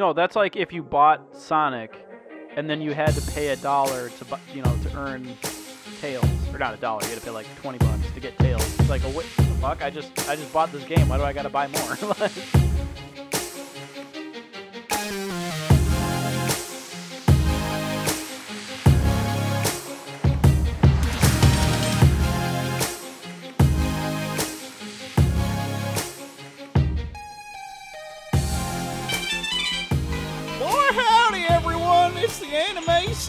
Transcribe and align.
No, 0.00 0.14
that's 0.14 0.34
like 0.34 0.56
if 0.56 0.72
you 0.72 0.82
bought 0.82 1.36
Sonic, 1.36 1.94
and 2.56 2.70
then 2.70 2.80
you 2.80 2.94
had 2.94 3.12
to 3.14 3.32
pay 3.32 3.48
a 3.48 3.56
dollar 3.56 4.08
to 4.08 4.24
bu- 4.24 4.36
you 4.54 4.62
know 4.62 4.74
to 4.84 4.96
earn 4.96 5.28
tails, 6.00 6.24
or 6.54 6.58
not 6.58 6.72
a 6.72 6.78
dollar. 6.78 7.02
You 7.02 7.10
had 7.10 7.18
to 7.18 7.24
pay 7.26 7.30
like 7.30 7.46
twenty 7.56 7.76
bucks 7.76 8.10
to 8.14 8.18
get 8.18 8.38
tails. 8.38 8.62
It's 8.80 8.88
like, 8.88 9.04
oh, 9.04 9.10
what 9.10 9.26
the 9.36 9.42
fuck? 9.60 9.82
I 9.82 9.90
just 9.90 10.18
I 10.26 10.36
just 10.36 10.50
bought 10.54 10.72
this 10.72 10.84
game. 10.84 11.06
Why 11.10 11.18
do 11.18 11.24
I 11.24 11.34
gotta 11.34 11.50
buy 11.50 11.66
more? 11.66 11.98
Like- 12.18 12.69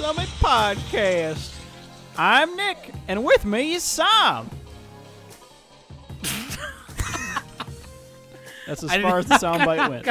Summit 0.02 0.30
Podcast. 0.40 1.54
I'm 2.18 2.56
Nick, 2.56 2.92
and 3.08 3.24
with 3.24 3.46
me 3.46 3.76
is 3.76 3.84
Sam. 3.84 4.50
That's 8.66 8.82
as 8.82 8.90
I 8.90 9.00
far 9.00 9.20
as 9.20 9.28
the 9.28 9.36
soundbite 9.36 9.90
went. 9.90 10.08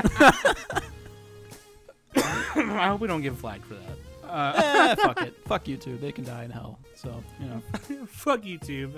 I 2.57 2.87
hope 2.87 3.01
we 3.01 3.09
don't 3.09 3.21
get 3.21 3.35
flagged 3.35 3.65
for 3.67 3.75
that. 3.75 4.31
Uh, 4.31 4.53
eh, 4.55 4.95
fuck 4.95 5.23
it. 5.23 5.35
Fuck 5.47 5.65
YouTube. 5.65 6.01
They 6.01 6.13
can 6.13 6.23
die 6.23 6.45
in 6.45 6.53
hell. 6.53 6.79
So, 6.95 7.25
you 7.41 7.49
know. 7.49 7.61
fuck 8.07 8.43
YouTube. 8.43 8.93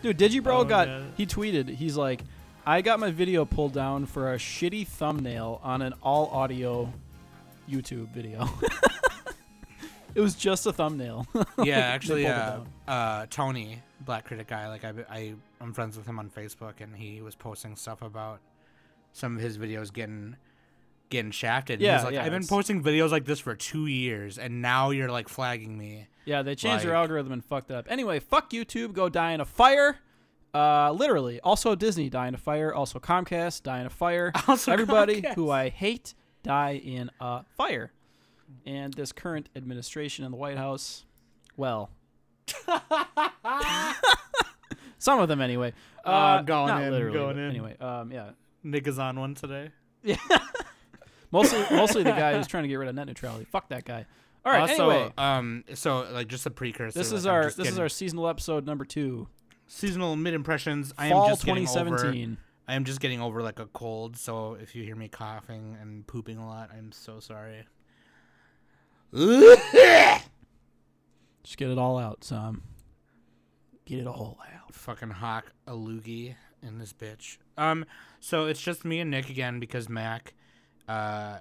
Dude, 0.00 0.16
Digibro 0.16 0.60
Oh, 0.60 0.64
got, 0.64 0.86
God. 0.86 1.12
he 1.14 1.26
tweeted, 1.26 1.68
he's 1.68 1.98
like, 1.98 2.22
I 2.64 2.80
got 2.80 2.98
my 2.98 3.10
video 3.10 3.44
pulled 3.44 3.74
down 3.74 4.06
for 4.06 4.32
a 4.32 4.38
shitty 4.38 4.86
thumbnail 4.86 5.60
on 5.62 5.82
an 5.82 5.92
all 6.02 6.28
audio 6.28 6.90
YouTube 7.70 8.08
video. 8.14 8.48
it 10.14 10.20
was 10.20 10.34
just 10.34 10.66
a 10.66 10.72
thumbnail. 10.72 11.26
Yeah, 11.64 11.78
actually, 11.78 12.26
uh, 12.26 12.60
uh, 12.88 13.26
Tony, 13.30 13.82
Black 14.00 14.24
Critic 14.26 14.48
guy, 14.48 14.68
like 14.68 14.84
I, 14.84 14.92
I, 15.10 15.34
I'm 15.60 15.72
friends 15.72 15.96
with 15.96 16.06
him 16.06 16.18
on 16.18 16.28
Facebook, 16.30 16.80
and 16.80 16.96
he 16.96 17.22
was 17.22 17.34
posting 17.34 17.76
stuff 17.76 18.02
about 18.02 18.40
some 19.12 19.36
of 19.36 19.42
his 19.42 19.58
videos 19.58 19.92
getting 19.92 20.36
getting 21.10 21.30
shafted. 21.30 21.74
And 21.74 21.82
Yeah, 21.82 21.96
he's 21.98 22.04
like, 22.06 22.14
yeah, 22.14 22.24
I've 22.24 22.32
been 22.32 22.46
posting 22.46 22.82
videos 22.82 23.10
like 23.10 23.24
this 23.26 23.38
for 23.40 23.54
two 23.54 23.86
years, 23.86 24.38
and 24.38 24.62
now 24.62 24.90
you're 24.90 25.10
like 25.10 25.28
flagging 25.28 25.76
me. 25.78 26.08
Yeah, 26.24 26.42
they 26.42 26.54
changed 26.54 26.84
their 26.84 26.94
algorithm 26.94 27.32
and 27.32 27.44
fucked 27.44 27.70
it 27.70 27.74
up. 27.74 27.86
Anyway, 27.90 28.18
fuck 28.20 28.50
YouTube. 28.50 28.92
Go 28.92 29.08
die 29.08 29.32
in 29.32 29.40
a 29.40 29.44
fire. 29.44 29.98
Uh, 30.54 30.92
literally. 30.92 31.40
Also 31.40 31.74
Disney 31.74 32.08
die 32.10 32.28
in 32.28 32.34
a 32.34 32.38
fire. 32.38 32.74
Also 32.74 32.98
Comcast 32.98 33.62
die 33.62 33.80
in 33.80 33.86
a 33.86 33.90
fire. 33.90 34.32
Also 34.48 34.70
Everybody 34.72 35.22
Comcast. 35.22 35.34
who 35.34 35.50
I 35.50 35.68
hate 35.70 36.14
die 36.42 36.80
in 36.84 37.10
a 37.20 37.44
fire. 37.56 37.90
And 38.66 38.92
this 38.94 39.12
current 39.12 39.48
administration 39.56 40.24
in 40.24 40.30
the 40.30 40.36
White 40.36 40.56
House, 40.58 41.04
well, 41.56 41.90
some 44.98 45.20
of 45.20 45.28
them 45.28 45.40
anyway. 45.40 45.72
Uh, 46.04 46.08
Uh, 46.08 46.42
going 46.42 46.68
not 46.68 46.82
in, 46.82 46.90
literally, 46.92 47.18
going 47.18 47.36
but 47.36 47.42
in. 47.42 47.50
Anyway, 47.50 47.76
um, 47.78 48.10
yeah. 48.12 48.30
Nick 48.62 48.86
is 48.86 48.98
on 48.98 49.18
one 49.18 49.34
today. 49.34 49.70
yeah. 50.02 50.16
Mostly, 51.30 51.64
mostly 51.74 52.02
the 52.02 52.10
guy 52.10 52.36
who's 52.36 52.46
trying 52.46 52.64
to 52.64 52.68
get 52.68 52.74
rid 52.74 52.90
of 52.90 52.94
net 52.94 53.06
neutrality. 53.06 53.46
Fuck 53.46 53.70
that 53.70 53.86
guy. 53.86 54.04
All 54.44 54.52
right. 54.52 54.68
also, 54.68 54.90
anyway, 54.90 55.12
um, 55.16 55.64
so 55.72 56.06
like 56.12 56.28
just 56.28 56.44
a 56.44 56.50
precursor. 56.50 56.98
this 56.98 57.10
is 57.10 57.24
like, 57.24 57.30
I'm 57.32 57.36
our 57.36 57.42
just 57.44 57.56
this 57.56 57.66
is 57.68 57.70
getting- 57.72 57.82
our 57.82 57.88
seasonal 57.88 58.28
episode 58.28 58.66
number 58.66 58.84
two. 58.84 59.28
seasonal 59.66 60.14
mid 60.14 60.34
impressions. 60.34 60.92
I 60.98 61.06
am 61.06 61.26
just 61.30 61.46
getting 61.46 61.62
over. 61.66 61.84
2017. 61.88 62.36
I 62.68 62.74
am 62.74 62.84
just 62.84 63.00
getting 63.00 63.22
over 63.22 63.42
like 63.42 63.60
a 63.60 63.66
cold, 63.66 64.18
so 64.18 64.58
if 64.60 64.74
you 64.76 64.84
hear 64.84 64.94
me 64.94 65.08
coughing 65.08 65.74
and 65.80 66.06
pooping 66.06 66.36
a 66.36 66.46
lot, 66.46 66.68
I'm 66.76 66.92
so 66.92 67.18
sorry. 67.18 67.64
Just 71.42 71.56
get 71.56 71.70
it 71.70 71.78
all 71.78 71.98
out, 71.98 72.24
Sam. 72.24 72.62
Get 73.84 73.98
it 74.00 74.06
all 74.06 74.38
out. 74.54 74.74
Fucking 74.74 75.10
hawk 75.10 75.52
a 75.66 75.72
loogie 75.72 76.34
in 76.62 76.78
this 76.78 76.92
bitch. 76.92 77.38
Um, 77.58 77.84
so 78.20 78.46
it's 78.46 78.60
just 78.62 78.84
me 78.84 79.00
and 79.00 79.10
Nick 79.10 79.28
again 79.28 79.58
because 79.60 79.88
Mac, 79.88 80.34
uh, 80.88 81.38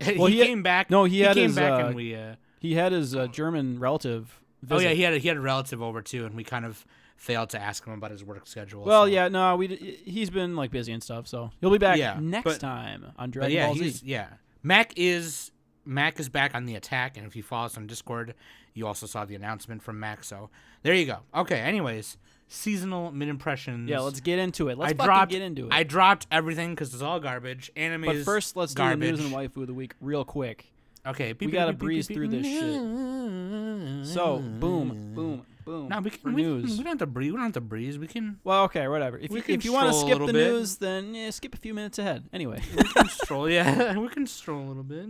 Well, 0.16 0.26
he, 0.26 0.34
he 0.34 0.38
had- 0.38 0.46
came 0.48 0.62
back. 0.62 0.90
no, 0.90 1.04
he 1.04 1.20
had 1.20 1.34
came 1.34 1.46
his, 1.48 1.56
back 1.56 1.72
uh, 1.82 1.86
and 1.86 1.94
we. 1.94 2.14
Uh, 2.14 2.34
He 2.60 2.74
had 2.74 2.92
his 2.92 3.14
uh, 3.14 3.26
German 3.28 3.78
relative. 3.78 4.40
oh 4.70 4.78
yeah, 4.80 4.90
he 4.90 5.02
had 5.02 5.14
a, 5.14 5.18
he 5.18 5.28
had 5.28 5.36
a 5.36 5.40
relative 5.40 5.82
over 5.82 6.00
too, 6.02 6.24
and 6.24 6.34
we 6.34 6.42
kind 6.44 6.64
of 6.64 6.84
failed 7.16 7.50
to 7.50 7.60
ask 7.60 7.84
him 7.84 7.92
about 7.92 8.10
his 8.10 8.24
work 8.24 8.46
schedule. 8.46 8.84
Well, 8.84 9.02
so- 9.02 9.06
yeah, 9.06 9.28
no, 9.28 9.56
we 9.56 9.68
he's 10.04 10.30
been 10.30 10.56
like 10.56 10.70
busy 10.70 10.92
and 10.92 11.02
stuff, 11.02 11.26
so 11.28 11.50
he'll 11.60 11.70
be 11.70 11.78
back 11.78 11.98
Yeah, 11.98 12.16
next 12.20 12.44
but- 12.44 12.60
time 12.60 13.04
on 13.18 13.30
Dragon 13.30 13.54
yeah, 13.54 13.66
Ball 13.66 13.74
Z. 13.76 14.00
yeah. 14.04 14.28
Mac 14.62 14.92
is 14.96 15.52
Mac 15.88 16.20
is 16.20 16.28
back 16.28 16.54
on 16.54 16.66
the 16.66 16.74
attack, 16.74 17.16
and 17.16 17.26
if 17.26 17.34
you 17.34 17.42
follow 17.42 17.64
us 17.64 17.76
on 17.78 17.86
Discord, 17.86 18.34
you 18.74 18.86
also 18.86 19.06
saw 19.06 19.24
the 19.24 19.34
announcement 19.34 19.82
from 19.82 19.98
Mac. 19.98 20.22
So 20.22 20.50
there 20.82 20.94
you 20.94 21.06
go. 21.06 21.20
Okay. 21.34 21.58
Anyways, 21.58 22.18
seasonal 22.46 23.10
mid 23.10 23.28
impressions. 23.28 23.88
Yeah, 23.88 24.00
let's 24.00 24.20
get 24.20 24.38
into 24.38 24.68
it. 24.68 24.76
Let's 24.76 24.92
I 24.92 24.94
fucking 24.94 25.06
dropped. 25.06 25.32
get 25.32 25.42
into 25.42 25.66
it. 25.66 25.72
I 25.72 25.84
dropped 25.84 26.26
everything 26.30 26.70
because 26.74 26.92
it's 26.92 27.02
all 27.02 27.18
garbage. 27.20 27.70
Anime 27.74 28.04
but 28.04 28.16
first, 28.18 28.54
let's 28.54 28.74
garbage. 28.74 29.00
do 29.00 29.16
the 29.16 29.22
news 29.22 29.32
and 29.32 29.34
waifu 29.34 29.62
of 29.62 29.66
the 29.66 29.74
week 29.74 29.94
real 30.00 30.24
quick. 30.24 30.66
Okay, 31.08 31.34
We 31.38 31.46
gotta 31.46 31.72
breeze 31.72 32.06
through 32.06 32.28
this 32.28 32.46
shit. 32.46 34.06
So, 34.06 34.38
boom, 34.38 35.12
boom, 35.14 35.46
boom. 35.64 35.88
No, 35.88 36.00
we 36.00 36.10
can. 36.10 36.32
We, 36.34 36.42
news. 36.42 36.78
we 36.78 36.84
don't 36.84 36.86
have 36.86 36.98
to 36.98 37.06
breeze. 37.06 37.32
We 37.32 37.36
don't 37.36 37.44
have 37.46 37.52
to 37.54 37.60
breeze. 37.60 37.98
We 37.98 38.06
can. 38.06 38.38
Well, 38.44 38.64
okay, 38.64 38.88
whatever. 38.88 39.18
If 39.18 39.30
you, 39.30 39.42
if 39.48 39.64
you 39.64 39.72
want 39.72 39.92
to 39.92 39.98
skip 39.98 40.18
the 40.18 40.32
bit. 40.32 40.50
news, 40.52 40.76
then 40.76 41.14
yeah, 41.14 41.30
skip 41.30 41.54
a 41.54 41.58
few 41.58 41.74
minutes 41.74 41.98
ahead. 41.98 42.24
Anyway, 42.32 42.60
We 42.76 42.84
can 42.84 43.08
stroll. 43.22 43.48
Yeah, 43.50 43.96
we 43.98 44.08
can 44.08 44.26
stroll 44.26 44.62
a 44.62 44.68
little 44.68 44.82
bit. 44.82 45.06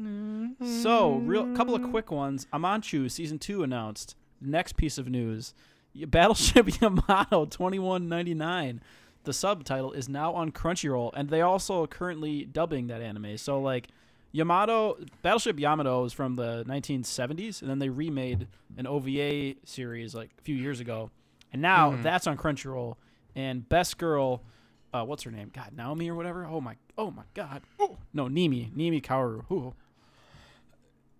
so 0.82 1.16
real 1.16 1.54
couple 1.56 1.74
of 1.74 1.82
quick 1.90 2.10
ones. 2.10 2.46
Amanchu 2.52 3.10
season 3.10 3.38
two 3.38 3.62
announced. 3.62 4.14
Next 4.40 4.76
piece 4.76 4.98
of 4.98 5.08
news: 5.08 5.54
Battleship 6.06 6.80
Yamato 6.80 7.44
twenty 7.46 7.78
one 7.78 8.08
ninety 8.08 8.34
nine. 8.34 8.80
The 9.24 9.32
subtitle 9.32 9.92
is 9.92 10.08
now 10.08 10.32
on 10.32 10.52
Crunchyroll, 10.52 11.10
and 11.14 11.28
they 11.28 11.42
also 11.42 11.82
are 11.84 11.86
currently 11.88 12.44
dubbing 12.44 12.86
that 12.88 13.02
anime. 13.02 13.36
So 13.38 13.60
like. 13.60 13.88
Yamato 14.32 14.98
Battleship 15.22 15.58
Yamato 15.58 16.04
is 16.04 16.12
from 16.12 16.36
the 16.36 16.64
1970s, 16.68 17.60
and 17.62 17.70
then 17.70 17.78
they 17.78 17.88
remade 17.88 18.46
an 18.76 18.86
OVA 18.86 19.54
series 19.64 20.14
like 20.14 20.30
a 20.38 20.42
few 20.42 20.54
years 20.56 20.80
ago, 20.80 21.10
and 21.52 21.62
now 21.62 21.92
Mhm. 21.92 22.02
that's 22.02 22.26
on 22.26 22.36
Crunchyroll. 22.36 22.96
And 23.34 23.68
Best 23.68 23.98
Girl, 23.98 24.42
uh, 24.92 25.04
what's 25.04 25.22
her 25.22 25.30
name? 25.30 25.50
God, 25.54 25.72
Naomi 25.76 26.10
or 26.10 26.14
whatever. 26.14 26.44
Oh 26.44 26.60
my, 26.60 26.76
oh 26.96 27.10
my 27.10 27.22
God. 27.34 27.62
No, 28.12 28.26
Nimi, 28.28 28.72
Nimi 28.74 29.00
Kaoru. 29.02 29.44
Ooh. 29.50 29.74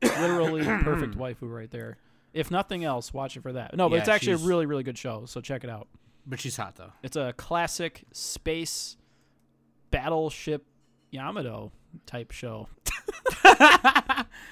Literally 0.02 0.62
perfect 0.84 1.16
waifu 1.16 1.52
right 1.52 1.70
there. 1.70 1.96
If 2.32 2.50
nothing 2.50 2.84
else, 2.84 3.12
watch 3.14 3.36
it 3.36 3.42
for 3.42 3.52
that. 3.54 3.76
No, 3.76 3.88
but 3.88 3.96
Yeah, 3.96 4.00
it's 4.00 4.08
actually 4.08 4.32
a 4.34 4.38
really, 4.38 4.66
really 4.66 4.82
good 4.82 4.98
show. 4.98 5.25
So 5.26 5.40
check 5.40 5.64
it 5.64 5.70
out. 5.70 5.88
But 6.26 6.40
she's 6.40 6.56
hot 6.56 6.76
though. 6.76 6.92
It's 7.02 7.16
a 7.16 7.32
classic 7.36 8.04
space 8.12 8.96
battleship 9.90 10.66
Yamato 11.10 11.72
type 12.06 12.32
show. 12.32 12.69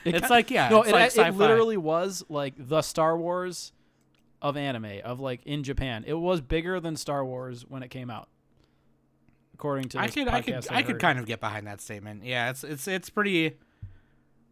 It 0.06 0.14
it's 0.14 0.30
like 0.30 0.50
yeah. 0.50 0.68
no, 0.68 0.82
it's 0.82 1.16
it, 1.16 1.20
like 1.20 1.34
it 1.34 1.36
literally 1.36 1.76
was 1.76 2.24
like 2.28 2.54
the 2.56 2.80
Star 2.80 3.18
Wars 3.18 3.72
of 4.40 4.56
anime 4.56 5.00
of 5.04 5.18
like 5.18 5.44
in 5.44 5.64
Japan. 5.64 6.04
It 6.06 6.14
was 6.14 6.40
bigger 6.40 6.78
than 6.78 6.94
Star 6.96 7.24
Wars 7.24 7.64
when 7.68 7.82
it 7.82 7.88
came 7.88 8.08
out, 8.08 8.28
according 9.54 9.88
to 9.90 9.98
I 9.98 10.06
could, 10.08 10.28
I 10.28 10.42
could, 10.42 10.66
I 10.70 10.82
could 10.82 11.00
kind 11.00 11.18
of 11.18 11.26
get 11.26 11.40
behind 11.40 11.66
that 11.66 11.80
statement. 11.80 12.24
Yeah, 12.24 12.50
it's, 12.50 12.62
it's, 12.62 12.86
it's 12.86 13.10
pretty. 13.10 13.56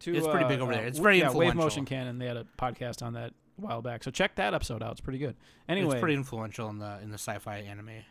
To, 0.01 0.15
it's 0.15 0.27
pretty 0.27 0.45
uh, 0.45 0.49
big 0.49 0.61
over 0.61 0.73
uh, 0.73 0.77
there. 0.77 0.87
It's 0.87 0.99
w- 0.99 1.05
very 1.05 1.21
yeah, 1.21 1.33
Wave. 1.33 1.55
Motion 1.55 1.85
Cannon. 1.85 2.19
They 2.19 2.27
had 2.27 2.37
a 2.37 2.47
podcast 2.59 3.01
on 3.03 3.13
that 3.13 3.31
a 3.31 3.61
while 3.61 3.81
back, 3.81 4.03
so 4.03 4.11
check 4.11 4.35
that 4.35 4.55
episode 4.55 4.83
out. 4.83 4.93
It's 4.93 5.01
pretty 5.01 5.21
good. 5.21 5.37
Anyway, 5.69 5.93
It's 5.93 6.01
pretty 6.01 6.17
influential 6.17 6.69
in 6.69 6.79
the 6.79 6.99
in 7.01 7.11
the 7.11 7.19
sci-fi 7.19 7.59
anime 7.59 8.03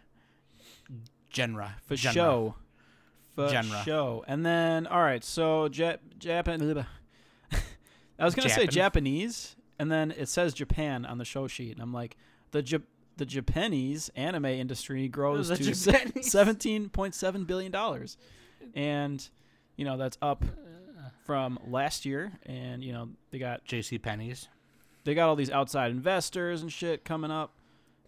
genre. 1.35 1.75
for 1.85 1.97
genre. 1.97 2.13
show, 2.13 2.55
for 3.35 3.49
Genre. 3.49 3.81
show, 3.85 4.23
and 4.27 4.45
then 4.45 4.87
all 4.87 5.01
right. 5.01 5.23
So 5.23 5.67
Jap 5.69 5.99
Japan. 6.19 6.85
I 8.19 8.25
was 8.25 8.35
gonna 8.35 8.49
say 8.49 8.67
Japanese, 8.67 9.55
and 9.79 9.91
then 9.91 10.11
it 10.11 10.27
says 10.29 10.53
Japan 10.53 11.05
on 11.05 11.17
the 11.17 11.25
show 11.25 11.47
sheet, 11.47 11.73
and 11.73 11.81
I'm 11.81 11.93
like, 11.93 12.15
the 12.51 12.61
Jap- 12.63 12.83
the 13.17 13.25
Japanese 13.25 14.09
anime 14.15 14.45
industry 14.45 15.07
grows 15.07 15.49
The 15.49 15.57
to 15.57 15.75
seventeen 16.23 16.89
point 16.89 17.15
seven 17.15 17.43
billion 17.45 17.71
dollars, 17.71 18.17
and 18.75 19.27
you 19.75 19.85
know 19.85 19.97
that's 19.97 20.17
up 20.21 20.43
from 21.25 21.57
last 21.67 22.05
year, 22.05 22.33
and 22.45 22.83
you 22.83 22.93
know 22.93 23.09
they 23.31 23.39
got 23.39 23.65
J.C. 23.65 23.97
Penney's. 23.97 24.47
they 25.03 25.13
got 25.15 25.29
all 25.29 25.35
these 25.35 25.49
outside 25.51 25.91
investors 25.91 26.61
and 26.61 26.71
shit 26.71 27.03
coming 27.05 27.31
up 27.31 27.51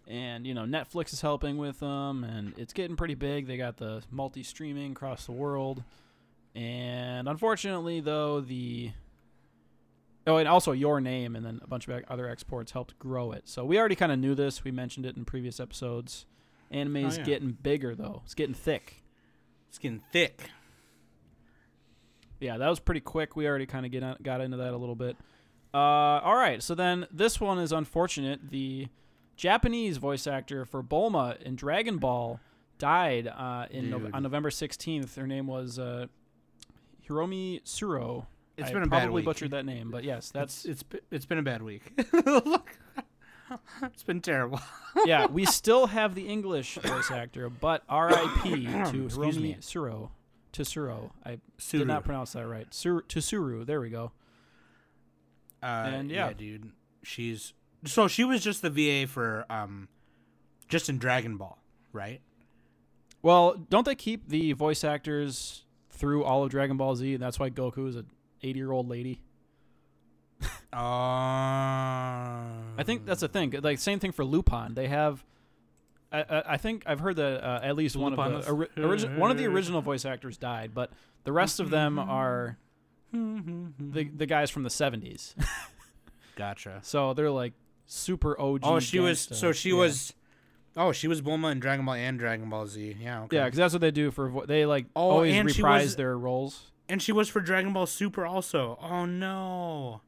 and 0.06 0.46
you 0.46 0.54
know 0.54 0.62
netflix 0.62 1.12
is 1.12 1.20
helping 1.20 1.56
with 1.56 1.80
them 1.80 2.22
and 2.24 2.54
it's 2.56 2.72
getting 2.72 2.96
pretty 2.96 3.14
big 3.14 3.46
they 3.46 3.56
got 3.56 3.76
the 3.78 4.02
multi-streaming 4.10 4.92
across 4.92 5.26
the 5.26 5.32
world 5.32 5.82
and 6.54 7.28
unfortunately 7.28 8.00
though 8.00 8.40
the 8.40 8.90
oh 10.26 10.36
and 10.36 10.48
also 10.48 10.72
your 10.72 11.00
name 11.00 11.34
and 11.36 11.44
then 11.44 11.60
a 11.62 11.66
bunch 11.66 11.88
of 11.88 12.04
other 12.08 12.28
exports 12.28 12.72
helped 12.72 12.98
grow 12.98 13.32
it 13.32 13.48
so 13.48 13.64
we 13.64 13.78
already 13.78 13.96
kind 13.96 14.12
of 14.12 14.18
knew 14.18 14.34
this 14.34 14.62
we 14.64 14.70
mentioned 14.70 15.04
it 15.04 15.16
in 15.16 15.24
previous 15.24 15.58
episodes 15.58 16.24
anime 16.70 16.96
is 16.96 17.16
Oh, 17.16 17.18
yeah. 17.20 17.24
getting 17.24 17.50
bigger 17.52 17.94
though 17.94 18.22
it's 18.24 18.34
getting 18.34 18.54
thick 18.54 19.02
It's 19.68 19.78
getting 19.78 20.02
thick. 20.12 20.50
yeah, 22.40 22.58
that 22.58 22.68
was 22.68 22.80
pretty 22.80 23.00
quick. 23.00 23.34
We 23.36 23.46
already 23.48 23.66
kind 23.66 23.84
of 23.86 23.92
get 23.92 24.02
on, 24.02 24.16
got 24.22 24.40
into 24.40 24.56
that 24.58 24.72
a 24.72 24.76
little 24.76 24.94
bit. 24.94 25.16
Uh, 25.74 26.20
all 26.22 26.34
right, 26.36 26.62
so 26.62 26.74
then 26.74 27.06
this 27.10 27.40
one 27.40 27.58
is 27.58 27.72
unfortunate. 27.72 28.50
The 28.50 28.88
Japanese 29.36 29.98
voice 29.98 30.26
actor 30.26 30.64
for 30.64 30.82
Bulma 30.82 31.40
in 31.42 31.56
Dragon 31.56 31.98
Ball 31.98 32.40
died 32.78 33.26
uh, 33.28 33.66
in 33.70 33.90
Dude. 33.90 34.10
on 34.14 34.22
November 34.22 34.50
16th. 34.50 35.14
Her 35.16 35.26
name 35.26 35.46
was 35.46 35.78
uh, 35.78 36.06
Hiromi 37.08 37.62
Suro. 37.64 38.26
It's 38.56 38.70
I 38.70 38.72
been 38.72 38.82
a 38.82 38.86
bad 38.86 39.02
probably 39.02 39.20
week. 39.20 39.24
butchered 39.26 39.50
that 39.50 39.66
name, 39.66 39.90
but 39.90 40.02
yes, 40.04 40.30
that's 40.30 40.64
it's 40.64 40.82
it's 40.90 41.04
it's 41.10 41.26
been 41.26 41.36
a 41.38 41.42
bad 41.42 41.62
week. 41.62 41.92
it's 43.82 44.02
been 44.02 44.20
terrible. 44.20 44.60
yeah. 45.06 45.26
We 45.26 45.44
still 45.44 45.86
have 45.88 46.14
the 46.14 46.26
English 46.26 46.76
voice 46.76 47.10
actor, 47.10 47.48
but 47.50 47.82
R.I.P. 47.88 48.66
to 48.66 48.80
Excuse 48.80 49.16
Hiromi 49.16 49.40
me. 49.42 49.56
Suro. 49.60 50.10
Tsuru. 50.52 51.10
I 51.24 51.38
Suru. 51.58 51.80
did 51.84 51.88
not 51.88 52.04
pronounce 52.04 52.32
that 52.32 52.46
right. 52.46 52.72
Sur- 52.72 53.02
Tsuru. 53.02 53.66
There 53.66 53.80
we 53.80 53.90
go. 53.90 54.12
Uh, 55.62 55.66
And, 55.66 56.10
yeah. 56.10 56.32
dude, 56.32 56.70
she's 57.02 57.52
so 57.84 58.08
she 58.08 58.24
was 58.24 58.42
just 58.42 58.62
the 58.62 58.70
VA 58.70 59.06
for 59.06 59.44
um, 59.50 59.88
just 60.68 60.88
in 60.88 60.98
Dragon 60.98 61.36
Ball, 61.36 61.58
right? 61.92 62.20
Well, 63.22 63.54
don't 63.70 63.84
they 63.84 63.94
keep 63.94 64.28
the 64.28 64.52
voice 64.52 64.84
actors 64.84 65.64
through 65.90 66.24
all 66.24 66.44
of 66.44 66.50
Dragon 66.50 66.76
Ball 66.76 66.94
Z, 66.96 67.14
and 67.14 67.22
that's 67.22 67.38
why 67.38 67.50
Goku 67.50 67.88
is 67.88 67.96
a 67.96 68.04
80 68.42 68.58
year 68.58 68.72
old 68.72 68.88
lady? 68.88 69.20
Uh, 70.72 70.76
I 72.78 72.82
think 72.84 73.06
that's 73.06 73.22
a 73.22 73.28
thing. 73.28 73.54
Like 73.62 73.78
same 73.78 73.98
thing 73.98 74.12
for 74.12 74.24
Lupin. 74.24 74.74
They 74.74 74.88
have. 74.88 75.24
I, 76.12 76.20
I, 76.22 76.42
I 76.52 76.56
think 76.56 76.84
I've 76.86 77.00
heard 77.00 77.16
that 77.16 77.42
uh, 77.44 77.60
at 77.62 77.74
least 77.76 77.96
one 77.96 78.12
of 78.18 78.38
is- 78.40 78.46
the 78.46 78.52
ori- 78.52 78.68
origi- 78.76 79.18
one 79.18 79.30
of 79.30 79.38
the 79.38 79.46
original 79.46 79.80
voice 79.82 80.04
actors 80.04 80.36
died, 80.36 80.72
but 80.74 80.90
the 81.24 81.32
rest 81.32 81.58
of 81.60 81.70
them 81.70 81.98
are 81.98 82.58
the 83.12 84.08
the 84.14 84.26
guys 84.26 84.50
from 84.50 84.62
the 84.62 84.68
70s. 84.68 85.34
gotcha. 86.36 86.78
so 86.82 87.14
they're 87.14 87.30
like 87.30 87.54
super 87.86 88.38
OG. 88.40 88.60
Oh, 88.62 88.78
she 88.80 88.98
was 89.00 89.20
so 89.20 89.52
she 89.52 89.70
Yeah. 89.70 89.76
was. 89.76 90.12
Oh, 90.78 90.92
she 90.92 91.08
was 91.08 91.22
Bulma 91.22 91.52
in 91.52 91.58
Dragon 91.60 91.86
Ball 91.86 91.94
and 91.94 92.18
Dragon 92.18 92.50
Ball 92.50 92.66
Z. 92.66 92.96
Yeah. 93.00 93.22
Okay. 93.22 93.36
Yeah, 93.36 93.44
because 93.46 93.56
that's 93.56 93.72
what 93.72 93.80
they 93.80 93.90
do 93.90 94.10
for. 94.10 94.28
Vo- 94.28 94.44
they 94.46 94.66
like 94.66 94.86
Oh, 94.94 95.10
always 95.10 95.42
reprise 95.42 95.84
was- 95.84 95.96
their 95.96 96.18
roles. 96.18 96.70
and 96.88 97.00
she 97.00 97.12
was 97.12 97.28
for 97.30 97.40
Dragon 97.40 97.72
Ball 97.72 97.86
Super 97.86 98.26
also. 98.26 98.78
Oh 98.82 99.06
no. 99.06 100.02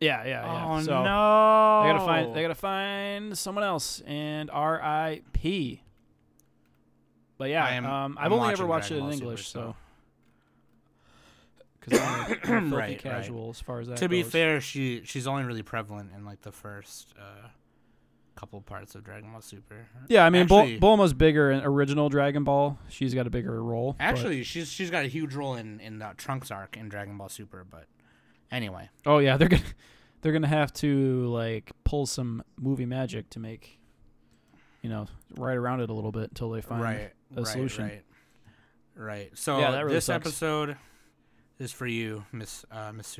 Yeah, 0.00 0.24
yeah, 0.24 0.44
yeah. 0.44 0.66
Oh 0.66 0.80
so 0.80 1.02
no. 1.02 1.82
They 1.82 1.92
gotta 1.92 2.04
find. 2.04 2.34
They 2.36 2.42
gotta 2.42 2.54
find 2.54 3.36
someone 3.38 3.64
else. 3.64 4.00
And 4.02 4.50
R.I.P. 4.50 5.82
But 7.38 7.50
yeah, 7.50 7.64
I 7.64 7.70
am- 7.72 7.86
um, 7.86 8.18
I've 8.18 8.26
I'm 8.26 8.32
only 8.40 8.52
ever 8.52 8.66
watched 8.66 8.88
Dragon 8.88 9.06
it 9.06 9.06
in 9.06 9.10
Ball 9.10 9.18
Super, 9.18 9.24
English, 9.30 9.48
so- 9.48 9.60
so. 9.60 9.76
Because 11.90 12.06
I'm, 12.06 12.20
a- 12.20 12.24
I'm 12.24 12.30
a 12.32 12.36
filthy 12.70 12.76
Right, 12.76 12.80
right. 12.90 12.98
casual 12.98 13.50
as 13.50 13.60
far 13.60 13.80
as 13.80 13.88
that 13.88 13.98
to 13.98 14.08
be 14.08 14.22
fair, 14.22 14.60
she 14.60 15.02
she's 15.04 15.26
only 15.26 15.44
really 15.44 15.62
prevalent 15.62 16.10
in 16.16 16.24
like 16.24 16.42
the 16.42 16.52
first 16.52 17.14
uh, 17.18 17.48
couple 18.36 18.60
parts 18.60 18.94
of 18.94 19.02
Dragon 19.04 19.32
Ball 19.32 19.40
Super. 19.40 19.86
Yeah, 20.08 20.24
I 20.24 20.30
mean, 20.30 20.46
Bul- 20.46 20.78
Bulma's 20.78 21.12
bigger 21.12 21.50
in 21.50 21.60
original 21.64 22.08
Dragon 22.08 22.44
Ball. 22.44 22.78
She's 22.88 23.12
got 23.14 23.26
a 23.26 23.30
bigger 23.30 23.62
role. 23.62 23.94
but- 23.98 24.04
actually, 24.04 24.42
she's 24.44 24.68
she's 24.70 24.90
got 24.90 25.04
a 25.04 25.08
huge 25.08 25.34
role 25.34 25.54
in 25.54 25.80
in 25.80 25.98
the 25.98 26.12
Trunks 26.16 26.50
arc 26.50 26.76
in 26.76 26.88
Dragon 26.88 27.18
Ball 27.18 27.28
Super. 27.28 27.64
But 27.68 27.86
anyway, 28.52 28.88
oh 29.06 29.18
yeah, 29.18 29.36
they're 29.36 29.48
gonna 29.48 29.62
they're 30.22 30.32
gonna 30.32 30.46
have 30.46 30.72
to 30.74 31.26
like 31.26 31.72
pull 31.84 32.06
some 32.06 32.42
movie 32.56 32.86
magic 32.86 33.28
to 33.30 33.40
make, 33.40 33.78
you 34.82 34.88
know, 34.90 35.06
right 35.36 35.56
around 35.56 35.80
it 35.80 35.90
a 35.90 35.92
little 35.94 36.12
bit 36.12 36.24
until 36.30 36.50
they 36.50 36.60
find 36.60 36.82
right, 36.82 37.12
a 37.36 37.40
right, 37.42 37.46
solution. 37.46 37.84
right, 37.84 38.02
right. 38.94 39.30
So 39.34 39.58
Yeah, 39.58 39.78
really 39.80 39.94
this 39.94 40.04
sucks. 40.06 40.26
episode 40.26 40.76
is 41.58 41.72
for 41.72 41.86
you, 41.86 42.24
Miss 42.32 42.64
uh, 42.70 42.92
Miss 42.92 43.16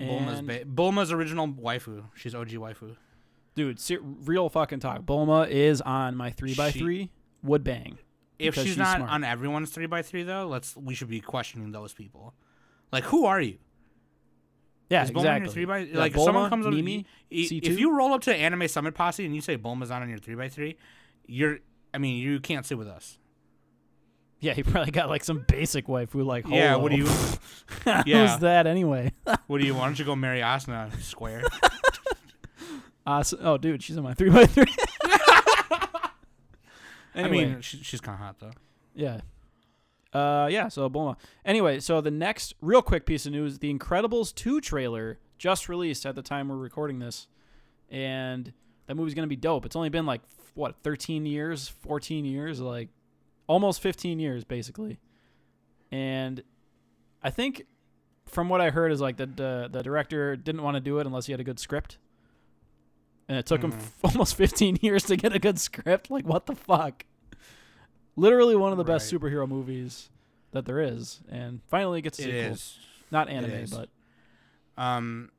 Bulma's 0.00 0.38
And- 0.38 0.46
ba- 0.48 0.64
Bulma's 0.64 1.12
original 1.12 1.48
waifu. 1.48 2.04
She's 2.14 2.34
OG 2.34 2.48
waifu. 2.50 2.96
dude, 3.54 3.78
ser- 3.78 4.00
real 4.02 4.48
fucking 4.48 4.80
talk. 4.80 5.02
Bulma 5.02 5.48
is 5.48 5.80
on 5.82 6.16
my 6.16 6.30
three 6.30 6.54
x 6.58 6.72
She- 6.72 6.78
three 6.80 7.10
would 7.42 7.62
bang. 7.64 7.98
If 8.38 8.54
Because 8.54 8.64
she's, 8.64 8.72
she's 8.72 8.78
not 8.78 8.96
smart. 8.96 9.10
on 9.10 9.24
everyone's 9.24 9.70
three 9.70 9.86
x 9.90 10.10
three 10.10 10.22
though, 10.24 10.46
let's 10.48 10.76
we 10.76 10.94
should 10.94 11.08
be 11.08 11.20
questioning 11.20 11.70
those 11.72 11.92
people. 11.92 12.34
Like, 12.90 13.04
who 13.04 13.24
are 13.26 13.40
you? 13.40 13.58
Yeah, 14.90 15.04
Is 15.04 15.10
Bulma 15.10 15.14
on 15.14 15.20
exactly. 15.20 15.44
your 15.46 15.52
three 15.52 15.64
by 15.64 15.78
Yeah, 15.78 15.98
like 15.98 16.14
if 16.14 16.20
someone 16.20 16.46
Bulma, 16.46 16.48
comes 16.50 16.66
up 16.66 16.72
Mimi, 16.74 17.06
y- 17.30 17.36
C2? 17.38 17.64
if 17.64 17.78
you 17.78 17.96
roll 17.96 18.12
up 18.12 18.20
to 18.22 18.34
Anime 18.34 18.68
Summit 18.68 18.94
Posse 18.94 19.24
and 19.24 19.34
you 19.34 19.40
say 19.40 19.56
Bulma's 19.56 19.88
not 19.90 20.02
on 20.02 20.08
your 20.08 20.18
three 20.18 20.38
x 20.42 20.54
three, 20.54 20.76
you're 21.26 21.60
I 21.94 21.98
mean 21.98 22.16
you 22.16 22.40
can't 22.40 22.66
sit 22.66 22.76
with 22.76 22.88
us. 22.88 23.18
Yeah, 24.46 24.54
he 24.54 24.64
probably 24.64 24.90
got 24.90 25.08
like 25.08 25.22
some 25.22 25.44
basic 25.46 25.86
waifu 25.86 26.26
like 26.26 26.48
Yeah, 26.48 26.74
what 26.74 26.90
do 26.90 26.98
you 26.98 27.06
Who's 27.84 28.38
that 28.38 28.66
anyway? 28.66 29.12
what 29.46 29.60
do 29.60 29.66
you 29.66 29.74
why 29.74 29.84
don't 29.84 29.96
you 29.98 30.04
go 30.04 30.16
marry 30.16 30.40
Asuna 30.40 31.00
square? 31.00 31.44
Oh, 33.06 33.56
dude, 33.56 33.82
she's 33.82 33.96
on 33.96 34.02
my 34.02 34.14
three 34.14 34.30
x 34.32 34.52
three. 34.52 34.64
Anyway, 37.14 37.44
I 37.44 37.46
mean 37.46 37.60
she, 37.60 37.76
she's 37.82 38.00
kind 38.00 38.14
of 38.14 38.20
hot 38.24 38.38
though. 38.40 38.52
yeah. 38.94 39.20
Uh, 40.12 40.48
yeah. 40.50 40.68
So 40.68 40.88
Bulma. 40.90 41.16
Anyway, 41.44 41.78
so 41.80 42.00
the 42.00 42.10
next 42.10 42.54
real 42.60 42.82
quick 42.82 43.06
piece 43.06 43.26
of 43.26 43.32
news: 43.32 43.58
The 43.58 43.72
Incredibles 43.72 44.34
two 44.34 44.60
trailer 44.60 45.18
just 45.38 45.68
released 45.68 46.04
at 46.04 46.14
the 46.14 46.22
time 46.22 46.48
we're 46.48 46.56
recording 46.56 46.98
this, 46.98 47.28
and 47.90 48.52
that 48.86 48.94
movie's 48.94 49.14
gonna 49.14 49.26
be 49.26 49.36
dope. 49.36 49.66
It's 49.66 49.76
only 49.76 49.88
been 49.88 50.06
like 50.06 50.20
what 50.54 50.76
13 50.82 51.26
years, 51.26 51.68
14 51.68 52.24
years, 52.24 52.60
like 52.60 52.88
almost 53.52 53.80
15 53.82 54.18
years 54.18 54.44
basically, 54.44 54.98
and 55.90 56.42
I 57.22 57.30
think 57.30 57.66
from 58.26 58.48
what 58.48 58.60
I 58.60 58.70
heard 58.70 58.90
is 58.92 59.00
like 59.00 59.16
the 59.18 59.26
the, 59.26 59.68
the 59.70 59.82
director 59.82 60.36
didn't 60.36 60.62
want 60.62 60.76
to 60.76 60.80
do 60.80 60.98
it 60.98 61.06
unless 61.06 61.26
he 61.26 61.32
had 61.32 61.40
a 61.40 61.44
good 61.44 61.60
script. 61.60 61.98
And 63.28 63.38
it 63.38 63.46
took 63.46 63.62
him 63.62 63.72
Mhm. 63.72 63.76
f- 63.76 63.98
almost 64.04 64.34
15 64.34 64.78
years 64.82 65.04
to 65.04 65.16
get 65.16 65.32
a 65.34 65.38
good 65.38 65.58
script. 65.58 66.10
Like 66.10 66.26
what 66.26 66.46
the 66.46 66.54
fuck? 66.56 67.04
Literally 68.16 68.56
one 68.56 68.72
of 68.72 68.78
the 68.78 68.84
best 68.84 69.12
superhero 69.12 69.48
movies 69.48 70.10
that 70.50 70.66
there 70.66 70.80
is, 70.80 71.20
and 71.30 71.60
finally 71.68 72.00
it 72.00 72.02
gets 72.02 72.18
a 72.18 72.22
It 72.22 72.26
sequel. 72.26 72.52
is. 72.52 72.78
Not 73.10 73.28
anime, 73.28 73.66
but 73.70 73.88
Um, 74.82 75.30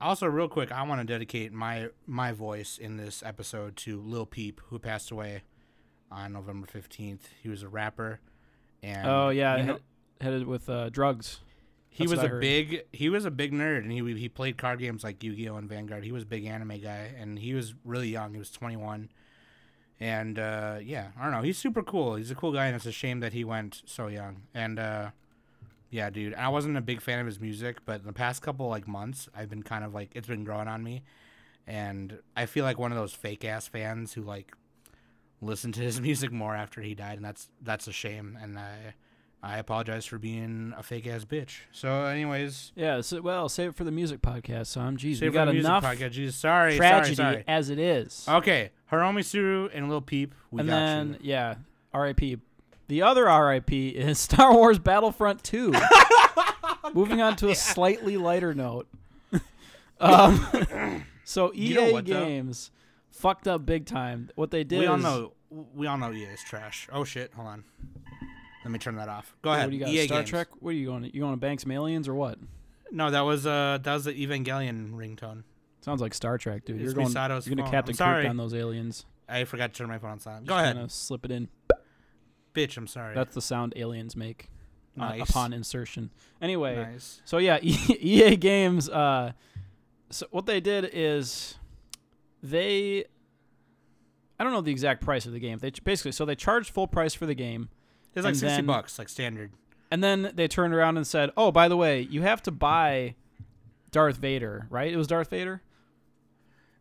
also, 0.00 0.26
real 0.26 0.48
quick, 0.48 0.70
I 0.70 0.82
want 0.82 1.00
to 1.00 1.06
dedicate 1.06 1.52
my 1.52 1.88
my 2.06 2.32
voice 2.32 2.76
in 2.78 2.96
this 2.98 3.22
episode 3.22 3.76
to 3.78 4.00
Lil 4.00 4.26
Peep, 4.26 4.60
who 4.68 4.78
passed 4.78 5.10
away 5.10 5.42
on 6.10 6.32
November 6.32 6.66
fifteenth. 6.66 7.28
He 7.42 7.48
was 7.48 7.62
a 7.62 7.68
rapper, 7.68 8.20
and 8.82 9.08
oh 9.08 9.28
yeah, 9.30 9.56
you 9.56 9.62
know, 9.64 9.78
headed 10.20 10.46
with 10.46 10.68
uh, 10.68 10.88
drugs. 10.88 11.40
he 11.88 12.06
was 12.06 12.18
a 12.22 12.28
heard. 12.28 12.40
big 12.40 12.82
he 12.92 13.08
was 13.08 13.24
a 13.24 13.30
big 13.30 13.52
nerd, 13.52 13.78
and 13.78 13.92
he 13.92 14.02
he 14.14 14.28
played 14.28 14.58
card 14.58 14.78
games 14.78 15.02
like 15.02 15.22
Yu 15.22 15.34
Gi 15.34 15.48
Oh 15.48 15.56
and 15.56 15.68
Vanguard. 15.68 16.04
He 16.04 16.12
was 16.12 16.24
a 16.24 16.26
big 16.26 16.44
anime 16.44 16.80
guy, 16.80 17.14
and 17.18 17.38
he 17.38 17.54
was 17.54 17.74
really 17.84 18.08
young. 18.08 18.32
He 18.32 18.38
was 18.38 18.50
twenty 18.50 18.76
one. 18.76 19.10
And 19.98 20.38
uh, 20.38 20.76
yeah, 20.82 21.08
I 21.18 21.22
don't 21.22 21.32
know. 21.32 21.40
He's 21.40 21.56
super 21.56 21.82
cool. 21.82 22.16
He's 22.16 22.30
a 22.30 22.34
cool 22.34 22.52
guy, 22.52 22.66
and 22.66 22.76
it's 22.76 22.84
a 22.84 22.92
shame 22.92 23.20
that 23.20 23.32
he 23.32 23.44
went 23.44 23.80
so 23.86 24.08
young. 24.08 24.42
And 24.52 24.78
uh, 24.78 25.10
yeah, 25.88 26.10
dude, 26.10 26.34
I 26.34 26.48
wasn't 26.48 26.76
a 26.76 26.82
big 26.82 27.00
fan 27.00 27.18
of 27.18 27.24
his 27.24 27.40
music, 27.40 27.78
but 27.86 28.04
the 28.04 28.12
past 28.12 28.42
couple 28.42 28.68
like 28.68 28.86
months, 28.86 29.30
I've 29.34 29.48
been 29.48 29.62
kind 29.62 29.84
of 29.84 29.94
like 29.94 30.10
it's 30.14 30.28
been 30.28 30.44
growing 30.44 30.68
on 30.68 30.82
me, 30.84 31.02
and 31.66 32.18
I 32.36 32.44
feel 32.44 32.64
like 32.64 32.78
one 32.78 32.92
of 32.92 32.98
those 32.98 33.14
fake 33.14 33.42
ass 33.42 33.68
fans 33.68 34.12
who 34.12 34.20
like 34.20 34.52
listen 35.40 35.72
to 35.72 35.80
his 35.80 36.00
music 36.08 36.32
more 36.32 36.54
after 36.54 36.80
he 36.82 36.94
died, 36.94 37.16
and 37.16 37.24
that's 37.24 37.48
that's 37.62 37.86
a 37.88 37.92
shame. 37.92 38.38
And 38.40 38.58
I 38.58 38.94
I 39.42 39.58
apologize 39.58 40.06
for 40.06 40.18
being 40.18 40.74
a 40.76 40.82
fake 40.82 41.06
ass 41.06 41.24
bitch. 41.24 41.58
So, 41.70 42.04
anyways, 42.06 42.72
Yeah, 42.74 43.00
so, 43.02 43.20
well, 43.20 43.48
save 43.48 43.68
it 43.70 43.74
for 43.76 43.84
the 43.84 43.92
music 43.92 44.20
podcast, 44.20 44.66
So 44.66 44.80
I'm 44.80 44.96
Jesus. 44.96 45.20
we 45.22 45.30
got 45.30 45.48
enough 45.54 45.84
podcast. 45.84 46.12
Jesus, 46.12 46.34
sorry, 46.36 46.76
tragedy 46.76 47.14
sorry, 47.14 47.34
sorry. 47.34 47.44
as 47.46 47.70
it 47.70 47.78
is. 47.78 48.24
Okay, 48.28 48.70
Hiromi 48.90 49.24
Suru 49.24 49.68
and 49.72 49.88
Lil 49.88 50.00
Peep, 50.00 50.34
we 50.50 50.60
and 50.60 50.68
got 50.68 50.74
then 50.76 51.08
you. 51.20 51.30
yeah, 51.30 51.54
R.I.P. 51.92 52.38
The 52.88 53.02
other 53.02 53.28
R.I.P. 53.28 53.88
is 53.90 54.18
Star 54.18 54.52
Wars 54.54 54.78
Battlefront 54.78 55.44
2. 55.44 55.72
Moving 56.94 57.20
on 57.20 57.36
to 57.36 57.48
a 57.50 57.54
slightly 57.54 58.16
lighter 58.16 58.54
note. 58.54 58.88
um, 60.00 61.04
so 61.24 61.52
EA 61.54 61.58
You 61.68 61.74
know 61.74 61.92
what? 61.92 62.04
Games 62.04 62.70
fucked 63.16 63.48
up 63.48 63.64
big 63.66 63.86
time. 63.86 64.30
What 64.34 64.50
they 64.50 64.64
did 64.64 64.80
We 64.80 64.86
all 64.86 64.96
is- 64.96 65.02
know 65.02 65.32
we 65.74 65.86
all 65.86 65.96
know 65.98 66.12
EA 66.12 66.24
is 66.24 66.42
trash. 66.42 66.88
Oh 66.92 67.04
shit, 67.04 67.32
hold 67.34 67.48
on. 67.48 67.64
Let 68.64 68.72
me 68.72 68.78
turn 68.78 68.96
that 68.96 69.08
off. 69.08 69.36
Go 69.42 69.50
What 69.50 69.58
ahead. 69.58 69.70
do 69.70 69.76
you 69.76 69.80
got? 69.84 69.88
EA 69.90 70.06
Star 70.06 70.18
games. 70.18 70.30
Trek? 70.30 70.48
What 70.58 70.70
are 70.70 70.72
you 70.72 70.86
going? 70.86 71.04
You 71.04 71.20
going 71.20 71.32
to 71.34 71.36
Banks 71.36 71.62
of 71.64 71.70
Aliens 71.70 72.08
or 72.08 72.14
what? 72.14 72.38
No, 72.90 73.10
that 73.10 73.20
was 73.20 73.46
uh 73.46 73.78
that 73.82 73.92
was 73.94 74.04
the 74.04 74.12
Evangelion 74.12 74.92
ringtone. 74.92 75.42
Sounds 75.82 76.00
like 76.00 76.14
Star 76.14 76.36
Trek, 76.36 76.64
dude. 76.64 76.76
It's 76.76 76.84
You're 76.86 76.94
going. 76.94 77.06
Misato's 77.08 77.46
You're 77.46 77.54
gonna 77.56 77.66
phone. 77.66 77.72
Captain 77.72 77.92
I'm 77.92 77.96
sorry. 77.96 78.22
Kirk 78.24 78.30
on 78.30 78.36
those 78.36 78.54
aliens. 78.54 79.04
I 79.28 79.44
forgot 79.44 79.72
to 79.72 79.78
turn 79.78 79.88
my 79.88 79.98
phone 79.98 80.10
on 80.12 80.20
silent. 80.20 80.46
Go 80.46 80.54
Just 80.54 80.62
ahead. 80.62 80.76
kinda 80.76 80.88
slip 80.90 81.24
it 81.24 81.30
in. 81.30 81.48
Bitch, 82.54 82.76
I'm 82.76 82.86
sorry. 82.86 83.14
That's 83.14 83.34
the 83.34 83.40
sound 83.42 83.72
aliens 83.76 84.16
make 84.16 84.48
uh, 84.98 85.08
nice. 85.16 85.28
upon 85.30 85.52
insertion. 85.52 86.10
Anyway, 86.40 86.74
nice. 86.76 87.20
So 87.24 87.38
yeah, 87.38 87.58
EA 87.62 88.36
Games. 88.36 88.88
Uh, 88.88 89.32
so 90.10 90.26
what 90.30 90.46
they 90.46 90.60
did 90.60 90.88
is 90.92 91.56
they, 92.42 93.04
I 94.38 94.44
don't 94.44 94.52
know 94.52 94.60
the 94.60 94.70
exact 94.70 95.02
price 95.02 95.26
of 95.26 95.32
the 95.32 95.40
game. 95.40 95.58
They 95.58 95.70
ch- 95.70 95.82
basically 95.84 96.12
so 96.12 96.24
they 96.24 96.34
charged 96.34 96.70
full 96.70 96.86
price 96.86 97.14
for 97.14 97.26
the 97.26 97.34
game. 97.34 97.68
It's 98.14 98.24
like 98.24 98.32
and 98.32 98.36
sixty 98.38 98.56
then- 98.56 98.66
bucks, 98.66 98.98
like 98.98 99.08
standard. 99.08 99.52
And 99.90 100.02
then 100.02 100.32
they 100.34 100.48
turned 100.48 100.74
around 100.74 100.96
and 100.96 101.06
said, 101.06 101.30
"Oh, 101.36 101.52
by 101.52 101.68
the 101.68 101.76
way, 101.76 102.00
you 102.00 102.22
have 102.22 102.42
to 102.42 102.50
buy 102.50 103.14
Darth 103.92 104.16
Vader, 104.16 104.66
right? 104.68 104.92
It 104.92 104.96
was 104.96 105.06
Darth 105.06 105.30
Vader. 105.30 105.62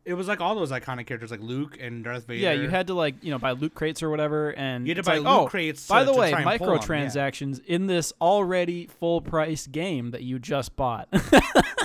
It 0.05 0.13
was 0.13 0.27
like 0.27 0.39
all 0.41 0.53
those 0.55 0.71
iconic 0.71 1.05
characters, 1.07 1.29
like 1.31 1.39
Luke 1.41 1.77
and 1.79 2.03
Darth 2.03 2.25
Vader. 2.27 2.39
Yeah, 2.41 2.51
you 2.53 2.67
had 2.69 2.88
to 2.88 2.93
like 2.95 3.15
you 3.24 3.31
know 3.31 3.38
buy 3.38 3.51
loot 3.51 3.74
crates 3.75 4.01
or 4.01 4.09
whatever, 4.09 4.50
and 4.51 4.88
You 4.88 4.95
had 4.95 5.03
to 5.03 5.09
buy 5.09 5.17
like, 5.17 5.27
loot 5.27 5.41
oh, 5.43 5.47
crates 5.47 5.88
By 5.88 6.00
to- 6.00 6.12
the 6.12 6.17
way, 6.17 6.31
try 6.31 6.41
and 6.51 6.59
pull 6.59 6.69
'em, 6.71 6.75
yeah. 6.77 6.79
microtransactions 6.81 7.63
in 7.65 7.85
this 7.88 8.12
already 8.21 8.88
full 8.88 9.21
price 9.21 9.67
game 9.67 10.12
that 10.12 10.24
you 10.24 10.39
just 10.39 10.75
bought, 10.75 11.07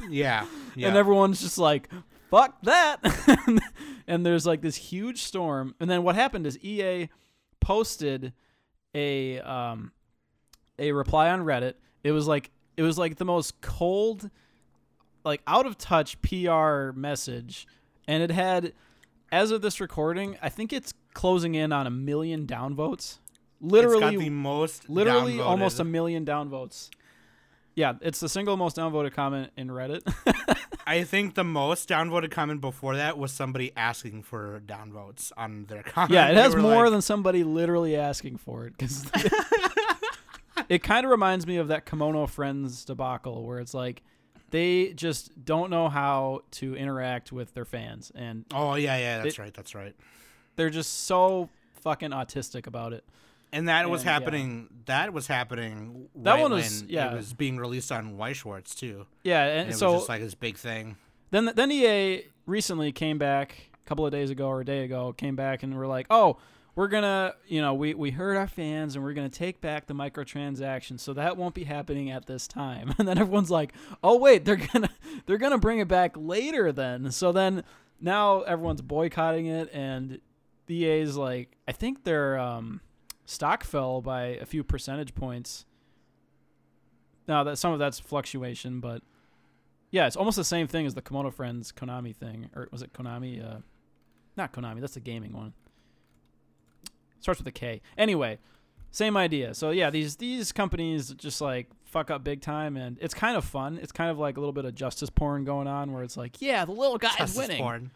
Yeah, 0.09 0.47
yeah. 0.77 0.89
and 0.89 0.97
everyone's 0.97 1.41
just 1.41 1.59
like, 1.59 1.89
"Fuck 2.31 2.63
that!" 2.63 2.99
and 4.07 4.25
there's 4.25 4.47
like 4.47 4.61
this 4.63 4.77
huge 4.77 5.23
storm, 5.23 5.75
and 5.81 5.91
then 5.91 6.03
what 6.03 6.15
happened 6.15 6.47
is 6.47 6.59
EA 6.65 7.09
posted 7.61 8.33
a 8.95 9.41
um 9.41 9.93
a 10.79 10.93
reply 10.93 11.31
on 11.31 11.41
Reddit. 11.41 11.75
It 12.03 12.13
was 12.13 12.27
like 12.27 12.51
it 12.77 12.83
was 12.83 12.97
like 12.99 13.17
the 13.17 13.25
most 13.25 13.61
cold, 13.61 14.31
like 15.25 15.43
out 15.47 15.67
of 15.67 15.77
touch 15.77 16.21
PR 16.23 16.93
message, 16.93 17.67
and 18.09 18.23
it 18.23 18.31
had, 18.31 18.73
as 19.31 19.51
of 19.51 19.61
this 19.63 19.81
recording, 19.81 20.39
I 20.41 20.49
think 20.49 20.73
it's 20.73 20.95
closing 21.13 21.55
in 21.55 21.73
on 21.73 21.87
a 21.87 21.91
million 21.91 22.47
downvotes. 22.47 23.19
It's 23.63 23.73
Literally, 23.73 24.01
got 24.01 24.19
the 24.19 24.31
most 24.31 24.89
literally 24.89 25.35
downvoted. 25.35 25.45
almost 25.47 25.81
a 25.81 25.85
million 25.85 26.25
downvotes. 26.25 26.89
Yeah, 27.77 27.95
it's 28.01 28.21
the 28.21 28.29
single 28.29 28.57
most 28.57 28.77
downvoted 28.77 29.13
comment 29.13 29.53
in 29.57 29.69
Reddit. 29.69 30.01
I 30.91 31.05
think 31.05 31.35
the 31.35 31.45
most 31.45 31.89
downvoted 31.89 32.31
comment 32.31 32.61
before 32.61 32.97
that 32.97 33.17
was 33.17 33.33
somebody 33.33 33.71
asking 33.77 34.23
for 34.25 34.61
downvotes 34.67 35.31
on 35.37 35.67
their 35.67 35.83
comment. 35.85 36.13
yeah, 36.13 36.29
it 36.29 36.35
They 36.35 36.41
has 36.43 36.57
more 36.57 36.85
like, 36.85 36.91
than 36.93 37.03
somebody 37.03 37.45
literally 37.45 37.95
asking 37.97 38.39
for 38.39 38.67
it 38.67 38.75
because 38.77 39.07
it 40.69 40.83
kind 40.83 41.05
of 41.05 41.11
reminds 41.11 41.47
me 41.47 41.57
of 41.57 41.69
that 41.69 41.87
Kemono 41.87 42.29
Friends 42.29 42.85
debacle 42.85 43.45
where 43.45 43.59
it's 43.61 43.75
like 43.75 44.03
they 44.51 44.93
just 44.95 45.45
don't 45.45 45.71
know 45.71 45.89
how 45.89 46.43
to 46.53 46.75
interact 46.75 47.31
with 47.33 47.55
their 47.55 47.65
fans 47.65 48.11
and 48.15 48.45
Oh 48.53 48.75
yeah, 48.75 48.97
yeah, 48.99 49.23
that's 49.23 49.37
It- 49.39 49.43
right, 49.43 49.55
that's 49.55 49.75
right. 49.75 49.95
they're 50.57 50.71
just 50.71 51.05
so 51.07 51.49
fucking 51.83 52.11
autistic 52.11 52.67
about 52.67 52.93
it. 52.93 53.05
And 53.53 53.69
that 53.69 53.91
was 53.91 54.03
And, 54.03 54.07
yeah. 54.07 54.13
happening. 54.13 54.69
That 54.87 55.13
was 55.13 55.27
happening. 55.27 56.09
That 56.15 56.35
right 56.35 56.43
one 56.43 56.53
was- 56.53 56.83
when 56.83 56.91
yeah. 56.91 57.13
It 57.13 57.17
was 57.17 57.33
being 57.33 57.57
released 57.57 57.91
on 57.93 58.17
Schwartz 58.33 58.75
too. 58.75 59.07
Yeah, 59.25 59.45
And 59.45 59.61
and 59.63 59.71
it 59.71 59.77
so 59.77 59.93
was 59.93 60.01
just 60.03 60.09
like 60.09 60.21
this 60.21 60.35
big 60.35 60.57
thing. 60.57 60.97
Then 61.31 61.51
then 61.55 61.71
EA 61.73 62.25
recently 62.47 62.93
came 62.93 63.19
back 63.19 63.71
a 63.85 63.89
couple 63.89 64.05
of 64.07 64.13
days 64.13 64.31
ago 64.31 64.49
or 64.49 64.61
a 64.61 64.65
day 64.65 64.85
ago 64.85 65.13
came 65.13 65.37
back 65.37 65.63
and 65.63 65.77
were 65.77 65.87
like, 65.87 66.07
"Oh, 66.11 66.39
we're 66.77 66.89
gonna, 66.89 67.35
you 67.47 67.61
know, 67.61 67.75
we 67.75 67.95
we 67.95 68.11
heard 68.13 68.37
our 68.37 68.47
fans 68.49 68.95
and 68.97 69.05
we're 69.05 69.13
gonna 69.15 69.29
take 69.29 69.61
back 69.61 69.87
the 69.87 69.95
microtransactions, 69.95 71.01
so 71.01 71.13
that 71.15 71.37
won't 71.37 71.55
be 71.55 71.65
happening 71.65 72.11
at 72.11 72.27
this 72.27 72.47
time." 72.47 72.95
And 72.99 73.07
then 73.09 73.19
everyone's 73.19 73.51
like, 73.51 73.73
"Oh 74.03 74.17
wait, 74.19 74.45
they're 74.45 74.57
gonna 74.57 74.91
they're 75.27 75.39
gonna 75.39 75.59
bring 75.59 75.79
it 75.81 75.89
back 75.89 76.13
later 76.17 76.73
then." 76.73 77.11
So 77.13 77.33
then 77.33 77.65
now 78.01 78.43
everyone's 78.43 78.83
boycotting 78.83 79.47
it, 79.47 79.69
and 79.73 80.21
EA's 80.69 81.17
like, 81.17 81.57
I 81.69 81.73
think 81.73 82.05
their 82.05 82.39
um, 82.39 82.81
stock 83.31 83.63
fell 83.63 84.01
by 84.01 84.23
a 84.23 84.45
few 84.45 84.65
percentage 84.65 85.15
points. 85.15 85.65
Now 87.29 87.45
that 87.45 87.57
some 87.59 87.73
of 87.73 87.79
that's 87.79 88.01
fluctuation, 88.01 88.81
but 88.81 89.03
yeah, 89.93 90.07
it's 90.07 90.17
almost 90.17 90.37
the 90.37 90.45
same 90.45 90.67
thing 90.67 90.85
as 90.85 90.95
the 90.95 91.03
Kemono 91.03 91.33
Friends 91.33 91.73
Konami 91.73 92.15
thing, 92.15 92.51
or 92.55 92.69
was 92.73 92.83
it 92.83 92.93
Konami? 92.93 93.43
Uh, 93.43 93.61
not 94.37 94.53
Konami. 94.53 94.81
That's 94.81 94.95
the 94.95 95.01
gaming 95.01 95.33
one. 95.33 95.53
Starts 97.21 97.39
with 97.39 97.47
a 97.47 97.53
K. 97.53 97.83
Anyway, 97.97 98.39
same 98.91 99.17
idea. 99.17 99.55
So 99.55 99.71
yeah, 99.71 99.91
these 99.91 100.17
these 100.17 100.51
companies 100.51 101.15
just 101.15 101.41
like 101.41 101.69
fuck 101.85 102.11
up 102.11 102.25
big 102.25 102.41
time, 102.41 102.77
and 102.77 102.99
it's 103.01 103.15
kind 103.15 103.37
of 103.37 103.45
fun. 103.45 103.79
It's 103.81 103.93
kind 103.93 104.11
of 104.11 104.19
like 104.19 104.37
a 104.37 104.41
little 104.41 104.53
bit 104.53 104.65
of 104.65 104.75
justice 104.75 105.11
porn 105.11 105.45
going 105.45 105.69
on, 105.69 105.93
where 105.93 106.03
it's 106.03 106.17
like, 106.17 106.41
yeah, 106.41 106.65
the 106.65 106.73
little 106.73 106.99
guy's 106.99 107.15
Justice 107.17 107.39
winning. 107.39 107.63
porn. 107.63 107.91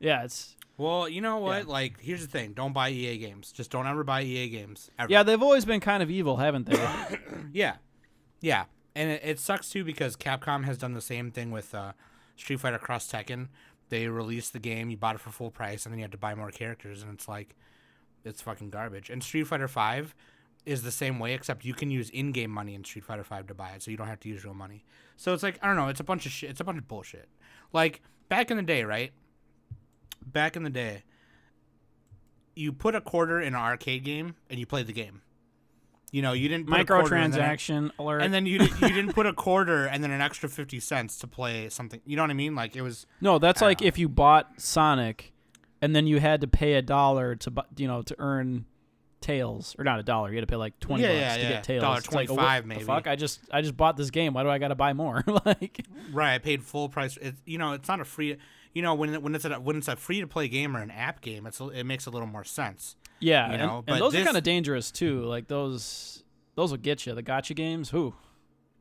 Yeah, 0.00 0.24
it's 0.24 0.56
Well, 0.76 1.08
you 1.08 1.20
know 1.20 1.38
what? 1.38 1.66
Yeah. 1.66 1.72
Like, 1.72 2.00
here's 2.00 2.20
the 2.20 2.28
thing: 2.28 2.52
don't 2.52 2.72
buy 2.72 2.90
EA 2.90 3.18
games. 3.18 3.52
Just 3.52 3.70
don't 3.70 3.86
ever 3.86 4.04
buy 4.04 4.22
EA 4.22 4.48
games. 4.48 4.90
Ever. 4.98 5.10
yeah, 5.10 5.22
they've 5.22 5.42
always 5.42 5.64
been 5.64 5.80
kind 5.80 6.02
of 6.02 6.10
evil, 6.10 6.36
haven't 6.36 6.66
they? 6.66 6.76
Yeah, 7.52 7.76
yeah, 8.40 8.64
and 8.94 9.10
it, 9.10 9.22
it 9.24 9.40
sucks 9.40 9.70
too 9.70 9.84
because 9.84 10.16
Capcom 10.16 10.64
has 10.64 10.78
done 10.78 10.92
the 10.92 11.00
same 11.00 11.30
thing 11.30 11.50
with 11.50 11.74
uh, 11.74 11.92
Street 12.36 12.60
Fighter 12.60 12.78
Cross 12.78 13.10
Tekken. 13.10 13.48
They 13.88 14.06
released 14.08 14.52
the 14.52 14.58
game, 14.58 14.90
you 14.90 14.98
bought 14.98 15.14
it 15.14 15.20
for 15.20 15.30
full 15.30 15.50
price, 15.50 15.86
and 15.86 15.92
then 15.92 15.98
you 15.98 16.04
had 16.04 16.12
to 16.12 16.18
buy 16.18 16.34
more 16.34 16.50
characters, 16.50 17.02
and 17.02 17.12
it's 17.14 17.26
like, 17.26 17.56
it's 18.22 18.42
fucking 18.42 18.68
garbage. 18.68 19.08
And 19.08 19.22
Street 19.22 19.44
Fighter 19.44 19.66
Five 19.68 20.14
is 20.66 20.82
the 20.82 20.90
same 20.90 21.18
way, 21.18 21.32
except 21.32 21.64
you 21.64 21.72
can 21.72 21.90
use 21.90 22.10
in-game 22.10 22.50
money 22.50 22.74
in 22.74 22.84
Street 22.84 23.04
Fighter 23.04 23.24
Five 23.24 23.46
to 23.46 23.54
buy 23.54 23.70
it, 23.70 23.82
so 23.82 23.90
you 23.90 23.96
don't 23.96 24.08
have 24.08 24.20
to 24.20 24.28
use 24.28 24.44
real 24.44 24.52
money. 24.54 24.84
So 25.16 25.32
it's 25.32 25.42
like 25.42 25.58
I 25.62 25.66
don't 25.66 25.76
know, 25.76 25.88
it's 25.88 26.00
a 26.00 26.04
bunch 26.04 26.26
of 26.26 26.32
shit. 26.32 26.50
It's 26.50 26.60
a 26.60 26.64
bunch 26.64 26.78
of 26.78 26.86
bullshit. 26.86 27.28
Like 27.72 28.02
back 28.28 28.50
in 28.50 28.58
the 28.58 28.62
day, 28.62 28.84
right? 28.84 29.12
Back 30.32 30.56
in 30.56 30.62
the 30.62 30.70
day, 30.70 31.04
you 32.54 32.72
put 32.72 32.94
a 32.94 33.00
quarter 33.00 33.40
in 33.40 33.48
an 33.48 33.60
arcade 33.60 34.04
game 34.04 34.34
and 34.50 34.58
you 34.58 34.66
played 34.66 34.86
the 34.86 34.92
game. 34.92 35.22
You 36.10 36.22
know, 36.22 36.32
you 36.32 36.48
didn't 36.48 36.68
put 36.68 36.80
a 36.80 36.84
quarter 36.84 37.14
and 37.14 37.32
then- 37.32 37.40
Microtransaction 37.40 37.90
alert. 37.98 38.22
and 38.22 38.32
then 38.32 38.46
you 38.46 38.60
you 38.62 38.88
didn't 38.88 39.12
put 39.14 39.26
a 39.26 39.32
quarter 39.32 39.84
and 39.84 40.02
then 40.02 40.10
an 40.10 40.20
extra 40.22 40.48
fifty 40.48 40.80
cents 40.80 41.18
to 41.18 41.26
play 41.26 41.68
something. 41.68 42.00
You 42.06 42.16
know 42.16 42.22
what 42.22 42.30
I 42.30 42.34
mean? 42.34 42.54
Like 42.54 42.76
it 42.76 42.82
was 42.82 43.06
no, 43.20 43.38
that's 43.38 43.60
like 43.60 43.82
know. 43.82 43.86
if 43.86 43.98
you 43.98 44.08
bought 44.08 44.60
Sonic, 44.60 45.32
and 45.82 45.94
then 45.94 46.06
you 46.06 46.18
had 46.18 46.40
to 46.40 46.48
pay 46.48 46.74
a 46.74 46.82
dollar 46.82 47.36
to, 47.36 47.52
you 47.76 47.86
know, 47.86 48.02
to 48.02 48.16
earn 48.18 48.64
Tails, 49.20 49.74
or 49.78 49.84
not 49.84 49.98
a 49.98 50.02
dollar. 50.02 50.30
You 50.30 50.36
had 50.36 50.42
to 50.42 50.46
pay 50.46 50.56
like 50.56 50.78
twenty 50.80 51.02
Yeah, 51.02 51.08
bucks 51.08 51.20
yeah, 51.20 51.36
to 51.36 51.42
yeah. 51.42 51.48
get 51.50 51.64
Tails. 51.64 51.82
Dollar 51.82 51.98
It's 51.98 52.12
like, 52.12 52.30
oh, 52.30 52.34
what 52.34 52.40
25 52.42 52.62
the 52.62 52.68
maybe. 52.68 52.84
Fuck, 52.84 53.06
I 53.06 53.16
just 53.16 53.40
I 53.52 53.60
just 53.60 53.76
bought 53.76 53.96
this 53.96 54.10
game. 54.10 54.32
Why 54.32 54.44
do 54.44 54.48
I 54.48 54.58
got 54.58 54.68
to 54.68 54.76
buy 54.76 54.92
more? 54.94 55.24
like, 55.44 55.84
right. 56.12 56.34
I 56.34 56.38
paid 56.38 56.62
full 56.62 56.88
price. 56.88 57.16
It, 57.18 57.34
you 57.44 57.58
know, 57.58 57.72
it's 57.72 57.88
not 57.88 58.00
a 58.00 58.04
free. 58.04 58.38
You 58.74 58.82
know, 58.82 58.94
when 58.94 59.20
when 59.22 59.34
it's 59.34 59.44
a 59.44 59.54
when 59.60 59.76
it's 59.76 59.88
a 59.88 59.96
free 59.96 60.20
to 60.20 60.26
play 60.26 60.48
game 60.48 60.76
or 60.76 60.80
an 60.82 60.90
app 60.90 61.20
game, 61.20 61.46
it's 61.46 61.60
it 61.60 61.84
makes 61.84 62.06
a 62.06 62.10
little 62.10 62.28
more 62.28 62.44
sense. 62.44 62.96
yeah, 63.20 63.50
You 63.52 63.58
know, 63.58 63.76
and 63.78 63.86
but 63.86 63.98
those 63.98 64.14
are 64.14 64.24
kind 64.24 64.36
of 64.36 64.42
dangerous 64.42 64.90
too. 64.90 65.22
Like 65.24 65.48
those 65.48 66.22
those 66.54 66.70
will 66.70 66.78
get 66.78 67.06
you. 67.06 67.14
The 67.14 67.22
gotcha 67.22 67.54
games. 67.54 67.90
Who? 67.90 68.14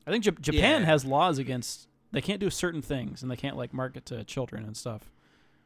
I 0.06 0.12
think 0.12 0.24
Jap- 0.24 0.42
Japan 0.42 0.82
Yeah. 0.82 0.88
has 0.88 1.04
laws 1.06 1.38
against 1.40 1.88
they 2.12 2.22
can't 2.22 2.40
do 2.40 2.50
certain 2.50 2.82
things 2.82 3.22
and 3.22 3.30
they 3.32 3.36
can't 3.36 3.58
like 3.58 3.74
market 3.74 4.06
to 4.08 4.24
children 4.24 4.64
and 4.64 4.76
stuff 4.78 5.12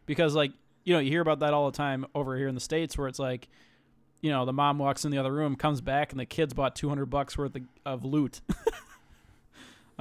because 0.08 0.34
like 0.34 0.52
you 0.84 0.94
know 0.94 1.00
you 1.00 1.10
hear 1.12 1.22
about 1.22 1.40
that 1.40 1.54
all 1.54 1.70
the 1.70 1.78
time 1.78 2.06
over 2.16 2.36
here 2.38 2.48
in 2.48 2.56
the 2.56 2.62
states 2.62 2.98
where 2.98 3.08
it's 3.08 3.20
like 3.20 3.48
you 4.22 4.32
know 4.32 4.46
the 4.46 4.54
mom 4.54 4.80
walks 4.80 5.06
in 5.06 5.12
the 5.12 5.18
other 5.20 5.32
room 5.32 5.56
comes 5.56 5.82
back 5.82 6.12
and 6.12 6.20
the 6.20 6.26
kids 6.26 6.54
bought 6.56 6.76
200 6.76 7.06
bucks 7.06 7.38
worth 7.38 7.56
of, 7.56 7.62
of 7.86 8.04
loot 8.04 8.42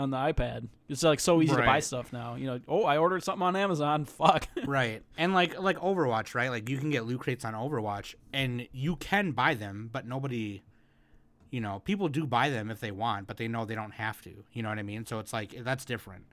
on 0.00 0.10
the 0.10 0.16
ipad 0.16 0.66
it's 0.88 1.02
like 1.02 1.20
so 1.20 1.40
easy 1.42 1.52
to 1.54 1.58
buy 1.58 1.66
Right. 1.66 1.84
stuff 1.84 2.12
now 2.12 2.34
you 2.34 2.46
know 2.46 2.58
oh 2.66 2.84
i 2.84 2.96
ordered 2.96 3.22
something 3.22 3.42
on 3.42 3.54
amazon 3.54 4.04
fuck 4.20 4.48
right. 4.66 5.02
And 5.18 5.34
like 5.34 5.60
like 5.60 5.78
Overwatch, 5.78 6.34
right? 6.34 6.50
Like 6.50 6.68
you 6.68 6.78
can 6.78 6.90
get 6.90 7.04
loot 7.04 7.20
crates 7.20 7.44
on 7.44 7.54
Overwatch, 7.54 8.14
and 8.32 8.66
you 8.72 8.96
can 8.96 9.32
buy 9.32 9.54
them, 9.54 9.90
but 9.92 10.06
nobody. 10.06 10.62
You 11.50 11.60
know, 11.60 11.80
people 11.84 12.08
do 12.08 12.26
buy 12.26 12.48
them 12.48 12.70
if 12.70 12.78
they 12.80 12.90
want, 12.92 13.26
but 13.26 13.36
they 13.36 13.48
know 13.48 13.64
they 13.64 13.74
don't 13.74 13.92
have 13.92 14.22
to. 14.22 14.30
You 14.52 14.62
know 14.62 14.68
what 14.68 14.78
I 14.78 14.82
mean? 14.82 15.04
So 15.04 15.18
it's 15.18 15.32
like 15.32 15.52
that's 15.62 15.84
different. 15.84 16.24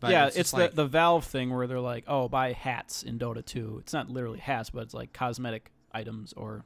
But 0.00 0.10
yeah 0.10 0.26
it's, 0.26 0.36
just 0.36 0.50
the, 0.52 0.58
like, 0.58 0.74
the 0.74 0.86
valve 0.86 1.24
thing 1.24 1.54
where 1.54 1.66
they're 1.66 1.80
like 1.80 2.04
oh 2.08 2.28
buy 2.28 2.52
hats 2.52 3.02
in 3.04 3.18
dota 3.18 3.44
2 3.44 3.78
it's 3.80 3.92
not 3.92 4.10
literally 4.10 4.40
hats 4.40 4.70
but 4.70 4.82
it's 4.82 4.92
like 4.94 5.12
cosmetic 5.12 5.70
items 5.92 6.32
or 6.36 6.64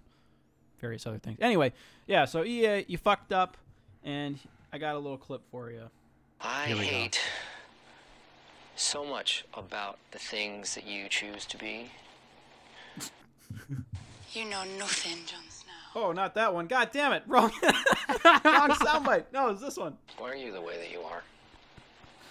various 0.80 1.06
other 1.06 1.18
things 1.18 1.38
anyway 1.40 1.72
yeah 2.06 2.24
so 2.24 2.42
ea 2.44 2.84
you 2.88 2.96
fucked 2.96 3.32
up 3.32 3.56
and 4.02 4.38
i 4.72 4.78
got 4.78 4.94
a 4.94 4.98
little 4.98 5.18
clip 5.18 5.42
for 5.50 5.70
you 5.70 5.82
I 6.40 6.66
Here 6.66 6.76
we 6.76 6.82
go. 6.84 6.88
hate 6.88 7.20
so 8.76 9.04
much 9.04 9.44
about 9.54 9.98
the 10.12 10.18
things 10.18 10.74
that 10.74 10.86
you 10.86 11.08
choose 11.08 11.44
to 11.46 11.56
be. 11.58 11.90
You 14.34 14.44
know 14.44 14.62
nothing, 14.78 15.24
Jon 15.26 15.40
Snow. 15.48 15.72
Oh, 15.94 16.12
not 16.12 16.34
that 16.34 16.52
one. 16.52 16.66
God 16.66 16.90
damn 16.92 17.12
it. 17.14 17.22
Wrong. 17.26 17.50
Wrong 17.62 18.70
soundbite. 18.70 19.24
No, 19.32 19.48
it's 19.48 19.62
this 19.62 19.78
one. 19.78 19.96
Why 20.18 20.30
are 20.30 20.36
you 20.36 20.52
the 20.52 20.60
way 20.60 20.76
that 20.76 20.92
you 20.92 21.00
are? 21.00 21.22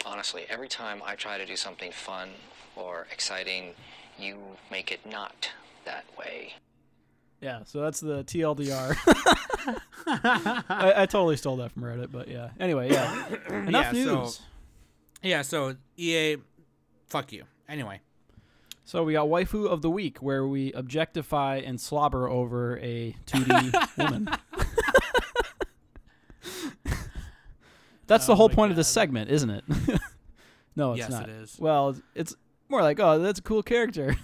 Honestly, 0.05 0.45
every 0.47 0.67
time 0.67 1.01
I 1.03 1.15
try 1.15 1.39
to 1.39 1.45
do 1.45 1.55
something 1.55 1.91
fun 1.91 2.29
or 2.75 3.07
exciting, 3.11 3.73
you 4.19 4.37
make 4.69 4.91
it 4.91 4.99
not 5.09 5.49
that 5.85 6.05
way. 6.19 6.53
Yeah, 7.41 7.59
so 7.65 7.81
that's 7.81 7.99
the 7.99 8.23
TLDR. 8.23 8.95
I, 10.69 10.93
I 10.97 11.05
totally 11.05 11.37
stole 11.37 11.57
that 11.57 11.71
from 11.71 11.83
Reddit, 11.83 12.11
but 12.11 12.27
yeah. 12.27 12.49
Anyway, 12.59 12.91
yeah. 12.91 13.27
Enough 13.49 13.93
Yeah, 13.93 14.03
so- 14.05 14.21
news. 14.21 14.41
yeah. 15.21 15.41
So 15.43 15.75
EA, 15.97 16.37
fuck 17.07 17.31
you. 17.31 17.43
Anyway. 17.69 18.01
So 18.85 19.03
we 19.03 19.13
got 19.13 19.27
waifu 19.27 19.67
of 19.67 19.81
the 19.81 19.89
week, 19.89 20.19
where 20.19 20.47
we 20.47 20.71
objectify 20.71 21.57
and 21.57 21.79
slobber 21.79 22.29
over 22.29 22.77
a 22.79 23.13
2D 23.25 23.97
woman. 23.97 24.29
That's 28.07 28.25
the 28.25 28.31
Oh 28.33 28.35
whole 28.35 28.47
my 28.49 28.55
point 28.55 28.71
of 28.71 28.77
this 28.77 28.87
segment, 28.87 29.29
isn't 29.29 29.49
it? 29.49 29.63
no, 30.77 30.91
it's 30.93 30.99
Yes, 30.99 31.09
not. 31.09 31.23
it 31.23 31.29
is. 31.29 31.57
Well, 31.59 31.89
it's- 31.89 32.03
it's 32.15 32.35
more 32.69 32.81
like, 32.81 32.99
oh, 33.01 33.19
that's 33.19 33.39
a 33.39 33.41
cool 33.43 33.61
character. 33.63 34.15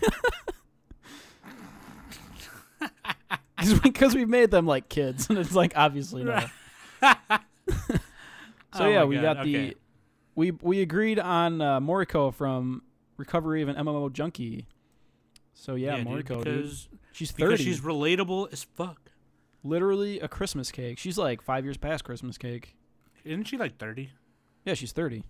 Because 3.81 4.13
we, 4.13 4.21
have 4.21 4.29
made 4.29 4.51
them 4.51 4.65
like 4.65 4.89
kids, 4.89 5.27
and 5.29 5.37
it's 5.37 5.53
like 5.55 5.73
obviously 5.75 6.23
no. 6.23 6.43
So 8.75 8.85
Oh 8.85 8.89
yeah, 8.89 9.03
we 9.03 9.19
got 9.19 9.43
the 9.43 9.75
we 10.35 10.51
we 10.51 10.81
agreed 10.81 11.19
on 11.19 11.61
uh, 11.61 11.79
Moriko 11.79 12.33
from 12.33 12.81
Recovery 13.17 13.61
of 13.61 13.69
an 13.69 13.75
MMO 13.75 14.11
Junkie. 14.11 14.67
So 15.53 15.75
yeah, 15.75 15.97
dude, 15.97 16.07
Moriko, 16.07 16.43
dude. 16.43 16.43
because 16.43 16.89
She's 17.11 17.31
because 17.31 17.51
thirty. 17.51 17.63
she's 17.63 17.81
relatable 17.81 18.51
as 18.51 18.63
fuck. 18.63 19.11
literally 19.63 20.19
a 20.19 20.27
Christmas 20.27 20.71
cake. 20.71 20.97
She's 20.97 21.17
like 21.17 21.41
five 21.43 21.63
years 21.63 21.77
past 21.77 22.03
Christmas 22.03 22.37
cake. 22.39 22.75
Isn't 23.23 23.43
she 23.43 23.57
like 23.57 23.77
thirty? 23.77 24.09
Yeah, 24.65 24.73
she's 24.73 24.91
thirty. 24.91 25.23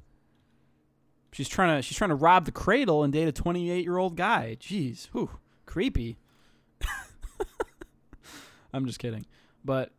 She's 1.34 1.50
trying 1.50 1.78
to 1.78 1.82
she's 1.82 1.98
trying 1.98 2.12
to 2.12 2.16
rob 2.16 2.46
the 2.46 2.52
cradle 2.54 3.04
and 3.04 3.12
date 3.12 3.28
a 3.28 3.34
twenty 3.34 3.70
eight 3.72 3.84
year 3.84 3.98
old 3.98 4.16
guy. 4.16 4.56
Jeez, 4.60 5.08
whew, 5.08 5.32
creepy. 5.66 6.18
I'm 8.74 8.86
just 8.86 9.00
kidding, 9.00 9.26
but 9.64 9.92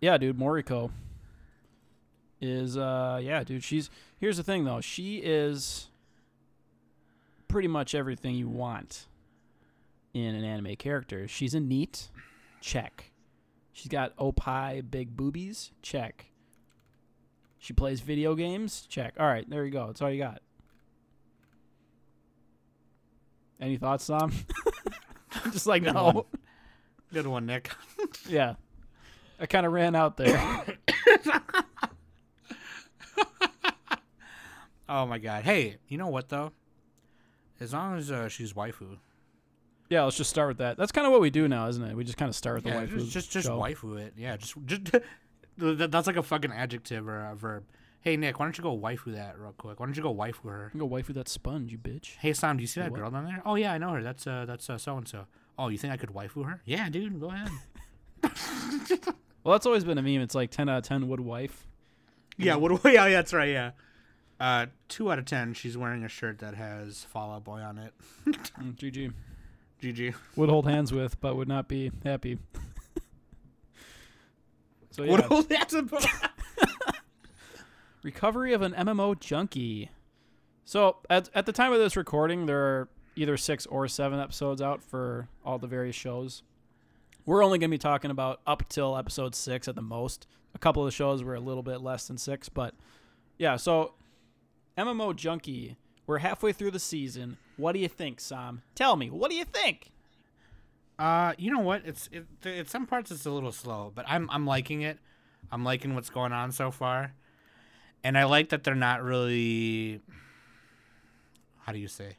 yeah, 0.00 0.18
dude, 0.18 0.38
Moriko 0.38 0.90
is 2.40 2.76
uh 2.76 3.20
yeah, 3.22 3.44
dude. 3.44 3.64
She's 3.64 3.88
here's 4.18 4.36
the 4.36 4.42
thing 4.42 4.64
though. 4.64 4.80
She 4.80 5.18
is 5.18 5.88
pretty 7.48 7.68
much 7.68 7.94
everything 7.94 8.34
you 8.34 8.48
want 8.48 9.06
in 10.12 10.34
an 10.34 10.44
anime 10.44 10.76
character. 10.76 11.28
She's 11.28 11.54
a 11.54 11.60
NEET, 11.60 12.08
check. 12.60 13.12
She's 13.72 13.88
got 13.88 14.12
opie 14.18 14.80
big 14.80 15.16
boobies, 15.16 15.72
check. 15.82 16.26
She 17.58 17.72
plays 17.72 18.00
video 18.00 18.34
games, 18.34 18.86
check. 18.88 19.14
All 19.18 19.26
right, 19.26 19.48
there 19.48 19.64
you 19.64 19.70
go. 19.70 19.86
That's 19.86 20.02
all 20.02 20.10
you 20.10 20.18
got. 20.18 20.42
Any 23.60 23.76
thoughts, 23.76 24.06
Tom? 24.06 24.32
Just 25.52 25.66
like 25.66 25.82
Good 25.82 25.94
no. 25.94 26.26
Good 27.14 27.26
one, 27.26 27.46
Nick. 27.46 27.70
Yeah. 28.28 28.54
I 29.40 29.46
kind 29.46 29.64
of 29.66 29.72
ran 29.72 29.94
out 29.96 30.16
there. 30.16 30.64
Oh 34.88 35.06
my 35.06 35.18
god. 35.18 35.44
Hey, 35.44 35.76
you 35.88 35.96
know 35.98 36.08
what 36.08 36.28
though? 36.28 36.52
As 37.60 37.72
long 37.72 37.96
as 37.96 38.10
uh, 38.10 38.28
she's 38.28 38.52
waifu. 38.52 38.98
yeah, 39.88 40.02
let's 40.04 40.16
just 40.16 40.28
start 40.30 40.48
with 40.48 40.58
that. 40.58 40.76
That's 40.76 40.92
kind 40.92 41.06
of 41.06 41.12
what 41.12 41.20
we 41.22 41.30
do 41.30 41.48
now, 41.48 41.68
isn't 41.68 41.82
it? 41.82 41.96
We 41.96 42.04
just 42.04 42.18
kind 42.18 42.28
of 42.28 42.34
start 42.36 42.56
with 42.56 42.64
the 42.64 42.70
Yeah, 42.70 42.84
waifu. 42.84 42.98
just 42.98 43.12
just, 43.12 43.30
just 43.32 43.48
waifu 43.48 43.98
it. 43.98 44.12
Yeah, 44.16 44.36
just 44.36 44.54
just 44.66 44.90
that's 45.56 46.06
like 46.06 46.16
a 46.16 46.22
fucking 46.22 46.52
adjective 46.52 47.08
or 47.08 47.26
a 47.30 47.34
verb. 47.34 47.64
Hey 48.00 48.16
Nick, 48.18 48.38
why 48.38 48.44
don't 48.44 48.58
you 48.58 48.62
go 48.62 48.76
waifu 48.76 49.14
that 49.14 49.38
real 49.38 49.54
quick? 49.56 49.80
Why 49.80 49.86
don't 49.86 49.96
you 49.96 50.02
go 50.02 50.14
waifu 50.14 50.50
her? 50.50 50.70
Go 50.76 50.86
waifu 50.88 51.14
that 51.14 51.28
sponge, 51.28 51.72
you 51.72 51.78
bitch. 51.78 52.16
Hey 52.18 52.32
Sam, 52.34 52.56
do 52.58 52.62
you 52.62 52.66
see 52.66 52.80
that 52.80 52.90
What? 52.90 53.00
girl 53.00 53.10
down 53.10 53.24
there? 53.24 53.42
Oh 53.46 53.54
yeah, 53.54 53.72
I 53.72 53.78
know 53.78 53.90
her. 53.92 54.02
That's 54.02 54.26
uh 54.26 54.44
that's 54.46 54.68
uh 54.68 54.76
so 54.78 54.96
and 54.98 55.08
so. 55.08 55.26
Oh, 55.58 55.68
you 55.68 55.78
think 55.78 55.92
I 55.92 55.96
could 55.96 56.10
waifu 56.10 56.44
her? 56.46 56.60
Yeah, 56.64 56.88
dude, 56.88 57.20
go 57.20 57.30
ahead. 57.30 57.50
Well, 59.44 59.52
that's 59.52 59.66
always 59.66 59.84
been 59.84 59.98
a 59.98 60.02
meme. 60.02 60.22
It's 60.22 60.34
like 60.34 60.50
10 60.50 60.70
out 60.70 60.78
of 60.78 60.84
10 60.84 61.06
would 61.08 61.20
wife. 61.20 61.66
yeah, 62.38 62.54
what? 62.54 62.82
Yeah, 62.90 63.10
that's 63.10 63.34
right. 63.34 63.50
Yeah. 63.50 63.72
Uh, 64.40 64.66
two 64.88 65.12
out 65.12 65.18
of 65.18 65.26
ten. 65.26 65.52
She's 65.54 65.76
wearing 65.76 66.02
a 66.02 66.08
shirt 66.08 66.38
that 66.38 66.54
has 66.54 67.04
Fall 67.04 67.30
Out 67.32 67.44
Boy 67.44 67.60
on 67.60 67.76
it. 67.78 67.92
Mm, 68.58 68.74
GG. 68.74 69.12
GG. 69.82 70.14
Would 70.36 70.48
hold 70.48 70.66
hands 70.66 70.92
with, 70.94 71.20
but 71.20 71.36
would 71.36 71.46
not 71.46 71.68
be 71.68 71.90
happy. 72.04 72.38
so 74.90 75.02
yeah. 75.04 75.10
What? 75.12 75.30
else 75.30 75.44
that's 75.46 75.74
about? 75.74 76.06
Recovery 78.02 78.52
of 78.54 78.62
an 78.62 78.72
MMO 78.72 79.18
junkie. 79.18 79.90
So 80.64 80.96
at 81.10 81.28
at 81.34 81.46
the 81.46 81.52
time 81.52 81.72
of 81.72 81.78
this 81.78 81.96
recording, 81.96 82.46
there 82.46 82.58
are 82.60 82.88
either 83.16 83.36
six 83.36 83.66
or 83.66 83.88
seven 83.88 84.18
episodes 84.20 84.60
out 84.60 84.82
for 84.82 85.28
all 85.44 85.58
the 85.58 85.66
various 85.66 85.96
shows. 85.96 86.42
We're 87.26 87.44
only 87.44 87.58
going 87.58 87.70
to 87.70 87.74
be 87.74 87.78
talking 87.78 88.10
about 88.10 88.40
up 88.46 88.68
till 88.68 88.96
episode 88.96 89.34
six 89.34 89.66
at 89.68 89.74
the 89.74 89.82
most. 89.82 90.26
A 90.54 90.58
couple 90.58 90.82
of 90.82 90.86
the 90.86 90.92
shows 90.92 91.22
were 91.22 91.34
a 91.34 91.40
little 91.40 91.62
bit 91.62 91.80
less 91.80 92.06
than 92.06 92.18
six, 92.18 92.48
but 92.48 92.74
yeah. 93.38 93.56
So 93.56 93.94
MMO 94.76 95.14
junkie. 95.14 95.76
We're 96.06 96.18
halfway 96.18 96.52
through 96.52 96.72
the 96.72 96.78
season. 96.78 97.38
What 97.56 97.72
do 97.72 97.78
you 97.78 97.88
think, 97.88 98.20
Sam? 98.20 98.62
Tell 98.74 98.94
me. 98.94 99.08
What 99.08 99.30
do 99.30 99.36
you 99.36 99.44
think? 99.44 99.90
Uh, 100.98 101.32
you 101.38 101.50
know 101.50 101.60
what? 101.60 101.82
It's 101.84 102.08
it, 102.12 102.26
th- 102.42 102.68
some 102.68 102.86
parts 102.86 103.10
it's 103.10 103.26
a 103.26 103.30
little 103.30 103.52
slow, 103.52 103.90
but 103.94 104.04
I'm 104.06 104.28
I'm 104.30 104.46
liking 104.46 104.82
it. 104.82 104.98
I'm 105.50 105.64
liking 105.64 105.94
what's 105.94 106.10
going 106.10 106.32
on 106.32 106.52
so 106.52 106.70
far, 106.70 107.14
and 108.02 108.16
I 108.16 108.24
like 108.24 108.50
that 108.50 108.64
they're 108.64 108.74
not 108.74 109.02
really. 109.02 110.00
How 111.62 111.72
do 111.72 111.78
you 111.78 111.88
say? 111.88 112.16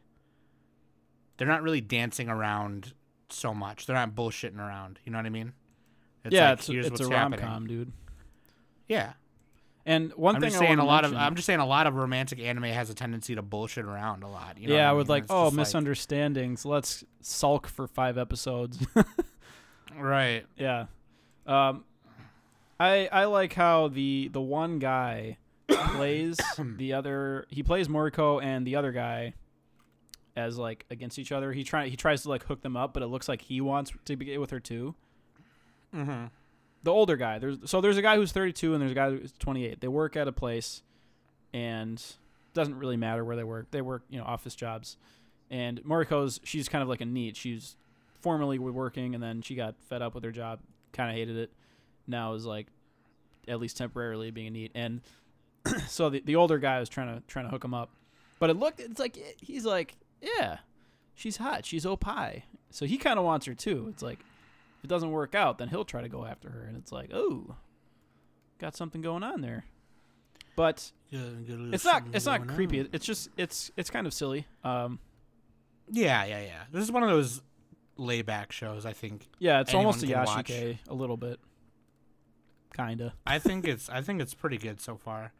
They're 1.37 1.47
not 1.47 1.63
really 1.63 1.81
dancing 1.81 2.29
around 2.29 2.93
so 3.29 3.53
much. 3.53 3.85
They're 3.85 3.95
not 3.95 4.15
bullshitting 4.15 4.59
around. 4.59 4.99
You 5.03 5.11
know 5.11 5.17
what 5.17 5.25
I 5.25 5.29
mean? 5.29 5.53
It's 6.23 6.33
yeah, 6.33 6.49
like, 6.49 6.59
it's, 6.59 6.67
here's 6.67 6.87
it's 6.87 7.01
a 7.01 7.07
rom 7.07 7.33
com, 7.33 7.67
dude. 7.67 7.91
Yeah, 8.87 9.13
And 9.85 10.11
one 10.13 10.35
I'm 10.35 10.41
thing 10.41 10.49
just 10.49 10.59
saying 10.59 10.79
a 10.79 10.85
lot 10.85 11.05
of 11.05 11.13
I'm 11.15 11.35
just 11.35 11.45
saying 11.45 11.59
a 11.59 11.65
lot 11.65 11.87
of 11.87 11.95
romantic 11.95 12.39
anime 12.39 12.63
has 12.63 12.89
a 12.89 12.93
tendency 12.93 13.35
to 13.35 13.41
bullshit 13.41 13.85
around 13.85 14.23
a 14.23 14.27
lot. 14.27 14.57
You 14.59 14.69
know 14.69 14.75
yeah, 14.75 14.89
I 14.89 14.93
with 14.93 15.09
like, 15.09 15.23
It's 15.23 15.31
oh, 15.31 15.51
misunderstandings. 15.51 16.65
Let's 16.65 17.03
sulk 17.21 17.67
for 17.67 17.87
five 17.87 18.17
episodes. 18.17 18.85
right. 19.97 20.45
yeah. 20.57 20.85
Um, 21.45 21.83
I 22.79 23.07
I 23.11 23.25
like 23.25 23.53
how 23.53 23.87
the 23.87 24.29
the 24.31 24.41
one 24.41 24.79
guy 24.79 25.37
plays 25.67 26.37
the 26.77 26.93
other. 26.93 27.45
He 27.49 27.61
plays 27.63 27.87
Moriko 27.87 28.43
and 28.43 28.65
the 28.65 28.75
other 28.75 28.91
guy 28.91 29.33
as 30.35 30.57
like 30.57 30.85
against 30.89 31.17
each 31.19 31.31
other. 31.31 31.53
He 31.53 31.63
try 31.63 31.87
he 31.87 31.95
tries 31.95 32.23
to 32.23 32.29
like 32.29 32.45
hook 32.45 32.61
them 32.61 32.75
up, 32.75 32.93
but 32.93 33.03
it 33.03 33.07
looks 33.07 33.27
like 33.27 33.41
he 33.41 33.61
wants 33.61 33.91
to 34.05 34.15
be 34.15 34.37
with 34.37 34.51
her 34.51 34.59
too. 34.59 34.95
Mm-hmm. 35.93 36.25
The 36.83 36.91
older 36.91 37.15
guy. 37.15 37.39
There's 37.39 37.57
so 37.65 37.81
there's 37.81 37.97
a 37.97 38.01
guy 38.01 38.15
who's 38.15 38.31
32 38.31 38.73
and 38.73 38.81
there's 38.81 38.91
a 38.91 38.95
guy 38.95 39.09
who's 39.09 39.33
28. 39.39 39.81
They 39.81 39.87
work 39.87 40.15
at 40.15 40.27
a 40.27 40.31
place, 40.31 40.83
and 41.53 42.01
doesn't 42.53 42.77
really 42.77 42.97
matter 42.97 43.23
where 43.23 43.35
they 43.35 43.43
work. 43.43 43.71
They 43.71 43.81
work 43.81 44.03
you 44.09 44.19
know 44.19 44.25
office 44.25 44.55
jobs, 44.55 44.97
and 45.49 45.83
Moriko's 45.83 46.39
she's 46.43 46.69
kind 46.69 46.81
of 46.81 46.89
like 46.89 47.01
a 47.01 47.05
NEET. 47.05 47.37
She's 47.37 47.75
formerly 48.25 48.57
working 48.57 49.13
and 49.13 49.21
then 49.21 49.39
she 49.43 49.53
got 49.53 49.75
fed 49.87 50.01
up 50.01 50.15
with 50.15 50.23
her 50.23 50.31
job, 50.31 50.59
kind 50.93 51.11
of 51.11 51.15
hated 51.15 51.37
it. 51.37 51.51
Now 52.07 52.33
is 52.33 52.43
like 52.43 52.65
at 53.47 53.59
least 53.59 53.77
temporarily 53.77 54.31
being 54.31 54.47
a 54.47 54.49
NEET. 54.49 54.71
And 54.73 55.01
so 55.87 56.09
the 56.09 56.21
the 56.25 56.35
older 56.35 56.57
guy 56.57 56.79
was 56.79 56.89
trying 56.89 57.15
to 57.15 57.21
trying 57.27 57.45
to 57.45 57.51
hook 57.51 57.63
him 57.63 57.75
up, 57.75 57.91
but 58.39 58.49
it 58.49 58.55
looked 58.55 58.79
it's 58.79 58.99
like 58.99 59.15
he's 59.39 59.63
like 59.63 59.95
yeah, 60.21 60.57
she's 61.13 61.37
hot, 61.37 61.65
she's 61.65 61.85
opie. 61.85 62.45
So 62.69 62.85
he 62.85 62.97
kind 62.97 63.17
of 63.17 63.25
wants 63.25 63.45
her 63.45 63.53
too. 63.53 63.87
It's 63.89 64.03
like 64.03 64.19
if 64.79 64.83
it 64.83 64.87
doesn't 64.87 65.11
work 65.11 65.33
out, 65.35 65.57
then 65.57 65.69
he'll 65.69 65.85
try 65.85 66.01
to 66.01 66.09
go 66.09 66.25
after 66.25 66.49
her, 66.49 66.63
and 66.67 66.75
it's 66.77 66.91
like 66.91 67.11
oh, 67.13 67.55
got 68.59 68.75
something 68.75 69.01
going 69.01 69.23
on 69.23 69.41
there. 69.41 69.65
But 70.55 70.91
it's 71.73 71.85
not 71.85 72.03
it's 72.13 72.25
not 72.25 72.47
creepy. 72.47 72.87
It's 72.91 73.05
just 73.05 73.29
it's 73.37 73.71
it's 73.77 73.89
kind 73.89 74.07
of 74.07 74.13
silly. 74.13 74.45
Um, 74.63 74.99
Yeah, 75.91 76.23
yeah, 76.25 76.41
yeah. 76.41 76.63
This 76.71 76.83
is 76.83 76.91
one 76.91 77.03
of 77.03 77.09
those 77.09 77.41
layback 77.97 78.51
shows. 78.51 78.85
I 78.85 78.93
think. 78.93 79.27
yeah, 79.39 79.59
it's 79.61 79.73
almost 79.73 80.03
a 80.03 80.07
can 80.07 80.23
watch. 80.25 80.49
A 80.89 80.93
little 80.93 81.17
bit, 81.17 81.39
kinda. 82.75 83.13
I 83.25 83.39
think 83.39 83.67
it's. 83.67 83.89
I 83.89 84.01
think 84.01 84.21
it's 84.21 84.33
pretty 84.33 84.57
good 84.57 84.79
so 84.81 84.97
far. 84.97 85.33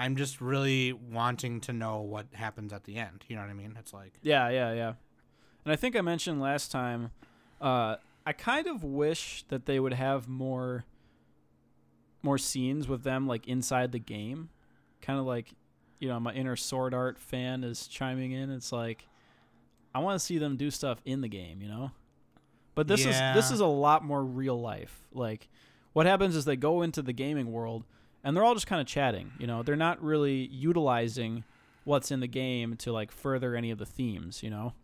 I'm 0.00 0.16
just 0.16 0.40
really 0.40 0.94
wanting 0.94 1.60
to 1.60 1.74
know 1.74 2.00
what 2.00 2.24
happens 2.32 2.72
at 2.72 2.84
the 2.84 2.96
end. 2.96 3.22
You 3.28 3.36
know 3.36 3.42
what 3.42 3.50
I 3.50 3.54
mean? 3.54 3.76
It's 3.78 3.92
like. 3.92 4.14
Yeah, 4.22 4.48
yeah, 4.48 4.72
yeah. 4.72 4.92
And 5.62 5.72
I 5.72 5.76
think 5.76 5.94
I 5.94 6.00
mentioned 6.00 6.40
last 6.40 6.72
time, 6.72 7.10
uh, 7.60 7.96
I 8.24 8.32
kind 8.32 8.66
of 8.66 8.82
wish 8.82 9.44
that 9.48 9.66
they 9.66 9.78
would 9.78 9.92
have 9.92 10.26
more 10.26 10.86
more 12.22 12.38
scenes 12.38 12.88
with 12.88 13.02
them 13.02 13.26
like 13.26 13.46
inside 13.46 13.92
the 13.92 13.98
game. 13.98 14.48
Kind 15.02 15.18
of 15.18 15.26
like, 15.26 15.52
you 15.98 16.08
know, 16.08 16.18
my 16.18 16.32
inner 16.32 16.56
sword 16.56 16.94
art 16.94 17.18
fan 17.18 17.62
is 17.62 17.86
chiming 17.86 18.32
in. 18.32 18.50
It's 18.50 18.72
like 18.72 19.06
I 19.94 19.98
want 19.98 20.18
to 20.18 20.24
see 20.24 20.38
them 20.38 20.56
do 20.56 20.70
stuff 20.70 21.02
in 21.04 21.20
the 21.20 21.28
game, 21.28 21.60
you 21.60 21.68
know? 21.68 21.90
But 22.74 22.88
this 22.88 23.00
is 23.00 23.18
this 23.34 23.50
is 23.50 23.60
a 23.60 23.66
lot 23.66 24.02
more 24.02 24.24
real 24.24 24.58
life. 24.58 25.02
Like 25.12 25.50
what 25.92 26.06
happens 26.06 26.36
is 26.36 26.46
they 26.46 26.56
go 26.56 26.80
into 26.80 27.02
the 27.02 27.12
gaming 27.12 27.52
world 27.52 27.84
and 28.24 28.36
they're 28.36 28.44
all 28.44 28.54
just 28.54 28.66
kind 28.66 28.80
of 28.80 28.86
chatting, 28.86 29.32
you 29.38 29.46
know? 29.46 29.62
They're 29.62 29.76
not 29.76 30.02
really 30.02 30.48
utilizing 30.52 31.44
what's 31.84 32.10
in 32.10 32.20
the 32.20 32.26
game 32.26 32.76
to 32.76 32.92
like 32.92 33.10
further 33.10 33.54
any 33.54 33.70
of 33.70 33.78
the 33.78 33.86
themes, 33.86 34.42
you 34.42 34.50
know? 34.50 34.74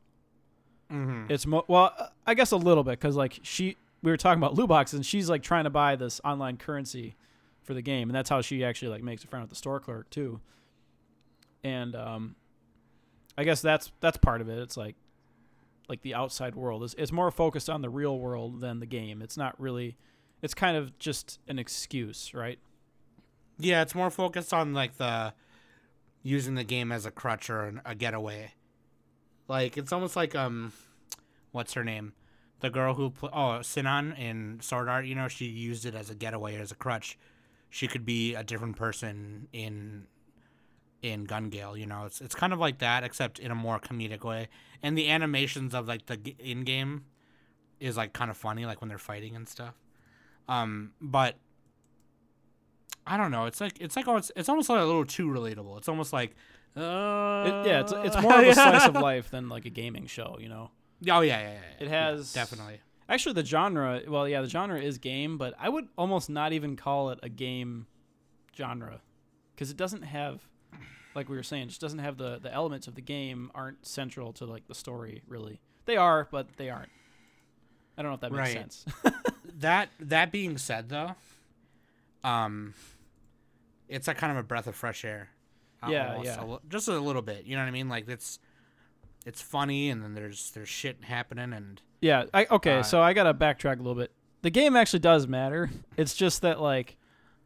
Mm-hmm. 0.91 1.31
It's 1.31 1.47
mo- 1.47 1.65
well, 1.69 1.93
I 2.27 2.35
guess 2.35 2.53
a 2.53 2.57
little 2.57 2.85
bit 2.85 2.93
because 2.93 3.17
like 3.17 3.41
she, 3.43 3.77
we 4.03 4.11
were 4.11 4.17
talking 4.17 4.41
about 4.43 4.55
loot 4.55 4.69
boxes, 4.69 4.95
and 4.95 5.07
she's 5.07 5.29
like 5.29 5.43
trying 5.43 5.65
to 5.65 5.71
buy 5.71 5.97
this 5.97 6.21
online 6.25 6.57
currency 6.57 7.17
for 7.63 7.75
the 7.75 7.83
game, 7.83 8.09
and 8.09 8.17
that's 8.17 8.31
how 8.31 8.41
she 8.41 8.65
actually 8.65 8.89
like 8.89 9.03
makes 9.03 9.25
a 9.25 9.27
friend 9.27 9.43
with 9.43 9.51
the 9.51 9.57
store 9.57 9.81
clerk 9.81 10.09
too. 10.11 10.41
And 11.65 11.97
um, 11.97 12.37
I 13.37 13.45
guess 13.45 13.61
that's 13.61 13.91
that's 14.01 14.17
part 14.17 14.41
of 14.41 14.49
it. 14.49 14.59
It's 14.59 14.77
like 14.77 14.95
like 15.89 16.03
the 16.03 16.15
outside 16.15 16.55
world 16.55 16.85
is 16.85 16.95
it's 16.97 17.13
more 17.13 17.31
focused 17.31 17.69
on 17.69 17.83
the 17.83 17.91
real 17.91 18.19
world 18.19 18.61
than 18.61 18.81
the 18.81 18.87
game. 18.87 19.23
It's 19.23 19.37
not 19.37 19.61
really. 19.61 19.97
It's 20.43 20.55
kind 20.55 20.77
of 20.77 20.97
just 20.99 21.41
an 21.49 21.59
excuse, 21.59 22.33
right? 22.35 22.59
Yeah, 23.59 23.83
it's 23.83 23.95
more 23.95 24.11
focused 24.11 24.53
on 24.53 24.75
like 24.75 24.97
the 24.97 25.33
using 26.23 26.55
the 26.57 26.65
game 26.65 26.93
as 26.93 27.07
a 27.07 27.11
crutch 27.11 27.49
or 27.49 27.81
a 27.85 27.95
getaway. 27.95 28.53
Like 29.49 29.77
it's 29.77 29.93
almost 29.93 30.17
like 30.17 30.35
um, 30.35 30.73
what's 31.53 31.75
her 31.75 31.85
name? 31.85 32.13
The 32.61 32.71
girl 32.71 32.95
who 32.95 33.11
pl- 33.11 33.31
oh 33.33 33.63
Sinon 33.63 34.13
in 34.13 34.61
Sword 34.61 34.89
Art. 34.89 35.07
You 35.07 35.15
know 35.15 35.29
she 35.29 35.47
used 35.47 35.85
it 35.87 35.95
as 35.95 36.11
a 36.11 36.15
getaway 36.15 36.57
as 36.57 36.73
a 36.73 36.75
crutch. 36.75 37.19
she 37.71 37.87
could 37.89 38.05
be 38.05 38.35
a 38.35 38.43
different 38.45 38.77
person 38.77 39.49
in 39.53 40.07
in 41.03 41.25
Gun 41.25 41.49
Gale. 41.51 41.77
You 41.77 41.87
know, 41.87 42.05
it's 42.07 42.21
it's 42.21 42.35
kind 42.35 42.53
of 42.53 42.59
like 42.59 42.79
that, 42.79 43.05
except 43.05 43.39
in 43.39 43.51
a 43.51 43.55
more 43.55 43.79
comedic 43.79 44.25
way. 44.25 44.49
And 44.83 44.97
the 44.97 45.09
animations 45.11 45.75
of 45.75 45.89
like 45.89 46.07
the 46.07 46.35
in 46.39 46.65
game 46.65 47.05
is 47.81 47.97
like 47.97 48.13
kind 48.13 48.31
of 48.31 48.37
funny, 48.37 48.67
like 48.67 48.81
when 48.81 48.89
they're 48.89 48.99
fighting 48.99 49.37
and 49.37 49.49
stuff. 49.49 49.75
Um, 50.49 50.93
but 51.01 51.37
I 53.07 53.17
don't 53.17 53.31
know. 53.31 53.45
It's 53.47 53.61
like 53.61 53.81
it's 53.81 53.95
like 53.97 54.07
it's 54.09 54.33
it's 54.37 54.49
almost 54.49 54.69
like 54.69 54.81
a 54.81 54.85
little 54.85 55.05
too 55.05 55.29
relatable. 55.29 55.79
It's 55.79 55.89
almost 55.89 56.13
like 56.13 56.35
uh, 56.77 56.81
It, 56.81 57.67
yeah, 57.69 57.81
it's, 57.81 57.93
it's 57.93 58.21
more 58.21 58.41
of 58.43 58.47
a 58.49 58.55
slice 58.55 58.87
of 58.89 58.95
life 59.11 59.31
than 59.31 59.49
like 59.49 59.65
a 59.65 59.71
gaming 59.71 60.07
show. 60.07 60.37
You 60.41 60.49
know, 60.49 60.71
Oh 61.11 61.21
yeah, 61.21 61.39
yeah, 61.41 61.41
yeah. 61.41 61.53
yeah. 61.53 61.85
It 61.87 61.89
Yeah, 61.91 62.11
has- 62.11 62.33
definitely. 62.33 62.81
actually 63.09 63.35
the 63.35 63.45
genre. 63.45 64.01
Well, 64.09 64.29
yeah, 64.29 64.41
the 64.43 64.49
genre 64.49 64.81
is 64.81 64.99
game, 64.99 65.39
but 65.39 65.55
I 65.59 65.69
would 65.69 65.87
almost 65.97 66.29
not 66.29 66.53
even 66.53 66.75
call 66.77 67.11
it 67.11 67.19
a 67.23 67.29
game 67.29 67.87
genre 68.57 69.01
because 69.55 69.71
it 69.71 69.77
doesn't 69.77 70.03
have, 70.03 70.41
like 71.15 71.29
we 71.29 71.37
were 71.37 71.43
saying, 71.43 71.65
it 71.65 71.69
just 71.69 71.81
doesn't 71.81 72.01
have 72.01 72.17
the 72.19 72.39
the 72.43 72.53
elements 72.53 72.89
of 72.89 72.95
the 72.97 73.03
game 73.03 73.51
aren't 73.55 73.87
central 73.87 74.33
to 74.35 74.47
like 74.47 74.67
the 74.67 74.75
story. 74.75 75.23
Really, 75.29 75.61
they 75.85 75.97
are, 75.97 76.27
but 76.31 76.49
they 76.57 76.71
aren't. 76.71 76.91
I 77.97 78.03
don't 78.03 78.11
know 78.11 78.15
if 78.17 78.21
that 78.21 78.33
makes 78.33 78.55
Right. 78.55 78.73
sense. 78.73 78.85
That 79.61 79.89
that 80.01 80.31
being 80.33 80.59
said, 80.59 80.91
though, 80.91 81.15
um, 82.23 82.75
it's 83.89 84.09
like 84.09 84.19
kind 84.19 84.33
of 84.33 84.39
a 84.39 84.43
breath 84.43 84.67
of 84.67 84.75
fresh 84.75 85.05
air. 85.05 85.31
uh, 85.83 85.89
Yeah, 85.91 86.13
almost 86.15 86.27
yeah. 86.27 86.55
a 86.55 86.59
just 86.69 86.89
a 86.89 86.99
little 86.99 87.23
bit. 87.23 87.45
You 87.45 87.57
know 87.57 87.63
what 87.63 87.69
I 87.69 87.73
mean? 87.73 87.89
Like 87.89 88.09
it's 88.09 88.39
it's 89.25 89.43
funny, 89.43 89.91
and 89.91 90.03
then 90.03 90.15
there's 90.15 90.51
there's 90.53 90.69
shit 90.69 91.05
happening, 91.05 91.53
and 91.53 91.81
Yeah. 92.01 92.25
I, 92.33 92.47
okay. 92.51 92.79
Uh, 92.79 92.83
so 92.83 93.01
I 93.03 93.13
gotta 93.13 93.35
backtrack 93.35 93.75
a 93.75 93.83
little 93.83 93.95
bit. 93.95 94.13
The 94.43 94.51
game 94.51 94.77
actually 94.77 95.01
does 95.01 95.27
matter. 95.27 95.71
It's 95.97 96.15
just 96.15 96.43
that 96.43 96.61
like 96.61 96.97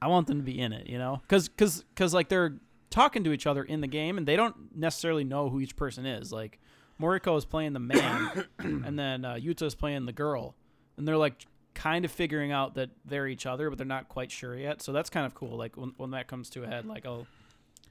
I 0.03 0.09
want 0.09 0.27
them 0.27 0.39
to 0.39 0.43
be 0.43 0.59
in 0.59 0.73
it, 0.73 0.87
you 0.89 0.99
know, 0.99 1.21
because 1.23 1.49
because 1.49 1.85
because 1.95 2.13
like 2.15 2.29
they're 2.29 2.57
talking 2.91 3.25
to 3.25 3.33
each 3.33 3.47
other 3.47 3.63
in 3.63 3.81
the 3.81 3.87
game, 3.87 4.19
and 4.19 4.27
they 4.27 4.37
don't 4.37 4.77
necessarily 4.77 5.25
know 5.25 5.49
who 5.49 5.61
each 5.61 5.77
person 5.77 6.05
is. 6.07 6.33
Like 6.33 6.59
Moriko 7.01 7.37
is 7.39 7.45
playing 7.45 7.73
the 7.73 7.81
man, 7.81 8.45
and 8.59 8.99
then 8.99 9.25
uh, 9.25 9.35
Yuta 9.35 9.63
is 9.63 9.75
playing 9.75 10.07
the 10.07 10.13
girl, 10.13 10.55
and 10.97 11.07
they're 11.09 11.17
like 11.17 11.47
kind 11.75 12.05
of 12.05 12.11
figuring 12.11 12.53
out 12.53 12.75
that 12.75 12.91
they're 13.05 13.27
each 13.27 13.47
other, 13.47 13.69
but 13.71 13.79
they're 13.79 13.87
not 13.87 14.09
quite 14.09 14.31
sure 14.31 14.57
yet. 14.57 14.83
So 14.83 14.93
that's 14.93 15.11
kind 15.11 15.27
of 15.27 15.35
cool. 15.35 15.57
Like 15.57 15.77
when 15.77 15.93
when 15.97 16.11
that 16.13 16.29
comes 16.29 16.51
to 16.51 16.65
a 16.65 16.67
head, 16.67 16.87
like 16.87 17.07
oh, 17.07 17.27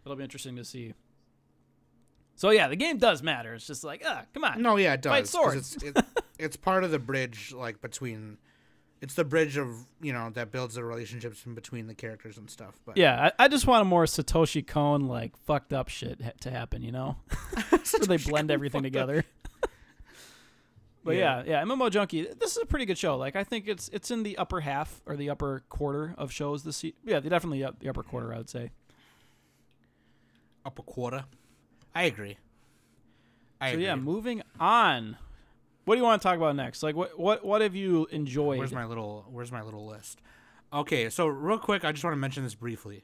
it'll 0.05 0.15
be 0.15 0.23
interesting 0.23 0.55
to 0.57 0.65
see. 0.65 0.93
So 2.35 2.51
yeah, 2.51 2.67
the 2.67 2.75
game 2.75 2.97
does 2.97 3.21
matter. 3.21 3.53
It's 3.53 3.67
just 3.67 3.83
like 3.83 4.03
ah, 4.05 4.23
come 4.33 4.43
on. 4.43 4.61
no, 4.61 4.77
yeah, 4.77 4.93
it 4.93 5.01
does. 5.01 5.11
Fight 5.11 5.27
swords. 5.27 5.75
It's, 5.75 5.83
it, 5.83 6.05
it's 6.39 6.55
part 6.57 6.83
of 6.83 6.91
the 6.91 6.99
bridge, 6.99 7.53
like 7.55 7.81
between. 7.81 8.37
It's 9.01 9.13
the 9.13 9.23
bridge 9.23 9.55
of 9.55 9.85
you 10.01 10.11
know 10.11 10.29
that 10.31 10.51
builds 10.51 10.75
the 10.75 10.83
relationships 10.83 11.45
in 11.45 11.55
between 11.55 11.87
the 11.87 11.95
characters 11.95 12.37
and 12.37 12.49
stuff. 12.49 12.75
But 12.85 12.97
Yeah, 12.97 13.31
I, 13.39 13.45
I 13.45 13.47
just 13.47 13.65
want 13.65 13.81
a 13.81 13.85
more 13.85 14.03
Satoshi 14.03 14.65
Kon 14.65 15.07
like 15.07 15.37
fucked 15.37 15.71
up 15.71 15.87
shit 15.87 16.21
ha- 16.21 16.31
to 16.41 16.51
happen, 16.51 16.81
you 16.81 16.91
know, 16.91 17.15
where 17.69 17.81
they 18.07 18.17
blend 18.17 18.51
everything 18.51 18.83
together. 18.83 19.23
But 21.03 21.15
yeah. 21.15 21.43
yeah, 21.45 21.63
MMO 21.63 21.89
Junkie. 21.89 22.27
This 22.39 22.51
is 22.57 22.63
a 22.63 22.65
pretty 22.65 22.85
good 22.85 22.97
show. 22.97 23.15
Like 23.17 23.35
I 23.35 23.43
think 23.43 23.67
it's 23.67 23.89
it's 23.89 24.11
in 24.11 24.23
the 24.23 24.37
upper 24.37 24.59
half 24.59 25.01
or 25.05 25.15
the 25.15 25.29
upper 25.29 25.63
quarter 25.69 26.13
of 26.17 26.31
shows 26.31 26.63
this 26.63 26.77
season. 26.77 26.97
Yeah, 27.05 27.19
definitely 27.21 27.63
up 27.63 27.79
the 27.79 27.89
upper 27.89 28.03
quarter. 28.03 28.33
I 28.33 28.37
would 28.37 28.49
say. 28.49 28.71
Upper 30.65 30.83
quarter. 30.83 31.25
I 31.95 32.03
agree. 32.03 32.37
I 33.61 33.69
So 33.69 33.73
agree. 33.73 33.85
yeah, 33.85 33.95
moving 33.95 34.41
on. 34.59 35.17
What 35.85 35.95
do 35.95 35.99
you 35.99 36.03
want 36.05 36.21
to 36.21 36.27
talk 36.27 36.37
about 36.37 36.55
next? 36.55 36.83
Like 36.83 36.95
what 36.95 37.17
what 37.17 37.43
what 37.45 37.61
have 37.61 37.75
you 37.75 38.07
enjoyed? 38.11 38.59
Where's 38.59 38.73
my 38.73 38.85
little 38.85 39.25
Where's 39.31 39.51
my 39.51 39.61
little 39.61 39.85
list? 39.85 40.21
Okay, 40.71 41.09
so 41.09 41.25
real 41.27 41.57
quick, 41.57 41.83
I 41.83 41.91
just 41.91 42.03
want 42.03 42.13
to 42.13 42.17
mention 42.19 42.43
this 42.43 42.53
briefly 42.53 43.03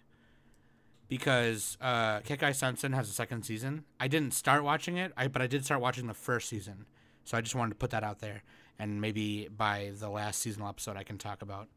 because 1.08 1.78
uh, 1.82 2.20
Kekkai 2.20 2.54
Sensen 2.54 2.94
has 2.94 3.10
a 3.10 3.14
second 3.14 3.44
season. 3.44 3.86
I 4.00 4.08
didn't 4.08 4.34
start 4.36 4.64
watching 4.64 4.98
it, 4.98 5.14
I 5.18 5.28
but 5.28 5.42
I 5.42 5.48
did 5.48 5.66
start 5.66 5.82
watching 5.82 6.08
the 6.08 6.14
first 6.14 6.48
season. 6.50 6.86
So 7.26 7.38
I 7.38 7.42
just 7.42 7.56
wanted 7.56 7.72
to 7.72 7.76
put 7.76 7.90
that 7.90 8.04
out 8.04 8.20
there, 8.20 8.44
and 8.80 9.02
maybe 9.02 9.48
by 9.50 9.92
the 10.00 10.10
last 10.10 10.40
seasonal 10.42 10.70
episode, 10.70 10.96
I 10.96 11.04
can 11.04 11.18
talk 11.18 11.42
about 11.42 11.68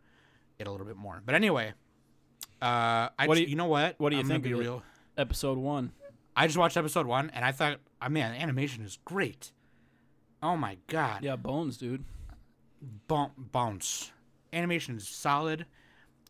it 0.59 0.67
a 0.67 0.71
little 0.71 0.87
bit 0.87 0.97
more. 0.97 1.21
But 1.25 1.35
anyway, 1.35 1.73
uh, 2.63 3.09
I 3.19 3.27
What 3.27 3.35
do 3.37 3.41
you- 3.43 3.49
you 3.49 3.57
know 3.57 3.67
what? 3.67 3.99
what 3.99 4.11
do 4.11 4.17
you 4.17 4.21
I'm 4.23 4.29
think 4.29 4.45
Be 4.45 4.53
of 4.53 4.59
real. 4.61 4.83
Episode 5.17 5.59
one. 5.59 5.93
I 6.37 6.47
just 6.47 6.59
watched 6.59 6.77
episode 6.77 7.07
one, 7.07 7.31
and 7.31 7.45
I 7.45 7.51
thought, 7.53 7.81
oh, 8.01 8.09
man, 8.09 8.33
animation 8.35 8.85
is 8.85 8.99
great. 9.05 9.53
Oh 10.43 10.57
my 10.57 10.77
god. 10.87 11.25
Yeah, 11.25 11.35
Bones, 11.37 11.77
dude. 11.79 12.05
bon- 13.09 13.33
bounce. 13.37 14.13
Animation 14.53 14.97
is 14.97 15.09
solid. 15.09 15.67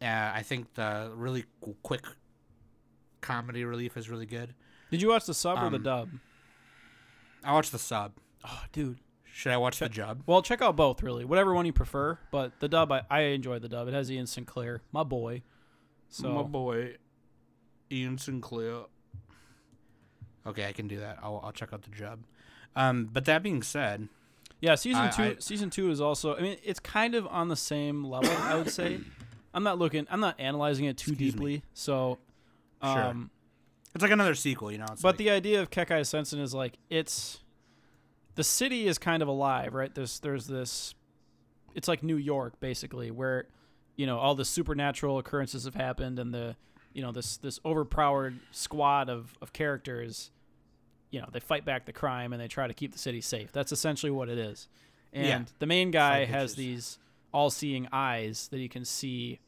Uh, 0.00 0.06
I 0.34 0.42
think 0.42 0.72
the 0.74 1.12
really 1.14 1.44
quick 1.82 2.06
comedy 3.20 3.64
relief 3.64 3.96
is 3.96 4.08
really 4.08 4.26
good. 4.26 4.54
Did 4.90 5.02
you 5.02 5.08
watch 5.08 5.26
the 5.26 5.34
sub 5.34 5.58
or 5.58 5.68
the 5.70 5.76
Um, 5.76 5.82
dub? 5.82 6.08
I 7.44 7.52
watched 7.52 7.72
the 7.72 7.78
sub. 7.78 8.12
Oh, 8.44 8.62
dude. 8.72 8.98
Should 9.38 9.52
I 9.52 9.56
watch 9.56 9.78
the 9.78 9.88
dub? 9.88 10.24
Well, 10.26 10.42
check 10.42 10.62
out 10.62 10.74
both 10.74 11.00
really, 11.00 11.24
whatever 11.24 11.54
one 11.54 11.64
you 11.64 11.72
prefer. 11.72 12.18
But 12.32 12.58
the 12.58 12.66
dub, 12.68 12.90
I, 12.90 13.02
I 13.08 13.20
enjoy 13.20 13.60
the 13.60 13.68
dub. 13.68 13.86
It 13.86 13.94
has 13.94 14.10
Ian 14.10 14.26
Sinclair, 14.26 14.80
my 14.90 15.04
boy. 15.04 15.42
So 16.08 16.32
My 16.32 16.42
boy, 16.42 16.96
Ian 17.92 18.18
Sinclair. 18.18 18.86
Okay, 20.44 20.66
I 20.66 20.72
can 20.72 20.88
do 20.88 20.98
that. 20.98 21.20
I'll, 21.22 21.40
I'll 21.44 21.52
check 21.52 21.72
out 21.72 21.82
the 21.82 21.90
dub. 21.90 22.24
Um, 22.74 23.08
but 23.12 23.26
that 23.26 23.44
being 23.44 23.62
said, 23.62 24.08
yeah, 24.60 24.74
season 24.74 25.02
I- 25.02 25.10
two. 25.10 25.22
I- 25.22 25.36
season 25.38 25.70
two 25.70 25.88
is 25.92 26.00
also. 26.00 26.34
I 26.34 26.40
mean, 26.40 26.56
it's 26.64 26.80
kind 26.80 27.14
of 27.14 27.24
on 27.28 27.46
the 27.46 27.54
same 27.54 28.02
level. 28.02 28.32
I 28.32 28.56
would 28.56 28.70
say. 28.70 28.98
I'm 29.54 29.62
not 29.62 29.78
looking. 29.78 30.04
I'm 30.10 30.18
not 30.20 30.34
analyzing 30.40 30.86
it 30.86 30.96
too 30.96 31.12
Excuse 31.12 31.34
me. 31.36 31.38
deeply. 31.38 31.62
So, 31.74 32.18
Sure. 32.82 32.90
um, 33.04 33.30
it's 33.94 34.02
like 34.02 34.10
another 34.10 34.34
sequel, 34.34 34.72
you 34.72 34.78
know. 34.78 34.86
It's 34.90 35.00
but 35.00 35.10
like, 35.10 35.16
the 35.18 35.30
idea 35.30 35.62
of 35.62 35.70
Kekkai 35.70 36.04
Sensen 36.04 36.40
is 36.40 36.52
like 36.54 36.74
it's 36.90 37.38
the 38.38 38.44
city 38.44 38.86
is 38.86 38.98
kind 38.98 39.20
of 39.20 39.28
alive, 39.28 39.74
right? 39.74 39.92
There's 39.94 40.20
there's 40.20 40.46
this 40.46 40.94
it's 41.74 41.88
like 41.88 42.02
New 42.02 42.16
York 42.16 42.58
basically 42.60 43.10
where 43.10 43.48
you 43.96 44.06
know 44.06 44.18
all 44.18 44.34
the 44.36 44.44
supernatural 44.44 45.18
occurrences 45.18 45.64
have 45.64 45.74
happened 45.74 46.18
and 46.20 46.32
the 46.32 46.56
you 46.92 47.02
know 47.02 47.10
this 47.12 47.36
this 47.36 47.58
overpowered 47.64 48.38
squad 48.52 49.10
of 49.10 49.34
of 49.42 49.52
characters 49.52 50.30
you 51.10 51.20
know 51.20 51.26
they 51.32 51.40
fight 51.40 51.64
back 51.64 51.84
the 51.84 51.92
crime 51.92 52.32
and 52.32 52.40
they 52.40 52.48
try 52.48 52.66
to 52.68 52.74
keep 52.74 52.92
the 52.92 52.98
city 52.98 53.20
safe. 53.20 53.50
That's 53.52 53.72
essentially 53.72 54.10
what 54.12 54.28
it 54.28 54.38
is. 54.38 54.68
And 55.12 55.26
Yeah. 55.26 55.42
the 55.58 55.66
main 55.66 55.90
guy 55.90 56.24
has 56.24 56.52
bitches. 56.52 56.56
these 56.56 56.98
all-seeing 57.32 57.88
eyes 57.92 58.48
that 58.52 58.58
he 58.58 58.68
can 58.68 58.84
see 58.84 59.40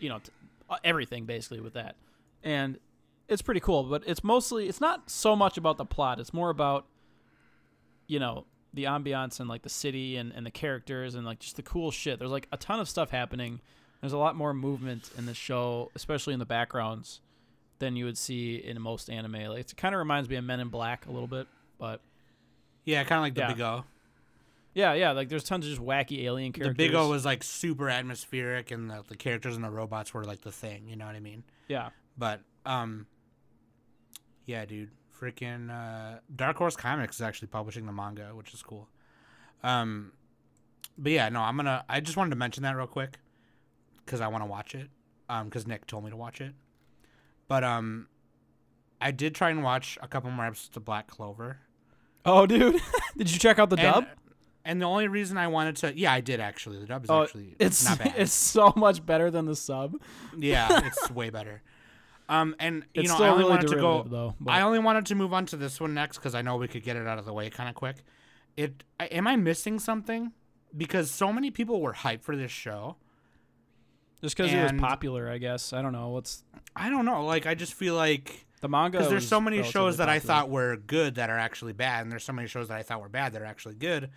you 0.00 0.08
know 0.08 0.18
t- 0.20 0.32
uh, 0.70 0.78
everything 0.82 1.26
basically 1.26 1.60
with 1.60 1.74
that. 1.74 1.94
And 2.42 2.78
it's 3.28 3.42
pretty 3.42 3.60
cool, 3.60 3.84
but 3.84 4.02
it's 4.06 4.24
mostly 4.24 4.66
it's 4.68 4.80
not 4.80 5.10
so 5.10 5.36
much 5.36 5.58
about 5.58 5.76
the 5.76 5.84
plot. 5.84 6.18
It's 6.20 6.32
more 6.32 6.48
about 6.50 6.86
you 8.06 8.18
know 8.18 8.46
the 8.72 8.84
ambiance 8.84 9.38
and 9.40 9.48
like 9.48 9.62
the 9.62 9.68
city 9.68 10.16
and, 10.16 10.32
and 10.32 10.44
the 10.44 10.50
characters 10.50 11.14
and 11.14 11.24
like 11.24 11.38
just 11.38 11.56
the 11.56 11.62
cool 11.62 11.90
shit. 11.90 12.18
There's 12.18 12.30
like 12.30 12.48
a 12.52 12.56
ton 12.56 12.80
of 12.80 12.88
stuff 12.88 13.10
happening. 13.10 13.60
There's 14.00 14.12
a 14.12 14.18
lot 14.18 14.36
more 14.36 14.52
movement 14.52 15.10
in 15.16 15.26
the 15.26 15.34
show, 15.34 15.90
especially 15.94 16.32
in 16.34 16.38
the 16.40 16.44
backgrounds, 16.44 17.20
than 17.78 17.96
you 17.96 18.04
would 18.04 18.18
see 18.18 18.56
in 18.56 18.80
most 18.80 19.08
anime. 19.08 19.32
Like 19.46 19.60
it 19.60 19.76
kind 19.76 19.94
of 19.94 19.98
reminds 20.00 20.28
me 20.28 20.36
of 20.36 20.44
Men 20.44 20.60
in 20.60 20.68
Black 20.68 21.06
a 21.06 21.10
little 21.12 21.28
bit, 21.28 21.46
but 21.78 22.00
yeah, 22.84 23.02
kind 23.04 23.18
of 23.18 23.22
like 23.22 23.34
the 23.34 23.40
Yeah. 23.42 23.52
Big 23.52 23.60
O. 23.62 23.84
yeah, 24.74 24.92
yeah. 24.94 25.12
Like 25.12 25.28
there's 25.28 25.44
tons 25.44 25.64
of 25.66 25.70
just 25.70 25.80
wacky 25.82 26.24
alien 26.24 26.52
characters. 26.52 26.76
The. 26.76 26.86
Big 26.88 26.94
O 26.94 27.08
was 27.08 27.24
like 27.24 27.42
super 27.42 27.88
atmospheric, 27.88 28.70
and 28.72 28.90
the, 28.90 29.02
the 29.08 29.16
characters 29.16 29.54
and 29.56 29.64
the 29.64 29.70
robots 29.70 30.12
were 30.12 30.24
like 30.24 30.42
the 30.42 30.52
thing. 30.52 30.88
You 30.88 30.96
know 30.96 31.06
what 31.06 31.14
I 31.14 31.20
mean? 31.20 31.44
yeah, 31.68 31.90
But 32.18 32.40
um, 32.66 33.06
yeah, 34.46 34.64
dude, 34.66 34.90
freaking 35.24 35.70
uh, 35.70 36.18
Dark 36.34 36.56
Horse 36.56 36.76
Comics 36.76 37.16
is 37.16 37.22
actually 37.22 37.48
publishing 37.48 37.86
the 37.86 37.92
manga, 37.92 38.30
which 38.34 38.52
is 38.52 38.62
cool. 38.62 38.88
Um, 39.62 40.12
but 40.98 41.12
yeah, 41.12 41.28
no, 41.28 41.40
I'm 41.40 41.56
gonna. 41.56 41.84
I 41.88 42.00
just 42.00 42.16
wanted 42.16 42.30
to 42.30 42.36
mention 42.36 42.62
that 42.64 42.76
real 42.76 42.86
quick 42.86 43.18
because 44.04 44.20
I 44.20 44.28
want 44.28 44.42
to 44.42 44.46
watch 44.46 44.74
it. 44.74 44.88
Um, 45.28 45.46
because 45.46 45.66
Nick 45.66 45.86
told 45.86 46.04
me 46.04 46.10
to 46.10 46.16
watch 46.16 46.40
it. 46.42 46.52
But 47.48 47.64
um, 47.64 48.08
I 49.00 49.10
did 49.10 49.34
try 49.34 49.50
and 49.50 49.62
watch 49.62 49.98
a 50.02 50.08
couple 50.08 50.30
more 50.30 50.44
episodes 50.46 50.76
of 50.76 50.84
Black 50.84 51.06
Clover. 51.06 51.58
Oh, 52.26 52.46
dude, 52.46 52.80
did 53.16 53.30
you 53.32 53.38
check 53.38 53.58
out 53.58 53.70
the 53.70 53.76
And- 53.76 53.94
dub? 53.94 54.06
And 54.66 54.80
the 54.80 54.86
only 54.86 55.08
reason 55.08 55.36
I 55.36 55.48
wanted 55.48 55.76
to, 55.76 55.92
yeah, 55.98 56.10
I 56.10 56.22
did 56.22 56.40
actually. 56.40 56.78
The 56.78 56.86
dub 56.86 57.04
is 57.04 57.10
Oh, 57.10 57.24
actually 57.24 57.54
it's 57.58 57.84
not 57.84 57.98
bad. 58.00 58.14
it's 58.16 58.32
so 58.32 58.72
much 58.76 59.04
better 59.04 59.30
than 59.30 59.44
the 59.44 59.54
sub. 59.56 59.94
Yeah, 60.38 60.80
it's 60.86 61.10
way 61.10 61.28
better. 61.28 61.60
Um, 62.28 62.56
and 62.58 62.84
you 62.94 63.02
It's 63.02 63.10
know, 63.10 63.24
I 63.24 63.28
only 63.28 63.44
really 63.44 63.50
wanted 63.50 63.68
to 63.68 63.76
go. 63.76 64.02
though, 64.08 64.34
but- 64.40 64.52
I 64.52 64.62
only 64.62 64.78
wanted 64.78 65.06
to 65.06 65.14
move 65.14 65.32
on 65.34 65.46
to 65.46 65.56
this 65.56 65.80
one 65.80 65.92
next 65.94 66.18
because 66.18 66.34
I 66.34 66.42
know 66.42 66.56
we 66.56 66.68
could 66.68 66.82
get 66.82 66.96
it 66.96 67.06
out 67.06 67.18
of 67.18 67.24
the 67.26 67.32
way 67.32 67.50
kind 67.50 67.68
of 67.68 67.74
quick. 67.74 67.96
It 68.56 68.84
I, 68.98 69.06
am 69.06 69.26
I 69.26 69.36
missing 69.36 69.78
something? 69.78 70.32
Because 70.76 71.10
so 71.10 71.32
many 71.32 71.50
people 71.50 71.80
were 71.80 71.92
hyped 71.92 72.22
for 72.22 72.36
this 72.36 72.50
show. 72.50 72.96
Just 74.22 74.36
because 74.36 74.52
it 74.52 74.62
was 74.62 74.80
popular, 74.80 75.28
I 75.28 75.38
guess. 75.38 75.72
I 75.72 75.82
don't 75.82 75.92
know 75.92 76.08
what's 76.08 76.44
I 76.74 76.88
don't 76.88 77.04
know. 77.04 77.24
Like 77.26 77.46
I 77.46 77.54
just 77.54 77.74
feel 77.74 77.94
like 77.94 78.46
the 78.62 78.68
manga. 78.68 78.96
because 78.96 79.10
there's 79.10 79.28
so 79.28 79.40
many 79.40 79.62
shows 79.62 79.98
that 79.98 80.08
I 80.08 80.18
thought 80.18 80.48
were 80.48 80.76
good 80.76 81.16
that 81.16 81.28
are 81.28 81.38
actually 81.38 81.74
bad, 81.74 82.02
and 82.02 82.10
there's 82.10 82.24
so 82.24 82.32
many 82.32 82.48
shows 82.48 82.68
that 82.68 82.78
I 82.78 82.82
thought 82.82 83.02
were 83.02 83.10
bad 83.10 83.34
that 83.34 83.42
are 83.42 83.46
actually 83.46 83.74
good. 83.74 84.10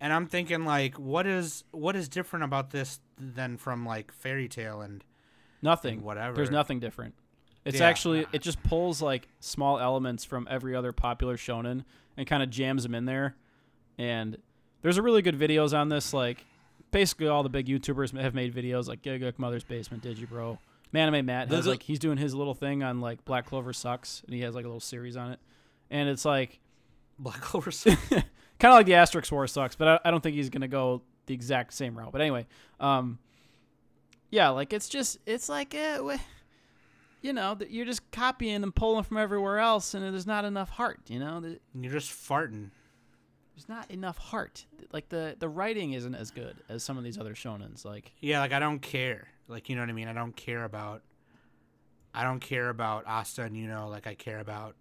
And 0.00 0.12
I'm 0.12 0.26
thinking 0.26 0.64
like, 0.66 0.96
what 0.96 1.26
is 1.26 1.64
what 1.70 1.96
is 1.96 2.08
different 2.08 2.44
about 2.44 2.70
this 2.70 3.00
than 3.18 3.56
from 3.56 3.86
like 3.86 4.12
Fairy 4.12 4.48
Tail 4.48 4.82
and 4.82 5.02
Nothing. 5.62 6.02
whatever. 6.02 6.36
There's 6.36 6.50
nothing 6.50 6.78
different. 6.78 7.14
It's 7.68 7.80
Yeah. 7.80 7.86
actually 7.86 8.26
it 8.32 8.42
just 8.42 8.62
pulls 8.62 9.00
like 9.02 9.28
small 9.40 9.78
elements 9.78 10.24
from 10.24 10.48
every 10.50 10.74
other 10.74 10.92
popular 10.92 11.36
shonen 11.36 11.84
and 12.16 12.26
kind 12.26 12.42
of 12.42 12.50
jams 12.50 12.82
them 12.82 12.94
in 12.94 13.04
there. 13.04 13.36
And 13.98 14.38
there's 14.82 14.96
a 14.96 15.02
really 15.02 15.22
good 15.22 15.38
videos 15.38 15.76
on 15.76 15.88
this. 15.88 16.12
Like 16.12 16.44
basically 16.90 17.28
all 17.28 17.42
the 17.42 17.48
big 17.48 17.66
YouTubers 17.66 18.18
have 18.20 18.34
made 18.34 18.54
videos 18.54 18.88
like 18.88 19.02
Gigguk 19.02 19.38
Mother's 19.38 19.64
Basement, 19.64 20.02
Digibro. 20.02 20.58
Manime 20.94 21.24
Matt 21.26 21.50
has 21.50 21.66
like 21.66 21.82
he's 21.82 21.98
doing 21.98 22.16
his 22.16 22.34
little 22.34 22.54
thing 22.54 22.82
on 22.82 23.00
like 23.00 23.24
Black 23.24 23.44
Clover 23.46 23.72
sucks 23.74 24.22
and 24.24 24.34
he 24.34 24.40
has 24.40 24.54
like 24.54 24.64
a 24.64 24.68
little 24.68 24.80
series 24.80 25.16
on 25.16 25.32
it. 25.32 25.38
And 25.90 26.08
it's 26.08 26.24
like 26.24 26.60
Black 27.18 27.40
Clover. 27.40 27.70
Sucks. 27.70 28.08
kind 28.08 28.24
of 28.72 28.78
like 28.78 28.86
the 28.86 28.94
Asterisk 28.94 29.30
War 29.30 29.46
sucks, 29.46 29.76
but 29.76 29.88
I, 29.88 30.08
I 30.08 30.10
don't 30.10 30.22
think 30.22 30.36
he's 30.36 30.48
gonna 30.50 30.68
go 30.68 31.02
the 31.26 31.34
exact 31.34 31.74
same 31.74 31.98
route. 31.98 32.10
But 32.12 32.20
anyway, 32.22 32.46
um, 32.80 33.18
yeah, 34.30 34.48
like 34.50 34.72
it's 34.72 34.88
just 34.88 35.18
it's 35.26 35.48
like 35.48 35.74
uh, 35.74 36.16
you 37.20 37.32
know 37.32 37.54
that 37.54 37.70
you're 37.70 37.84
just 37.86 38.10
copying 38.10 38.62
and 38.62 38.74
pulling 38.74 39.04
from 39.04 39.16
everywhere 39.16 39.58
else, 39.58 39.94
and 39.94 40.04
there's 40.04 40.26
not 40.26 40.44
enough 40.44 40.70
heart. 40.70 41.00
You 41.08 41.18
know, 41.18 41.40
There- 41.40 41.56
You're 41.74 41.92
just 41.92 42.10
farting. 42.10 42.70
there's 43.54 43.68
not 43.68 43.90
enough 43.90 44.18
heart. 44.18 44.66
Like 44.92 45.08
the 45.08 45.36
the 45.38 45.48
writing 45.48 45.92
isn't 45.94 46.14
as 46.14 46.30
good 46.30 46.56
as 46.68 46.82
some 46.84 46.96
of 46.98 47.04
these 47.04 47.18
other 47.18 47.34
shonens. 47.34 47.84
Like 47.84 48.12
Yeah, 48.20 48.40
like 48.40 48.52
I 48.52 48.58
don't 48.58 48.80
care. 48.80 49.28
Like 49.48 49.68
you 49.68 49.76
know 49.76 49.82
what 49.82 49.90
I 49.90 49.92
mean? 49.94 50.08
I 50.08 50.12
don't 50.12 50.36
care 50.36 50.64
about 50.64 51.02
I 52.14 52.22
don't 52.24 52.40
care 52.40 52.68
about 52.68 53.06
Asta 53.06 53.42
and 53.42 53.56
you 53.56 53.66
know, 53.68 53.88
like 53.88 54.06
I 54.06 54.14
care 54.14 54.38
about 54.40 54.76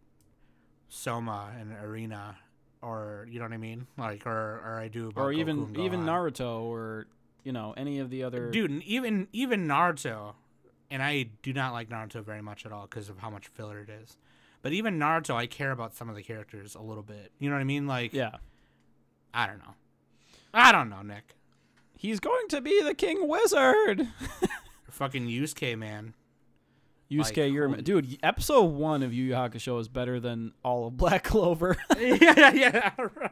Soma 0.90 1.52
and 1.60 1.72
Erina 1.74 2.36
or 2.82 3.28
you 3.30 3.40
know 3.40 3.46
what 3.46 3.54
I 3.54 3.58
mean? 3.58 3.88
Like 3.98 4.26
or 4.26 4.62
or 4.66 4.80
I 4.80 4.88
do 4.88 5.10
about 5.10 5.22
or 5.22 5.32
Goku 5.32 5.40
even 5.40 5.76
even 5.80 6.00
Naruto 6.02 6.62
or 6.64 7.08
you 7.44 7.52
know 7.52 7.74
any 7.78 8.00
of 8.00 8.10
the 8.10 8.24
other 8.24 8.52
Dude, 8.52 8.84
even 8.84 9.28
even 9.34 9.68
Naruto 9.68 10.36
and 10.90 11.02
I 11.04 11.30
do 11.44 11.54
not 11.54 11.74
like 11.74 11.90
Naruto 11.90 12.24
very 12.24 12.42
much 12.42 12.66
at 12.66 12.72
all 12.72 12.84
because 12.84 13.10
of 13.10 13.20
how 13.20 13.30
much 13.30 13.48
filler 13.48 13.80
it 13.80 13.90
is. 13.90 14.18
But 14.62 14.74
even 14.74 15.00
Naruto, 15.00 15.36
I 15.36 15.46
care 15.46 15.72
about 15.72 15.94
some 15.94 16.10
of 16.10 16.16
the 16.16 16.24
characters 16.24 16.76
a 16.76 16.82
little 16.82 17.04
bit. 17.04 17.32
You 17.40 17.50
know 17.50 17.56
what 17.56 17.62
I 17.62 17.66
mean? 17.66 17.88
Like, 17.88 18.14
yeah. 18.14 18.38
I 19.34 19.48
don't 19.48 19.60
know. 19.60 19.76
I 20.54 20.72
don't 20.72 20.90
know, 20.90 21.02
Nick. 21.02 21.36
He's 21.96 22.20
going 22.20 22.48
to 22.50 22.62
be 22.62 22.82
the 22.82 22.94
king 22.94 23.28
wizard. 23.28 24.08
Fucking 24.90 25.28
Yusuke, 25.28 25.78
man. 25.78 26.14
Yusuke, 27.12 27.38
Like, 27.38 27.54
you're 27.54 27.68
dude. 27.78 28.18
Episode 28.22 28.64
one 28.64 29.04
of 29.04 29.14
Yu 29.14 29.26
Yu 29.26 29.34
Hakusho 29.34 29.80
is 29.80 29.88
better 29.88 30.20
than 30.20 30.54
all 30.64 30.88
of 30.88 30.98
Black 30.98 31.24
Clover. 31.26 31.78
yeah, 31.98 32.52
yeah. 32.52 32.92
right. 33.16 33.32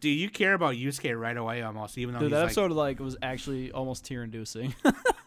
Dude, 0.00 0.18
you 0.18 0.28
care 0.28 0.54
about 0.54 0.74
Yusuke 0.74 1.18
right 1.18 1.36
away 1.36 1.62
almost, 1.62 1.96
even 1.96 2.14
though 2.14 2.20
Dude, 2.20 2.32
that 2.32 2.36
like, 2.38 2.44
episode 2.46 2.72
like 2.72 2.98
was 3.00 3.16
actually 3.22 3.72
almost 3.72 4.04
tear 4.04 4.22
inducing. 4.24 4.74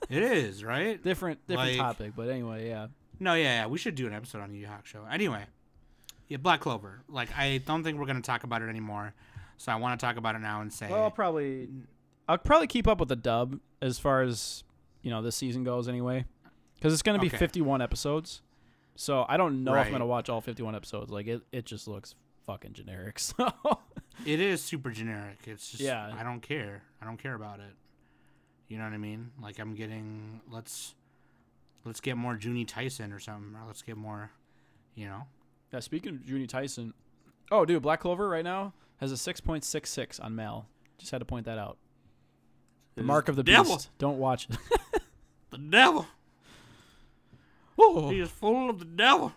it 0.18 0.24
is 0.24 0.64
right. 0.64 1.02
different 1.04 1.46
different 1.48 1.72
Like- 1.72 1.78
topic, 1.78 2.14
but 2.16 2.30
anyway, 2.30 2.68
yeah. 2.70 2.88
No, 3.22 3.34
yeah, 3.34 3.62
yeah, 3.64 3.68
we 3.68 3.78
should 3.78 3.96
do 3.96 4.08
an 4.08 4.14
episode 4.14 4.42
on 4.42 4.50
the 4.52 4.58
Yu 4.58 4.62
Yu 4.68 4.74
Show. 4.84 5.04
Anyway, 5.12 5.44
yeah, 6.30 6.38
Black 6.38 6.62
Clover. 6.62 7.02
Like, 7.10 7.30
I 7.38 7.58
don't 7.66 7.84
think 7.84 8.00
we're 8.00 8.06
gonna 8.06 8.22
talk 8.22 8.44
about 8.44 8.62
it 8.62 8.70
anymore, 8.70 9.14
so 9.58 9.72
I 9.72 9.76
want 9.76 10.00
to 10.00 10.06
talk 10.06 10.16
about 10.18 10.36
it 10.36 10.40
now 10.40 10.62
and 10.62 10.72
say, 10.72 10.90
Well, 10.90 11.04
I'll 11.04 11.12
probably 11.12 11.68
I'll 12.28 12.38
probably 12.38 12.68
keep 12.68 12.88
up 12.88 13.00
with 13.00 13.10
the 13.10 13.16
dub 13.16 13.60
as 13.82 14.00
far 14.00 14.22
as 14.22 14.64
you 15.02 15.10
know 15.12 15.22
this 15.22 15.36
season 15.36 15.64
goes 15.64 15.88
anyway, 15.90 16.26
because 16.76 16.94
it's 16.94 17.02
gonna 17.02 17.20
be 17.20 17.28
Okay. 17.28 17.38
51 17.38 17.82
episodes. 17.82 18.42
So 18.96 19.26
I 19.30 19.38
don't 19.38 19.64
know 19.64 19.76
if 19.76 19.86
I'm 19.88 19.92
gonna 19.94 20.06
watch 20.06 20.30
all 20.30 20.42
51 20.42 20.76
episodes. 20.76 21.12
Like 21.12 21.28
it, 21.28 21.42
it 21.52 21.66
just 21.66 21.88
looks 21.88 22.16
fucking 22.46 22.74
generic. 22.74 23.20
So 24.20 24.26
it 24.26 24.42
is 24.42 24.62
super 24.62 24.92
generic. 24.92 25.38
It's 25.46 25.70
just, 25.72 25.82
Yeah. 25.82 26.14
I 26.20 26.24
don't 26.24 26.42
care. 26.42 26.84
I 27.02 27.06
don't 27.06 27.16
care 27.18 27.34
about 27.36 27.60
it. 27.62 27.74
You 28.70 28.78
know 28.78 28.86
what 28.86 28.94
I 28.94 28.98
mean? 28.98 29.32
Like, 29.42 29.60
I'm 29.60 29.74
getting 29.76 30.40
let's 30.50 30.96
let's 31.86 32.00
get 32.00 32.16
more 32.18 32.36
Juuni 32.38 32.66
Taisen 32.66 33.14
or 33.14 33.20
something, 33.20 33.56
or 33.56 33.66
let's 33.68 33.82
get 33.82 33.98
more, 33.98 34.32
you 34.96 35.08
know. 35.08 35.24
yeah, 35.74 35.80
speaking 35.80 36.16
of 36.16 36.22
Juuni 36.22 36.48
Taisen, 36.48 36.94
oh 37.52 37.66
dude, 37.66 37.82
Black 37.82 38.00
Clover 38.02 38.30
right 38.30 38.44
now 38.44 38.74
has 38.98 39.12
a 39.12 39.16
6.66 39.16 40.24
on 40.24 40.36
Mal. 40.36 40.68
Just 40.98 41.12
had 41.12 41.18
to 41.20 41.26
point 41.26 41.46
that 41.46 41.58
out. 41.58 41.78
The 42.96 43.02
It 43.02 43.06
mark 43.06 43.28
of 43.28 43.36
the 43.36 43.44
devil. 43.44 43.76
beast. 43.76 43.90
Don't 43.98 44.18
watch 44.20 44.48
it. 44.50 44.58
The 45.52 45.58
devil. 45.58 46.06
oh. 47.80 48.10
He 48.12 48.20
is 48.20 48.30
full 48.30 48.70
of 48.70 48.78
the 48.78 48.86
devil. 48.86 49.34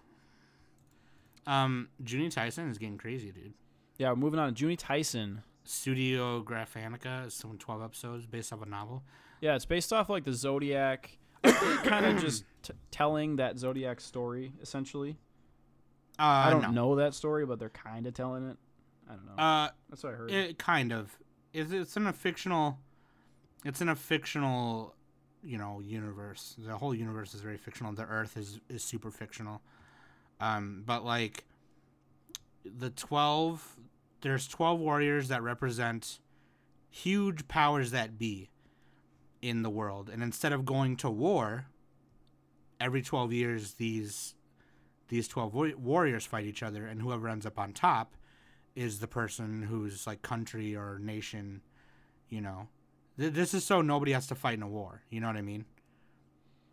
Um, 1.46 1.88
Juuni 2.04 2.28
Taisen 2.32 2.70
is 2.70 2.76
getting 2.76 2.98
crazy, 2.98 3.30
dude. 3.32 3.54
Yeah, 3.98 4.12
moving 4.14 4.38
on 4.38 4.52
to 4.52 4.64
Juuni 4.66 4.76
Taisen. 4.78 5.38
Studio 5.64 6.42
Graphinica 6.42 7.26
is 7.26 7.38
doing 7.38 7.58
12 7.58 7.82
episodes 7.82 8.26
based 8.26 8.52
off 8.52 8.62
a 8.62 8.66
novel. 8.66 9.02
Yeah, 9.40 9.54
it's 9.54 9.64
based 9.64 9.92
off 9.92 10.08
like 10.08 10.24
the 10.24 10.32
Zodiac, 10.32 11.18
kind 11.42 12.06
of 12.06 12.20
just 12.20 12.44
t- 12.62 12.74
telling 12.90 13.36
that 13.36 13.58
Zodiac 13.58 14.00
story 14.00 14.52
essentially. 14.62 15.16
Uh, 16.18 16.22
I 16.22 16.50
don't 16.50 16.62
no. 16.62 16.70
know 16.70 16.96
that 16.96 17.14
story, 17.14 17.46
but 17.46 17.58
they're 17.58 17.70
kind 17.70 18.06
of 18.06 18.14
telling 18.14 18.48
it. 18.50 18.56
I 19.08 19.14
don't 19.14 19.26
know. 19.26 19.42
Uh, 19.42 19.68
That's 19.88 20.04
what 20.04 20.12
I 20.12 20.16
heard. 20.16 20.30
it 20.30 20.58
kind 20.58 20.92
of. 20.92 21.18
It's, 21.52 21.72
it's 21.72 21.96
in 21.96 22.06
a 22.06 22.12
fictional. 22.12 22.78
It's 23.64 23.80
in 23.80 23.88
a 23.88 23.96
fictional, 23.96 24.94
you 25.42 25.58
know, 25.58 25.80
universe. 25.80 26.56
The 26.58 26.76
whole 26.76 26.94
universe 26.94 27.34
is 27.34 27.40
very 27.40 27.56
fictional. 27.56 27.92
The 27.92 28.04
Earth 28.04 28.36
is 28.36 28.60
is 28.68 28.82
super 28.82 29.10
fictional. 29.10 29.62
Um, 30.40 30.82
but 30.86 31.04
like, 31.04 31.44
the 32.64 32.90
twelve, 32.90 33.76
there's 34.22 34.48
twelve 34.48 34.80
warriors 34.80 35.28
that 35.28 35.42
represent 35.42 36.18
huge 36.90 37.46
powers 37.48 37.90
that 37.90 38.18
be 38.18 38.50
in 39.40 39.62
the 39.62 39.70
world, 39.70 40.08
and 40.08 40.22
instead 40.22 40.52
of 40.52 40.64
going 40.64 40.96
to 40.96 41.10
war, 41.10 41.66
every 42.80 43.02
twelve 43.02 43.32
years 43.32 43.74
these 43.74 44.34
these 45.08 45.28
twelve 45.28 45.54
wa- 45.54 45.76
warriors 45.76 46.24
fight 46.24 46.46
each 46.46 46.62
other, 46.62 46.86
and 46.86 47.02
whoever 47.02 47.28
ends 47.28 47.44
up 47.46 47.58
on 47.58 47.72
top 47.72 48.16
is 48.74 49.00
the 49.00 49.08
person 49.08 49.62
whose 49.62 50.06
like 50.06 50.22
country 50.22 50.74
or 50.74 50.98
nation, 50.98 51.60
you 52.28 52.40
know. 52.40 52.68
Th- 53.18 53.32
this 53.32 53.52
is 53.52 53.64
so 53.64 53.82
nobody 53.82 54.12
has 54.12 54.26
to 54.28 54.34
fight 54.34 54.54
in 54.54 54.62
a 54.62 54.68
war. 54.68 55.02
You 55.10 55.20
know 55.20 55.26
what 55.26 55.36
I 55.36 55.42
mean? 55.42 55.66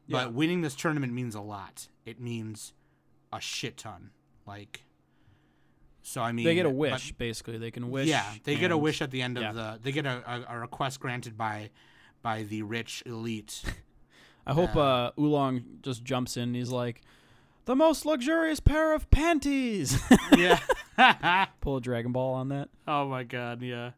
Yeah. 0.08 0.26
But 0.26 0.34
winning 0.34 0.62
this 0.62 0.76
tournament 0.76 1.14
means 1.14 1.36
a 1.36 1.42
lot. 1.42 1.90
It 2.06 2.20
means 2.20 2.74
a 3.34 3.40
shit 3.42 3.78
ton. 3.78 4.12
Like, 4.48 4.84
so 6.02 6.22
I 6.22 6.32
mean, 6.32 6.46
they 6.46 6.56
get 6.56 6.66
a 6.66 6.70
but- 6.70 6.76
wish, 6.76 7.12
basically. 7.14 7.58
They 7.58 7.72
can 7.72 7.90
wish. 7.92 8.08
yeah, 8.08 8.26
they 8.44 8.56
get 8.56 8.72
a 8.72 8.78
wish 8.78 9.02
at 9.02 9.12
the 9.12 9.22
end 9.22 9.38
of 9.38 9.44
yeah. 9.44 9.52
the. 9.52 9.80
They 9.82 9.92
get 9.92 10.06
a, 10.06 10.24
a, 10.26 10.56
a 10.56 10.60
request 10.60 11.00
granted 11.00 11.38
by 11.38 11.70
by 12.22 12.44
the 12.44 12.64
rich 12.64 13.04
elite. 13.06 13.64
I 14.48 14.54
hope 14.54 14.76
uh, 14.76 15.12
Oolong 15.20 15.64
just 15.84 16.04
jumps 16.04 16.36
in. 16.36 16.44
and 16.44 16.56
He's 16.56 16.72
like, 16.72 17.02
the 17.66 17.76
most 17.76 18.06
luxurious 18.06 18.60
pair 18.60 18.94
of 18.94 19.10
panties. 19.12 20.00
yeah. 20.38 20.60
Pull 21.62 21.78
a 21.78 21.82
Dragon 21.82 22.12
Ball 22.12 22.34
on 22.34 22.50
that. 22.50 22.70
oh 22.88 23.08
my 23.08 23.24
god, 23.24 23.62
yeah. 23.62 23.92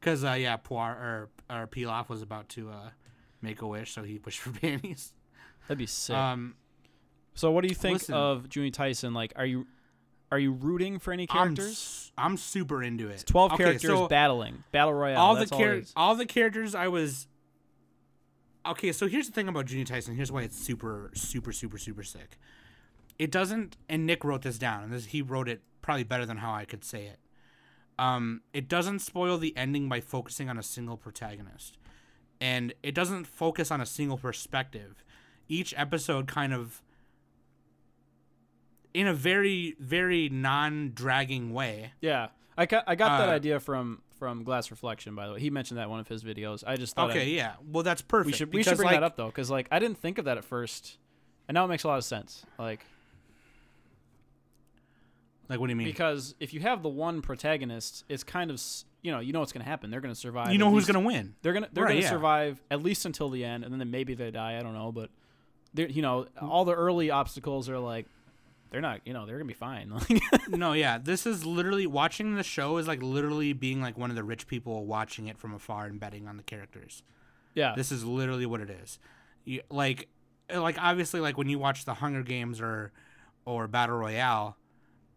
Because 0.00 0.24
uh, 0.24 0.32
yeah, 0.32 0.56
Poir 0.56 0.92
or 0.92 1.28
or 1.54 1.66
Pilaf 1.66 2.08
was 2.08 2.22
about 2.22 2.48
to 2.50 2.70
uh, 2.70 2.90
make 3.42 3.60
a 3.62 3.66
wish, 3.66 3.92
so 3.92 4.02
he 4.02 4.18
wished 4.18 4.40
for 4.40 4.50
panties. 4.50 5.12
That'd 5.66 5.78
be 5.78 5.86
sick. 5.86 6.16
Um, 6.16 6.54
so, 7.34 7.50
what 7.50 7.62
do 7.62 7.68
you 7.68 7.74
think 7.74 7.98
listen. 8.00 8.14
of 8.14 8.48
Juuni 8.48 8.72
Taisen? 8.72 9.14
Like, 9.14 9.32
are 9.36 9.46
you 9.46 9.66
are 10.30 10.38
you 10.38 10.52
rooting 10.52 10.98
for 10.98 11.12
any 11.12 11.26
I'm 11.30 11.54
characters? 11.56 11.70
s- 11.70 12.12
I'm 12.18 12.36
super 12.36 12.82
into 12.82 13.08
it. 13.08 13.14
It's 13.14 13.24
12 13.24 13.52
Okay, 13.54 13.64
characters 13.64 13.90
so 13.90 14.08
battling 14.08 14.64
battle 14.72 14.92
royale. 14.94 15.18
all 15.20 15.34
the 15.34 15.40
That's 15.40 15.52
all, 15.52 15.58
all 16.08 16.14
the 16.14 16.26
characters 16.26 16.74
I 16.74 16.88
was. 16.88 17.26
Okay, 18.66 18.92
so 18.92 19.06
here's 19.08 19.26
the 19.26 19.32
thing 19.32 19.48
about 19.48 19.66
Juuni 19.66 19.86
Taisen. 19.86 20.14
Here's 20.16 20.30
why 20.30 20.42
it's 20.42 20.58
super, 20.58 21.10
super, 21.14 21.52
super, 21.52 21.78
super 21.78 22.02
sick. 22.02 22.38
It 23.18 23.30
doesn't, 23.30 23.76
and 23.88 24.06
Nick 24.06 24.24
wrote 24.24 24.42
this 24.42 24.58
down, 24.58 24.84
and 24.84 24.92
this, 24.92 25.06
he 25.06 25.22
wrote 25.22 25.48
it 25.48 25.62
probably 25.80 26.04
better 26.04 26.26
than 26.26 26.38
how 26.38 26.52
I 26.52 26.64
could 26.64 26.84
say 26.84 27.06
it. 27.06 27.18
Um, 27.98 28.42
it 28.52 28.68
doesn't 28.68 28.98
spoil 29.00 29.38
the 29.38 29.56
ending 29.56 29.88
by 29.88 30.00
focusing 30.00 30.48
on 30.48 30.58
a 30.58 30.62
single 30.62 30.96
protagonist, 30.96 31.78
and 32.40 32.74
it 32.82 32.94
doesn't 32.94 33.26
focus 33.26 33.70
on 33.70 33.80
a 33.80 33.86
single 33.86 34.18
perspective. 34.18 35.02
Each 35.48 35.72
episode 35.76 36.28
kind 36.28 36.52
of, 36.52 36.82
in 38.94 39.06
a 39.06 39.14
very, 39.14 39.76
very 39.78 40.28
non-dragging 40.28 41.52
way, 41.52 41.92
Yeah, 42.00 42.28
I 42.56 42.66
got 42.66 42.84
I 42.86 42.94
got 42.94 43.18
that 43.18 43.28
Uh, 43.28 43.32
idea 43.32 43.60
from 43.60 44.02
from 44.18 44.42
Glass 44.42 44.70
Reflection. 44.72 45.14
By 45.14 45.26
the 45.28 45.34
way, 45.34 45.40
he 45.40 45.48
mentioned 45.50 45.78
that 45.78 45.84
in 45.84 45.90
one 45.90 46.00
of 46.00 46.08
his 46.08 46.24
videos. 46.24 46.64
I 46.66 46.74
just 46.76 46.96
thought 46.96 47.10
Okay, 47.10 47.22
I'd- 47.22 47.36
yeah. 47.36 47.54
Well, 47.64 47.84
that's 47.84 48.02
perfect. 48.02 48.26
we 48.26 48.32
should 48.32 48.52
we 48.52 48.62
should 48.64 48.76
bring 48.76 48.86
like, 48.86 48.96
that 48.96 49.02
up 49.04 49.16
though, 49.16 49.26
because 49.26 49.50
like 49.50 49.68
I 49.70 49.78
didn't 49.78 49.98
think 49.98 50.18
of 50.18 50.24
that 50.24 50.38
at 50.38 50.44
first, 50.44 50.98
and 51.46 51.54
now 51.54 51.64
it 51.64 51.68
makes 51.68 51.84
a 51.84 51.88
lot 51.88 51.98
of 51.98 52.04
sense. 52.04 52.44
Like 52.58 52.84
Like, 55.48 55.60
what 55.60 55.66
do 55.68 55.70
you 55.72 55.76
mean? 55.76 55.86
because 55.86 56.34
if 56.40 56.52
you 56.52 56.60
have 56.60 56.82
the 56.82 56.88
one 56.90 57.22
protagonist, 57.22 58.04
it's 58.08 58.22
kind 58.24 58.50
of 58.50 58.60
you 59.02 59.12
know 59.12 59.20
you 59.20 59.32
know 59.32 59.40
what's 59.40 59.52
gonna 59.52 59.64
happen. 59.64 59.90
They're 59.90 60.00
gonna 60.00 60.14
survive. 60.14 60.52
you 60.52 60.58
know 60.58 60.70
who's 60.70 60.82
least- 60.88 60.92
gonna 60.92 61.06
win. 61.06 61.34
They're 61.42 61.52
gonna 61.52 61.68
they're 61.72 61.84
Right, 61.84 61.90
gonna 61.92 62.02
yeah. 62.02 62.10
survive 62.10 62.60
at 62.70 62.82
least 62.82 63.06
until 63.06 63.28
the 63.30 63.44
end, 63.44 63.64
and 63.64 63.80
then 63.80 63.90
maybe 63.90 64.14
they 64.14 64.30
die. 64.30 64.58
I 64.58 64.62
don't 64.62 64.74
know, 64.74 64.92
but 64.92 65.10
you 65.74 66.02
know 66.02 66.26
all 66.40 66.64
the 66.64 66.74
early 66.74 67.10
obstacles 67.10 67.68
are 67.70 67.78
like 67.78 68.06
they're 68.70 68.80
not 68.80 69.00
you 69.04 69.12
know 69.12 69.26
they're 69.26 69.36
gonna 69.36 69.46
be 69.46 69.54
fine. 69.54 69.92
No, 70.48 70.72
yeah. 70.72 70.98
This 70.98 71.26
is 71.26 71.44
literally 71.46 71.86
watching 71.86 72.34
the 72.34 72.42
show 72.42 72.78
is 72.78 72.86
like 72.88 73.02
literally 73.02 73.52
being 73.52 73.80
like 73.80 73.96
one 73.98 74.10
of 74.10 74.16
the 74.16 74.24
rich 74.24 74.46
people 74.46 74.86
watching 74.86 75.26
it 75.28 75.38
from 75.38 75.52
afar 75.54 75.86
and 75.86 76.00
betting 76.00 76.26
on 76.26 76.36
the 76.36 76.42
characters. 76.42 77.02
yeah, 77.54 77.74
This 77.76 77.92
is 77.92 78.04
literally 78.04 78.46
what 78.46 78.60
it 78.60 78.70
is. 78.70 78.98
You, 79.44 79.60
like, 79.70 80.08
eh, 80.48 80.58
like 80.58 80.76
obviously 80.80 81.20
like 81.20 81.36
when 81.38 81.48
you 81.48 81.58
watch 81.58 81.84
the 81.84 81.94
Hunger 81.94 82.22
Games 82.22 82.60
or 82.60 82.92
or 83.44 83.66
Battle 83.68 83.96
Royale, 83.96 84.56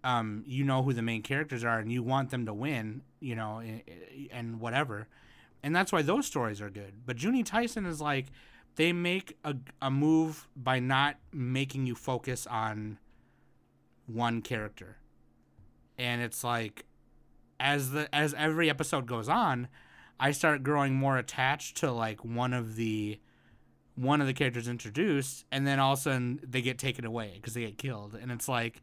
um, 0.04 0.44
you 0.46 0.64
know 0.64 0.84
who 0.84 0.94
the 0.94 1.02
main 1.02 1.22
characters 1.22 1.64
are 1.64 1.80
and 1.80 1.92
you 1.92 2.04
want 2.04 2.30
them 2.30 2.46
to 2.46 2.54
win, 2.54 3.02
you 3.20 3.36
know, 3.36 3.60
and, 3.60 3.82
and 4.32 4.60
whatever. 4.60 5.08
And 5.64 5.76
that's 5.76 5.92
why 5.92 6.02
those 6.02 6.26
stories 6.26 6.62
are 6.62 6.70
good. 6.70 6.94
But 7.06 7.18
Juuni 7.18 7.44
Taisen 7.46 7.86
is 7.88 8.02
like 8.02 8.28
they 8.76 8.94
make 8.94 9.38
a, 9.44 9.56
a 9.82 9.92
move 9.92 10.48
by 10.56 10.80
not 10.80 11.18
making 11.34 11.86
you 11.86 11.96
focus 11.96 12.48
on 12.48 12.98
one 14.13 14.41
character. 14.41 14.97
And 15.97 16.21
it's 16.21 16.43
like 16.43 16.86
as 17.60 17.91
the 17.91 18.13
as 18.13 18.34
every 18.36 18.69
episode 18.69 19.06
goes 19.06 19.30
on, 19.30 19.67
I 20.19 20.32
start 20.32 20.63
growing 20.63 20.95
more 20.95 21.17
attached 21.17 21.78
to 21.78 21.91
like 21.91 22.24
one 22.24 22.54
of 22.54 22.76
the 22.76 23.19
one 23.95 24.21
of 24.21 24.28
the 24.28 24.34
characters 24.34 24.67
introduced 24.67 25.45
and 25.52 25.67
then 25.67 25.80
all 25.80 25.93
of 25.93 26.00
a 26.00 26.02
sudden 26.02 26.39
they 26.47 26.62
get 26.62 26.80
taken 26.80 27.06
away 27.06 27.34
because 27.36 27.54
they 27.54 27.62
get 27.62 27.78
killed 27.78 28.17
and 28.19 28.32
it's 28.32 28.47
like 28.47 28.82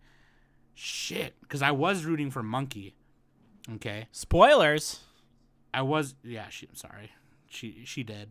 shit 0.74 1.34
because 1.40 1.62
i 1.62 1.70
was 1.70 2.04
rooting 2.04 2.30
for 2.30 2.42
monkey 2.42 2.94
okay 3.72 4.06
Spoilers. 4.12 5.00
i 5.72 5.80
was 5.80 6.14
yeah 6.22 6.48
she, 6.50 6.66
i'm 6.68 6.74
sorry 6.74 7.10
she 7.48 7.82
she 7.84 8.02
did 8.02 8.30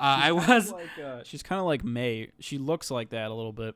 uh, 0.00 0.18
i 0.24 0.32
was 0.48 0.72
Like, 0.72 0.98
uh, 1.02 1.22
she's 1.24 1.42
kind 1.42 1.60
of 1.60 1.66
like 1.66 1.82
May. 1.84 2.30
She 2.38 2.58
looks 2.58 2.90
like 2.90 3.10
that 3.10 3.30
a 3.30 3.34
little 3.34 3.52
bit. 3.52 3.74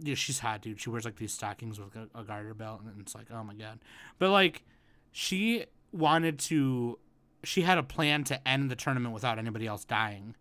Yeah 0.00 0.14
she's 0.14 0.38
hot 0.38 0.62
dude 0.62 0.80
she 0.80 0.90
wears 0.90 1.04
like 1.04 1.16
these 1.16 1.32
stockings 1.32 1.78
with 1.80 1.94
a, 1.96 2.08
a 2.14 2.22
garter 2.24 2.54
belt 2.54 2.80
and 2.82 3.00
it's 3.00 3.14
like 3.14 3.26
oh 3.32 3.42
my 3.42 3.54
god 3.54 3.78
but 4.18 4.30
like 4.30 4.64
she 5.10 5.64
wanted 5.92 6.38
to 6.38 6.98
she 7.44 7.62
had 7.62 7.78
a 7.78 7.82
plan 7.82 8.24
to 8.24 8.48
end 8.48 8.70
the 8.70 8.76
tournament 8.76 9.12
without 9.14 9.38
anybody 9.38 9.66
else 9.66 9.84
dying 9.84 10.36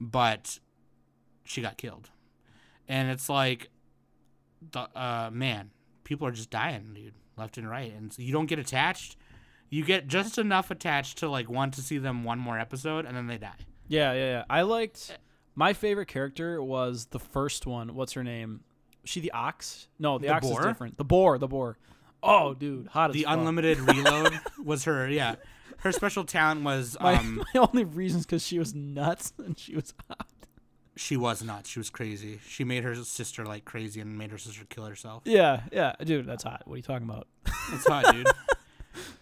but 0.00 0.58
she 1.44 1.60
got 1.62 1.76
killed 1.76 2.10
and 2.88 3.10
it's 3.10 3.28
like 3.28 3.68
the 4.72 4.80
uh 4.98 5.30
man 5.32 5.70
people 6.04 6.26
are 6.26 6.32
just 6.32 6.50
dying 6.50 6.92
dude 6.94 7.14
left 7.36 7.56
and 7.58 7.68
right 7.68 7.92
and 7.92 8.12
so 8.12 8.22
you 8.22 8.32
don't 8.32 8.46
get 8.46 8.58
attached 8.58 9.16
you 9.70 9.84
get 9.84 10.06
just 10.06 10.38
enough 10.38 10.70
attached 10.70 11.18
to 11.18 11.28
like 11.28 11.48
want 11.48 11.72
to 11.74 11.80
see 11.82 11.98
them 11.98 12.24
one 12.24 12.38
more 12.38 12.58
episode 12.58 13.06
and 13.06 13.16
then 13.16 13.26
they 13.26 13.38
die 13.38 13.54
Yeah, 13.88 14.12
yeah, 14.12 14.24
yeah. 14.24 14.44
I 14.50 14.62
liked 14.62 15.18
my 15.54 15.72
favorite 15.72 16.06
character 16.08 16.62
was 16.62 17.06
the 17.06 17.18
first 17.18 17.66
one. 17.66 17.94
What's 17.94 18.12
her 18.12 18.22
name? 18.24 18.60
She 19.04 19.20
the 19.20 19.32
ox? 19.32 19.88
No, 19.98 20.18
the, 20.18 20.26
The 20.28 20.32
ox 20.34 20.46
boar? 20.46 20.60
is 20.60 20.66
different. 20.66 20.96
The 20.96 21.04
boar, 21.04 21.38
the 21.38 21.48
boar. 21.48 21.78
Oh, 22.22 22.54
dude, 22.54 22.86
hot 22.88 23.10
as 23.10 23.14
the 23.14 23.24
unlimited 23.24 23.78
reload 23.80 24.38
was 24.62 24.84
her 24.84 25.08
yeah 25.08 25.34
her 25.78 25.90
special 25.90 26.22
talent 26.24 26.62
was 26.62 26.96
My, 27.00 27.14
um 27.16 27.42
my 27.54 27.60
only 27.60 27.82
reason 27.84 28.20
is 28.20 28.26
because 28.26 28.46
she 28.46 28.58
was 28.60 28.74
nuts 28.74 29.32
and 29.44 29.58
she 29.58 29.74
was 29.74 29.92
hot. 30.08 30.26
She 30.94 31.16
was 31.16 31.42
nuts. 31.42 31.70
She 31.70 31.80
was 31.80 31.88
crazy. 31.90 32.38
She 32.46 32.64
made 32.64 32.84
her 32.84 32.94
sister 32.94 33.44
like 33.46 33.64
crazy 33.64 34.00
and 34.00 34.16
made 34.18 34.30
her 34.30 34.38
sister 34.38 34.64
kill 34.68 34.84
herself. 34.84 35.22
Yeah, 35.24 35.62
yeah, 35.72 35.94
dude, 36.04 36.26
that's 36.26 36.44
hot. 36.44 36.62
What 36.66 36.74
are 36.74 36.76
you 36.76 36.82
talking 36.82 37.08
about? 37.08 37.26
That's 37.70 37.86
hot, 37.88 38.12
dude. 38.14 38.26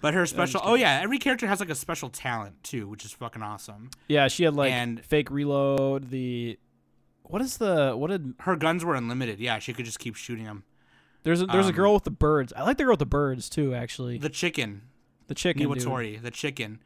But 0.00 0.14
her 0.14 0.26
special 0.26 0.60
oh 0.64 0.74
yeah, 0.74 1.00
every 1.02 1.18
character 1.18 1.46
has 1.46 1.60
like 1.60 1.70
a 1.70 1.74
special 1.76 2.10
talent 2.10 2.62
too, 2.64 2.88
which 2.88 3.04
is 3.04 3.12
fucking 3.12 3.42
awesome. 3.42 3.90
Yeah, 4.08 4.26
she 4.28 4.42
had 4.44 4.54
like 4.54 4.72
And- 4.72 5.02
fake 5.04 5.30
reload. 5.30 6.10
The 6.10 6.58
what 7.30 7.42
is 7.42 7.56
the 7.58 7.94
what 7.96 8.10
did 8.10 8.34
Her 8.40 8.56
guns 8.56 8.84
were 8.84 8.94
unlimited. 8.94 9.38
Yeah, 9.40 9.58
she 9.58 9.72
could 9.72 9.84
just 9.84 9.98
keep 9.98 10.16
shooting 10.16 10.44
them. 10.44 10.64
there's 11.22 11.40
a, 11.42 11.46
there's 11.46 11.66
a 11.66 11.70
Um, 11.70 11.74
girl 11.74 11.94
with 11.94 12.04
the 12.04 12.10
birds. 12.10 12.52
I 12.56 12.62
like 12.62 12.76
the 12.76 12.84
girl 12.84 12.92
with 12.92 12.98
the 13.00 13.06
birds 13.06 13.48
too. 13.48 13.74
Actually, 13.74 14.18
the, 14.18 14.28
chicken. 14.28 14.82
The 15.28 15.34
chicken, 15.34 15.68
chicken. 15.72 16.12
dude. 16.14 16.22
The 16.22 16.30
chicken. 16.30 16.80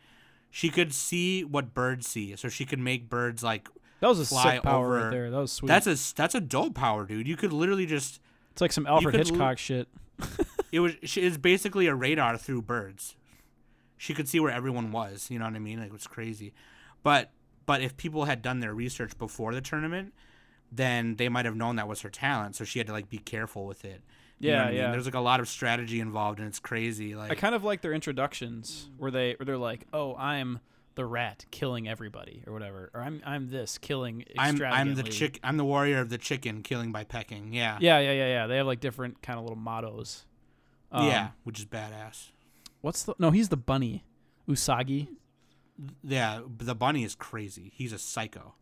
She 0.50 0.68
could 0.70 0.92
see 0.94 1.42
what 1.44 1.74
birds 1.74 2.06
see, 2.06 2.36
so 2.36 2.48
she 2.48 2.64
could 2.64 2.78
make 2.78 3.08
birds 3.10 3.42
like. 3.42 3.68
That 4.00 4.08
was 4.08 4.20
a 4.20 4.26
fly 4.26 4.54
sick 4.54 4.62
power 4.62 4.86
over- 4.96 5.04
right 5.06 5.10
there. 5.10 5.30
That 5.30 5.38
was 5.38 5.52
sweet. 5.52 5.68
That's 5.68 5.86
a 5.86 5.96
that's 6.14 6.34
a 6.34 6.40
dope 6.40 6.74
power, 6.74 7.06
dude. 7.06 7.26
You 7.26 7.36
could 7.36 7.52
literally 7.52 7.86
just. 7.86 8.20
it's 8.52 8.60
like 8.60 8.72
some 8.72 8.86
Alfred 8.86 9.12
could 9.14 9.20
l- 9.20 9.26
Hitchcock 9.26 9.58
shit. 9.58 9.88
It 10.72 10.80
was 10.80 10.94
she 11.04 11.22
is 11.22 11.38
basically 11.38 11.86
a 11.86 11.94
radar 11.94 12.36
through 12.36 12.62
birds. 12.62 13.14
She 13.96 14.12
could 14.12 14.28
see 14.28 14.40
where 14.40 14.50
everyone 14.50 14.90
was. 14.90 15.30
You 15.30 15.38
know 15.38 15.44
what 15.44 15.54
I 15.54 15.60
mean? 15.60 15.78
Like 15.78 15.86
it 15.86 15.92
was 15.92 16.08
crazy. 16.08 16.52
But 17.04 17.30
but 17.64 17.80
if 17.80 17.96
people 17.96 18.24
had 18.24 18.42
done 18.42 18.58
their 18.58 18.74
research 18.74 19.16
before 19.16 19.54
the 19.54 19.60
tournament, 19.60 20.12
then 20.76 21.16
they 21.16 21.28
might 21.28 21.44
have 21.44 21.56
known 21.56 21.76
that 21.76 21.88
was 21.88 22.00
her 22.02 22.10
talent. 22.10 22.56
So 22.56 22.64
she 22.64 22.78
had 22.78 22.86
to 22.88 22.92
like 22.92 23.08
be 23.08 23.18
careful 23.18 23.66
with 23.66 23.84
it. 23.84 24.02
You 24.40 24.50
know 24.50 24.56
Yeah, 24.56 24.62
I 24.62 24.66
mean? 24.68 24.76
yeah. 24.76 24.90
There's 24.90 25.04
like 25.04 25.14
a 25.14 25.20
lot 25.20 25.40
of 25.40 25.48
strategy 25.48 26.00
involved, 26.00 26.38
and 26.38 26.48
it's 26.48 26.58
crazy. 26.58 27.14
Like 27.14 27.30
I 27.30 27.34
kind 27.34 27.54
of 27.54 27.62
like 27.64 27.80
their 27.82 27.92
introductions 27.92 28.90
where 28.98 29.10
they 29.10 29.34
where 29.38 29.46
they're 29.46 29.56
like, 29.58 29.86
"Oh, 29.92 30.16
I'm 30.16 30.58
the 30.96 31.04
rat 31.06 31.44
killing 31.50 31.88
everybody 31.88 32.42
or 32.46 32.52
whatever," 32.52 32.90
or 32.94 33.00
"I'm 33.00 33.22
I'm 33.24 33.48
this 33.50 33.78
killing 33.78 34.24
I'm 34.38 34.48
I'm 34.48 34.56
the 34.56 34.64
extravagantly." 34.64 35.10
chick. 35.12 35.40
I'm 35.44 35.56
the 35.56 35.64
warrior 35.64 36.00
of 36.00 36.08
the 36.10 36.18
chicken, 36.18 36.62
killing 36.62 36.90
by 36.92 37.04
pecking. 37.04 37.52
Yeah. 37.52 37.78
Yeah, 37.80 37.98
yeah, 38.00 38.12
yeah, 38.12 38.26
yeah. 38.26 38.46
They 38.48 38.56
have 38.56 38.66
like 38.66 38.80
different 38.80 39.22
kind 39.22 39.38
of 39.38 39.44
little 39.44 39.58
mottos. 39.58 40.24
Um, 40.92 41.06
yeah, 41.08 41.28
which 41.44 41.58
is 41.58 41.64
badass. 41.66 42.30
What's 42.80 43.04
the 43.04 43.14
no? 43.18 43.30
He's 43.30 43.48
the 43.48 43.56
bunny, 43.56 44.04
Usagi. 44.48 45.08
Yeah, 46.02 46.40
the 46.58 46.74
bunny 46.74 47.02
is 47.04 47.14
crazy. 47.14 47.72
He's 47.74 47.92
a 47.92 47.98
psycho. 47.98 48.54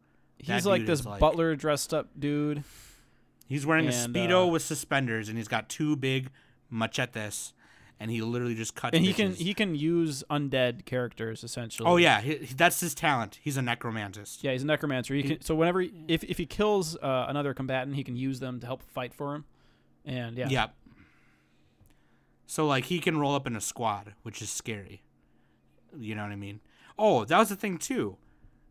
He's 0.43 0.67
like 0.67 0.85
this 0.87 1.05
like- 1.07 1.21
butler 1.21 1.55
dressed 1.57 1.95
up 1.95 2.09
dude. 2.19 2.65
He's 3.49 3.65
wearing 3.67 3.87
And, 3.87 3.95
a 3.95 4.19
speedo 4.19 4.45
uh, 4.45 4.49
with 4.49 4.63
suspenders, 4.63 5.29
and 5.29 5.37
he's 5.39 5.49
got 5.49 5.69
two 5.69 5.95
big 5.95 6.31
machetes, 6.71 7.53
and 8.01 8.11
he 8.11 8.23
literally 8.23 8.55
just 8.55 8.75
cuts. 8.75 8.97
and 8.97 9.05
he 9.05 9.13
can 9.13 9.35
he 9.35 9.53
can 9.55 9.75
use 9.75 10.25
undead 10.31 10.85
characters 10.87 11.45
essentially. 11.45 11.87
Oh 11.89 11.97
yeah, 11.97 12.21
he, 12.21 12.37
he- 12.37 12.55
that's 12.55 12.81
his 12.81 12.95
talent. 12.95 13.39
He's 13.43 13.57
a 13.57 13.61
necromancist. 13.61 14.43
yeah. 14.43 14.53
He's 14.53 14.63
a 14.63 14.67
necromancer. 14.67 15.15
He 15.15 15.23
can 15.23 15.41
so 15.43 15.55
whenever 15.55 15.81
he, 15.81 15.93
if 16.09 16.25
if 16.25 16.39
he 16.39 16.47
kills 16.47 16.97
uh, 16.97 17.27
another 17.29 17.53
combatant, 17.55 17.95
he 17.97 18.05
can 18.05 18.17
use 18.17 18.41
them 18.41 18.59
to 18.61 18.67
help 18.67 18.83
fight 18.83 19.13
for 19.15 19.35
him. 19.35 19.45
And 20.05 20.37
yeah, 20.39 20.49
Yep. 20.49 20.75
So 22.47 22.67
like 22.67 22.85
he 22.87 22.99
can 23.01 23.19
roll 23.19 23.35
up 23.35 23.47
in 23.47 23.57
a 23.57 23.61
squad, 23.61 24.15
which 24.23 24.43
is 24.43 24.51
scary. 24.51 25.03
You 25.97 26.15
know 26.15 26.23
what 26.23 26.33
I 26.33 26.37
mean? 26.37 26.61
Oh, 26.99 27.25
that 27.25 27.39
was 27.39 27.49
the 27.51 27.57
thing 27.57 27.79
too. 27.79 28.17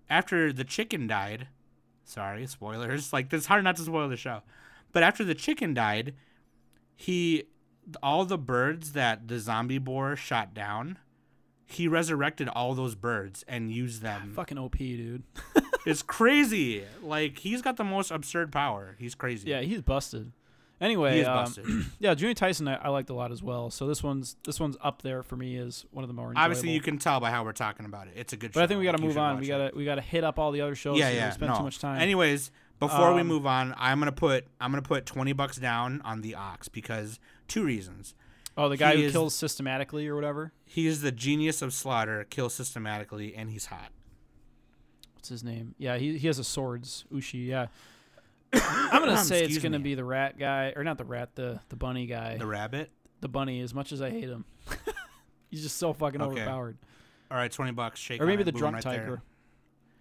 After 0.09 0.51
the 0.51 0.63
chicken 0.63 1.07
died, 1.07 1.47
sorry, 2.03 2.45
spoilers. 2.47 3.11
Like 3.13 3.31
it's 3.33 3.45
hard 3.45 3.63
not 3.63 3.75
to 3.77 3.83
spoil 3.83 4.09
the 4.09 4.17
show. 4.17 4.41
But 4.91 5.03
after 5.03 5.23
the 5.23 5.35
chicken 5.35 5.73
died, 5.73 6.13
he 6.95 7.45
all 8.03 8.25
the 8.25 8.37
birds 8.37 8.93
that 8.93 9.27
the 9.27 9.39
zombie 9.39 9.77
boar 9.79 10.15
shot 10.15 10.53
down, 10.53 10.97
he 11.65 11.87
resurrected 11.87 12.47
all 12.49 12.73
those 12.75 12.95
birds 12.95 13.43
and 13.47 13.71
used 13.71 14.01
them. 14.01 14.33
fucking 14.35 14.57
OP, 14.57 14.77
dude. 14.77 15.23
It's 15.83 16.03
crazy. 16.03 16.83
Like 17.01 17.39
he's 17.39 17.63
got 17.63 17.77
the 17.77 17.83
most 17.83 18.11
absurd 18.11 18.51
power. 18.51 18.95
He's 18.99 19.15
crazy. 19.15 19.49
yeah, 19.49 19.61
he's 19.61 19.81
busted. 19.81 20.31
Anyway, 20.81 21.13
he 21.13 21.19
is 21.19 21.27
um, 21.27 21.35
busted. 21.35 21.65
yeah, 21.99 22.15
Juuni 22.15 22.33
Taisen 22.33 22.67
I, 22.67 22.85
I 22.85 22.89
liked 22.89 23.11
a 23.11 23.13
lot 23.13 23.31
as 23.31 23.43
well. 23.43 23.69
So 23.69 23.85
this 23.85 24.01
one's 24.01 24.35
this 24.43 24.59
one's 24.59 24.75
up 24.81 25.03
there 25.03 25.21
for 25.21 25.35
me 25.37 25.55
as 25.57 25.85
one 25.91 26.03
of 26.03 26.07
the 26.07 26.13
more 26.15 26.29
enjoyable. 26.29 26.43
Obviously, 26.43 26.71
you 26.71 26.81
can 26.81 26.97
tell 26.97 27.19
by 27.19 27.29
how 27.29 27.43
we're 27.43 27.51
talking 27.53 27.85
about 27.85 28.07
it. 28.07 28.13
It's 28.15 28.33
a 28.33 28.37
good 28.37 28.51
show. 28.51 28.59
But 28.59 28.63
I 28.63 28.67
think 28.67 28.79
we 28.79 28.85
got 28.85 28.97
to 28.97 29.01
move 29.03 29.17
on. 29.17 29.39
We 29.39 29.45
got 29.47 29.69
to 29.69 29.77
we 29.77 29.85
got 29.85 29.95
to 29.95 30.01
hit 30.01 30.23
up 30.23 30.39
all 30.39 30.51
the 30.51 30.61
other 30.61 30.73
shows. 30.73 30.97
yeah, 30.97 31.09
so 31.09 31.13
yeah. 31.15 31.21
don't 31.21 31.33
spend 31.33 31.51
no. 31.51 31.57
too 31.59 31.63
much 31.63 31.77
time. 31.79 32.01
Anyways, 32.01 32.49
before 32.79 33.13
we 33.13 33.21
Um, 33.21 33.27
move 33.27 33.45
on, 33.45 33.75
I'm 33.77 33.99
gonna 33.99 34.11
put 34.11 34.47
I'm 34.59 34.71
gonna 34.71 34.81
put 34.81 35.05
twenty 35.05 35.33
bucks 35.33 35.57
down 35.57 36.01
on 36.03 36.21
the 36.21 36.33
ox 36.33 36.67
because 36.67 37.19
two 37.47 37.63
reasons. 37.63 38.15
oh, 38.57 38.67
the 38.67 38.75
guy 38.75 38.95
he 38.95 39.01
who 39.01 39.07
is- 39.07 39.11
kills 39.11 39.35
systematically 39.35 40.07
or 40.07 40.15
whatever. 40.15 40.51
He 40.65 40.87
is 40.87 41.01
the 41.01 41.11
genius 41.11 41.61
of 41.61 41.73
slaughter, 41.73 42.25
kills 42.29 42.55
systematically, 42.55 43.35
and 43.35 43.51
he's 43.51 43.67
hot. 43.67 43.91
What's 45.13 45.29
his 45.29 45.43
name? 45.43 45.75
Yeah, 45.77 45.97
he 45.97 46.17
he 46.17 46.25
has 46.25 46.39
a 46.39 46.43
swords. 46.43 47.05
Ushi. 47.13 47.45
Yeah. 47.45 47.67
I'm 48.53 49.01
gonna 49.03 49.17
say 49.23 49.37
it's 49.39 49.45
Excuse 49.55 49.63
gonna 49.63 49.79
me. 49.79 49.83
be 49.83 49.95
the 49.95 50.03
rat 50.03 50.37
guy, 50.37 50.73
or 50.75 50.83
not 50.83 50.97
the 50.97 51.05
rat, 51.05 51.35
the 51.35 51.59
the 51.69 51.75
bunny 51.75 52.05
guy. 52.05 52.37
The 52.37 52.45
rabbit. 52.45 52.91
The, 53.21 53.27
bunny. 53.29 53.61
As 53.61 53.73
much 53.73 53.91
as 53.91 54.01
I 54.01 54.09
hate 54.09 54.23
him, 54.29 54.45
he's 55.51 55.61
just 55.63 55.77
so 55.77 55.93
fucking 55.93 56.21
Okay. 56.21 56.41
overpowered. 56.41 56.77
All 57.29 57.37
right, 57.37 57.51
twenty 57.51 57.71
bucks. 57.71 57.99
Shake. 57.99 58.21
Or 58.21 58.25
maybe 58.25 58.41
on 58.41 58.45
the 58.45 58.49
it, 58.49 58.53
boom, 58.53 58.59
drunk 58.59 58.75
right 58.75 58.83
tiger. 58.83 59.05
there. 59.05 59.21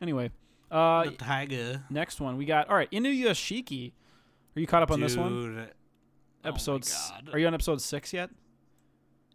Anyway, 0.03 0.31
uh, 0.71 1.05
the 1.05 1.11
tiger. 1.12 1.83
next 1.91 2.20
one 2.20 2.37
we 2.39 2.45
got. 2.47 2.68
All 2.68 2.77
right, 2.77 2.91
Inuyashiki. 2.91 3.93
Are 4.57 4.61
you 4.61 4.66
caught 4.66 4.83
up 4.83 4.91
on 4.91 5.01
this 5.01 5.16
one? 5.16 5.29
Dude, 5.29 5.59
oh 6.45 6.49
Episode. 6.49 6.85
s- 6.85 7.11
God. 7.11 7.31
Are 7.35 7.39
you 7.39 7.47
on 7.47 7.55
episode 7.55 7.81
six 7.83 8.12
yet? 8.12 8.31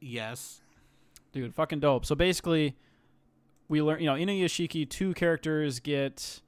Yes. 0.01 0.61
dude 1.31 1.53
fucking 1.55 1.79
dope 1.79 2.05
so 2.05 2.15
basically 2.15 2.75
we 3.69 3.81
learn 3.81 3.99
you 3.99 4.05
know 4.05 4.13
inuyashiki 4.15 4.87
two 4.89 5.13
characters 5.15 5.79
get 5.79 6.41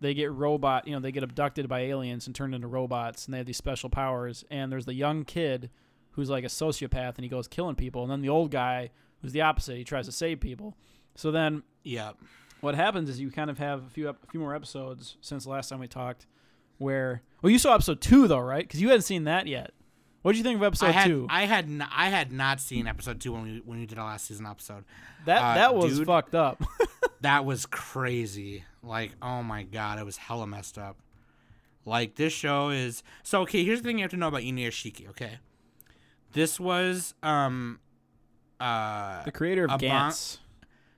they 0.00 0.14
get 0.14 0.32
robot 0.32 0.86
you 0.86 0.94
know 0.94 1.00
they 1.00 1.12
get 1.12 1.22
abducted 1.22 1.68
by 1.68 1.80
aliens 1.80 2.26
and 2.26 2.34
turned 2.34 2.54
into 2.54 2.66
robots 2.66 3.26
and 3.26 3.34
they 3.34 3.38
have 3.38 3.46
these 3.46 3.56
special 3.56 3.90
powers 3.90 4.44
and 4.50 4.72
there's 4.72 4.86
the 4.86 4.94
young 4.94 5.24
kid 5.24 5.70
who's 6.12 6.30
like 6.30 6.44
a 6.44 6.48
sociopath 6.48 7.14
and 7.16 7.24
he 7.24 7.28
goes 7.28 7.46
killing 7.46 7.74
people 7.76 8.02
and 8.02 8.10
then 8.10 8.20
the 8.22 8.28
old 8.28 8.50
guy 8.50 8.90
who's 9.22 9.32
the 9.32 9.40
opposite 9.42 9.76
he 9.76 9.84
tries 9.84 10.06
to 10.06 10.12
save 10.12 10.40
people. 10.40 10.74
So 11.14 11.30
then 11.30 11.62
yeah, 11.84 12.12
what 12.60 12.74
happens 12.74 13.08
is 13.08 13.20
you 13.20 13.30
kind 13.30 13.50
of 13.50 13.58
have 13.58 13.84
a 13.86 13.88
few 13.90 14.08
a 14.08 14.14
few 14.30 14.40
more 14.40 14.54
episodes 14.54 15.16
since 15.20 15.44
the 15.44 15.50
last 15.50 15.68
time 15.68 15.78
we 15.80 15.86
talked 15.88 16.26
where 16.78 17.22
well 17.42 17.50
you 17.50 17.58
saw 17.58 17.74
episode 17.74 18.00
two 18.00 18.26
though 18.26 18.38
right? 18.38 18.66
Because 18.66 18.80
you 18.80 18.88
hadn't 18.88 19.02
seen 19.02 19.24
that 19.24 19.46
yet. 19.46 19.72
What 20.22 20.32
did 20.32 20.38
you 20.38 20.44
think 20.44 20.56
of 20.56 20.62
episode 20.64 20.86
I 20.86 20.92
had 20.92 21.06
two? 21.06 21.26
I 21.30 21.44
had 21.46 21.64
n- 21.64 21.86
I 21.94 22.08
had 22.10 22.30
not 22.32 22.60
seen 22.60 22.86
episode 22.86 23.20
two 23.20 23.32
when 23.32 23.42
we 23.42 23.62
when 23.64 23.78
we 23.80 23.86
did 23.86 23.98
our 23.98 24.04
last 24.06 24.26
season 24.26 24.46
episode. 24.46 24.84
that 25.26 25.38
uh, 25.42 25.54
that 25.54 25.74
was 25.74 25.98
dude. 25.98 26.06
fucked 26.06 26.34
up 26.34 26.62
That 27.20 27.44
was 27.44 27.66
crazy. 27.66 28.64
Like, 28.82 29.12
oh 29.20 29.42
my 29.42 29.62
god, 29.62 29.98
it 29.98 30.04
was 30.04 30.16
hella 30.16 30.46
messed 30.46 30.78
up. 30.78 30.96
Like 31.84 32.14
this 32.16 32.32
show 32.32 32.68
is 32.70 33.02
so 33.22 33.42
okay. 33.42 33.64
Here's 33.64 33.80
the 33.80 33.88
thing 33.88 33.98
you 33.98 34.04
have 34.04 34.10
to 34.12 34.16
know 34.16 34.28
about 34.28 34.42
Inuyashiki. 34.42 35.08
Okay, 35.10 35.38
this 36.32 36.60
was 36.60 37.14
um 37.22 37.80
uh 38.60 39.22
The 39.24 39.32
creator 39.32 39.64
of 39.64 39.80
Gantz. 39.80 40.38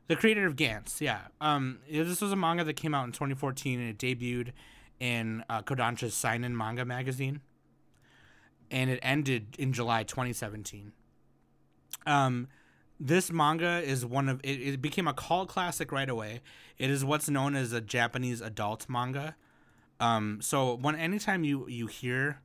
the 0.09 0.16
creator 0.16 0.45
of 0.47 0.57
Gantz. 0.57 1.01
Yeah, 1.01 1.20
um 1.41 1.79
yeah, 1.89 2.03
this 2.03 2.20
was 2.20 2.33
a 2.33 2.37
manga 2.37 2.64
that 2.64 2.75
came 2.75 2.95
out 2.95 3.05
in 3.07 3.12
2014 3.12 3.81
and 3.81 3.91
it 3.91 3.99
debuted 3.99 4.53
in 5.01 5.45
uh, 5.49 5.62
Kodansha's 5.62 6.14
Seinen 6.14 6.57
manga 6.57 6.85
magazine, 6.85 7.41
and 8.70 8.89
it 8.91 9.01
ended 9.03 9.57
in 9.59 9.73
July 9.73 10.05
2017. 10.05 10.93
Um, 12.07 12.47
this 13.05 13.32
manga 13.32 13.80
is 13.82 14.07
one 14.07 14.28
of 14.28 14.40
it, 14.44 14.61
it 14.61 14.80
became 14.80 15.09
a 15.09 15.12
cult 15.12 15.48
classic 15.48 15.90
right 15.90 16.09
away. 16.09 16.40
It 16.78 16.88
is 16.88 17.05
what's 17.05 17.28
known 17.28 17.57
as 17.57 17.72
a 17.72 17.80
Japanese 17.80 18.40
adult 18.40 18.88
manga. 18.88 19.34
Um, 19.98 20.38
so 20.40 20.74
when 20.76 20.94
anytime 20.94 21.42
you 21.42 21.66
you 21.68 21.88
hear 21.88 22.40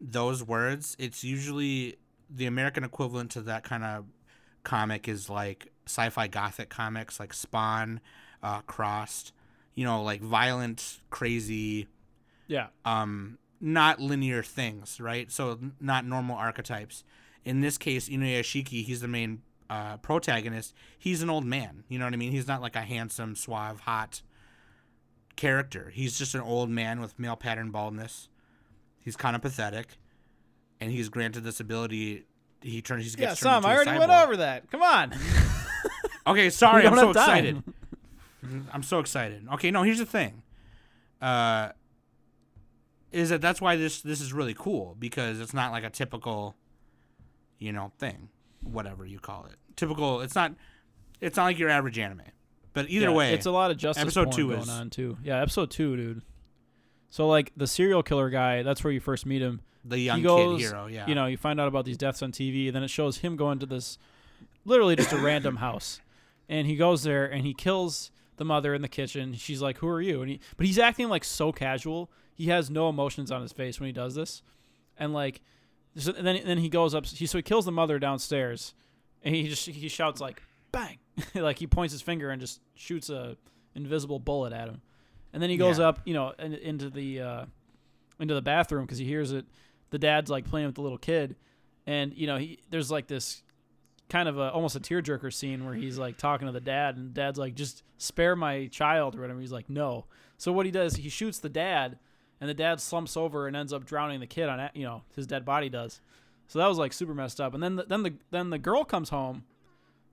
those 0.00 0.44
words, 0.44 0.94
it's 0.98 1.24
usually 1.24 1.96
the 2.28 2.44
American 2.46 2.84
equivalent 2.84 3.30
to 3.32 3.40
that 3.42 3.64
kind 3.64 3.82
of 3.82 4.04
comic 4.62 5.08
is 5.08 5.30
like 5.30 5.72
sci-fi 5.86 6.26
gothic 6.28 6.68
comics 6.68 7.18
like 7.18 7.32
Spawn, 7.32 8.00
uh, 8.42 8.60
Crossed, 8.62 9.32
you 9.74 9.84
know, 9.84 10.02
like 10.02 10.20
violent, 10.20 11.00
crazy, 11.08 11.88
Yeah. 12.46 12.66
um, 12.84 13.38
not 13.60 14.00
linear 14.00 14.42
things, 14.42 15.00
right? 15.00 15.32
So 15.32 15.58
not 15.80 16.04
normal 16.04 16.36
archetypes. 16.36 17.04
In 17.44 17.62
this 17.62 17.78
case, 17.78 18.08
Inuyashiki, 18.10 18.84
he's 18.84 19.00
the 19.00 19.08
main 19.08 19.40
uh, 19.70 19.96
protagonist. 19.98 20.74
He's 20.98 21.22
an 21.22 21.30
old 21.30 21.44
man. 21.44 21.84
You 21.88 21.98
know 21.98 22.04
what 22.04 22.14
I 22.14 22.16
mean? 22.16 22.32
He's 22.32 22.46
not 22.48 22.60
like 22.60 22.76
a 22.76 22.82
handsome, 22.82 23.34
suave, 23.36 23.80
hot 23.80 24.22
character. 25.36 25.90
He's 25.94 26.18
just 26.18 26.34
an 26.34 26.40
old 26.40 26.70
man 26.70 27.00
with 27.00 27.18
male 27.18 27.36
pattern 27.36 27.70
baldness. 27.70 28.28
He's 29.00 29.16
kind 29.16 29.36
of 29.36 29.42
pathetic, 29.42 29.96
and 30.80 30.90
he's 30.90 31.08
granted 31.08 31.44
this 31.44 31.60
ability. 31.60 32.24
He 32.60 32.82
turns. 32.82 33.04
He 33.04 33.10
gets 33.10 33.20
Yeah, 33.42 33.60
Sam, 33.60 33.66
I 33.66 33.74
already 33.74 33.98
went 33.98 34.10
over 34.10 34.36
that. 34.38 34.70
Come 34.70 34.82
on. 34.82 35.14
Okay, 36.28 36.50
sorry, 36.50 36.86
I'm 36.86 36.94
so 36.94 37.10
excited. 37.10 37.62
I'm 38.72 38.82
so 38.82 38.98
excited. 38.98 39.46
Okay, 39.54 39.70
no, 39.70 39.82
here's 39.82 39.98
the 39.98 40.06
thing. 40.06 40.42
Uh 41.20 41.70
is 43.10 43.30
that 43.30 43.40
that's 43.40 43.60
why 43.60 43.76
this 43.76 44.02
this 44.02 44.20
is 44.20 44.34
really 44.34 44.54
cool 44.54 44.94
because 44.98 45.40
it's 45.40 45.54
not 45.54 45.72
like 45.72 45.82
a 45.82 45.88
typical 45.90 46.54
you 47.58 47.72
know 47.72 47.92
thing, 47.98 48.28
whatever 48.62 49.06
you 49.06 49.18
call 49.18 49.46
it. 49.46 49.54
Typical, 49.76 50.20
it's 50.20 50.34
not 50.34 50.54
it's 51.20 51.36
not 51.36 51.44
like 51.44 51.58
your 51.58 51.68
average 51.70 51.98
anime. 51.98 52.22
But 52.74 52.90
either 52.90 53.06
Yeah, 53.06 53.12
way, 53.14 53.34
it's 53.34 53.46
a 53.46 53.50
lot 53.50 53.70
of 53.70 53.76
justice 53.76 54.02
episode 54.02 54.32
two 54.32 54.48
going 54.48 54.60
is- 54.60 54.68
on 54.68 54.90
too. 54.90 55.16
Yeah, 55.22 55.40
episode 55.40 55.70
two, 55.70 55.96
dude. 55.96 56.22
So 57.10 57.26
like 57.26 57.52
the 57.56 57.66
serial 57.66 58.02
killer 58.02 58.30
guy, 58.30 58.62
that's 58.62 58.84
where 58.84 58.92
you 58.92 59.00
first 59.00 59.24
meet 59.26 59.40
him. 59.42 59.60
the 59.84 59.98
young 59.98 60.18
he 60.18 60.22
goes, 60.24 60.60
kid 60.60 60.66
hero, 60.68 60.86
yeah. 60.86 61.06
You 61.06 61.14
know, 61.14 61.26
you 61.26 61.36
find 61.36 61.58
out 61.60 61.68
about 61.68 61.84
these 61.86 61.96
deaths 61.96 62.22
on 62.22 62.30
TV, 62.32 62.66
and 62.66 62.76
then 62.76 62.82
it 62.82 62.90
shows 62.90 63.18
him 63.18 63.36
going 63.36 63.58
to 63.60 63.66
this, 63.66 63.96
literally 64.64 64.94
just 64.96 65.12
a 65.12 65.16
random 65.18 65.56
house, 65.66 66.00
and 66.48 66.66
he 66.66 66.76
goes 66.76 67.02
there 67.04 67.24
and 67.24 67.44
he 67.46 67.54
kills 67.54 68.10
the 68.36 68.44
mother 68.44 68.74
in 68.74 68.82
the 68.82 68.88
kitchen. 68.88 69.34
She's 69.34 69.62
like, 69.62 69.78
"Who 69.78 69.88
are 69.88 70.02
you?" 70.02 70.20
And 70.20 70.30
he, 70.32 70.40
but 70.56 70.66
he's 70.66 70.78
acting 70.78 71.08
like 71.08 71.24
so 71.24 71.50
casual. 71.52 72.10
He 72.34 72.46
has 72.48 72.68
no 72.70 72.88
emotions 72.90 73.32
on 73.32 73.40
his 73.42 73.52
face 73.52 73.80
when 73.80 73.86
he 73.88 73.92
does 73.92 74.14
this, 74.14 74.42
and 74.98 75.12
like, 75.14 75.40
so- 75.96 76.12
and 76.16 76.26
then 76.26 76.40
then 76.44 76.58
he 76.58 76.68
goes 76.68 76.94
up. 76.94 77.06
He 77.06 77.26
so 77.26 77.38
he 77.38 77.42
kills 77.42 77.64
the 77.64 77.72
mother 77.72 77.98
downstairs, 77.98 78.74
and 79.22 79.34
he 79.34 79.48
just 79.48 79.66
he 79.66 79.88
shouts 79.88 80.20
like, 80.20 80.42
"Bang!" 80.72 80.98
like 81.34 81.58
he 81.58 81.66
points 81.66 81.92
his 81.92 82.02
finger 82.02 82.30
and 82.30 82.40
just 82.40 82.60
shoots 82.74 83.10
a 83.10 83.36
invisible 83.74 84.18
bullet 84.18 84.52
at 84.52 84.68
him, 84.68 84.80
and 85.32 85.42
then 85.42 85.50
he 85.50 85.56
goes 85.56 85.78
Yeah. 85.78 85.88
up, 85.88 86.00
you 86.04 86.14
know, 86.14 86.32
in, 86.38 86.54
into 86.54 86.90
the 86.90 87.20
uh, 87.20 87.44
into 88.20 88.34
the 88.34 88.42
bathroom 88.42 88.84
because 88.84 88.98
he 88.98 89.04
hears 89.04 89.32
it. 89.32 89.46
The 89.90 89.98
dad's 89.98 90.30
like 90.30 90.44
playing 90.44 90.66
with 90.66 90.74
the 90.74 90.82
little 90.82 90.98
kid, 90.98 91.36
and 91.86 92.12
you 92.14 92.26
know 92.26 92.36
he 92.36 92.58
there's 92.70 92.90
like 92.90 93.06
this 93.06 93.42
kind 94.08 94.28
of 94.28 94.38
a 94.38 94.50
almost 94.52 94.74
a 94.76 94.80
tearjerker 94.80 95.32
scene 95.32 95.64
where 95.66 95.74
he's 95.74 95.98
like 95.98 96.16
talking 96.18 96.46
to 96.46 96.52
the 96.52 96.60
dad, 96.60 96.96
and 96.96 97.12
dad's 97.14 97.38
like, 97.38 97.54
"Just 97.54 97.82
spare 97.98 98.36
my 98.36 98.66
child" 98.66 99.14
or 99.16 99.20
whatever. 99.20 99.40
He's 99.40 99.52
like, 99.52 99.68
"No." 99.70 100.06
So 100.36 100.52
what 100.52 100.66
he 100.66 100.72
does, 100.72 100.96
he 100.96 101.08
shoots 101.08 101.38
the 101.40 101.48
dad, 101.48 101.98
and 102.40 102.48
the 102.48 102.54
dad 102.54 102.80
slumps 102.80 103.16
over 103.16 103.46
and 103.46 103.56
ends 103.56 103.72
up 103.72 103.84
drowning 103.84 104.20
the 104.20 104.26
kid 104.26 104.48
on, 104.48 104.70
you 104.74 104.84
know, 104.84 105.02
his 105.16 105.26
dead 105.26 105.44
body 105.44 105.68
does. 105.68 106.00
So 106.46 106.58
that 106.58 106.66
was 106.66 106.78
like 106.78 106.92
super 106.92 107.14
messed 107.14 107.40
up. 107.40 107.54
And 107.54 107.62
then 107.62 107.76
the, 107.76 107.84
then 107.84 108.02
the 108.02 108.14
then 108.30 108.50
the 108.50 108.58
girl 108.58 108.84
comes 108.84 109.10
home, 109.10 109.44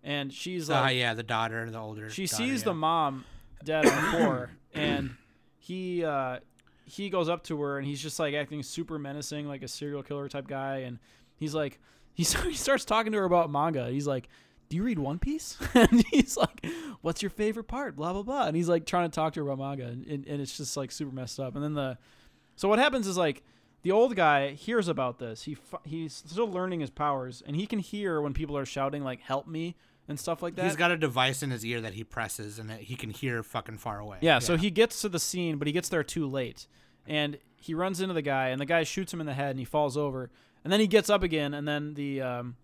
and 0.04 0.34
she's 0.34 0.70
Ah, 0.70 0.82
like, 0.82 0.98
yeah, 0.98 1.14
the 1.14 1.24
daughter, 1.24 1.70
the 1.70 1.78
older. 1.80 2.10
she 2.10 2.26
daughter, 2.26 2.44
sees 2.44 2.60
yeah. 2.62 2.66
the 2.66 2.74
mom 2.74 3.26
dead 3.64 3.86
on 3.86 3.96
the 4.04 4.10
floor, 4.18 4.52
and 4.74 5.16
he 5.58 6.04
uh, 6.04 6.40
he 6.86 7.10
goes 7.10 7.30
up 7.30 7.44
to 7.46 7.62
her 7.62 7.78
and 7.78 7.88
he's 7.88 8.02
just 8.02 8.20
like 8.20 8.34
acting 8.34 8.62
super 8.64 9.00
menacing, 9.00 9.48
like 9.48 9.64
a 9.64 9.68
serial 9.68 10.04
killer 10.04 10.28
type 10.28 10.48
guy, 10.48 10.80
and 10.80 11.00
he's 11.38 11.56
like 11.56 11.80
he 12.14 12.24
he 12.44 12.54
starts 12.54 12.84
talking 12.86 13.12
to 13.14 13.18
her 13.20 13.26
about 13.26 13.50
manga. 13.52 13.90
He's 13.90 14.08
like. 14.08 14.28
Do 14.70 14.78
you 14.78 14.84
read 14.84 15.00
One 15.00 15.20
Piece? 15.20 15.58
and 15.74 16.04
he's 16.12 16.38
like, 16.38 16.66
"What's 17.02 17.22
your 17.22 17.30
favorite 17.30 17.66
part?" 17.68 17.96
Blah 17.96 18.14
blah 18.14 18.24
blah. 18.24 18.48
And 18.48 18.56
he's 18.56 18.70
like 18.70 18.86
trying 18.86 19.10
to 19.10 19.16
talk 19.16 19.34
to 19.34 19.44
her 19.46 19.52
about 19.52 19.60
manga, 19.60 19.92
and, 19.92 20.06
and, 20.06 20.28
and 20.28 20.42
it's 20.42 20.58
just 20.58 20.76
like 20.78 20.92
super 20.92 21.14
messed 21.14 21.40
up. 21.40 21.56
And 21.56 21.64
then 21.64 21.74
the, 21.74 21.98
so 22.56 22.68
what 22.68 22.80
happens 22.80 23.08
is 23.08 23.18
like, 23.18 23.44
the 23.84 23.92
old 23.92 24.16
guy 24.16 24.54
hears 24.54 24.88
about 24.88 25.20
this. 25.20 25.44
He 25.44 25.58
he's 25.84 26.14
still 26.14 26.50
learning 26.50 26.80
his 26.80 26.90
powers, 26.90 27.44
and 27.46 27.56
he 27.56 27.68
can 27.68 27.80
hear 27.80 28.22
when 28.22 28.34
people 28.34 28.58
are 28.58 28.66
shouting 28.66 29.04
like 29.04 29.22
"Help 29.22 29.48
me" 29.48 29.76
and 30.08 30.20
stuff 30.20 30.42
like 30.42 30.56
that. 30.56 30.66
He's 30.66 30.76
got 30.76 30.92
a 30.92 30.98
device 30.98 31.44
in 31.44 31.52
his 31.52 31.66
ear 31.66 31.82
that 31.82 31.94
he 31.94 32.04
presses, 32.04 32.60
and 32.60 32.72
he 32.72 32.96
can 32.96 33.10
hear 33.10 33.44
fucking 33.44 33.78
far 33.78 34.00
away. 34.00 34.18
Yeah, 34.22 34.40
so 34.40 34.58
he 34.58 34.72
gets 34.72 35.02
to 35.02 35.10
the 35.10 35.20
scene, 35.20 35.58
but 35.58 35.68
he 35.68 35.74
gets 35.74 35.90
there 35.90 36.04
too 36.04 36.28
late. 36.28 36.68
And 37.08 37.38
he 37.58 37.74
runs 37.74 38.02
into 38.02 38.14
the 38.14 38.22
guy, 38.22 38.50
and 38.50 38.60
the 38.60 38.66
guy 38.66 38.84
shoots 38.84 39.14
him 39.14 39.20
in 39.20 39.28
the 39.28 39.34
head, 39.34 39.52
and 39.52 39.60
he 39.60 39.66
falls 39.66 39.96
over. 39.98 40.32
And 40.64 40.74
then 40.74 40.80
he 40.80 40.88
gets 40.88 41.10
up 41.10 41.22
again, 41.22 41.54
and 41.54 41.68
then 41.68 41.94
the 41.94 42.22
um, 42.22 42.56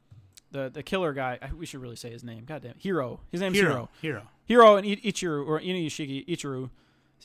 the 0.52 0.70
the 0.70 0.84
killer 0.84 1.14
guy. 1.14 1.40
I, 1.42 1.54
we 1.54 1.66
should 1.66 1.82
really 1.82 1.96
say 1.96 2.12
his 2.12 2.24
name. 2.24 2.46
God 2.46 2.62
damn, 2.64 2.78
Hero. 2.78 3.22
His 3.32 3.42
name's 3.42 3.58
Hero. 3.58 3.70
hero, 3.70 3.90
hero. 4.02 4.28
Hero 4.46 4.76
and 4.76 4.86
Ichiro 4.86 5.46
or 5.46 5.60
Inuyashiki 5.60 6.28
Ichiro. 6.28 6.70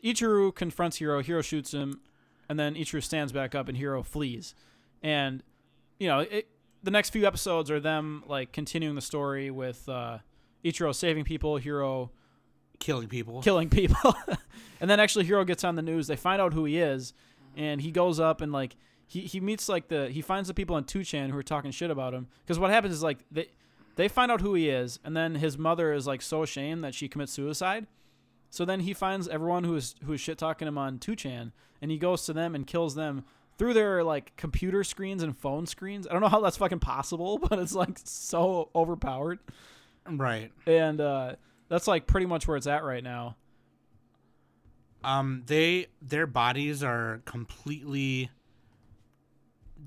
Ichiro 0.03 0.55
confronts 0.55 0.99
Hero. 0.99 1.23
Hero 1.23 1.43
shoots 1.43 1.73
him, 1.73 2.01
and 2.49 2.59
then 2.59 2.75
Ichiro 2.75 3.03
stands 3.03 3.33
back 3.33 3.55
up, 3.55 3.69
and 3.69 3.77
Hero 3.77 4.03
flees. 4.03 4.55
And 5.03 5.43
you 5.99 6.09
know, 6.09 6.21
it, 6.21 6.49
the 6.83 6.91
next 6.91 7.11
few 7.11 7.27
episodes 7.27 7.71
are 7.71 7.81
them 7.81 8.25
like 8.27 8.53
continuing 8.53 8.95
the 8.95 9.03
story 9.03 9.51
with 9.51 9.89
uh, 9.89 10.19
Ichiro 10.65 10.95
saving 10.95 11.25
people, 11.25 11.57
Hero 11.57 12.11
killing 12.79 13.09
people. 13.09 13.43
killing 13.43 13.69
people. 13.69 14.15
and 14.81 14.91
then 14.91 15.01
actually 15.01 15.25
Hero 15.25 15.45
gets 15.45 15.65
on 15.65 15.75
the 15.75 15.83
news. 15.83 16.07
They 16.07 16.17
find 16.17 16.41
out 16.41 16.53
who 16.53 16.65
he 16.65 16.79
is 16.79 17.15
and 17.57 17.81
he 17.81 17.91
goes 17.91 18.21
up 18.21 18.41
and 18.41 18.53
like 18.53 18.77
he, 19.07 19.21
he 19.21 19.41
meets 19.41 19.69
like 19.69 19.89
the 19.89 20.09
he 20.11 20.21
finds 20.21 20.49
the 20.49 20.55
people 20.55 20.77
on 20.77 20.85
2chan 20.85 21.31
who 21.31 21.37
are 21.37 21.43
talking 21.43 21.71
shit 21.71 21.91
about 21.91 22.13
him 22.13 22.27
because 22.45 22.59
what 22.59 22.71
happens 22.71 22.95
is 22.95 23.03
like 23.03 23.19
they 23.31 23.49
they 23.97 24.09
find 24.09 24.31
out 24.31 24.41
who 24.41 24.55
he 24.55 24.69
is 24.69 24.99
and 25.05 25.17
then 25.17 25.37
his 25.37 25.57
mother 25.57 25.93
is 25.93 26.07
like 26.07 26.23
so 26.23 26.43
ashamed 26.43 26.85
that 26.85 26.95
she 26.95 27.09
commits 27.09 27.33
suicide. 27.33 27.87
So 28.51 28.65
then 28.65 28.81
he 28.81 28.95
finds 28.95 29.29
everyone 29.29 29.65
who 29.65 29.75
is 29.77 29.95
who 30.05 30.13
is 30.13 30.21
shit 30.21 30.39
talking 30.39 30.67
him 30.69 30.79
on 30.79 30.99
2chan 30.99 31.53
and 31.81 31.91
he 31.91 31.99
goes 31.99 32.25
to 32.27 32.33
them 32.33 32.55
and 32.55 32.67
kills 32.67 32.95
them 32.95 33.25
through 33.59 33.75
their 33.75 34.03
like 34.03 34.37
computer 34.37 34.85
screens 34.85 35.23
and 35.23 35.37
phone 35.37 35.67
screens. 35.67 36.07
I 36.07 36.13
don't 36.13 36.21
know 36.23 36.29
how 36.29 36.41
that's 36.41 36.57
fucking 36.57 36.81
possible, 36.81 37.39
but 37.51 37.59
it's 37.59 37.75
like 37.75 37.99
so 38.05 38.71
overpowered 38.75 39.39
right. 40.09 40.53
and 40.67 41.01
uh 41.01 41.35
that's 41.69 41.87
like 41.87 42.07
pretty 42.07 42.27
much 42.27 42.47
where 42.47 42.57
it's 42.57 42.67
at 42.67 42.85
right 42.85 43.03
now. 43.03 43.37
Um, 45.05 45.45
they 45.47 45.87
their 46.03 46.27
bodies 46.27 46.83
are 46.83 47.23
completely. 47.25 48.31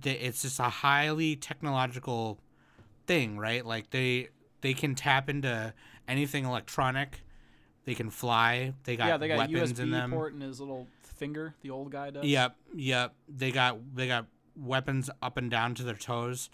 They, 0.01 0.11
it's 0.11 0.41
just 0.41 0.59
a 0.59 0.63
highly 0.63 1.35
technological 1.35 2.39
thing, 3.07 3.37
right? 3.37 3.65
Like 3.65 3.89
they 3.89 4.29
they 4.61 4.73
can 4.73 4.95
tap 4.95 5.29
into 5.29 5.73
anything 6.07 6.45
electronic. 6.45 7.21
They 7.85 7.95
can 7.95 8.09
fly. 8.09 8.73
They 8.83 8.95
got, 8.95 9.07
yeah, 9.07 9.17
they 9.17 9.27
got 9.27 9.37
weapons 9.37 9.73
USB 9.73 9.79
in 9.79 9.91
them. 9.91 10.11
port 10.11 10.33
in 10.33 10.41
his 10.41 10.59
little 10.59 10.87
finger. 11.01 11.55
The 11.61 11.69
old 11.69 11.91
guy 11.91 12.11
does. 12.11 12.25
Yep, 12.25 12.55
yep. 12.75 13.15
They 13.27 13.51
got 13.51 13.77
they 13.95 14.07
got 14.07 14.27
weapons 14.55 15.09
up 15.21 15.37
and 15.37 15.49
down 15.49 15.75
to 15.75 15.83
their 15.83 15.95
toes. 15.95 16.49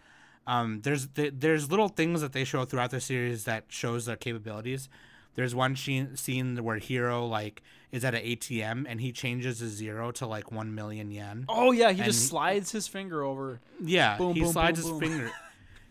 Um, 0.47 0.81
there's 0.81 1.07
th- 1.07 1.33
there's 1.37 1.69
little 1.69 1.87
things 1.89 2.21
that 2.21 2.33
they 2.33 2.43
show 2.43 2.65
throughout 2.65 2.91
the 2.91 3.01
series 3.01 3.45
that 3.45 3.65
shows 3.69 4.05
their 4.05 4.15
capabilities. 4.15 4.89
There's 5.35 5.53
one 5.53 5.75
scene 5.75 6.15
scene 6.15 6.57
where 6.63 6.77
Hero 6.77 7.25
like 7.25 7.61
is 7.91 8.03
at 8.03 8.15
an 8.15 8.21
ATM 8.23 8.85
and 8.87 9.01
he 9.01 9.11
changes 9.11 9.59
his 9.59 9.73
zero 9.73 10.11
to 10.11 10.25
like 10.25 10.51
one 10.51 10.73
million 10.73 11.11
yen. 11.11 11.45
Oh 11.49 11.71
yeah, 11.71 11.91
he 11.91 12.03
just 12.03 12.27
slides 12.27 12.71
his 12.71 12.87
finger 12.87 13.23
over. 13.23 13.59
Yeah, 13.83 14.17
Boom, 14.17 14.33
he 14.33 14.41
boom, 14.41 14.51
slides 14.51 14.81
boom, 14.81 15.01
his 15.01 15.09
finger. 15.09 15.31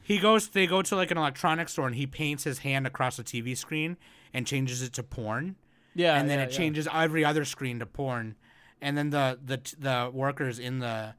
He 0.07 0.19
goes. 0.19 0.49
They 0.49 0.67
go 0.67 0.83
to 0.83 0.97
like 0.97 1.11
an 1.11 1.17
electronics 1.17 1.73
store 1.73 1.87
and 1.87 1.97
he 1.97 2.07
paints 2.07 2.45
his 2.45 2.59
hand 2.59 2.87
across 2.87 3.17
the 3.17 3.25
TV 3.25 3.57
screen 3.57 3.97
and 4.35 4.47
changes 4.47 4.83
it 4.83 4.93
to 4.93 5.03
porn. 5.03 5.57
Yeah, 5.95 6.19
and 6.21 6.29
then 6.29 6.41
yeah, 6.41 6.45
it 6.45 6.53
yeah. 6.53 6.59
changes 6.59 6.87
every 6.93 7.25
other 7.25 7.47
screen 7.47 7.79
to 7.79 7.87
porn. 7.87 8.35
And 8.83 8.99
then 8.99 9.09
the 9.09 9.39
the 9.43 9.61
the 9.79 10.11
workers 10.13 10.59
in 10.59 10.81
the 10.81 11.15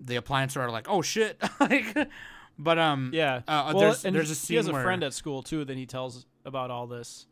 the 0.00 0.16
appliance 0.16 0.54
store 0.54 0.64
are 0.64 0.70
like, 0.72 0.88
"Oh 0.88 1.00
shit!" 1.00 1.40
like, 1.60 2.08
but 2.58 2.76
um, 2.76 3.10
Yeah. 3.14 3.42
Uh, 3.46 3.70
well, 3.72 3.78
there's 3.78 4.04
and 4.04 4.16
there's 4.16 4.30
a 4.30 4.34
scene 4.34 4.54
he 4.54 4.56
has 4.56 4.66
a 4.66 4.72
where 4.72 4.82
friend 4.82 5.04
at 5.04 5.14
school 5.14 5.44
too 5.44 5.64
that 5.64 5.76
he 5.76 5.86
tells 5.86 6.26
about 6.44 6.72
all 6.72 6.88
this, 6.88 7.26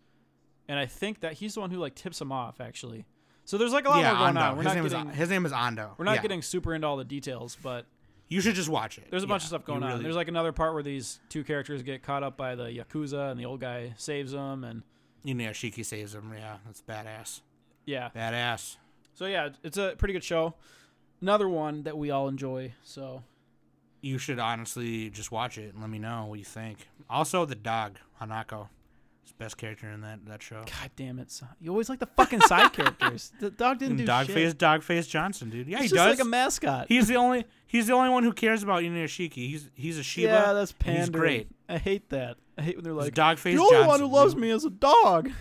and 0.72 0.80
I 0.80 0.86
think 0.86 1.20
that 1.20 1.34
he's 1.34 1.52
the 1.54 1.60
one 1.60 1.70
who 1.70 1.76
like 1.76 1.94
tips 1.94 2.18
him 2.18 2.32
off 2.32 2.58
actually. 2.60 3.04
So 3.44 3.58
there's 3.58 3.72
like 3.72 3.84
a 3.84 3.90
lot 3.90 4.00
yeah, 4.00 4.12
more 4.14 4.18
going 4.32 4.34
Ando. 4.36 4.50
on. 4.52 4.56
We're 4.56 4.62
his 4.62 4.74
name 4.74 4.88
getting 4.88 5.08
is 5.10 5.16
his 5.16 5.28
name 5.28 5.44
is 5.46 5.52
Ando. 5.52 5.90
we're 5.98 6.04
not 6.04 6.14
Yeah. 6.16 6.22
getting 6.22 6.40
super 6.42 6.74
into 6.74 6.86
all 6.86 6.96
the 6.96 7.04
details, 7.04 7.56
but 7.62 7.86
You 8.28 8.40
should 8.40 8.54
just 8.54 8.68
watch 8.68 8.96
it. 8.98 9.08
there's 9.10 9.24
a 9.24 9.26
bunch 9.26 9.42
of 9.42 9.48
stuff 9.48 9.64
going 9.64 9.82
on. 9.82 9.90
really- 9.90 10.02
There's 10.04 10.16
like 10.16 10.28
another 10.28 10.52
part 10.52 10.72
where 10.74 10.82
these 10.82 11.20
two 11.28 11.44
characters 11.44 11.82
get 11.82 12.02
caught 12.02 12.22
up 12.22 12.36
by 12.36 12.54
the 12.54 12.66
yakuza, 12.66 13.30
and 13.30 13.38
the 13.38 13.44
old 13.44 13.60
guy 13.60 13.94
saves 13.98 14.32
them, 14.32 14.64
and 14.64 14.82
you 15.22 15.34
know 15.34 15.44
Inuyashiki 15.44 15.84
saves 15.84 16.12
them. 16.14 16.32
Yeah, 16.34 16.56
that's 16.64 16.80
badass. 16.82 17.42
yeah. 17.84 18.08
Badass. 18.16 18.76
So 19.14 19.26
yeah, 19.26 19.50
it's 19.62 19.76
a 19.76 19.94
pretty 19.98 20.14
good 20.14 20.24
show. 20.24 20.54
Another 21.20 21.48
one 21.48 21.82
that 21.82 21.96
we 21.98 22.10
all 22.10 22.26
enjoy. 22.28 22.72
So 22.82 23.22
You 24.00 24.18
should 24.18 24.38
honestly 24.40 25.10
just 25.10 25.30
watch 25.30 25.58
it 25.58 25.72
and 25.74 25.80
let 25.80 25.88
me 25.90 25.98
know 26.00 26.24
what 26.26 26.38
you 26.40 26.44
think. 26.44 26.88
Also, 27.10 27.44
the 27.44 27.54
dog 27.54 27.98
Hanako, 28.20 28.68
is 29.24 29.30
the 29.30 29.36
best 29.38 29.56
character 29.56 29.88
in 29.88 30.00
that 30.02 30.24
that 30.26 30.42
show. 30.42 30.64
God 30.64 30.90
damn 30.96 31.18
it, 31.18 31.30
son. 31.30 31.48
you 31.60 31.70
always 31.70 31.88
like 31.88 31.98
the 32.00 32.06
fucking 32.06 32.40
side 32.42 32.72
characters. 32.74 33.32
The 33.40 33.50
dog 33.50 33.78
didn't 33.78 33.96
do 33.98 34.06
Dogface, 34.06 34.26
shit. 34.34 34.58
Dogface 34.58 35.08
Johnson, 35.08 35.50
dude. 35.50 35.68
Yeah, 35.68 35.78
He's 35.78 35.90
he 35.90 35.96
just 35.96 36.06
does. 36.08 36.18
like 36.18 36.26
a 36.26 36.28
mascot. 36.28 36.86
he's 36.88 37.08
the 37.08 37.16
only 37.16 37.44
he's 37.66 37.86
the 37.86 37.92
only 37.94 38.10
one 38.10 38.24
who 38.24 38.32
cares 38.32 38.62
about 38.62 38.82
Inuyashiki. 38.82 39.34
He's 39.48 39.70
he's 39.74 39.98
a 39.98 40.02
Shiba. 40.02 40.28
yeah, 40.28 40.52
that's 40.52 40.70
and 40.72 40.78
pandering. 40.80 41.00
He's 41.00 41.10
great. 41.10 41.48
I 41.68 41.78
hate 41.78 42.08
that. 42.10 42.36
I 42.58 42.62
hate 42.62 42.76
when 42.76 42.84
they're 42.84 42.92
like, 42.92 43.14
Dogface 43.14 43.54
the 43.54 43.58
only 43.58 43.76
one 43.78 43.86
Johnson, 43.86 44.06
who 44.08 44.12
loves 44.14 44.34
dude. 44.34 44.42
me 44.42 44.50
is 44.50 44.64
a 44.64 44.70
dog. 44.70 45.30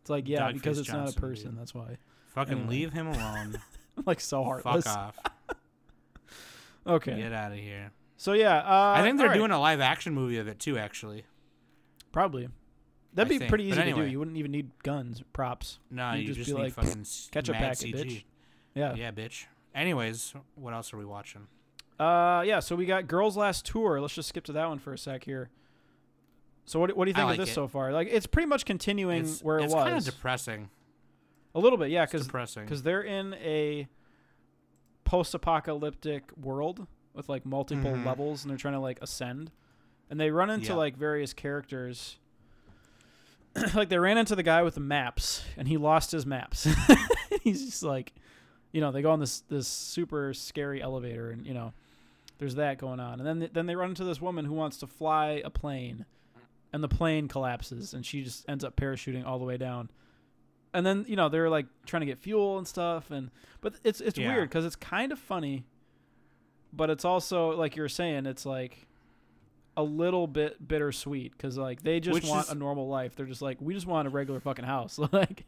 It's 0.00 0.10
like 0.10 0.26
yeah, 0.26 0.40
Dogface 0.48 0.52
because 0.54 0.78
it's 0.78 0.88
not 0.88 0.96
a 1.00 1.02
Johnson, 1.02 1.20
person. 1.20 1.50
dude. 1.50 1.60
That's 1.60 1.74
why. 1.74 1.98
Fucking 2.34 2.52
Anyway. 2.54 2.70
leave 2.70 2.92
him 2.94 3.08
alone. 3.08 3.60
I'm 3.98 4.02
like 4.06 4.20
so 4.20 4.42
heartless. 4.42 4.86
Fuck 4.86 4.96
off. 4.96 5.16
Okay. 6.86 7.16
Get 7.16 7.32
out 7.34 7.52
of 7.52 7.58
here. 7.58 7.92
So 8.16 8.32
yeah, 8.32 8.56
uh, 8.58 8.94
I 8.96 9.02
think 9.02 9.18
they're 9.18 9.34
doing 9.34 9.50
a 9.50 9.60
live 9.60 9.80
action 9.80 10.14
movie 10.14 10.38
of 10.38 10.48
it 10.48 10.58
too. 10.58 10.78
Actually, 10.78 11.24
probably. 12.10 12.48
That'd 13.14 13.28
I 13.30 13.34
be 13.34 13.38
think, 13.38 13.48
pretty 13.48 13.64
easy 13.64 13.82
to 13.82 13.92
do. 13.92 14.04
You 14.04 14.18
wouldn't 14.18 14.36
even 14.36 14.52
need 14.52 14.70
guns, 14.82 15.22
props. 15.32 15.78
no, 15.90 16.12
You'd 16.12 16.20
you 16.20 16.26
just 16.34 16.38
just, 16.38 16.50
be 16.50 16.56
need 16.56 16.62
like, 16.62 16.72
fucking 16.74 17.06
catch 17.32 17.48
a 17.48 17.52
mad 17.52 17.60
packet, 17.60 17.78
CG. 17.78 17.94
bitch. 17.94 18.24
Yeah. 18.74 18.94
Yeah, 18.94 19.10
bitch. 19.12 19.46
Anyways, 19.74 20.34
what 20.56 20.74
else 20.74 20.92
are 20.92 20.98
we 20.98 21.04
watching? 21.04 21.46
Uh, 21.98 22.42
yeah. 22.46 22.60
So 22.60 22.76
we 22.76 22.86
got 22.86 23.08
Girls 23.08 23.36
Last 23.36 23.64
Tour. 23.66 24.00
Let's 24.00 24.14
just 24.14 24.28
skip 24.28 24.44
to 24.44 24.52
that 24.52 24.68
one 24.68 24.78
for 24.78 24.92
a 24.92 24.98
sec 24.98 25.24
here. 25.24 25.50
So 26.64 26.78
what, 26.78 26.94
what 26.96 27.06
do 27.06 27.10
you 27.10 27.14
think 27.14 27.26
like 27.26 27.38
of 27.38 27.44
this 27.46 27.50
it. 27.50 27.54
so 27.54 27.66
far? 27.66 27.92
Like 27.92 28.08
it's 28.10 28.26
pretty 28.26 28.46
much 28.46 28.64
continuing 28.66 29.22
It's, 29.22 29.42
where 29.42 29.58
it's 29.58 29.72
it 29.72 29.76
was. 29.76 29.84
kind 29.84 29.96
of 29.96 30.04
depressing. 30.04 30.68
a 31.54 31.58
little 31.60 31.78
bit, 31.78 31.90
yeah, 31.90 32.02
It's 32.02 32.12
because 32.12 32.26
depressing. 32.26 32.64
because 32.64 32.82
they're 32.82 33.02
in 33.02 33.34
a 33.34 33.88
post-apocalyptic 35.04 36.24
world 36.36 36.86
with 37.14 37.28
like 37.28 37.44
multiple 37.46 37.92
Mhm. 37.92 38.04
levels, 38.04 38.44
and 38.44 38.50
they're 38.50 38.58
trying 38.58 38.74
to 38.74 38.80
like 38.80 38.98
ascend, 39.02 39.50
and 40.10 40.20
they 40.20 40.30
run 40.30 40.50
into 40.50 40.68
Yeah. 40.68 40.74
like 40.74 40.96
various 40.96 41.32
characters. 41.32 42.18
like 43.74 43.88
they 43.88 43.98
ran 43.98 44.18
into 44.18 44.34
the 44.36 44.42
guy 44.42 44.62
with 44.62 44.74
the 44.74 44.80
maps, 44.80 45.42
and 45.56 45.68
he 45.68 45.76
lost 45.76 46.10
his 46.12 46.24
maps. 46.26 46.66
He's 47.42 47.64
just 47.64 47.82
like, 47.82 48.12
you 48.72 48.80
know, 48.80 48.92
they 48.92 49.02
go 49.02 49.10
on 49.10 49.20
this 49.20 49.40
this 49.48 49.66
super 49.68 50.32
scary 50.34 50.80
elevator, 50.82 51.30
and 51.30 51.46
you 51.46 51.54
know, 51.54 51.72
there's 52.38 52.54
that 52.56 52.78
going 52.78 53.00
on, 53.00 53.20
and 53.20 53.26
then 53.42 53.50
then 53.52 53.66
they 53.66 53.74
run 53.76 53.90
into 53.90 54.04
this 54.04 54.20
woman 54.20 54.44
who 54.44 54.52
wants 54.54 54.76
to 54.78 54.86
fly 54.86 55.42
a 55.44 55.50
plane, 55.50 56.04
and 56.72 56.82
the 56.82 56.88
plane 56.88 57.28
collapses, 57.28 57.94
and 57.94 58.04
she 58.06 58.22
just 58.22 58.48
ends 58.48 58.64
up 58.64 58.76
parachuting 58.76 59.24
all 59.26 59.38
the 59.38 59.44
way 59.44 59.56
down 59.56 59.90
and 60.74 60.84
then 60.84 61.02
you 61.08 61.16
know 61.16 61.30
they're 61.30 61.48
like 61.48 61.64
trying 61.86 62.00
to 62.00 62.06
get 62.06 62.18
fuel 62.18 62.58
and 62.58 62.68
stuff 62.68 63.10
and 63.10 63.30
but 63.62 63.72
it's 63.84 64.02
it's 64.02 64.18
Yeah. 64.18 64.34
weird 64.34 64.50
because 64.50 64.66
it's 64.66 64.76
kind 64.76 65.12
of 65.12 65.18
funny 65.18 65.64
but 66.74 66.90
it's 66.90 67.06
also 67.06 67.56
like 67.56 67.74
you're 67.74 67.88
saying 67.88 68.26
it's 68.26 68.44
like 68.44 68.86
a 69.78 69.82
little 69.82 70.26
bit 70.26 70.66
bittersweet 70.68 71.32
because 71.32 71.56
like 71.56 71.82
they 71.82 72.00
just 72.00 72.12
Which 72.14 72.26
want 72.28 72.46
is- 72.46 72.52
a 72.52 72.54
normal 72.54 72.88
life 72.88 73.14
they're 73.16 73.24
just 73.26 73.40
like 73.40 73.56
we 73.60 73.72
just 73.72 73.86
want 73.86 74.06
a 74.06 74.10
regular 74.10 74.40
fucking 74.40 74.64
house 74.66 74.98
like 75.12 75.44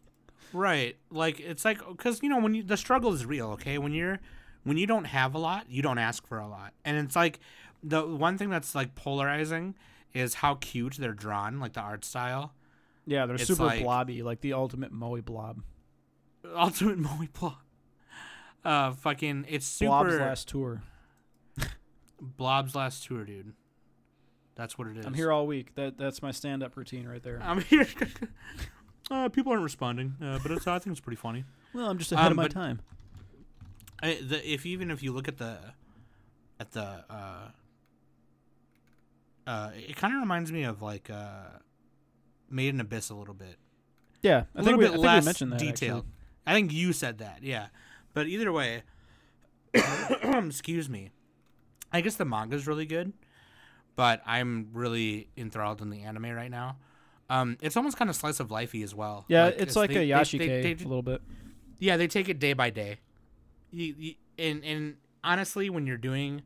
Right. 0.53 0.97
Like 1.11 1.39
it's 1.39 1.65
like 1.65 1.79
cuz 1.99 2.21
you 2.23 2.29
know 2.29 2.41
when 2.41 2.55
you, 2.55 2.63
the 2.63 2.77
struggle 2.77 3.13
is 3.13 3.25
real, 3.27 3.51
okay? 3.53 3.77
When 3.79 3.93
you're 3.93 4.19
when 4.65 4.77
you 4.79 4.87
don't 4.87 5.05
have 5.05 5.35
a 5.35 5.39
lot, 5.39 5.71
you 5.71 5.81
don't 5.83 5.99
ask 5.99 6.27
for 6.27 6.39
a 6.39 6.49
lot. 6.49 6.73
And 6.85 6.97
it's 6.97 7.15
like 7.15 7.39
the 7.83 8.07
one 8.07 8.37
thing 8.39 8.51
that's 8.51 8.75
like 8.75 8.95
polarizing 8.95 9.75
is 10.13 10.35
how 10.35 10.55
cute 10.57 10.97
they're 10.99 11.13
drawn, 11.13 11.61
like 11.61 11.75
the 11.75 11.81
art 11.81 12.05
style. 12.05 12.55
yeah 13.07 13.27
they're 13.27 13.37
It's 13.37 13.47
super 13.47 13.65
like- 13.65 13.83
blobby 13.83 14.23
like 14.23 14.41
the 14.41 14.53
ultimate 14.53 14.91
moe 14.93 15.21
blob 15.21 15.63
Ultimate 16.55 16.99
Moe 16.99 17.27
blob. 17.39 17.57
Uh 18.65 18.93
fucking 18.93 19.47
it's 19.49 19.67
super 19.67 19.89
blob's 19.91 20.15
last 20.19 20.49
tour 20.49 20.83
Blob's 22.21 22.75
last 22.75 23.05
tour, 23.07 23.25
dude. 23.25 23.55
That's 24.61 24.77
what 24.77 24.87
it 24.89 24.97
is. 24.99 25.07
i'm 25.07 25.15
here 25.15 25.33
all 25.33 25.47
week 25.47 25.75
that 25.77 25.97
that's 25.97 26.21
my 26.23 26.31
stand-up 26.33 26.77
routine 26.77 27.07
right 27.09 27.23
there 27.23 27.41
I'm 27.43 27.61
here. 27.63 27.87
uh, 29.11 29.29
people 29.31 29.53
aren't 29.53 29.65
responding, 29.65 30.17
uh, 30.23 30.39
but 30.43 30.53
it's, 30.53 30.67
I 30.67 30.79
think 30.79 30.93
it's 30.93 31.01
pretty 31.01 31.17
funny. 31.17 31.45
well 31.73 31.89
i'm 31.89 31.97
just 31.99 32.13
ahead 32.13 32.27
Um, 32.27 32.33
of 32.33 32.37
my 32.37 32.49
time 32.49 32.81
I, 34.03 34.19
the, 34.23 34.39
if 34.55 34.65
even 34.67 34.91
if 34.91 35.03
you 35.03 35.13
look 35.13 35.29
at 35.29 35.39
the 35.39 35.59
at 36.59 36.73
the 36.73 37.05
uh, 37.09 37.49
uh, 39.47 39.71
it 39.75 39.97
kind 39.97 40.15
of 40.15 40.21
reminds 40.21 40.53
me 40.53 40.63
of 40.65 40.83
like 40.83 41.09
uh, 41.11 41.59
Made 42.51 42.75
in 42.75 42.81
Abyss 42.81 43.11
a 43.11 43.15
little 43.15 43.35
bit. 43.35 43.57
yeah 44.23 44.45
i 44.55 44.61
A 44.61 44.65
think 44.65 44.77
little 44.77 44.79
we, 44.79 44.85
I 44.85 44.89
bit 44.89 44.93
think 44.93 45.05
less 45.05 45.25
mentioned 45.25 45.53
that 45.53 45.59
detailed. 45.61 45.99
actually. 46.01 46.15
I 46.47 46.55
think 46.55 46.73
you 46.73 46.93
said 46.93 47.19
that, 47.19 47.39
yeah. 47.43 47.67
But 48.15 48.27
either 48.27 48.51
way, 48.53 48.83
excuse 49.75 50.89
me. 50.89 51.11
I 51.93 52.01
guess 52.01 52.15
the 52.17 52.25
manga's 52.25 52.67
really 52.67 52.87
good, 52.87 53.13
but 53.97 54.23
I'm 54.27 54.69
really 54.73 55.29
enthralled 55.37 55.81
in 55.83 55.91
the 55.91 56.03
anime 56.03 56.31
right 56.31 56.51
now. 56.51 56.77
Um, 57.29 57.57
it's 57.61 57.77
almost 57.77 57.97
kind 57.97 58.11
of 58.11 58.17
slice 58.17 58.41
of 58.41 58.49
lifey 58.49 58.83
as 58.83 58.95
well. 58.95 59.25
yeah 59.29 59.47
it's, 59.47 59.77
like 59.77 59.91
they- 59.91 60.11
a 60.11 60.17
yashike 60.17 60.39
they- 60.39 60.75
they- 60.75 60.85
a 60.85 60.89
little 60.89 61.03
bit 61.03 61.23
yeah, 61.81 61.97
they 61.97 62.07
take 62.09 62.29
it 62.29 62.39
day 62.39 62.53
by 62.53 62.69
day. 62.69 62.99
You, 63.71 63.95
you, 63.99 64.15
and 64.39 64.63
and 64.65 64.97
honestly, 65.25 65.71
when 65.71 65.87
you're 65.87 65.97
doing 65.97 66.43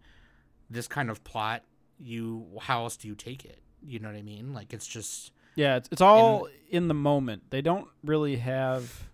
this 0.71 0.87
kind 0.87 1.11
of 1.11 1.25
plot, 1.25 1.65
you 1.99 2.47
how 2.61 2.85
else 2.85 2.97
do 2.97 3.09
you 3.09 3.15
take 3.17 3.45
it? 3.45 3.59
You 3.83 3.99
know 3.99 4.09
what 4.09 4.17
I 4.17 4.23
mean? 4.23 4.55
Like 4.55 4.73
it's 4.73 4.87
just 4.87 5.33
Yeah, 5.57 5.77
it's, 5.77 5.89
it's 5.91 6.01
all 6.01 6.49
in 6.71 6.87
the 6.89 6.95
moment. 6.95 7.51
They 7.51 7.63
don't 7.63 7.89
really 8.05 8.37
have 8.37 9.09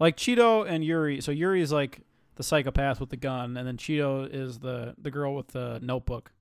like 0.00 0.16
Chito 0.16 0.68
and 0.68 0.84
Yuri. 0.84 1.20
So 1.20 1.30
Yuri 1.30 1.62
is 1.62 1.70
like 1.70 2.00
the 2.34 2.42
psychopath 2.42 2.98
with 2.98 3.10
the 3.10 3.16
gun, 3.16 3.56
and 3.56 3.64
then 3.66 3.76
Chito 3.76 4.28
is 4.28 4.58
the 4.58 4.94
the 5.00 5.10
girl 5.12 5.36
with 5.36 5.48
the 5.48 5.78
notebook. 5.82 6.32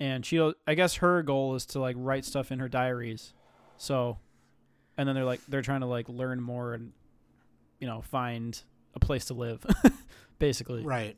And 0.00 0.24
she 0.24 0.40
I 0.66 0.74
guess 0.74 0.96
her 0.96 1.22
goal 1.22 1.54
is 1.56 1.66
to 1.66 1.80
like 1.80 1.96
write 1.98 2.24
stuff 2.24 2.52
in 2.52 2.60
her 2.60 2.68
diaries. 2.68 3.32
So, 3.76 4.18
and 4.96 5.08
then 5.08 5.14
they're 5.14 5.24
like 5.24 5.40
they're 5.48 5.62
trying 5.62 5.80
to 5.80 5.86
like 5.86 6.08
learn 6.08 6.40
more 6.40 6.74
and 6.74 6.92
you 7.80 7.86
know 7.86 8.00
find 8.02 8.60
a 8.94 9.00
place 9.00 9.26
to 9.26 9.34
live, 9.34 9.64
basically, 10.38 10.82
right, 10.82 11.16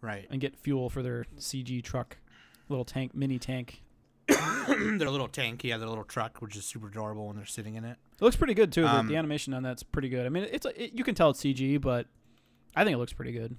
right. 0.00 0.26
and 0.30 0.40
get 0.40 0.56
fuel 0.56 0.88
for 0.90 1.02
their 1.02 1.24
CG 1.38 1.82
truck, 1.82 2.16
little 2.68 2.84
tank, 2.84 3.14
mini 3.14 3.38
tank. 3.38 3.82
their 4.28 5.08
little 5.10 5.28
tank, 5.28 5.64
yeah, 5.64 5.78
their 5.78 5.88
little 5.88 6.04
truck, 6.04 6.42
which 6.42 6.56
is 6.56 6.64
super 6.64 6.88
adorable 6.88 7.26
when 7.28 7.36
they're 7.36 7.46
sitting 7.46 7.76
in 7.76 7.84
it. 7.84 7.96
It 8.20 8.24
looks 8.24 8.36
pretty 8.36 8.54
good 8.54 8.72
too. 8.72 8.82
The- 8.82 8.94
Um, 8.94 9.08
the, 9.08 9.16
animation 9.16 9.54
on 9.54 9.62
that's 9.62 9.82
pretty 9.82 10.08
good. 10.08 10.26
I 10.26 10.28
mean, 10.28 10.46
it's 10.50 10.66
it, 10.76 10.92
you 10.94 11.04
can 11.04 11.14
tell 11.14 11.30
it's 11.30 11.40
CG, 11.40 11.80
but 11.80 12.06
I 12.76 12.84
think 12.84 12.94
it 12.94 12.98
looks 12.98 13.12
pretty 13.12 13.32
good. 13.32 13.56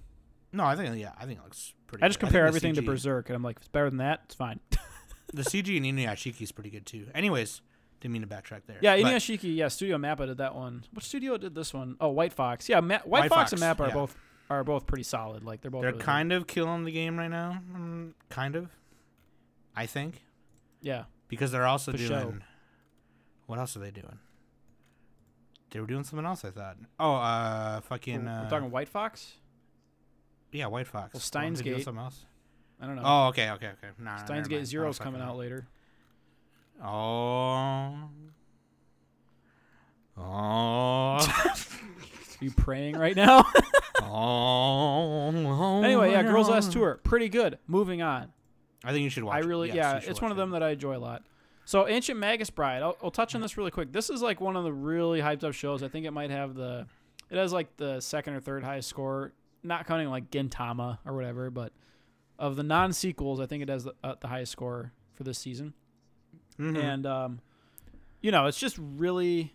No, 0.52 0.64
I 0.66 0.76
think 0.76 0.98
yeah, 0.98 1.12
I 1.18 1.26
think 1.26 1.40
it 1.40 1.44
looks 1.44 1.74
pretty. 1.90 2.04
I 2.04 2.08
just 2.08 2.20
good. 2.20 2.28
compare 2.28 2.44
think 2.46 2.56
everything 2.56 2.76
to 2.76 2.82
Berserk, 2.82 3.30
and 3.30 3.36
I'm 3.36 3.44
like, 3.44 3.58
if 3.58 3.64
it's 3.64 3.68
better 3.68 3.90
than 3.90 3.98
that, 3.98 4.22
it's 4.26 4.36
fine. 4.36 4.60
The 5.32 5.44
CG 5.44 5.78
in 5.78 5.84
Inuyashiki 5.84 6.42
is 6.42 6.52
pretty 6.52 6.72
good 6.72 6.88
too. 6.88 7.06
Anyways, 7.14 7.62
didn't 8.00 8.14
mean 8.14 8.24
to 8.24 8.28
backtrack 8.28 8.62
there. 8.66 8.78
yeah, 8.82 8.98
Inuyashiki. 8.98 9.56
Yeah, 9.56 9.68
Studio 9.68 9.98
Mappa 9.98 10.26
did 10.26 10.38
that 10.40 10.56
one. 10.56 10.86
What 10.92 11.04
studio 11.04 11.38
did 11.38 11.54
this 11.54 11.72
one? 11.72 11.98
Oh, 12.02 12.10
White 12.10 12.34
Fox. 12.34 12.68
Yeah, 12.68 12.80
Ma- 12.80 12.98
White, 13.04 13.06
White 13.06 13.30
Fox, 13.30 13.52
and 13.52 13.62
Fox, 13.62 13.80
Mappa 13.80 13.84
are 13.84 13.88
yeah. 13.90 13.94
both 13.94 14.18
are 14.50 14.64
both 14.64 14.88
pretty 14.88 15.04
solid. 15.04 15.44
Like 15.44 15.62
they're 15.62 15.70
both. 15.70 15.82
They're 15.82 15.92
really 15.92 16.00
good. 16.00 16.06
kind 16.06 16.32
of 16.32 16.48
killing 16.48 16.84
the 16.84 16.92
game 16.92 17.16
right 17.16 17.28
now. 17.30 17.62
Mm, 17.72 18.14
kind 18.30 18.56
of, 18.56 18.70
I 19.76 19.86
think, 19.86 20.24
Yeah, 20.82 21.04
because 21.28 21.52
they're 21.52 21.68
also 21.68 21.92
For 21.92 21.98
doing. 22.00 22.10
show. 22.10 22.34
What 23.46 23.60
else 23.60 23.78
are 23.78 23.82
they 23.82 23.92
doing? 23.92 24.18
They 25.70 25.80
were 25.80 25.86
doing 25.86 26.04
something 26.06 26.26
else. 26.26 26.44
I 26.44 26.50
thought. 26.50 26.78
Oh, 27.00 27.14
uh, 27.14 27.82
fucking. 27.82 28.28
Uh, 28.28 28.42
we're 28.46 28.50
talking 28.50 28.72
White 28.72 28.90
Fox. 28.90 29.34
Yeah, 30.52 30.68
White 30.68 30.88
Fox. 30.88 31.14
Well, 31.14 31.22
Weren't 31.22 31.32
they 31.34 31.40
doing 31.40 31.56
Steins 31.56 31.62
Gate. 31.62 31.84
Something 31.86 32.04
else. 32.04 32.26
I 32.82 32.86
don't 32.88 32.96
know. 32.96 33.02
Oh, 33.06 33.28
okay, 33.28 33.50
okay, 33.52 33.68
okay. 33.68 33.90
No, 34.00 34.16
Steins 34.26 34.48
Gate 34.48 34.66
Zero's 34.66 35.00
coming 35.00 35.22
out 35.22 35.38
later. 35.38 35.68
Oh. 36.84 37.96
Oh. 40.18 40.22
Are 40.22 41.56
you 42.40 42.52
praying 42.52 42.98
right 42.98 43.16
now? 43.16 43.46
oh. 44.02 45.82
anyway, 45.84 46.12
yeah, 46.12 46.24
Girls 46.24 46.50
Last 46.50 46.72
Tour, 46.72 47.00
pretty 47.04 47.30
good. 47.30 47.58
Moving 47.68 48.02
on. 48.02 48.32
I 48.84 48.92
think 48.92 49.04
you 49.04 49.10
should 49.10 49.24
watch. 49.24 49.36
I 49.36 49.40
it. 49.40 49.46
really, 49.46 49.68
Yes, 49.70 50.04
yeah, 50.04 50.10
it's 50.10 50.22
one 50.22 50.32
of 50.32 50.38
them 50.38 50.50
it. 50.50 50.60
that 50.60 50.64
I 50.64 50.72
enjoy 50.72 50.96
a 50.96 51.00
lot. 51.00 51.24
So, 51.66 51.88
Ancient 51.88 52.18
Magus 52.18 52.50
Bride, 52.50 52.82
I'll, 52.82 52.98
I'll 53.04 53.12
touch 53.12 53.36
on 53.36 53.42
this 53.42 53.58
really 53.58 53.72
quick. 53.72 53.92
This 53.92 54.10
is 54.10 54.22
like 54.22 54.42
one 54.42 54.56
of 54.56 54.64
the 54.64 54.74
really 54.74 55.20
hyped 55.20 55.44
up 55.44 55.54
shows. 55.54 55.84
I 55.84 55.88
think 55.88 56.06
it 56.06 56.12
might 56.12 56.32
have 56.32 56.56
the, 56.56 56.88
it 57.30 57.38
has 57.38 57.54
like 57.54 57.76
the 57.78 58.00
second 58.00 58.34
or 58.34 58.40
third 58.40 58.64
highest 58.64 58.90
score, 58.90 59.34
not 59.64 59.86
counting 59.88 60.10
like 60.10 60.32
Gintama 60.32 61.00
or 61.06 61.14
whatever, 61.14 61.50
but 61.50 61.74
of 62.38 62.56
the 62.56 62.64
non 62.64 62.94
sequels, 62.94 63.40
I 63.40 63.46
think 63.46 63.64
it 63.64 63.70
has 63.70 63.84
the, 63.84 63.94
uh, 64.04 64.16
the 64.20 64.28
highest 64.28 64.52
score 64.52 64.94
for 65.14 65.24
this 65.24 65.38
season. 65.38 65.74
Mhm. 66.58 66.78
And, 66.78 67.06
um, 67.06 67.40
you 68.22 68.32
know, 68.32 68.46
it's 68.46 68.60
just 68.60 68.78
really, 68.80 69.54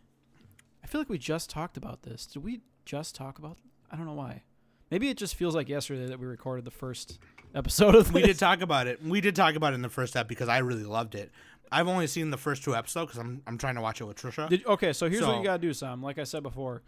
I 0.83 0.87
feel 0.87 1.01
like 1.01 1.09
we 1.09 1.19
just 1.19 1.49
talked 1.51 1.77
about 1.77 2.03
this. 2.03 2.27
Did 2.27 2.45
we, 2.45 2.61
just 2.85 3.15
talk 3.15 3.39
about? 3.39 3.57
I 3.91 3.97
don't 3.97 4.07
know 4.07 4.13
why. 4.15 4.43
Maybe 4.91 5.09
it 5.09 5.17
just 5.17 5.35
feels 5.35 5.55
like 5.55 5.69
yesterday 5.69 6.07
that 6.07 6.21
we 6.21 6.27
recorded 6.27 6.65
the 6.65 6.71
first 6.71 7.19
episode 7.55 7.95
of 7.95 8.05
this. 8.05 8.13
We 8.13 8.23
did 8.23 8.39
talk 8.39 8.61
about 8.61 8.87
it. 8.87 9.03
We 9.03 9.21
did 9.21 9.35
talk 9.35 9.55
about 9.55 9.73
it 9.73 9.77
in 9.77 9.83
the 9.83 9.89
first 9.89 10.15
ep 10.17 10.29
because 10.29 10.49
I 10.49 10.59
really 10.59 10.85
loved 10.85 11.15
it. 11.15 11.33
I've 11.73 11.89
only 11.89 12.07
seen 12.07 12.31
the 12.31 12.37
first 12.37 12.63
two 12.63 12.77
episodes 12.77 13.13
because 13.13 13.19
I'm 13.21 13.43
I'm 13.47 13.59
trying 13.59 13.75
to 13.77 13.81
watch 13.81 14.01
it 14.01 14.05
with 14.05 14.19
Trisha. 14.19 14.49
Did, 14.49 14.67
okay, 14.67 14.93
so 14.93 15.09
here's 15.09 15.27
what 15.27 15.39
you 15.39 15.45
gotta 15.45 15.59
do, 15.59 15.73
Sam. 15.73 16.03
Like 16.03 16.19
I 16.19 16.25
said 16.25 16.43
before, 16.43 16.83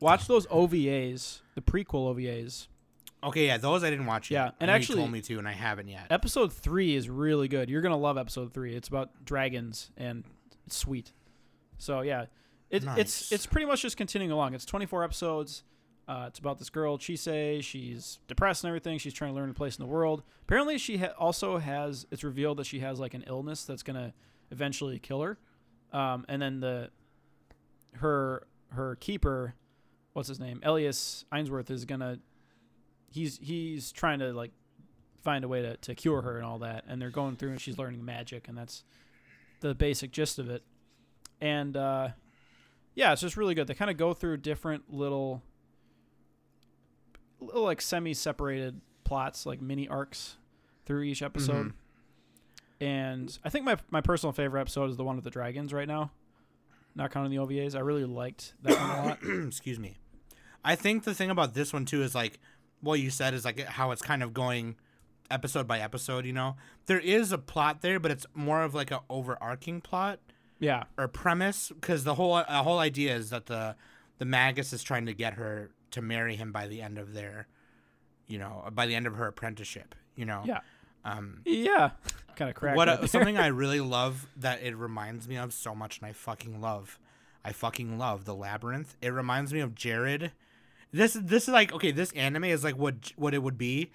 watch 0.00 0.26
those 0.26 0.46
OVAs, 0.46 1.40
the 1.54 1.60
prequel 1.62 2.14
OVAs. 2.14 2.68
okay, 3.24 3.46
yeah, 3.46 3.56
those 3.58 3.82
I 3.84 3.90
didn't 3.90 4.06
watch 4.06 4.30
yet. 4.30 4.38
Yeah, 4.38 4.50
and 4.60 4.70
I 4.70 4.74
know 4.74 4.76
you 4.76 4.80
actually- 4.82 4.96
told 4.98 5.10
me 5.12 5.20
to, 5.22 5.38
and 5.38 5.48
I 5.48 5.52
haven't 5.52 5.88
yet. 5.88 6.06
Episode 6.10 6.52
three 6.52 6.94
is 6.94 7.08
really 7.10 7.48
good. 7.48 7.68
You're 7.70 7.82
gonna 7.82 7.96
love 7.96 8.16
episode 8.18 8.52
three. 8.52 8.74
It's 8.74 8.88
about 8.88 9.24
dragons 9.24 9.90
and 9.96 10.24
it's 10.66 10.76
sweet. 10.76 11.12
So 11.78 12.00
yeah, 12.02 12.22
it, 12.22 12.28
it's 12.70 12.84
Nice. 12.84 13.32
it's 13.32 13.46
pretty 13.46 13.66
much 13.66 13.82
just 13.82 13.96
continuing 13.96 14.30
along. 14.32 14.54
It's 14.54 14.64
24 14.64 15.04
episodes. 15.04 15.62
Uh, 16.06 16.24
it's 16.26 16.38
about 16.38 16.58
this 16.58 16.70
girl 16.70 16.96
Chise. 16.96 17.62
She's 17.62 18.18
depressed 18.28 18.64
and 18.64 18.68
everything. 18.68 18.98
She's 18.98 19.12
trying 19.12 19.32
to 19.32 19.36
learn 19.36 19.50
a 19.50 19.54
place 19.54 19.76
in 19.78 19.84
the 19.84 19.90
world. 19.90 20.22
Apparently, 20.42 20.78
she 20.78 20.96
ha- 20.96 21.12
also 21.18 21.58
has. 21.58 22.06
It's 22.10 22.24
revealed 22.24 22.56
that 22.58 22.64
she 22.66 22.80
has 22.80 22.98
like 22.98 23.12
an 23.14 23.24
illness 23.26 23.64
that's 23.64 23.82
gonna 23.82 24.14
eventually 24.50 24.98
kill 24.98 25.20
her. 25.22 25.38
Um, 25.92 26.24
and 26.28 26.40
then 26.40 26.60
the 26.60 26.90
her 27.96 28.46
her 28.70 28.96
keeper, 28.96 29.54
what's 30.12 30.28
his 30.28 30.40
name, 30.40 30.60
Elias 30.62 31.24
Ainsworth 31.32 31.70
is 31.70 31.84
gonna. 31.84 32.18
He's 33.10 33.38
he's 33.38 33.90
trying 33.92 34.18
to 34.18 34.32
like 34.32 34.52
find 35.22 35.44
a 35.44 35.48
way 35.48 35.62
to, 35.62 35.76
to 35.78 35.94
cure 35.94 36.22
her 36.22 36.36
and 36.36 36.46
all 36.46 36.58
that. 36.60 36.84
And 36.88 37.00
they're 37.00 37.10
going 37.10 37.36
through 37.36 37.50
and 37.50 37.60
she's 37.60 37.78
learning 37.78 38.04
magic, 38.04 38.48
and 38.48 38.56
that's 38.56 38.84
the 39.60 39.74
basic 39.74 40.10
gist 40.12 40.38
of 40.38 40.48
it. 40.50 40.62
And 41.40 41.76
uh, 41.76 42.08
yeah, 42.94 43.12
it's 43.12 43.22
just 43.22 43.36
really 43.36 43.54
good. 43.54 43.66
They 43.66 43.74
kind 43.74 43.90
of 43.90 43.96
go 43.96 44.12
through 44.14 44.38
different 44.38 44.92
little, 44.92 45.42
little 47.40 47.62
like 47.62 47.80
semi 47.80 48.14
separated 48.14 48.80
plots, 49.04 49.46
like 49.46 49.60
mini 49.60 49.88
arcs 49.88 50.36
through 50.84 51.02
each 51.02 51.22
episode. 51.22 51.68
Mhm. 51.68 51.72
And 52.80 53.38
I 53.44 53.48
think 53.48 53.64
my, 53.64 53.76
my 53.90 54.00
personal 54.00 54.32
favorite 54.32 54.60
episode 54.60 54.90
is 54.90 54.96
the 54.96 55.04
one 55.04 55.16
with 55.16 55.24
the 55.24 55.30
dragons 55.30 55.72
right 55.72 55.88
now. 55.88 56.10
Not 56.98 57.10
counting 57.12 57.30
the 57.30 57.38
OVAs. 57.42 57.74
I 57.74 57.80
really 57.80 58.04
liked 58.04 58.52
that 58.62 58.76
one 58.78 58.90
a 58.90 59.08
lot. 59.08 59.18
Excuse 59.46 59.78
me. 59.78 59.96
I 60.64 60.74
think 60.74 61.04
the 61.04 61.14
thing 61.14 61.30
about 61.30 61.54
this 61.54 61.72
one 61.72 61.84
too 61.86 62.02
is 62.02 62.14
like 62.14 62.38
what 62.80 63.00
you 63.00 63.08
said 63.08 63.32
is 63.34 63.44
like 63.44 63.60
how 63.60 63.92
it's 63.92 64.02
kind 64.02 64.22
of 64.22 64.34
going 64.34 64.76
episode 65.30 65.66
by 65.68 65.78
episode. 65.78 66.26
You 66.26 66.32
know, 66.32 66.56
there 66.86 66.98
is 66.98 67.30
a 67.32 67.38
plot 67.38 67.80
there, 67.82 68.00
but 68.00 68.10
it's 68.10 68.26
more 68.34 68.62
of 68.62 68.74
like 68.74 68.90
an 68.90 68.98
overarching 69.08 69.80
plot 69.80 70.18
Yeah. 70.58 70.84
or 70.98 71.06
premise 71.08 71.70
because 71.72 72.02
the 72.04 72.16
whole 72.16 72.34
the 72.36 72.62
whole 72.64 72.80
idea 72.80 73.14
is 73.14 73.30
that 73.30 73.46
the 73.46 73.76
the 74.18 74.24
magus 74.24 74.72
is 74.72 74.82
trying 74.82 75.06
to 75.06 75.14
get 75.14 75.34
her 75.34 75.70
to 75.92 76.02
marry 76.02 76.34
him 76.34 76.50
by 76.50 76.66
the 76.66 76.82
end 76.82 76.98
of 76.98 77.14
their, 77.14 77.46
you 78.26 78.38
know, 78.38 78.68
by 78.72 78.86
the 78.86 78.94
end 78.96 79.06
of 79.06 79.14
her 79.14 79.28
apprenticeship. 79.28 79.94
You 80.16 80.24
know. 80.26 80.42
Yeah. 80.44 80.60
Um, 81.04 81.42
Yeah. 81.44 81.90
Kind 82.38 82.48
of 82.48 82.56
cracked. 82.56 82.76
what 82.76 82.88
a, 82.88 83.08
something 83.08 83.36
I 83.36 83.46
really 83.48 83.80
love 83.80 84.26
that 84.36 84.62
it 84.62 84.76
reminds 84.76 85.28
me 85.28 85.36
of 85.36 85.52
so 85.52 85.74
much, 85.74 85.98
and 85.98 86.06
I 86.06 86.12
fucking 86.12 86.60
love, 86.60 86.98
I 87.44 87.52
fucking 87.52 87.98
love 87.98 88.24
the 88.24 88.34
labyrinth. 88.34 88.96
It 89.02 89.12
reminds 89.12 89.52
me 89.52 89.60
of 89.60 89.74
Jared. 89.74 90.32
This 90.92 91.12
this 91.12 91.44
is 91.44 91.52
like 91.52 91.72
okay, 91.72 91.90
this 91.90 92.12
anime 92.12 92.44
is 92.44 92.64
like 92.64 92.78
what 92.78 93.12
what 93.16 93.34
it 93.34 93.42
would 93.42 93.58
be 93.58 93.90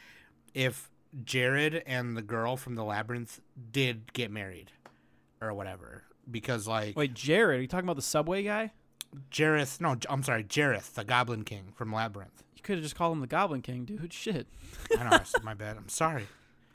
if 0.54 0.92
Jared 1.24 1.82
and 1.88 2.16
the 2.16 2.22
girl 2.22 2.58
from 2.58 2.76
the 2.76 2.84
labyrinth 2.84 3.40
did 3.72 4.14
get 4.14 4.30
married, 4.30 4.72
or 5.42 5.54
whatever. 5.54 6.04
Because 6.30 6.68
like 6.68 6.96
Wait, 6.96 7.14
Jared, 7.14 7.60
are 7.60 7.62
you 7.62 7.68
talking 7.68 7.86
about 7.86 7.96
the 7.96 8.04
subway 8.04 8.44
guy? 8.44 8.72
Jareth, 9.32 9.80
no, 9.80 9.96
I'm 10.10 10.24
sorry, 10.24 10.44
Jareth, 10.44 10.94
the 10.94 11.04
Goblin 11.04 11.44
King 11.44 11.74
from 11.76 11.94
Labyrinth. 11.94 12.44
You 12.56 12.64
could 12.64 12.78
have 12.78 12.84
just 12.84 12.96
called 12.96 13.14
him 13.14 13.22
the 13.22 13.28
Goblin 13.28 13.62
King, 13.62 13.86
dude. 13.86 14.14
Shit. 14.14 14.48
I 14.98 15.04
know, 15.04 15.20
my 15.44 15.54
bad. 15.54 15.78
I'm 15.78 15.90
sorry. 15.90 16.28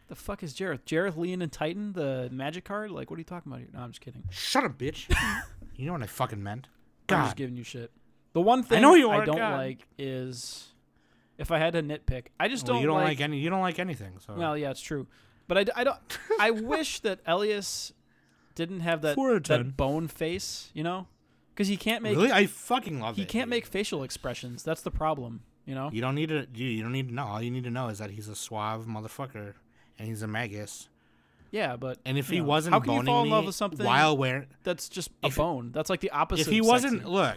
The 0.09 0.15
fuck 0.15 0.43
is 0.43 0.55
Jareth? 0.55 0.81
Jareth 0.87 1.17
Leonine 1.17 1.51
Titan, 1.51 1.93
the 1.93 2.29
magic 2.33 2.65
card? 2.65 2.91
Like, 2.91 3.11
what 3.11 3.17
are 3.17 3.21
you 3.21 3.25
talking 3.25 3.53
about 3.53 3.61
here? 3.61 3.69
No, 3.73 3.81
I'm 3.81 3.91
just 3.91 4.01
kidding. 4.01 4.25
Shut 4.31 4.65
up, 4.65 4.79
bitch. 4.79 5.07
you 5.77 5.87
know 5.87 5.93
what 5.93 6.03
I 6.03 6.07
fucking 6.07 6.43
meant. 6.43 6.69
I'm 7.11 7.25
just 7.25 7.37
giving 7.37 7.57
you 7.57 7.65
shit. 7.65 7.91
The 8.33 8.41
one 8.41 8.63
thing 8.63 8.79
I, 8.79 8.81
know 8.81 8.95
you 8.95 9.11
I 9.11 9.25
don't 9.25 9.37
God. 9.37 9.57
like 9.57 9.87
is 9.99 10.69
if 11.39 11.51
I 11.51 11.59
had 11.59 11.73
to 11.75 11.83
nitpick, 11.83 12.27
I 12.39 12.49
just 12.49 12.65
Well, 12.65 12.75
don't, 12.75 12.83
you 12.83 12.87
don't 12.89 12.97
like, 12.97 13.07
like. 13.09 13.21
any. 13.21 13.39
You 13.39 13.49
don't 13.51 13.61
like 13.63 13.79
anything. 13.79 14.13
So 14.19 14.35
well, 14.35 14.57
yeah, 14.57 14.71
it's 14.71 14.81
true, 14.81 15.07
but 15.47 15.59
I, 15.59 15.81
I 15.81 15.85
don't. 15.85 15.99
I 16.41 16.51
wish 16.53 17.01
that 17.01 17.21
Elias 17.27 17.93
didn't 18.55 18.81
have 18.81 19.03
that 19.03 19.15
Four 19.15 19.31
out 19.31 19.37
of 19.37 19.43
ten. 19.45 19.59
that 19.59 19.77
bone 19.77 20.09
face, 20.09 20.71
you 20.75 20.83
know, 20.83 21.07
because 21.55 21.69
he 21.69 21.77
can't 21.77 22.03
make 22.03 22.17
really, 22.17 22.33
I 22.33 22.47
fucking 22.47 23.01
love 23.01 23.17
he 23.17 23.23
it. 23.23 23.29
can't 23.29 23.47
dude. 23.47 23.51
make 23.51 23.67
facial 23.67 24.03
expressions. 24.03 24.63
That's 24.63 24.83
the 24.83 24.91
problem, 24.91 25.43
you 25.65 25.75
know. 25.75 25.89
You 25.93 26.01
don't 26.03 26.15
need 26.15 26.29
to. 26.29 26.47
You, 26.55 26.67
you 26.67 26.83
don't 26.83 26.93
need 26.93 27.09
to 27.09 27.15
know. 27.15 27.25
All 27.27 27.43
you 27.43 27.51
need 27.51 27.65
to 27.65 27.71
know 27.71 27.89
is 27.89 27.99
that 27.99 28.11
he's 28.11 28.29
a 28.29 28.35
suave 28.37 28.85
motherfucker, 28.87 29.55
and 29.99 30.09
he's 30.09 30.23
a 30.23 30.27
magus. 30.27 30.89
Yeah, 31.51 31.77
but 31.77 31.99
And 32.05 32.19
if 32.19 32.29
he 32.29 32.39
know, 32.41 32.45
wasn't 32.45 32.75
how 32.75 32.81
can 32.81 32.93
you 32.93 33.03
fall 33.05 33.23
in 33.25 33.31
love 33.31 33.47
with 33.47 33.55
something 33.55 33.85
while 33.87 34.17
wearing, 34.17 34.47
that's 34.65 34.89
just 34.89 35.11
a 35.23 35.29
if- 35.29 35.37
bone? 35.37 35.71
That's 35.73 35.89
like 35.89 36.01
the 36.01 36.11
opposite. 36.11 36.47
if 36.47 36.53
he 36.53 36.59
of 36.59 36.67
wasn't, 36.67 36.93
sexy. 36.99 37.09
look, 37.11 37.37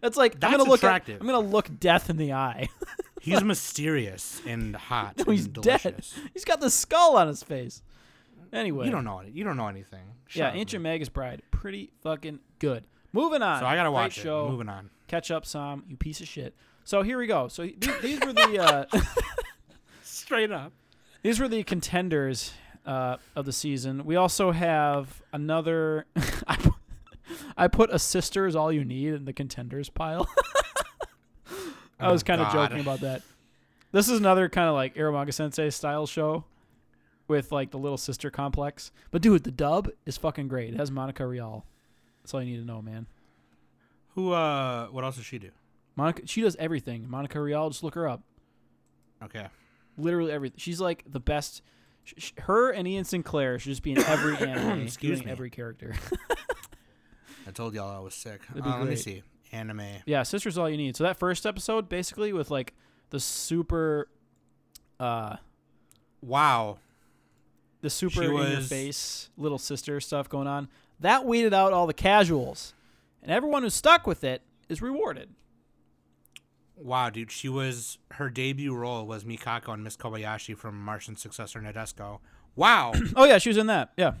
that's 0.00 0.16
like 0.16 0.34
I'm 0.34 0.40
that's 0.40 0.56
gonna 0.56 0.64
look. 0.70 0.82
At, 0.82 0.86
attractive. 0.86 1.20
I'm 1.20 1.26
gonna 1.26 1.46
look 1.46 1.68
death 1.78 2.08
in 2.10 2.16
the 2.16 2.32
eye. 2.32 2.68
he's 3.20 3.42
mysterious 3.44 4.40
and 4.46 4.74
hot. 4.74 5.14
No, 5.18 5.32
he's 5.32 5.44
and 5.44 5.54
dead. 5.62 6.04
He's 6.32 6.44
got 6.44 6.60
the 6.60 6.70
skull 6.70 7.16
on 7.16 7.28
his 7.28 7.42
face. 7.42 7.82
Anyway, 8.50 8.86
You 8.86 8.90
don't 8.92 9.04
know 9.04 9.18
it. 9.20 9.32
You 9.34 9.44
don't 9.44 9.58
know 9.58 9.68
anything. 9.68 10.00
Shut 10.26 10.40
yeah, 10.40 10.48
up, 10.48 10.54
Ancient 10.54 10.82
man. 10.82 10.94
Magus 10.94 11.10
Bride, 11.10 11.42
pretty 11.50 11.90
fucking 12.02 12.38
good. 12.58 12.84
Moving 13.12 13.42
on. 13.42 13.60
So 13.60 13.66
I 13.66 13.74
gotta 13.76 13.90
Great 13.90 13.94
watch 13.94 14.12
show. 14.14 14.46
it. 14.46 14.50
Moving 14.50 14.68
on. 14.70 14.88
Catch 15.06 15.30
up, 15.30 15.44
Sam. 15.44 15.84
You 15.88 15.96
piece 15.96 16.20
of 16.22 16.28
shit. 16.28 16.54
So 16.84 17.02
here 17.02 17.18
we 17.18 17.26
go. 17.26 17.48
So 17.48 17.62
these, 17.64 18.00
these 18.00 18.20
were 18.20 18.32
the 18.32 18.58
uh, 18.58 19.00
Straight 20.02 20.50
up. 20.50 20.72
These 21.22 21.40
were 21.40 21.48
the 21.48 21.62
contenders 21.64 22.52
uh, 22.86 23.16
of 23.36 23.44
the 23.44 23.52
season. 23.52 24.04
We 24.04 24.16
also 24.16 24.52
have 24.52 25.22
another. 25.32 26.06
I, 26.46 26.56
pu- 26.56 26.74
I 27.56 27.68
put 27.68 27.90
a 27.92 27.98
sister 27.98 28.46
is 28.46 28.54
all 28.56 28.72
you 28.72 28.84
need 28.84 29.14
in 29.14 29.24
the 29.24 29.32
contenders 29.32 29.88
pile. 29.90 30.28
I 32.00 32.06
Oh, 32.06 32.12
was 32.12 32.22
kind 32.22 32.40
of 32.40 32.52
joking 32.52 32.80
about 32.80 33.00
that. 33.00 33.22
This 33.90 34.08
is 34.08 34.18
another 34.20 34.48
kind 34.48 34.68
of 34.68 34.74
like 34.74 34.94
Eromanga 34.94 35.34
Sensei 35.34 35.70
style 35.70 36.06
show 36.06 36.44
with 37.26 37.50
like 37.50 37.72
the 37.72 37.78
little 37.78 37.98
sister 37.98 38.30
complex. 38.30 38.92
But 39.10 39.20
dude, 39.22 39.42
the 39.42 39.50
dub 39.50 39.88
is 40.06 40.16
fucking 40.16 40.46
great. 40.46 40.74
It 40.74 40.76
has 40.78 40.90
Monica 40.92 41.26
Rial. 41.26 41.64
That's 42.22 42.32
all 42.34 42.40
you 42.42 42.52
need 42.52 42.60
to 42.60 42.64
know, 42.66 42.80
man. 42.80 43.06
Who? 44.14 44.32
Uh. 44.32 44.86
What 44.88 45.02
else 45.04 45.16
does 45.16 45.24
she 45.26 45.38
do? 45.38 45.50
Monica, 45.96 46.22
she 46.26 46.40
does 46.42 46.54
everything. 46.60 47.10
Monica 47.10 47.40
Rial, 47.40 47.68
just 47.70 47.82
look 47.82 47.94
her 47.96 48.06
up. 48.08 48.22
Okay. 49.24 49.48
Literally 49.98 50.32
everything. 50.32 50.58
She's 50.58 50.80
like 50.80 51.04
the 51.10 51.20
best. 51.20 51.60
Sh- 52.04 52.14
sh- 52.18 52.32
her 52.38 52.70
and 52.70 52.86
Ian 52.88 53.04
Sinclair 53.04 53.58
should 53.58 53.70
just 53.70 53.82
be 53.82 53.92
in 53.92 53.98
every 53.98 54.36
anime, 54.48 54.80
Excuse 54.82 55.18
doing 55.18 55.26
me. 55.26 55.32
every 55.32 55.50
character. 55.50 55.94
I 57.46 57.50
told 57.50 57.74
y'all 57.74 57.94
I 57.94 58.00
was 58.00 58.14
sick. 58.14 58.40
That'd 58.48 58.62
be 58.64 58.68
Uh, 58.68 58.72
let 58.74 58.80
me 58.80 58.86
great. 58.86 58.98
see. 59.00 59.22
Anime. 59.50 59.80
yeah, 60.04 60.22
sister's 60.24 60.58
all 60.58 60.68
you 60.68 60.76
need. 60.76 60.94
So 60.94 61.04
that 61.04 61.18
first 61.18 61.46
episode, 61.46 61.88
basically, 61.88 62.34
with 62.34 62.50
like 62.50 62.74
the 63.10 63.18
super, 63.18 64.08
uh, 65.00 65.36
Wow. 66.20 66.78
the 67.80 67.88
super 67.88 68.12
She 68.16 68.24
in 68.24 68.30
your 68.32 68.34
was- 68.56 68.68
face 68.68 69.30
little 69.38 69.56
sister 69.58 70.00
stuff 70.00 70.28
going 70.28 70.46
on. 70.48 70.68
That 71.00 71.24
weeded 71.24 71.54
out 71.54 71.72
all 71.72 71.86
the 71.86 71.94
casuals, 71.94 72.74
and 73.22 73.30
everyone 73.32 73.62
who 73.62 73.70
stuck 73.70 74.06
with 74.06 74.22
it 74.24 74.42
is 74.68 74.82
rewarded. 74.82 75.30
Wow, 76.80 77.10
dude. 77.10 77.30
She 77.30 77.48
was 77.48 77.98
her 78.12 78.30
debut 78.30 78.74
role 78.74 79.06
was 79.06 79.24
Mikako 79.24 79.74
and 79.74 79.82
Miss 79.84 79.96
Kobayashi 79.96 80.56
from 80.56 80.80
Martian 80.82 81.16
Successor 81.16 81.60
Nadesico. 81.60 82.20
Wow. 82.56 82.92
Oh 83.16 83.24
yeah, 83.24 83.38
she 83.38 83.48
was 83.50 83.56
in 83.56 83.66
that. 83.66 83.92
Yeah, 83.96 84.12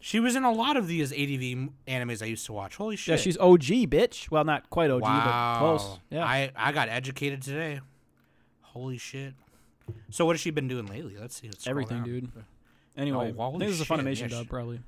she 0.00 0.20
was 0.20 0.36
in 0.36 0.44
a 0.44 0.52
lot 0.52 0.76
of 0.76 0.88
these 0.88 1.12
ADV 1.12 1.70
animes 1.88 2.22
I 2.22 2.26
used 2.26 2.44
to 2.46 2.52
watch. 2.52 2.76
Holy 2.76 2.96
shit. 2.96 3.12
yeah, 3.12 3.16
she's 3.16 3.38
OG 3.38 3.62
bitch. 3.90 4.30
Well, 4.30 4.44
not 4.44 4.68
quite 4.70 4.90
OG, 4.90 5.02
wow. 5.02 5.24
but 5.24 5.58
close. 5.58 5.98
Yeah, 6.10 6.24
I, 6.24 6.50
I 6.56 6.72
got 6.72 6.88
educated 6.88 7.40
today. 7.42 7.80
Holy 8.60 8.98
shit. 8.98 9.34
So 10.10 10.24
what 10.26 10.34
has 10.34 10.40
she 10.40 10.50
been 10.50 10.68
doing 10.68 10.86
lately? 10.86 11.16
Let's 11.20 11.36
see. 11.40 11.48
Let's 11.48 11.66
everything, 11.66 11.98
down. 11.98 12.06
dude. 12.06 12.32
Oh, 12.36 12.42
anyway, 12.96 13.34
Oh, 13.38 13.48
I 13.48 13.50
think 13.50 13.62
this 13.64 13.70
is 13.72 13.80
a 13.80 13.84
Funimation 13.84 14.22
yeah, 14.22 14.28
dub, 14.28 14.42
she- 14.44 14.48
probably. 14.48 14.80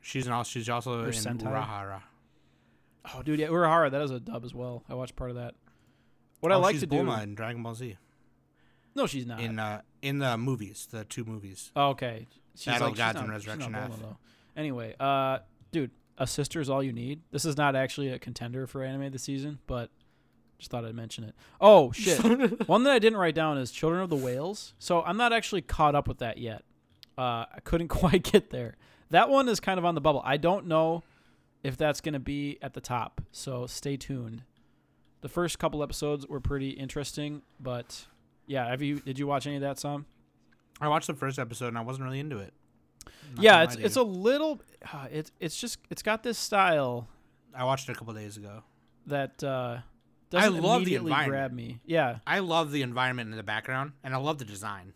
She's 0.00 0.26
an, 0.26 0.32
also 0.32 0.48
she's 0.50 0.68
also 0.68 1.02
Or 1.02 1.06
in 1.06 1.12
Sentai. 1.12 1.42
Urahara. 1.42 2.02
Oh, 3.14 3.22
dude, 3.22 3.40
yeah, 3.40 3.48
Urahara, 3.48 3.90
that 3.90 4.02
is 4.02 4.10
a 4.10 4.20
dub 4.20 4.44
as 4.44 4.54
well. 4.54 4.82
I 4.88 4.94
watched 4.94 5.16
part 5.16 5.30
of 5.30 5.36
that. 5.36 5.54
What 6.40 6.52
I 6.52 6.56
Oh, 6.56 6.60
like 6.60 6.74
she's 6.74 6.80
to 6.82 6.86
do. 6.86 6.96
Bulma 6.98 7.22
in 7.22 7.34
Dragon 7.34 7.62
Ball 7.62 7.74
Z. 7.74 7.96
No, 8.94 9.06
she's 9.06 9.26
not. 9.26 9.40
In 9.40 9.58
uh 9.58 9.82
in 10.02 10.18
the 10.18 10.36
movies, 10.38 10.86
the 10.90 11.04
two 11.04 11.24
movies. 11.24 11.70
oh, 11.76 11.88
okay. 11.90 12.26
She's 12.54 12.66
Battle 12.66 12.88
like, 12.88 12.96
Gods 12.96 13.16
she's 13.18 13.22
and 13.22 13.30
Resurrection 13.32 13.72
not 13.72 13.82
F. 13.82 13.90
Bulma, 13.90 14.00
though. 14.00 14.16
Anyway, 14.56 14.94
uh, 14.98 15.38
dude, 15.70 15.92
a 16.16 16.26
sister 16.26 16.60
is 16.60 16.68
all 16.68 16.82
you 16.82 16.92
need. 16.92 17.20
This 17.30 17.44
is 17.44 17.56
not 17.56 17.76
actually 17.76 18.08
a 18.08 18.18
contender 18.18 18.66
for 18.66 18.82
anime 18.82 19.12
this 19.12 19.22
season, 19.22 19.60
but 19.68 19.90
just 20.58 20.70
thought 20.72 20.84
I'd 20.84 20.94
mention 20.94 21.22
it. 21.24 21.34
Oh 21.60 21.92
shit! 21.92 22.66
One 22.68 22.82
that 22.84 22.92
I 22.92 22.98
didn't 22.98 23.18
write 23.18 23.34
down 23.36 23.58
is 23.58 23.70
Children 23.70 24.02
of 24.02 24.10
the 24.10 24.16
Whales. 24.16 24.74
So 24.78 25.02
I'm 25.02 25.16
not 25.16 25.32
actually 25.32 25.62
caught 25.62 25.94
up 25.94 26.08
with 26.08 26.18
that 26.18 26.38
yet. 26.38 26.64
Uh, 27.16 27.44
I 27.52 27.58
couldn't 27.64 27.88
quite 28.02 28.24
get 28.24 28.50
there. 28.50 28.76
That 29.10 29.28
one 29.28 29.48
is 29.48 29.60
kind 29.60 29.78
of 29.78 29.84
on 29.84 29.94
the 29.94 30.00
bubble. 30.00 30.22
I 30.24 30.36
don't 30.36 30.66
know 30.66 31.02
if 31.62 31.76
that's 31.76 32.00
gonna 32.00 32.18
be 32.20 32.58
at 32.60 32.74
the 32.74 32.80
top. 32.80 33.20
So 33.30 33.66
stay 33.66 33.96
tuned. 33.96 34.42
The 35.20 35.28
first 35.28 35.58
couple 35.58 35.82
episodes 35.82 36.26
were 36.26 36.40
pretty 36.40 36.70
interesting, 36.70 37.42
but 37.58 38.06
yeah, 38.46 38.68
have 38.68 38.82
you 38.82 39.00
did 39.00 39.18
you 39.18 39.26
watch 39.26 39.46
any 39.46 39.56
of 39.56 39.62
that, 39.62 39.78
Sam? 39.78 40.06
I 40.80 40.88
watched 40.88 41.08
the 41.08 41.14
first 41.14 41.38
episode 41.38 41.68
and 41.68 41.78
I 41.78 41.80
wasn't 41.80 42.04
really 42.04 42.20
into 42.20 42.38
it. 42.38 42.54
Not 43.34 43.42
yeah, 43.42 43.62
it's 43.64 43.76
it's 43.76 43.96
a 43.96 44.02
little 44.02 44.60
uh, 44.92 45.06
it's 45.10 45.32
it's 45.40 45.60
just 45.60 45.78
it's 45.90 46.02
got 46.02 46.22
this 46.22 46.38
style 46.38 47.08
I 47.54 47.64
watched 47.64 47.88
it 47.88 47.92
a 47.92 47.94
couple 47.96 48.14
days 48.14 48.36
ago. 48.36 48.62
that 49.06 49.42
uh 49.42 49.78
doesn't 50.30 50.62
love 50.62 50.84
the 50.84 50.94
immediately 50.96 51.26
grab 51.26 51.52
me. 51.52 51.80
Yeah. 51.86 52.18
I 52.26 52.40
love 52.40 52.70
the 52.70 52.82
environment 52.82 53.30
in 53.30 53.36
the 53.36 53.42
background 53.42 53.92
and 54.04 54.14
I 54.14 54.18
love 54.18 54.38
the 54.38 54.44
design. 54.44 54.92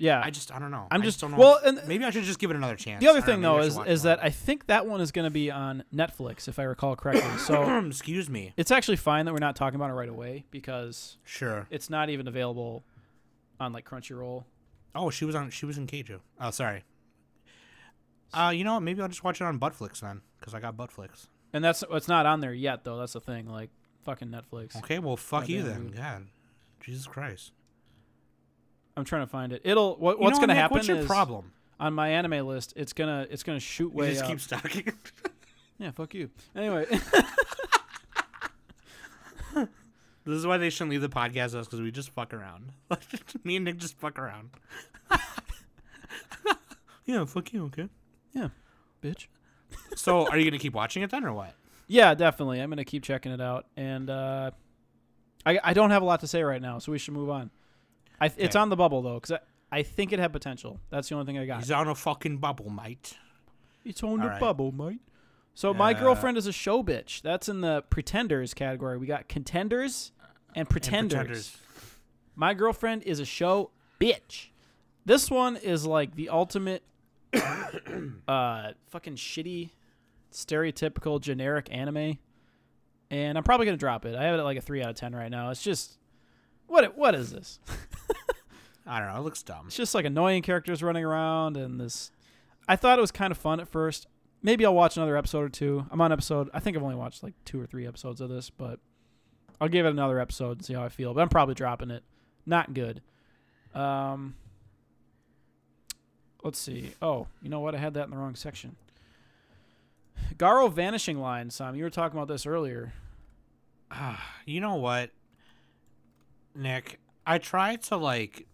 Yeah. 0.00 0.20
I 0.24 0.30
just 0.30 0.50
I 0.52 0.58
don't 0.58 0.70
know. 0.70 0.86
I'm 0.90 1.02
I 1.02 1.04
just- 1.04 1.20
don't 1.20 1.30
know. 1.32 1.36
well, 1.38 1.60
and- 1.64 1.80
maybe 1.86 2.04
I 2.04 2.10
should 2.10 2.24
just 2.24 2.38
give 2.38 2.50
it 2.50 2.56
another 2.56 2.74
chance. 2.74 3.00
the 3.00 3.08
other 3.08 3.20
thing 3.20 3.40
know, 3.40 3.58
though 3.58 3.62
is 3.62 3.78
is 3.86 4.02
that 4.04 4.22
I 4.24 4.30
think 4.30 4.66
that 4.66 4.86
one 4.86 5.00
is 5.00 5.12
going 5.12 5.26
to 5.26 5.30
be 5.30 5.50
on 5.50 5.84
Netflix 5.94 6.48
if 6.48 6.58
I 6.58 6.62
recall 6.64 6.96
correctly. 6.96 7.36
So 7.38 7.62
excuse 7.86 8.28
me. 8.30 8.52
it's 8.56 8.70
actually 8.70 8.96
fine 8.96 9.26
that 9.26 9.32
we're 9.32 9.38
not 9.38 9.56
talking 9.56 9.76
about 9.76 9.90
it 9.90 9.94
right 9.94 10.08
away 10.08 10.44
because 10.50 11.18
Sure. 11.24 11.66
it's 11.70 11.88
not 11.90 12.08
even 12.10 12.26
available 12.26 12.82
on 13.60 13.72
like 13.72 13.84
Crunchyroll. 13.84 14.44
Oh, 14.94 15.10
she 15.10 15.24
was 15.24 15.34
on. 15.34 15.50
She 15.50 15.66
was 15.66 15.78
in 15.78 15.86
Keijo. 15.86 16.20
Oh, 16.40 16.50
sorry. 16.50 16.82
Uh, 18.32 18.52
you 18.54 18.64
know 18.64 18.74
what? 18.74 18.80
Maybe 18.80 19.02
I'll 19.02 19.08
just 19.08 19.24
watch 19.24 19.40
it 19.40 19.44
on 19.44 19.58
Buttflix 19.58 20.00
then, 20.00 20.20
because 20.38 20.54
I 20.54 20.60
got 20.60 20.76
Buttflix. 20.76 21.26
And 21.52 21.62
that's 21.64 21.82
it's 21.90 22.08
not 22.08 22.26
on 22.26 22.40
there 22.40 22.54
yet 22.54 22.84
though. 22.84 22.98
That's 22.98 23.12
the 23.12 23.20
thing. 23.20 23.46
Like 23.48 23.70
fucking 24.04 24.28
Netflix. 24.28 24.76
Okay, 24.76 24.98
well, 24.98 25.16
fuck 25.16 25.48
you 25.48 25.62
then. 25.62 25.88
dude. 25.88 25.96
God, 25.96 26.26
Jesus 26.80 27.06
Christ. 27.06 27.52
I'm 29.00 29.04
trying 29.06 29.22
to 29.22 29.26
find 29.30 29.52
it. 29.52 29.62
It'll 29.64 29.96
what, 29.96 30.18
You 30.18 30.24
what's 30.24 30.34
know 30.38 30.46
going 30.46 30.48
to 30.50 30.54
happen 30.54 30.76
What's 30.76 30.88
your 30.88 31.04
problem? 31.04 31.52
on 31.80 31.94
my 31.94 32.10
anime 32.10 32.46
list, 32.46 32.74
it's 32.76 32.92
gonna 32.92 33.26
it's 33.30 33.42
gonna 33.42 33.58
shoot 33.58 33.90
You 33.92 33.98
way 33.98 34.10
just 34.10 34.22
up. 34.24 34.28
keep 34.30 34.40
stalking. 34.40 34.92
Yeah, 35.78 35.92
fuck 35.92 36.12
you. 36.12 36.28
Anyway, 36.54 36.84
this 39.54 39.68
is 40.26 40.46
why 40.46 40.58
they 40.58 40.68
shouldn't 40.70 40.90
leave 40.90 41.00
the 41.00 41.08
podcast 41.08 41.54
us 41.54 41.66
because 41.66 41.80
we 41.80 41.90
just 41.90 42.10
fuck 42.10 42.34
around. 42.34 42.72
Me 43.44 43.56
and 43.56 43.64
Nick 43.64 43.78
just 43.78 43.98
fuck 43.98 44.18
around. 44.18 44.50
yeah, 47.06 47.24
fuck 47.24 47.52
you. 47.52 47.64
Okay. 47.66 47.88
yeah, 48.32 48.48
bitch. 49.02 49.26
So, 49.96 50.28
are 50.28 50.36
you 50.38 50.44
gonna 50.44 50.58
keep 50.58 50.74
watching 50.74 51.02
it 51.02 51.10
then, 51.10 51.24
or 51.24 51.32
what? 51.32 51.54
Yeah, 51.86 52.14
definitely. 52.14 52.60
I'm 52.60 52.68
gonna 52.70 52.84
keep 52.84 53.02
checking 53.02 53.32
it 53.32 53.40
out, 53.40 53.66
and 53.76 54.10
uh, 54.10 54.50
I 55.46 55.58
I 55.64 55.72
don't 55.72 55.90
have 55.90 56.02
a 56.02 56.04
lot 56.04 56.20
to 56.20 56.26
say 56.26 56.42
right 56.42 56.60
now, 56.62 56.78
so 56.78 56.92
we 56.92 56.98
should 56.98 57.14
move 57.14 57.30
on. 57.30 57.50
I 58.20 58.28
th- 58.28 58.44
it's 58.44 58.56
on 58.56 58.68
the 58.68 58.76
bubble 58.76 59.02
though, 59.02 59.14
because 59.14 59.32
I, 59.32 59.78
I 59.78 59.82
think 59.82 60.12
it 60.12 60.18
had 60.18 60.32
potential. 60.32 60.80
That's 60.90 61.08
the 61.08 61.14
only 61.14 61.26
thing 61.26 61.38
I 61.38 61.46
got. 61.46 61.60
He's 61.60 61.70
on 61.70 61.88
a 61.88 61.94
fucking 61.94 62.38
bubble, 62.38 62.70
mate. 62.70 63.16
It's 63.84 64.02
on 64.02 64.20
the 64.20 64.36
bubble, 64.38 64.72
mate. 64.72 65.00
So 65.54 65.72
my 65.74 65.92
Uh, 65.94 66.00
girlfriend 66.00 66.36
is 66.36 66.46
a 66.46 66.52
show 66.52 66.82
bitch. 66.82 67.22
That's 67.22 67.48
in 67.48 67.60
the 67.60 67.82
pretenders 67.90 68.52
category. 68.54 68.98
We 68.98 69.06
got 69.06 69.28
contenders 69.28 70.12
and 70.54 70.68
pretenders. 70.68 71.14
pretenders. 71.16 71.56
My 72.36 72.54
girlfriend 72.54 73.02
is 73.04 73.20
a 73.20 73.24
show 73.24 73.70
bitch. 74.00 74.48
This 75.04 75.30
one 75.30 75.56
is 75.56 75.86
like 75.86 76.14
the 76.14 76.28
ultimate 76.28 76.82
uh 78.28 78.72
fucking 78.90 79.16
shitty 79.16 79.70
stereotypical 80.32 81.20
generic 81.20 81.68
anime. 81.70 82.18
And 83.10 83.36
I'm 83.36 83.42
probably 83.44 83.66
going 83.66 83.76
to 83.76 83.80
drop 83.80 84.04
it. 84.04 84.14
I 84.14 84.24
have 84.24 84.34
it 84.36 84.38
at 84.38 84.44
like 84.44 84.56
a 84.58 84.60
3 84.60 84.82
out 84.84 84.90
of 84.90 84.94
10 84.96 85.14
right 85.16 85.30
now. 85.30 85.50
It's 85.50 85.62
just 85.62 85.98
what 86.70 86.96
what 86.96 87.14
is 87.14 87.32
this? 87.32 87.58
I 88.86 88.98
don't 88.98 89.08
know. 89.08 89.18
It 89.18 89.24
looks 89.24 89.42
dumb. 89.42 89.66
It's 89.66 89.76
just 89.76 89.94
like 89.94 90.04
annoying 90.04 90.42
characters 90.42 90.82
running 90.82 91.04
around 91.04 91.56
and 91.56 91.80
this. 91.80 92.10
I 92.68 92.76
thought 92.76 92.98
it 92.98 93.00
was 93.00 93.10
kind 93.10 93.30
of 93.30 93.38
fun 93.38 93.60
at 93.60 93.68
first. 93.68 94.06
Maybe 94.42 94.64
I'll 94.64 94.74
watch 94.74 94.96
another 94.96 95.16
episode 95.16 95.40
or 95.40 95.48
two. 95.48 95.84
I'm 95.90 96.00
on 96.00 96.12
episode. 96.12 96.48
I 96.54 96.60
think 96.60 96.76
I've 96.76 96.82
only 96.82 96.94
watched 96.94 97.22
like 97.22 97.34
two 97.44 97.60
or 97.60 97.66
three 97.66 97.86
episodes 97.86 98.20
of 98.20 98.30
this, 98.30 98.48
but 98.48 98.80
I'll 99.60 99.68
give 99.68 99.84
it 99.84 99.90
another 99.90 100.18
episode 100.18 100.58
and 100.58 100.64
see 100.64 100.74
how 100.74 100.82
I 100.82 100.88
feel. 100.88 101.12
But 101.12 101.20
I'm 101.20 101.28
probably 101.28 101.54
dropping 101.54 101.90
it. 101.90 102.04
Not 102.46 102.72
good. 102.72 103.02
Um. 103.74 104.36
Let's 106.42 106.58
see. 106.58 106.92
Oh, 107.02 107.26
you 107.42 107.50
know 107.50 107.60
what? 107.60 107.74
I 107.74 107.78
had 107.78 107.94
that 107.94 108.04
in 108.04 108.10
the 108.10 108.16
wrong 108.16 108.34
section. 108.34 108.76
Garo 110.36 110.72
vanishing 110.72 111.20
line, 111.20 111.50
Sam. 111.50 111.74
You 111.74 111.84
were 111.84 111.90
talking 111.90 112.18
about 112.18 112.28
this 112.28 112.46
earlier. 112.46 112.94
Ah, 113.90 114.24
you 114.46 114.60
know 114.60 114.76
what, 114.76 115.10
Nick? 116.54 117.00
I 117.26 117.38
try 117.38 117.76
to 117.76 117.96
like 117.96 118.46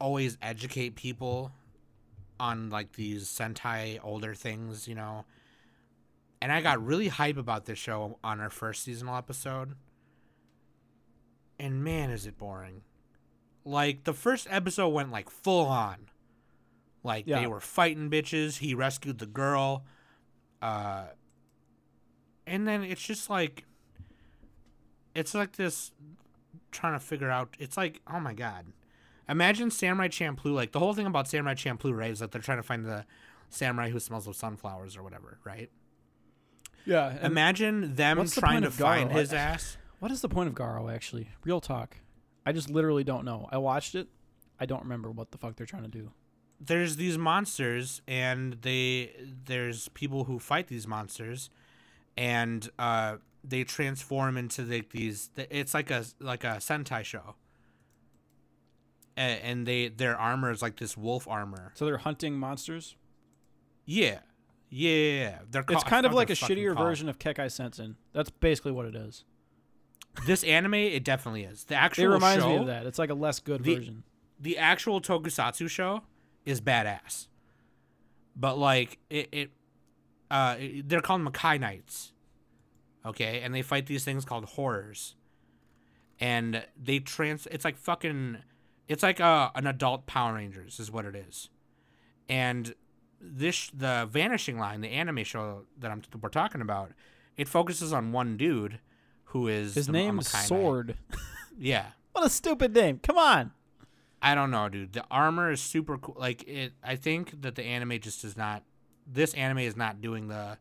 always 0.00 0.36
educate 0.42 0.96
people 0.96 1.52
on 2.40 2.70
like 2.70 2.92
these 2.92 3.28
Sentai 3.28 4.00
older 4.02 4.34
things, 4.34 4.88
you 4.88 4.94
know. 4.94 5.24
And 6.40 6.50
I 6.50 6.60
got 6.60 6.84
really 6.84 7.08
hype 7.08 7.36
about 7.36 7.66
this 7.66 7.78
show 7.78 8.18
on 8.24 8.40
our 8.40 8.50
first 8.50 8.82
seasonal 8.82 9.16
episode. 9.16 9.74
And 11.60 11.84
man, 11.84 12.10
is 12.10 12.26
it 12.26 12.36
boring. 12.36 12.82
Like 13.64 14.02
the 14.04 14.12
first 14.12 14.48
episode 14.50 14.88
went 14.88 15.12
like 15.12 15.30
full 15.30 15.66
on. 15.66 16.08
Like 17.04 17.26
Yeah. 17.26 17.40
they 17.40 17.46
were 17.46 17.60
fighting 17.60 18.10
bitches, 18.10 18.58
he 18.58 18.74
rescued 18.74 19.18
the 19.18 19.26
girl. 19.26 19.84
Uh 20.60 21.04
and 22.44 22.66
then 22.66 22.82
it's 22.82 23.02
just 23.02 23.30
like 23.30 23.64
it's 25.14 25.34
like 25.34 25.52
this 25.56 25.92
trying 26.70 26.92
to 26.94 27.00
figure 27.00 27.30
out 27.30 27.54
it's 27.58 27.76
like 27.76 28.00
oh 28.12 28.18
my 28.20 28.32
god 28.32 28.66
imagine 29.28 29.70
samurai 29.70 30.08
champloo 30.08 30.54
like 30.54 30.72
the 30.72 30.78
whole 30.78 30.94
thing 30.94 31.06
about 31.06 31.28
samurai 31.28 31.54
champloo 31.54 31.94
right 31.96 32.10
is 32.10 32.18
that 32.20 32.30
they're 32.32 32.40
trying 32.42 32.58
to 32.58 32.62
find 32.62 32.84
the 32.84 33.04
samurai 33.50 33.90
who 33.90 34.00
smells 34.00 34.26
of 34.26 34.34
sunflowers 34.36 34.96
or 34.96 35.02
whatever 35.02 35.38
right 35.44 35.70
Yeah. 36.84 37.24
imagine 37.24 37.94
them 37.94 38.18
what's 38.18 38.34
the 38.34 38.40
trying 38.40 38.62
to 38.62 38.70
find 38.70 39.10
Garo? 39.10 39.14
his 39.14 39.32
ass 39.32 39.76
What 40.00 40.10
is 40.10 40.20
the 40.20 40.28
point 40.28 40.48
of 40.48 40.54
Garo 40.54 40.92
actually? 40.92 41.28
Real 41.44 41.60
talk. 41.60 41.98
I 42.44 42.50
just 42.52 42.68
literally 42.68 43.04
don't 43.04 43.24
know. 43.24 43.48
I 43.52 43.58
watched 43.58 43.94
it. 43.94 44.08
I 44.58 44.66
don't 44.66 44.82
remember 44.82 45.12
what 45.12 45.30
the 45.30 45.38
fuck 45.38 45.54
they're 45.54 45.64
trying 45.66 45.84
to 45.84 45.88
do. 45.88 46.10
there's 46.60 46.96
these 46.96 47.16
monsters 47.18 48.02
and 48.08 48.54
they 48.62 49.12
there's 49.46 49.88
people 49.90 50.24
who 50.24 50.38
fight 50.40 50.66
these 50.68 50.86
monsters 50.88 51.50
and 52.16 52.68
uh 52.80 53.16
they 53.44 53.64
transform 53.64 54.36
into 54.36 54.62
like 54.62 54.90
these 54.90 55.30
it's 55.36 55.74
like 55.74 55.90
a 55.90 56.04
like 56.20 56.44
a 56.44 56.56
sentai 56.58 57.02
show 57.04 57.34
and, 59.16 59.40
and 59.42 59.66
they 59.66 59.88
their 59.88 60.16
armor 60.16 60.50
is 60.50 60.62
like 60.62 60.76
this 60.76 60.96
wolf 60.96 61.26
armor 61.28 61.72
So 61.74 61.84
they're 61.84 61.98
hunting 61.98 62.34
monsters. 62.38 62.96
yeah 63.84 64.20
yeah, 64.74 64.90
yeah, 64.90 65.20
yeah. 65.20 65.38
They're 65.50 65.64
It's 65.68 65.82
ca- 65.82 65.86
I 65.86 65.90
kind 65.90 66.06
of 66.06 66.14
like 66.14 66.30
a 66.30 66.32
what 66.32 66.38
they're 66.40 66.48
fucking 66.48 66.56
shittier 66.56 66.74
called. 66.74 66.88
version 66.88 67.08
of 67.10 67.18
Kekkai 67.18 67.50
Sensen. 67.52 67.96
That's 68.14 68.30
basically 68.30 68.72
what 68.72 68.86
it 68.86 68.94
is. 68.96 69.24
this 70.26 70.42
anime 70.44 70.72
it 70.74 71.04
definitely 71.04 71.44
is 71.44 71.64
the 71.64 71.74
actual 71.74 72.04
It 72.04 72.08
reminds 72.08 72.42
show 72.42 72.48
me 72.48 72.56
of 72.56 72.66
that. 72.68 72.86
It's 72.86 72.98
like 72.98 73.10
a 73.10 73.14
less 73.14 73.38
good 73.38 73.62
The- 73.64 73.74
version. 73.76 74.04
the 74.40 74.56
actual 74.56 75.00
tokusatsu 75.02 75.68
show 75.68 76.02
is 76.46 76.60
badass 76.62 77.28
but 78.34 78.56
like 78.56 78.98
it, 79.10 79.28
it 79.30 79.50
uh 80.30 80.56
they're 80.84 81.02
called 81.02 81.20
makai 81.20 81.60
knights 81.60 82.11
okay 83.04 83.40
and 83.40 83.54
they 83.54 83.62
fight 83.62 83.86
these 83.86 84.04
things 84.04 84.24
called 84.24 84.44
horrors 84.44 85.14
and 86.20 86.64
they 86.80 86.98
trans 86.98 87.46
it's 87.50 87.64
like 87.64 87.76
fucking 87.76 88.38
it's 88.88 89.02
like 89.02 89.20
uh, 89.20 89.50
an 89.54 89.66
adult 89.66 90.06
power 90.06 90.34
rangers 90.34 90.78
is 90.80 90.90
what 90.90 91.04
it 91.04 91.14
is 91.16 91.48
and 92.28 92.74
this 93.20 93.70
the 93.70 94.08
vanishing 94.10 94.58
line 94.58 94.80
the 94.80 94.88
anime 94.88 95.24
show 95.24 95.62
that 95.78 95.90
I'm 95.90 96.02
we're 96.20 96.28
talking 96.28 96.60
about 96.60 96.92
it 97.36 97.48
focuses 97.48 97.92
on 97.92 98.12
one 98.12 98.36
dude 98.36 98.80
who 99.26 99.48
is 99.48 99.74
His 99.74 99.88
a- 99.88 99.90
a 99.90 99.92
name's 99.92 100.28
Makai 100.28 100.46
Sword. 100.46 100.96
yeah 101.58 101.86
what 102.12 102.26
a 102.26 102.30
stupid 102.30 102.74
name. 102.74 103.00
Come 103.02 103.16
on. 103.16 103.52
I 104.20 104.34
don't 104.34 104.50
know, 104.50 104.68
dude. 104.68 104.92
The 104.92 105.04
armor 105.10 105.50
is 105.50 105.60
super 105.60 105.96
cool. 105.98 106.14
Like 106.18 106.46
it, 106.46 106.74
I 106.84 106.96
think 106.96 107.40
that 107.42 107.54
the 107.54 107.62
anime 107.64 107.98
just 108.00 108.22
is 108.22 108.36
not. 108.36 108.62
This 109.06 109.34
anime 109.34 109.58
is 109.60 109.76
not 109.76 110.00
doing 110.00 110.28
the 110.28 110.58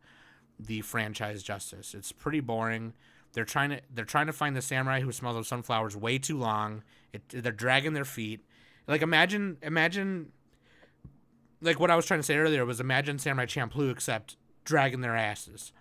the 0.65 0.81
franchise 0.81 1.43
justice. 1.43 1.93
It's 1.93 2.11
pretty 2.11 2.39
boring. 2.39 2.93
They're 3.33 3.45
trying 3.45 3.69
to 3.71 3.81
they're 3.93 4.05
trying 4.05 4.27
to 4.27 4.33
find 4.33 4.55
the 4.55 4.61
samurai 4.61 5.01
who 5.01 5.11
smells 5.11 5.37
of 5.37 5.47
sunflowers 5.47 5.95
way 5.95 6.17
too 6.17 6.37
long. 6.37 6.83
It, 7.13 7.23
they're 7.29 7.51
dragging 7.51 7.93
their 7.93 8.05
feet. 8.05 8.45
Like 8.87 9.01
imagine 9.01 9.57
imagine. 9.61 10.31
Like 11.61 11.79
what 11.79 11.91
I 11.91 11.95
was 11.95 12.05
trying 12.05 12.19
to 12.19 12.23
say 12.25 12.37
earlier 12.37 12.65
was 12.65 12.79
imagine 12.79 13.19
Samurai 13.19 13.45
Champloo 13.45 13.91
except 13.91 14.35
dragging 14.63 15.01
their 15.01 15.15
asses. 15.15 15.71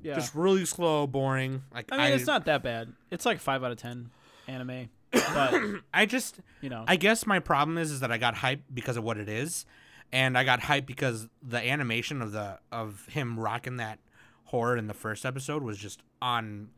Yeah. 0.00 0.14
Just 0.14 0.34
really 0.34 0.64
slow, 0.66 1.06
boring. 1.06 1.62
Like 1.72 1.86
I 1.90 1.96
mean, 1.96 2.12
it's 2.12 2.26
not 2.26 2.44
that 2.44 2.62
bad. 2.62 2.92
It's 3.10 3.26
like 3.26 3.40
five 3.40 3.64
out 3.64 3.72
of 3.72 3.78
ten 3.78 4.10
anime, 4.46 4.88
but 5.10 5.54
I 5.94 6.06
just 6.06 6.40
you 6.60 6.70
know, 6.70 6.84
I 6.86 6.96
guess 6.96 7.26
my 7.26 7.40
problem 7.40 7.78
is 7.78 7.90
is 7.90 8.00
that 8.00 8.12
I 8.12 8.18
got 8.18 8.36
hyped 8.36 8.62
because 8.72 8.96
of 8.96 9.04
what 9.04 9.18
it 9.18 9.28
is, 9.28 9.66
and 10.12 10.38
I 10.38 10.44
got 10.44 10.60
hyped 10.60 10.86
because 10.86 11.28
the 11.42 11.58
animation 11.58 12.22
of 12.22 12.32
the 12.32 12.58
of 12.70 13.06
him 13.06 13.38
rocking 13.38 13.76
that 13.78 13.98
horror 14.44 14.76
in 14.76 14.86
the 14.86 14.94
first 14.94 15.24
episode 15.24 15.62
was 15.62 15.78
just 15.78 16.02
on. 16.22 16.70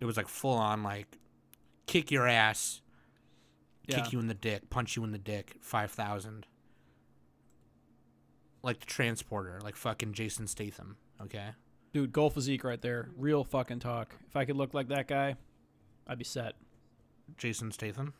It 0.00 0.04
was 0.04 0.16
like 0.16 0.28
full 0.28 0.56
on 0.56 0.82
like, 0.82 1.18
kick 1.86 2.10
your 2.10 2.26
ass, 2.28 2.82
yeah. 3.86 4.00
kick 4.00 4.12
you 4.12 4.20
in 4.20 4.26
the 4.26 4.34
dick, 4.34 4.68
punch 4.70 4.96
you 4.96 5.04
in 5.04 5.12
the 5.12 5.18
dick, 5.18 5.56
five 5.60 5.90
thousand. 5.90 6.46
Like 8.62 8.80
the 8.80 8.86
transporter, 8.86 9.60
like 9.62 9.76
fucking 9.76 10.14
Jason 10.14 10.46
Statham. 10.46 10.96
Okay. 11.20 11.50
Dude, 11.92 12.12
goal 12.12 12.30
physique 12.30 12.64
right 12.64 12.80
there. 12.80 13.10
Real 13.16 13.44
fucking 13.44 13.78
talk. 13.78 14.16
If 14.26 14.36
I 14.36 14.44
could 14.44 14.56
look 14.56 14.74
like 14.74 14.88
that 14.88 15.06
guy, 15.06 15.36
I'd 16.08 16.18
be 16.18 16.24
set. 16.24 16.54
Jason 17.36 17.70
Statham. 17.70 18.14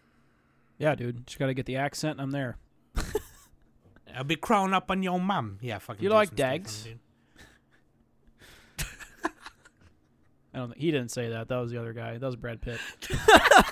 Yeah, 0.78 0.94
dude. 0.94 1.26
Just 1.26 1.38
got 1.38 1.46
to 1.46 1.54
get 1.54 1.66
the 1.66 1.76
accent 1.76 2.20
and 2.20 2.22
I'm 2.22 2.30
there. 2.30 2.56
I'll 4.16 4.24
be 4.24 4.36
crawling 4.36 4.72
up 4.74 4.90
on 4.90 5.02
your 5.02 5.20
mum. 5.20 5.58
Yeah, 5.60 5.78
fucking. 5.78 6.02
You 6.02 6.10
like 6.10 6.34
Jason 6.34 6.36
Statham, 6.36 6.62
Dags? 6.62 6.88
I 10.54 10.58
don't 10.58 10.68
think 10.68 10.80
he 10.80 10.90
didn't 10.90 11.10
say 11.10 11.30
that. 11.30 11.48
That 11.48 11.56
was 11.56 11.70
the 11.72 11.80
other 11.80 11.92
guy. 11.92 12.16
That 12.18 12.26
was 12.26 12.36
Brad 12.36 12.60
Pitt. 12.60 12.78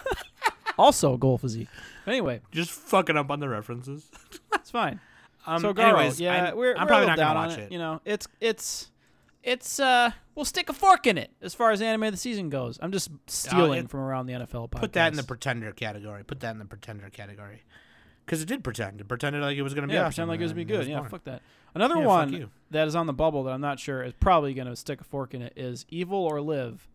also 0.78 1.16
goal 1.16 1.38
physique. 1.38 1.68
Anyway, 2.06 2.40
Just 2.50 2.70
fucking 2.70 3.16
up 3.16 3.30
on 3.30 3.40
the 3.40 3.48
references. 3.48 4.10
it's 4.54 4.70
fine. 4.70 5.00
Um, 5.46 5.60
so 5.60 5.74
Garo, 5.74 5.84
anyways, 5.98 6.20
yeah, 6.20 6.50
I'm, 6.50 6.56
we're, 6.56 6.74
I'm 6.74 6.82
we're 6.82 6.86
probably 6.86 7.06
not 7.06 7.16
gonna 7.18 7.34
down 7.34 7.36
watch 7.36 7.52
on 7.58 7.60
it. 7.60 7.72
You 7.72 7.78
know, 7.78 8.00
it's 8.04 8.26
it's 8.40 8.90
it's 9.42 9.80
uh 9.80 10.10
we'll 10.34 10.44
stick 10.44 10.68
a 10.68 10.72
fork 10.72 11.06
in 11.06 11.18
it 11.18 11.30
as 11.40 11.52
far 11.54 11.72
as 11.72 11.82
anime 11.82 12.04
of 12.04 12.12
the 12.12 12.16
season 12.16 12.48
goes. 12.48 12.78
I'm 12.80 12.92
just 12.92 13.10
stealing 13.26 13.84
it- 13.84 13.90
from 13.90 14.00
around 14.00 14.26
the 14.26 14.34
NFL 14.34 14.70
podcast. 14.70 14.80
Put 14.80 14.92
that 14.94 15.12
in 15.12 15.16
the 15.16 15.24
pretender 15.24 15.72
category. 15.72 16.24
Put 16.24 16.40
that 16.40 16.50
in 16.52 16.58
the 16.58 16.64
pretender 16.64 17.10
category. 17.10 17.62
Because 18.24 18.40
it 18.42 18.46
did 18.46 18.62
pretend. 18.64 19.00
It 19.00 19.08
pretended 19.08 19.42
like 19.42 19.56
it 19.56 19.62
was 19.62 19.74
gonna 19.74 19.86
be. 19.88 19.94
yeah, 19.94 20.00
awesome, 20.02 20.10
pretend 20.10 20.28
like 20.30 20.40
it 20.40 20.44
was 20.44 20.52
gonna 20.52 20.64
be 20.64 20.72
good. 20.72 20.86
Yeah, 20.86 21.02
fuck 21.08 21.24
that. 21.24 21.42
Another 21.74 21.96
Yeah, 22.00 22.06
one 22.06 22.50
that 22.70 22.86
is 22.86 22.94
on 22.94 23.06
the 23.06 23.12
bubble 23.12 23.44
that 23.44 23.52
I'm 23.52 23.60
not 23.60 23.78
sure 23.80 24.02
is 24.02 24.12
probably 24.20 24.54
gonna 24.54 24.76
stick 24.76 25.00
a 25.00 25.04
fork 25.04 25.34
in 25.34 25.42
it 25.42 25.52
is 25.56 25.84
Evil 25.88 26.18
or 26.18 26.40
Live. 26.40 26.88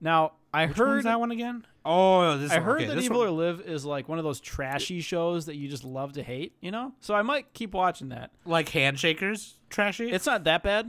Now 0.00 0.32
I 0.54 0.66
Which 0.66 0.76
heard 0.76 1.02
that 1.04 1.18
one 1.20 1.30
again? 1.30 1.66
Oh, 1.84 2.36
this. 2.38 2.50
I 2.52 2.56
one. 2.56 2.64
heard 2.64 2.80
okay, 2.82 2.94
that 2.94 2.98
Evil 3.02 3.18
one- 3.18 3.26
or 3.28 3.30
Live 3.30 3.60
is 3.62 3.84
like 3.84 4.08
one 4.08 4.18
of 4.18 4.24
those 4.24 4.40
trashy 4.40 5.00
shows 5.00 5.46
that 5.46 5.56
you 5.56 5.68
just 5.68 5.84
love 5.84 6.12
to 6.14 6.22
hate, 6.22 6.54
you 6.60 6.70
know? 6.70 6.92
So 7.00 7.14
I 7.14 7.22
might 7.22 7.52
keep 7.54 7.72
watching 7.74 8.10
that. 8.10 8.30
like 8.44 8.68
handshakers, 8.70 9.54
trashy. 9.70 10.10
It's 10.10 10.26
not 10.26 10.44
that 10.44 10.62
bad. 10.62 10.86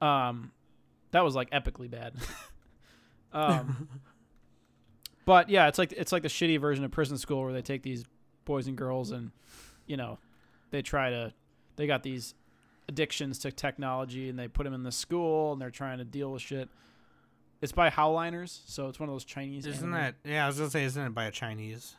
Um 0.00 0.52
that 1.12 1.24
was 1.24 1.34
like 1.34 1.50
epically 1.50 1.90
bad. 1.90 2.14
um 3.32 3.88
But 5.24 5.48
yeah, 5.50 5.68
it's 5.68 5.78
like 5.78 5.92
it's 5.92 6.12
like 6.12 6.22
the 6.22 6.28
shitty 6.28 6.60
version 6.60 6.84
of 6.84 6.90
prison 6.90 7.18
school 7.18 7.42
where 7.42 7.52
they 7.52 7.62
take 7.62 7.82
these 7.82 8.04
boys 8.50 8.66
and 8.66 8.76
girls 8.76 9.12
and 9.12 9.30
you 9.86 9.96
know, 9.96 10.18
they 10.72 10.82
try 10.82 11.08
to 11.10 11.32
they 11.76 11.86
got 11.86 12.02
these 12.02 12.34
addictions 12.88 13.38
to 13.38 13.52
technology 13.52 14.28
and 14.28 14.36
they 14.36 14.48
put 14.48 14.64
them 14.64 14.74
in 14.74 14.82
the 14.82 14.90
school 14.90 15.52
and 15.52 15.62
they're 15.62 15.70
trying 15.70 15.98
to 15.98 16.04
deal 16.04 16.32
with 16.32 16.42
shit. 16.42 16.68
It's 17.60 17.70
by 17.70 17.90
Haoliners, 17.90 18.60
so 18.66 18.88
it's 18.88 18.98
one 18.98 19.08
of 19.08 19.14
those 19.14 19.24
Chinese. 19.24 19.66
Isn't 19.66 19.94
anime- 19.94 20.14
that? 20.24 20.28
Yeah, 20.28 20.44
I 20.44 20.46
was 20.48 20.58
gonna 20.58 20.70
say, 20.70 20.82
isn't 20.82 21.00
it 21.06 21.14
by 21.14 21.26
a 21.26 21.30
Chinese? 21.30 21.94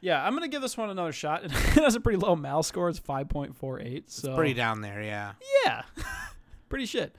Yeah, 0.00 0.24
I'm 0.24 0.32
gonna 0.32 0.48
give 0.48 0.62
this 0.62 0.78
one 0.78 0.88
another 0.88 1.12
shot. 1.12 1.44
It 1.44 1.50
has 1.52 1.94
a 1.94 2.00
pretty 2.00 2.18
low 2.18 2.34
mal 2.36 2.62
score. 2.62 2.88
It's 2.88 2.98
5.48. 2.98 4.04
So 4.06 4.28
It's 4.28 4.36
pretty 4.36 4.54
down 4.54 4.80
there. 4.80 5.02
Yeah. 5.02 5.32
yeah, 5.66 5.82
pretty 6.70 6.86
shit. 6.86 7.14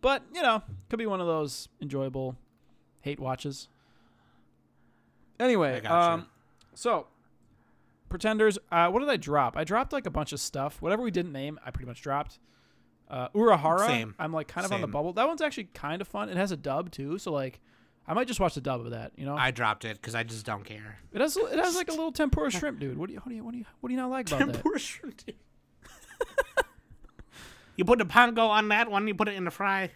But 0.00 0.22
you 0.34 0.42
know, 0.42 0.62
could 0.88 0.98
be 0.98 1.06
one 1.06 1.20
of 1.20 1.28
those 1.28 1.68
enjoyable 1.80 2.34
hate 3.02 3.20
watches. 3.20 3.68
Anyway, 5.38 5.80
um, 5.82 6.26
so 6.74 7.06
pretenders. 8.16 8.58
Uh, 8.72 8.88
what 8.88 9.00
did 9.00 9.10
I 9.10 9.18
drop? 9.18 9.58
I 9.58 9.64
dropped 9.64 9.92
like 9.92 10.06
a 10.06 10.10
bunch 10.10 10.32
of 10.32 10.40
stuff. 10.40 10.80
Whatever 10.80 11.02
we 11.02 11.10
didn't 11.10 11.32
name, 11.32 11.60
I 11.64 11.70
pretty 11.70 11.86
much 11.86 12.00
dropped. 12.00 12.38
Uh, 13.10 13.28
Urahara. 13.28 13.86
Same. 13.86 14.14
I'm 14.18 14.32
like 14.32 14.48
kind 14.48 14.64
of 14.64 14.72
on 14.72 14.80
the 14.80 14.86
bubble. 14.86 15.12
That 15.12 15.28
one's 15.28 15.42
actually 15.42 15.68
kind 15.74 16.00
of 16.00 16.08
fun. 16.08 16.30
It 16.30 16.36
has 16.38 16.50
a 16.50 16.56
dub 16.56 16.90
too, 16.90 17.18
so 17.18 17.30
like, 17.30 17.60
I 18.06 18.14
might 18.14 18.26
just 18.26 18.40
watch 18.40 18.54
the 18.54 18.62
dub 18.62 18.80
of 18.80 18.90
that. 18.92 19.12
You 19.16 19.26
know, 19.26 19.36
I 19.36 19.50
dropped 19.50 19.84
it 19.84 20.00
because 20.00 20.14
I 20.14 20.22
just 20.22 20.46
don't 20.46 20.64
care. 20.64 20.98
it 21.12 21.20
has 21.20 21.36
it 21.36 21.58
has 21.58 21.76
like 21.76 21.88
a 21.88 21.90
little 21.92 22.10
tempura 22.10 22.50
shrimp, 22.50 22.80
dude. 22.80 22.96
What 22.96 23.08
do 23.08 23.12
you 23.12 23.20
what 23.20 23.28
do 23.28 23.34
you 23.36 23.44
what 23.44 23.52
do 23.52 23.58
you 23.58 23.64
what 23.80 23.90
do 23.90 23.94
you 23.94 24.00
not 24.00 24.10
like 24.10 24.28
about 24.28 24.46
that? 24.46 24.52
Tempura 24.54 24.78
shrimp. 24.78 25.26
dude. 25.26 25.36
you 27.76 27.84
put 27.84 27.98
the 27.98 28.06
panko 28.06 28.48
on 28.48 28.68
that 28.68 28.90
one. 28.90 29.06
You 29.06 29.14
put 29.14 29.28
it 29.28 29.34
in 29.34 29.44
the 29.44 29.50
fry. 29.50 29.90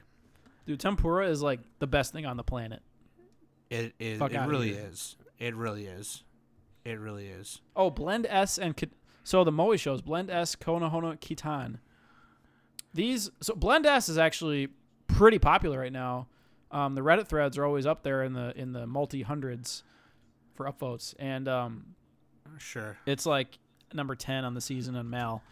Dude, 0.66 0.78
tempura 0.78 1.26
is 1.28 1.42
like 1.42 1.60
the 1.78 1.86
best 1.86 2.12
thing 2.12 2.26
on 2.26 2.36
the 2.36 2.44
planet. 2.44 2.82
It 3.70 3.94
is. 3.98 4.18
Fuck 4.18 4.34
It 4.34 4.40
really 4.40 4.72
is. 4.72 5.16
It 5.38 5.56
really 5.56 5.86
is. 5.86 6.22
It 6.90 6.98
really 7.00 7.26
is. 7.28 7.60
Oh, 7.76 7.90
Blend 7.90 8.26
S 8.28 8.58
and 8.58 8.74
so 9.22 9.44
the 9.44 9.52
Moe 9.52 9.76
shows 9.76 10.00
Blend 10.02 10.30
S, 10.30 10.56
Konohana, 10.56 11.18
Kitan. 11.18 11.78
These 12.92 13.30
so 13.40 13.54
Blend 13.54 13.86
S 13.86 14.08
is 14.08 14.18
actually 14.18 14.68
pretty 15.06 15.38
popular 15.38 15.78
right 15.78 15.92
now. 15.92 16.26
Um, 16.72 16.94
the 16.94 17.00
Reddit 17.00 17.26
threads 17.26 17.58
are 17.58 17.64
always 17.64 17.86
up 17.86 18.02
there 18.02 18.22
in 18.22 18.32
the 18.32 18.52
in 18.56 18.72
the 18.72 18.86
multi 18.86 19.22
hundreds 19.22 19.82
for 20.54 20.66
upvotes, 20.70 21.14
and 21.18 21.48
um, 21.48 21.94
Sure. 22.58 22.96
it's 23.06 23.26
like 23.26 23.58
number 23.92 24.14
ten 24.14 24.44
on 24.44 24.54
the 24.54 24.60
season 24.60 24.96
on 24.96 25.08
Mal. 25.10 25.42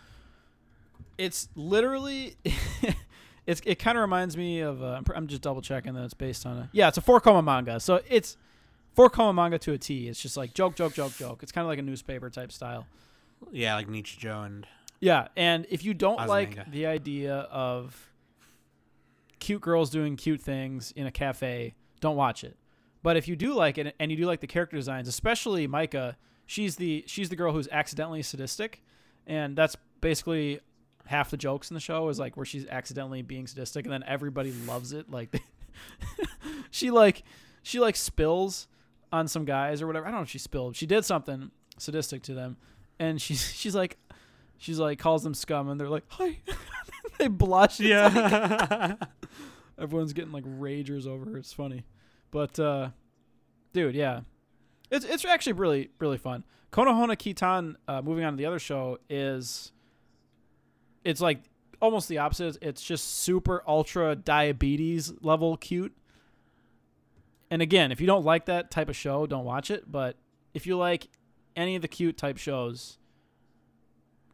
It's 1.17 1.49
literally, 1.57 2.37
it's 3.47 3.61
it 3.65 3.79
kind 3.81 3.99
of 3.99 4.03
reminds 4.03 4.37
me 4.37 4.61
of. 4.61 4.83
Uh, 4.83 4.99
I'm, 4.99 5.05
I'm 5.15 5.27
just 5.27 5.43
double 5.43 5.63
checking 5.63 5.95
that 5.95 6.05
it's 6.05 6.15
based 6.15 6.47
on 6.47 6.59
a. 6.59 6.69
Yeah, 6.73 6.89
it's 6.89 6.99
a 6.99 7.01
four 7.01 7.21
koma 7.21 7.43
manga, 7.43 7.81
so 7.81 8.01
it's 8.09 8.37
four 8.99 9.09
koma 9.09 9.33
manga 9.33 9.61
to 9.61 9.73
a 9.73 9.79
T. 9.79 10.09
It's 10.09 10.21
just 10.21 10.37
like 10.37 10.55
joke, 10.55 10.75
joke, 10.75 10.93
joke, 10.93 11.17
joke. 11.17 11.45
It's 11.45 11.53
kind 11.53 11.65
of 11.65 11.69
like 11.69 11.79
a 11.79 11.83
newspaper 11.83 12.31
type 12.31 12.51
style. 12.51 12.85
Yeah, 13.53 13.77
like 13.77 13.87
Nichijou 13.87 14.45
and 14.45 14.67
Yeah, 14.99 15.29
and 15.37 15.67
if 15.71 15.85
you 15.85 15.95
don't 15.95 16.27
like 16.27 16.69
the 16.73 16.87
idea 16.87 17.37
of 17.53 18.11
cute 19.39 19.61
girls 19.61 19.91
doing 19.91 20.17
cute 20.17 20.41
things 20.41 20.93
in 20.97 21.07
a 21.07 21.13
cafe, 21.13 21.75
don't 22.01 22.17
watch 22.17 22.43
it. 22.43 22.57
But 23.05 23.17
if 23.17 23.29
you 23.29 23.37
do 23.37 23.55
like 23.55 23.79
it 23.79 23.95
and 24.01 24.11
you 24.11 24.17
do 24.17 24.27
like 24.27 24.41
the 24.41 24.49
character 24.49 24.77
designs, 24.77 25.07
especially 25.07 25.69
Maika, 25.69 26.17
she's 26.47 26.75
the 26.75 27.05
she's 27.07 27.29
the 27.29 27.37
girl 27.37 27.53
who's 27.53 27.69
accidentally 27.71 28.23
sadistic, 28.23 28.83
and 29.29 29.55
that's 29.55 29.77
basically 30.01 30.59
half 31.07 31.31
the 31.31 31.37
jokes 31.37 31.71
in 31.71 31.75
the 31.75 31.81
show 31.81 32.09
is 32.09 32.19
like 32.19 32.37
where 32.37 32.45
she's 32.45 32.67
accidentally 32.67 33.23
being 33.23 33.47
sadistic, 33.47 33.85
and 33.85 33.93
then 33.93 34.03
everybody 34.09 34.51
loves 34.67 34.93
it. 34.93 35.09
Like 35.09 35.41
she 36.73 36.91
like 36.91 37.23
she 37.63 37.79
like 37.79 37.95
spills 37.95 38.67
on 39.13 39.29
some 39.29 39.45
guys 39.45 39.81
or 39.83 39.87
whatever. 39.87 40.07
I 40.07 40.11
don't 40.11 40.21
know 40.21 40.25
if 40.25 40.31
she 40.31 40.39
spilled. 40.39 40.77
She 40.77 40.87
did 40.87 41.05
something 41.05 41.51
sadistic 41.79 42.23
to 42.25 42.35
them, 42.35 42.57
and 42.99 43.21
she's 43.21 43.43
she's 43.55 43.75
like 43.75 43.99
she's 44.57 44.79
like 44.79 44.99
calls 44.99 45.23
them 45.23 45.35
scum, 45.35 45.69
and 45.69 45.81
they're 45.81 45.89
like 45.89 46.05
hi. 46.09 46.39
they 47.19 47.29
blush. 47.29 47.81
It's 47.81 47.91
like- 48.15 48.31
yeah. 48.31 48.95
everyone's 49.79 50.13
getting 50.13 50.33
like 50.33 50.45
ragers 50.45 51.07
over 51.07 51.31
her. 51.31 51.37
It's 51.39 51.53
funny, 51.53 51.85
but 52.31 52.59
uh, 52.59 52.91
dude, 53.73 53.95
yeah, 53.95 54.21
it's 54.91 55.05
it's 55.05 55.25
actually 55.25 55.55
really 55.55 55.91
really 55.99 56.19
fun. 56.19 56.45
Konohana 56.73 57.17
Kitan, 57.17 57.77
uh, 57.87 58.03
moving 58.03 58.25
on 58.25 58.35
to 58.35 58.37
the 58.37 58.45
other 58.47 58.59
show, 58.59 58.99
is 59.09 59.73
it's 61.05 61.21
like 61.21 61.41
almost 61.81 62.09
the 62.09 62.19
opposite. 62.19 62.59
It's 62.61 62.83
just 62.83 63.21
super 63.21 63.63
ultra 63.67 64.15
diabetes 64.17 65.13
level 65.23 65.57
cute. 65.57 65.97
And 67.51 67.63
again, 67.63 67.93
if 67.93 68.01
you 68.01 68.07
don't 68.07 68.25
like 68.25 68.47
that 68.47 68.71
type 68.71 68.89
of 68.89 68.97
show, 68.97 69.27
don't 69.27 69.45
watch 69.45 69.71
it. 69.71 69.91
But 69.91 70.17
if 70.55 70.67
you 70.67 70.77
like 70.77 71.09
any 71.57 71.77
of 71.77 71.83
the 71.83 71.89
cute 71.89 72.17
type 72.17 72.37
shows, 72.37 72.99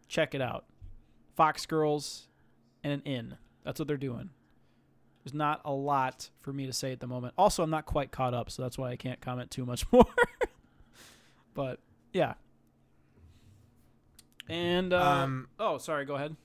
check 0.09 0.35
it 0.35 0.41
out. 0.41 0.65
Fox 1.37 1.67
Girls 1.67 2.29
and 2.83 2.93
an 2.93 3.03
Inn. 3.03 3.37
That's 3.65 3.79
what 3.79 3.89
they're 3.89 3.97
doing. 3.97 4.31
There's 5.25 5.35
not 5.35 5.63
a 5.65 5.73
lot 5.73 6.31
for 6.41 6.53
me 6.53 6.67
to 6.67 6.73
say 6.73 6.93
at 6.93 7.01
the 7.01 7.07
moment. 7.07 7.35
Also, 7.39 7.63
I'm 7.63 7.71
not 7.71 7.87
quite 7.87 8.11
caught 8.11 8.35
up, 8.35 8.51
so 8.51 8.63
that's 8.63 8.77
why 8.77 8.91
I 8.91 8.97
can't 8.97 9.21
comment 9.21 9.51
too 9.51 9.65
much 9.65 9.85
more. 9.93 10.07
but 11.55 11.81
yeah. 12.13 12.35
And 14.49 14.93
uh, 14.93 15.03
um, 15.03 15.49
oh, 15.59 15.79
sorry, 15.79 16.05
go 16.05 16.17
ahead. 16.17 16.37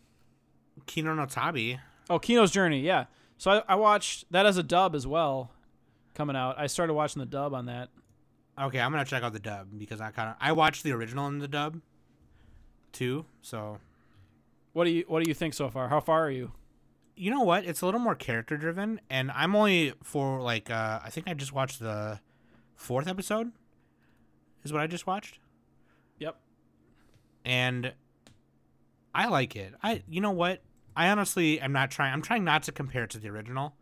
Kino 0.86 1.13
no 1.13 1.26
Tabi. 1.26 1.80
Oh, 2.09 2.20
Kino's 2.20 2.51
Journey, 2.51 2.80
yeah. 2.80 3.05
So 3.38 3.51
I, 3.51 3.74
I 3.74 3.76
watched 3.76 4.32
that 4.32 4.45
as 4.45 4.57
a 4.57 4.63
dub 4.63 4.95
as 4.95 5.05
well, 5.05 5.51
coming 6.20 6.36
out. 6.36 6.59
I 6.59 6.67
started 6.67 6.93
watching 6.95 7.22
the 7.22 7.26
dub 7.26 7.53
on 7.53 7.67
that. 7.67 7.88
Okay, 8.59 8.82
I'm 8.82 8.91
gonna 8.91 9.05
check 9.05 9.24
out 9.24 9.32
the 9.32 9.39
dub 9.39 9.70
because 9.78 10.01
I 10.01 10.11
kind 10.11 10.30
of 10.32 10.36
I 10.41 10.51
watched 10.51 10.84
the 10.84 10.91
original 10.91 11.28
in 11.28 11.39
the 11.39 11.47
dub, 11.47 11.80
too. 12.91 13.26
So 13.41 13.80
What 14.74 14.84
do 14.84 14.89
you 14.89 15.05
What 15.07 15.24
do 15.24 15.30
you 15.30 15.34
think 15.34 15.53
so 15.53 15.70
far? 15.70 15.88
How 15.88 16.01
far 16.01 16.26
are 16.26 16.30
you? 16.32 16.51
you 17.15 17.32
know 17.32 17.41
what? 17.43 17.63
It's 17.65 17.82
a 17.82 17.86
little 17.86 17.99
more 18.01 18.15
character 18.15 18.55
driven, 18.57 18.99
and 19.09 19.30
I'm 19.32 19.53
only 19.55 19.93
for 20.03 20.41
like 20.41 20.70
uh, 20.70 20.99
I 21.03 21.09
think 21.09 21.28
I 21.30 21.34
just 21.34 21.53
watched 21.53 21.80
the 21.80 22.20
fourth 22.76 23.07
episode. 23.07 23.51
Is 24.65 24.74
what 24.74 24.82
I 24.82 24.88
just 24.88 25.07
watched, 25.07 25.39
Yep. 26.20 26.38
and 27.45 27.93
I 29.15 29.28
like 29.28 29.55
it. 29.55 29.74
I 29.82 30.03
you 30.09 30.20
know 30.20 30.32
what? 30.32 30.61
I 30.97 31.09
honestly 31.09 31.61
am 31.61 31.72
not 31.72 31.91
trying. 31.91 32.11
I'm 32.13 32.22
trying 32.22 32.43
not 32.43 32.63
to 32.63 32.74
compare 32.74 33.03
it 33.05 33.09
to 33.11 33.20
the 33.20 33.30
original, 33.30 33.74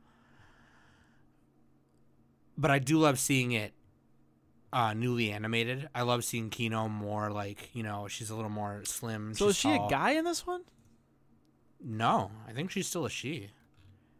but 2.57 2.71
I 2.71 2.79
do 2.79 2.97
love 2.97 3.19
seeing 3.19 3.51
it 3.51 3.73
uh, 4.73 4.93
newly 4.93 5.31
animated. 5.31 5.89
I 5.95 6.01
love 6.01 6.23
seeing 6.23 6.49
Kino 6.49 6.87
more 6.87 7.31
like 7.31 7.69
you 7.73 7.83
know 7.83 8.07
she's 8.07 8.29
a 8.29 8.35
little 8.35 8.51
more 8.51 8.81
slim. 8.85 9.33
So 9.33 9.49
is 9.49 9.57
she 9.57 9.71
a 9.71 9.87
guy 9.89 10.11
in 10.11 10.25
this 10.25 10.45
one? 10.45 10.61
No, 11.83 12.31
I 12.47 12.53
think 12.53 12.71
she's 12.71 12.87
still 12.87 13.05
a 13.05 13.09
she. 13.09 13.49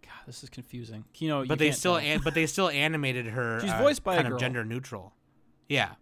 God, 0.04 0.12
this 0.26 0.44
is 0.44 0.50
confusing. 0.50 1.06
Kino, 1.14 1.42
you 1.42 1.48
but 1.48 1.60
they 1.60 1.72
still 1.72 1.98
an, 1.98 2.22
but 2.24 2.34
they 2.34 2.46
still 2.46 2.70
animated 2.70 3.28
her. 3.28 3.60
She's 3.62 3.72
uh, 3.72 3.80
voiced 3.80 4.04
by 4.04 4.16
a 4.16 4.22
kind 4.22 4.34
of 4.34 4.40
gender 4.40 4.64
neutral. 4.64 5.14
Yeah. 5.68 5.94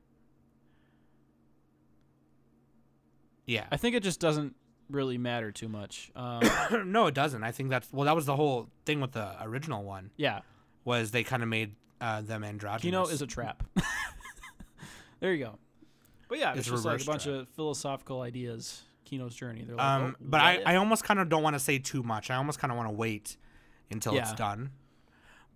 Yeah. 3.45 3.65
I 3.71 3.77
think 3.77 3.95
it 3.95 4.03
just 4.03 4.19
doesn't 4.19 4.55
really 4.89 5.17
matter 5.17 5.51
too 5.51 5.69
much. 5.69 6.11
Um, 6.15 6.41
no, 6.91 7.07
it 7.07 7.13
doesn't. 7.13 7.43
I 7.43 7.51
think 7.51 7.69
that's 7.69 7.91
well. 7.91 8.05
That 8.05 8.15
was 8.15 8.25
the 8.25 8.35
whole 8.35 8.69
thing 8.85 9.01
with 9.01 9.13
the 9.13 9.31
original 9.41 9.83
one 9.83 10.11
yeah, 10.17 10.41
was 10.83 11.11
they 11.11 11.23
kind 11.23 11.41
of 11.41 11.49
made 11.49 11.75
uh, 12.01 12.21
them 12.21 12.43
androgynous. 12.43 12.81
Kino 12.81 13.05
is 13.07 13.21
a 13.21 13.27
trap. 13.27 13.63
there 15.19 15.33
you 15.33 15.43
go. 15.43 15.57
But 16.27 16.39
yeah, 16.39 16.51
it's, 16.51 16.59
It's 16.61 16.69
just 16.69 16.85
like 16.85 17.01
a 17.01 17.05
bunch 17.05 17.23
trap. 17.23 17.35
of 17.35 17.49
philosophical 17.49 18.21
ideas. 18.21 18.81
Kino's 19.05 19.35
journey. 19.35 19.63
They're 19.65 19.75
like, 19.75 19.85
Um, 19.85 20.15
oh, 20.19 20.25
but 20.27 20.41
I, 20.41 20.61
I 20.65 20.75
almost 20.77 21.03
kind 21.03 21.19
of 21.19 21.29
don't 21.29 21.43
want 21.43 21.55
to 21.55 21.59
say 21.59 21.77
too 21.77 22.01
much. 22.03 22.31
I 22.31 22.35
almost 22.35 22.59
kind 22.59 22.71
of 22.71 22.77
want 22.77 22.89
to 22.89 22.93
wait 22.95 23.37
until 23.91 24.15
it's 24.17 24.33
done. 24.33 24.71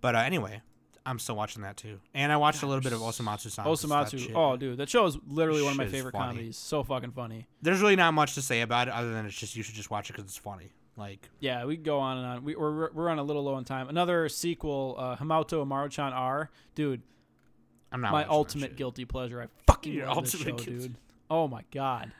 But 0.00 0.14
uh, 0.14 0.18
anyway, 0.18 0.62
I'm 1.04 1.18
still 1.18 1.34
watching 1.36 1.62
that 1.62 1.76
too, 1.76 1.98
and 2.14 2.30
I 2.30 2.36
watched 2.36 2.62
a 2.62 2.66
little 2.66 2.80
bit 2.80 2.92
of 2.92 3.00
Osomatsu-san. 3.00 3.64
Osamatsu. 3.66 4.32
Oh, 4.34 4.56
dude, 4.56 4.78
that 4.78 4.88
show 4.88 5.04
is 5.06 5.18
literally 5.26 5.62
one 5.62 5.72
of 5.72 5.76
my 5.76 5.86
favorite 5.88 6.12
comedies. 6.12 6.56
So 6.56 6.82
fucking 6.84 7.10
funny. 7.10 7.46
There's 7.60 7.80
really 7.80 7.96
not 7.96 8.14
much 8.14 8.34
to 8.34 8.42
say 8.42 8.60
about 8.62 8.88
it 8.88 8.94
other 8.94 9.12
than 9.12 9.26
it's 9.26 9.34
just 9.34 9.56
you 9.56 9.62
should 9.62 9.74
just 9.74 9.90
watch 9.90 10.08
it 10.08 10.14
because 10.14 10.24
it's 10.24 10.36
funny. 10.38 10.72
Like 11.00 11.28
Yeah, 11.40 11.64
we 11.64 11.76
go 11.76 11.98
on 11.98 12.18
and 12.18 12.26
on. 12.26 12.44
We, 12.44 12.54
we're 12.54 12.92
we're 12.92 13.08
on 13.08 13.18
a 13.18 13.22
little 13.24 13.42
low 13.42 13.54
on 13.54 13.64
time. 13.64 13.88
Another 13.88 14.28
sequel, 14.28 14.94
uh, 14.98 15.16
Himouto 15.16 15.66
Umaru-chan 15.66 16.12
R. 16.12 16.50
Dude, 16.76 17.02
I'm 17.90 18.00
not 18.00 18.12
my 18.12 18.24
ultimate 18.26 18.76
guilty 18.76 19.04
pleasure. 19.04 19.42
I 19.42 19.46
fucking 19.66 19.92
Your 19.94 20.06
love 20.06 20.24
this 20.30 20.32
show, 20.38 20.44
guilty- 20.44 20.64
dude. 20.78 20.94
Oh 21.28 21.48
my 21.48 21.62
god. 21.72 22.12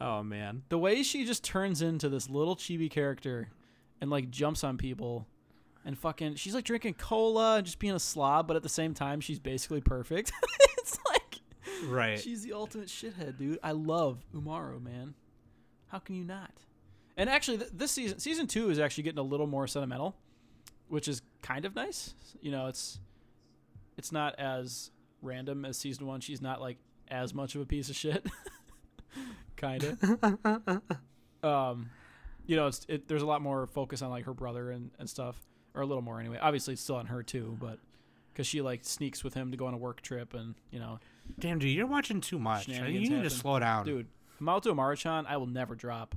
Oh 0.00 0.22
man. 0.22 0.62
the 0.68 0.78
way 0.78 1.02
she 1.02 1.24
just 1.24 1.44
turns 1.44 1.82
into 1.82 2.08
this 2.08 2.28
little 2.30 2.56
chibi 2.56 2.90
character 2.90 3.50
and 4.00 4.10
like 4.10 4.30
jumps 4.30 4.64
on 4.64 4.76
people 4.76 5.26
and 5.84 5.96
fucking 5.98 6.34
she's 6.34 6.54
like 6.56 6.64
drinking 6.64 6.94
cola 6.94 7.56
and 7.58 7.66
just 7.66 7.78
being 7.78 7.92
a 7.94 8.00
slob 8.00 8.48
but 8.48 8.56
at 8.56 8.62
the 8.64 8.68
same 8.68 8.94
time 8.94 9.20
she's 9.20 9.38
basically 9.38 9.80
perfect 9.80 10.32
it's 10.78 10.98
like 11.08 11.38
Right. 11.86 12.18
she's 12.18 12.42
the 12.42 12.52
ultimate 12.52 12.88
shithead 12.88 13.38
dude 13.38 13.60
i 13.62 13.70
love 13.70 14.24
umaru 14.34 14.82
man 14.82 15.14
how 15.86 15.98
can 16.00 16.16
you 16.16 16.24
not 16.24 16.50
and 17.16 17.28
actually 17.28 17.58
th- 17.58 17.70
this 17.72 17.90
season 17.90 18.18
season 18.18 18.46
two 18.46 18.70
is 18.70 18.78
actually 18.78 19.04
getting 19.04 19.18
a 19.18 19.22
little 19.22 19.46
more 19.46 19.66
sentimental 19.66 20.16
which 20.88 21.08
is 21.08 21.22
kind 21.42 21.64
of 21.64 21.74
nice 21.74 22.14
you 22.40 22.50
know 22.50 22.66
it's 22.66 22.98
it's 23.96 24.12
not 24.12 24.34
as 24.38 24.90
random 25.20 25.64
as 25.64 25.76
season 25.76 26.06
one 26.06 26.20
she's 26.20 26.40
not 26.42 26.60
like 26.60 26.78
as 27.08 27.34
much 27.34 27.54
of 27.54 27.60
a 27.60 27.66
piece 27.66 27.88
of 27.90 27.96
shit 27.96 28.26
kind 29.56 29.84
of 29.84 30.82
um, 31.44 31.90
you 32.46 32.56
know, 32.56 32.66
it's 32.66 32.84
it, 32.88 33.08
there's 33.08 33.22
a 33.22 33.26
lot 33.26 33.42
more 33.42 33.66
focus 33.66 34.02
on 34.02 34.10
like 34.10 34.24
her 34.24 34.34
brother 34.34 34.70
and, 34.70 34.90
and 34.98 35.08
stuff, 35.08 35.36
or 35.74 35.82
a 35.82 35.86
little 35.86 36.02
more 36.02 36.20
anyway. 36.20 36.38
Obviously, 36.40 36.74
it's 36.74 36.82
still 36.82 36.96
on 36.96 37.06
her 37.06 37.22
too, 37.22 37.56
but 37.60 37.78
because 38.32 38.46
she 38.46 38.60
like 38.62 38.84
sneaks 38.84 39.22
with 39.22 39.34
him 39.34 39.50
to 39.50 39.56
go 39.56 39.66
on 39.66 39.74
a 39.74 39.78
work 39.78 40.00
trip, 40.00 40.34
and 40.34 40.54
you 40.70 40.78
know, 40.78 40.98
Damn, 41.38 41.58
dude, 41.58 41.70
you're 41.70 41.86
watching 41.86 42.20
too 42.20 42.38
much. 42.38 42.68
You 42.68 42.82
need 42.82 43.22
to 43.22 43.30
slow 43.30 43.58
down. 43.58 43.86
dude, 43.86 44.08
Himouto 44.40 44.74
Umaru-chan, 44.74 45.26
I 45.26 45.36
will 45.36 45.46
never 45.46 45.74
drop. 45.74 46.16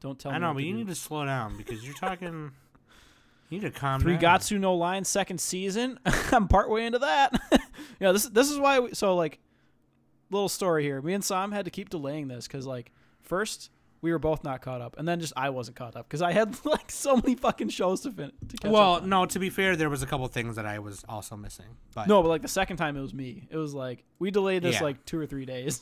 Don't 0.00 0.18
tell 0.18 0.30
me. 0.30 0.36
I 0.36 0.38
me. 0.38 0.42
know, 0.42 0.48
what 0.48 0.54
but 0.54 0.60
to 0.60 0.66
you 0.66 0.72
do. 0.72 0.78
need 0.78 0.86
to 0.88 0.94
slow 0.94 1.24
down 1.24 1.56
because 1.56 1.84
you're 1.84 1.94
talking. 1.94 2.52
you 3.50 3.58
need 3.60 3.62
to 3.62 3.70
calm 3.70 4.00
Three 4.00 4.16
down. 4.16 4.38
Gatsu 4.40 4.58
no 4.60 4.74
Lion 4.74 5.04
second 5.04 5.40
season. 5.40 5.98
I'm 6.32 6.48
partway 6.48 6.84
into 6.86 6.98
that. 7.00 7.32
yeah, 8.00 8.12
this 8.12 8.24
this 8.28 8.50
is 8.50 8.58
why. 8.58 8.80
We, 8.80 8.94
so 8.94 9.14
like, 9.16 9.38
little 10.30 10.48
story 10.48 10.82
here. 10.82 11.00
Me 11.00 11.14
and 11.14 11.24
Sam 11.24 11.52
had 11.52 11.64
to 11.64 11.70
keep 11.70 11.88
delaying 11.90 12.28
this 12.28 12.46
because 12.46 12.66
like 12.66 12.92
first 13.22 13.70
we 14.02 14.12
were 14.12 14.18
both 14.18 14.44
not 14.44 14.60
caught 14.60 14.82
up, 14.82 14.96
and 14.98 15.08
then 15.08 15.18
just 15.18 15.32
I 15.36 15.48
wasn't 15.50 15.76
caught 15.78 15.96
up 15.96 16.06
because 16.06 16.20
I 16.22 16.30
had 16.32 16.54
like 16.66 16.90
so 16.90 17.16
many 17.16 17.34
fucking 17.34 17.70
shows 17.70 18.02
to 18.02 18.10
fin 18.12 18.30
to 18.48 18.56
catch 18.58 18.70
Well, 18.70 18.96
up. 18.96 19.02
on. 19.04 19.08
no. 19.08 19.24
To 19.26 19.38
be 19.38 19.48
fair, 19.50 19.74
there 19.76 19.88
was 19.90 20.02
a 20.02 20.06
couple 20.06 20.28
things 20.28 20.56
that 20.56 20.66
I 20.66 20.78
was 20.78 21.04
also 21.08 21.36
missing. 21.36 21.66
But 21.94 22.06
No, 22.06 22.22
but 22.22 22.28
like 22.28 22.42
the 22.42 22.48
second 22.48 22.76
time 22.76 22.96
it 22.96 23.00
was 23.00 23.14
me. 23.14 23.48
It 23.50 23.56
was 23.56 23.72
like 23.74 24.04
we 24.18 24.30
delayed 24.30 24.62
this 24.62 24.76
Yeah. 24.76 24.82
like 24.82 25.04
two 25.06 25.18
or 25.18 25.26
three 25.26 25.46
days. 25.46 25.80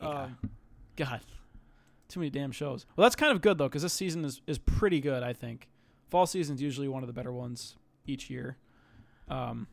Yeah. 0.00 0.08
um, 0.08 0.36
God, 0.96 1.20
too 2.12 2.20
many 2.20 2.30
damn 2.30 2.52
shows. 2.52 2.86
Well, 2.96 3.04
that's 3.04 3.16
kind 3.16 3.32
of 3.32 3.40
good 3.40 3.58
though, 3.58 3.68
because 3.68 3.82
this 3.82 3.92
season 3.92 4.24
is 4.24 4.40
is 4.46 4.58
pretty 4.58 5.00
good. 5.00 5.22
I 5.22 5.32
think 5.32 5.68
fall 6.10 6.26
season's 6.26 6.60
is 6.60 6.62
usually 6.62 6.88
one 6.88 7.02
of 7.02 7.06
the 7.06 7.12
better 7.12 7.32
ones 7.32 7.76
each 8.06 8.30
year. 8.30 8.56
Um, 9.28 9.66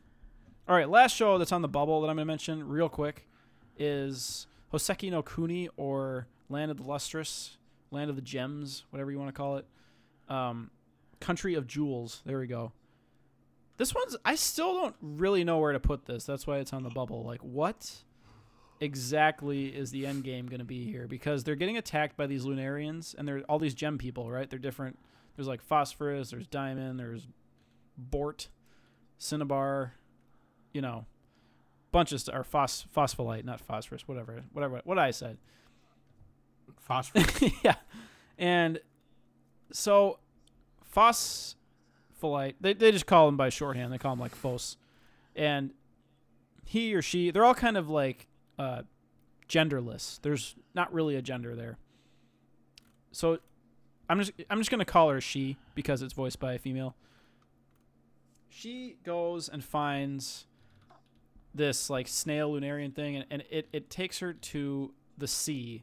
all 0.68 0.74
right, 0.74 0.88
last 0.88 1.14
show 1.14 1.38
that's 1.38 1.52
on 1.52 1.62
the 1.62 1.68
bubble 1.68 2.00
that 2.00 2.08
I'm 2.08 2.16
gonna 2.16 2.24
mention 2.24 2.66
real 2.66 2.88
quick 2.88 3.26
is 3.78 4.46
Hoseki 4.72 5.10
no 5.10 5.22
Kuni 5.22 5.68
or 5.76 6.26
Land 6.48 6.70
of 6.70 6.78
the 6.78 6.84
Lustrous, 6.84 7.58
Land 7.90 8.10
of 8.10 8.16
the 8.16 8.22
Gems, 8.22 8.84
whatever 8.90 9.10
you 9.10 9.18
want 9.18 9.28
to 9.28 9.32
call 9.32 9.56
it. 9.56 9.66
Um, 10.28 10.70
Country 11.20 11.54
of 11.54 11.66
Jewels. 11.66 12.22
There 12.24 12.38
we 12.38 12.46
go. 12.46 12.72
This 13.76 13.94
one's 13.94 14.16
I 14.24 14.34
still 14.34 14.74
don't 14.74 14.96
really 15.00 15.44
know 15.44 15.58
where 15.58 15.72
to 15.72 15.80
put 15.80 16.06
this. 16.06 16.24
That's 16.24 16.46
why 16.46 16.58
it's 16.58 16.72
on 16.72 16.82
the 16.82 16.90
bubble. 16.90 17.24
Like 17.24 17.40
what 17.40 18.02
exactly 18.80 19.66
is 19.66 19.90
the 19.90 20.06
end 20.06 20.24
game 20.24 20.46
going 20.46 20.60
to 20.60 20.64
be 20.64 20.84
here 20.90 21.06
because 21.06 21.44
they're 21.44 21.54
getting 21.54 21.76
attacked 21.76 22.16
by 22.16 22.26
these 22.26 22.44
Lunarians 22.44 23.14
and 23.16 23.28
they're 23.28 23.42
all 23.48 23.58
these 23.58 23.74
gem 23.74 23.98
people, 23.98 24.30
right? 24.30 24.48
They're 24.48 24.58
different. 24.58 24.98
There's 25.36 25.46
like 25.46 25.60
phosphorus, 25.60 26.30
there's 26.30 26.46
diamond, 26.46 26.98
there's 26.98 27.26
bort, 27.96 28.48
cinnabar, 29.18 29.94
you 30.72 30.80
know, 30.80 31.04
bunches 31.92 32.28
are 32.28 32.44
phos- 32.44 32.86
phospholite, 32.94 33.44
not 33.44 33.60
phosphorus, 33.60 34.08
whatever, 34.08 34.42
whatever, 34.52 34.80
what 34.84 34.98
I 34.98 35.10
said. 35.10 35.36
phosphorus. 36.78 37.26
yeah. 37.62 37.76
And 38.38 38.80
so 39.72 40.18
phospholite, 40.94 42.54
they, 42.60 42.72
they 42.72 42.92
just 42.92 43.06
call 43.06 43.28
him 43.28 43.36
by 43.36 43.50
shorthand. 43.50 43.92
They 43.92 43.98
call 43.98 44.14
him 44.14 44.20
like 44.20 44.34
phos. 44.34 44.76
And 45.36 45.72
he 46.64 46.94
or 46.94 47.02
she, 47.02 47.30
they're 47.30 47.44
all 47.44 47.54
kind 47.54 47.76
of 47.76 47.88
like 47.90 48.26
uh, 48.60 48.82
genderless. 49.48 50.20
There's 50.20 50.54
not 50.74 50.92
really 50.92 51.16
a 51.16 51.22
gender 51.22 51.56
there. 51.56 51.78
So 53.10 53.38
I'm 54.08 54.18
just 54.18 54.32
I'm 54.50 54.58
just 54.58 54.70
gonna 54.70 54.84
call 54.84 55.08
her 55.08 55.20
she 55.20 55.56
because 55.74 56.02
it's 56.02 56.12
voiced 56.12 56.38
by 56.38 56.52
a 56.52 56.58
female. 56.58 56.94
She 58.50 58.96
goes 59.02 59.48
and 59.48 59.64
finds 59.64 60.46
this 61.54 61.88
like 61.88 62.06
snail 62.06 62.52
lunarian 62.52 62.94
thing 62.94 63.16
and, 63.16 63.24
and 63.30 63.42
it, 63.50 63.68
it 63.72 63.90
takes 63.90 64.18
her 64.20 64.32
to 64.32 64.92
the 65.18 65.26
sea 65.26 65.82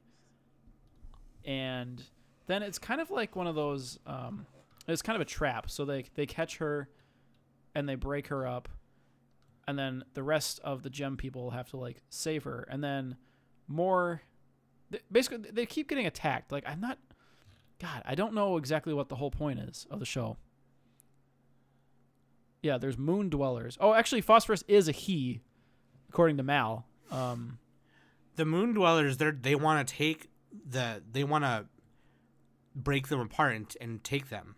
and 1.44 2.02
then 2.46 2.64
it's 2.64 2.80
kind 2.80 3.02
of 3.02 3.12
like 3.12 3.36
one 3.36 3.48
of 3.48 3.56
those 3.56 4.00
um, 4.08 4.46
it's 4.88 5.02
kind 5.02 5.16
of 5.16 5.22
a 5.22 5.26
trap 5.26 5.70
so 5.70 5.84
they 5.84 6.06
they 6.16 6.26
catch 6.26 6.58
her 6.58 6.88
and 7.76 7.88
they 7.90 7.96
break 7.96 8.28
her 8.28 8.48
up 8.48 8.70
and 9.68 9.78
then 9.78 10.04
the 10.14 10.24
rest 10.24 10.60
of 10.64 10.84
the 10.84 10.90
gem 10.90 11.18
people 11.18 11.52
have 11.52 11.70
to 11.70 11.78
like 11.78 12.02
save 12.10 12.44
her. 12.46 12.68
And 12.70 12.84
then 12.84 13.18
more 13.68 14.22
th- 14.92 15.04
basically 15.12 15.50
they 15.52 15.66
keep 15.66 15.90
getting 15.90 16.06
attacked. 16.06 16.52
Like 16.52 16.64
i'm 16.68 16.80
not 16.80 16.98
god 17.80 18.02
i 18.06 18.16
don't 18.16 18.34
know 18.34 18.58
exactly 18.58 18.94
what 18.94 19.08
the 19.08 19.16
whole 19.16 19.30
point 19.32 19.60
is 19.60 19.86
of 19.92 20.00
the 20.00 20.06
show. 20.06 20.38
Yeah 22.64 22.78
there's 22.78 22.98
moon 22.98 23.30
dwellers. 23.30 23.78
Oh 23.80 23.94
actually 23.94 24.22
phosphorus 24.22 24.64
is 24.68 24.88
a 24.88 24.92
he 24.94 25.42
according 26.10 26.38
to 26.38 26.44
mal. 26.44 26.86
Um, 27.12 27.60
the 28.36 28.46
moon 28.46 28.74
dwellers, 28.74 29.18
they 29.18 29.32
they 29.32 29.56
want 29.56 29.86
to 29.88 29.94
take 29.94 30.30
the 30.70 31.02
they 31.12 31.24
want 31.24 31.44
to 31.44 31.66
break 32.76 33.08
them 33.08 33.20
apart 33.20 33.56
and, 33.56 33.76
and 33.82 34.04
take 34.04 34.30
them. 34.30 34.56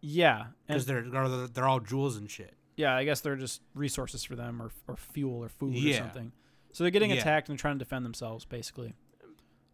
Yeah 0.00 0.46
because 0.66 0.86
they're 0.86 1.02
they're 1.48 1.66
all 1.66 1.80
jewels 1.80 2.16
and 2.16 2.30
shit. 2.30 2.54
Yeah, 2.76 2.96
I 2.96 3.04
guess 3.04 3.20
they're 3.20 3.36
just 3.36 3.60
resources 3.74 4.24
for 4.24 4.34
them, 4.36 4.60
or 4.62 4.70
or 4.88 4.96
fuel, 4.96 5.42
or 5.44 5.48
food, 5.48 5.74
or 5.74 5.78
Yeah. 5.78 5.98
something. 5.98 6.32
So 6.72 6.84
they're 6.84 6.90
getting 6.90 7.10
Yeah. 7.10 7.16
attacked 7.18 7.48
and 7.50 7.58
trying 7.58 7.74
to 7.78 7.84
defend 7.84 8.04
themselves, 8.04 8.44
basically. 8.44 8.94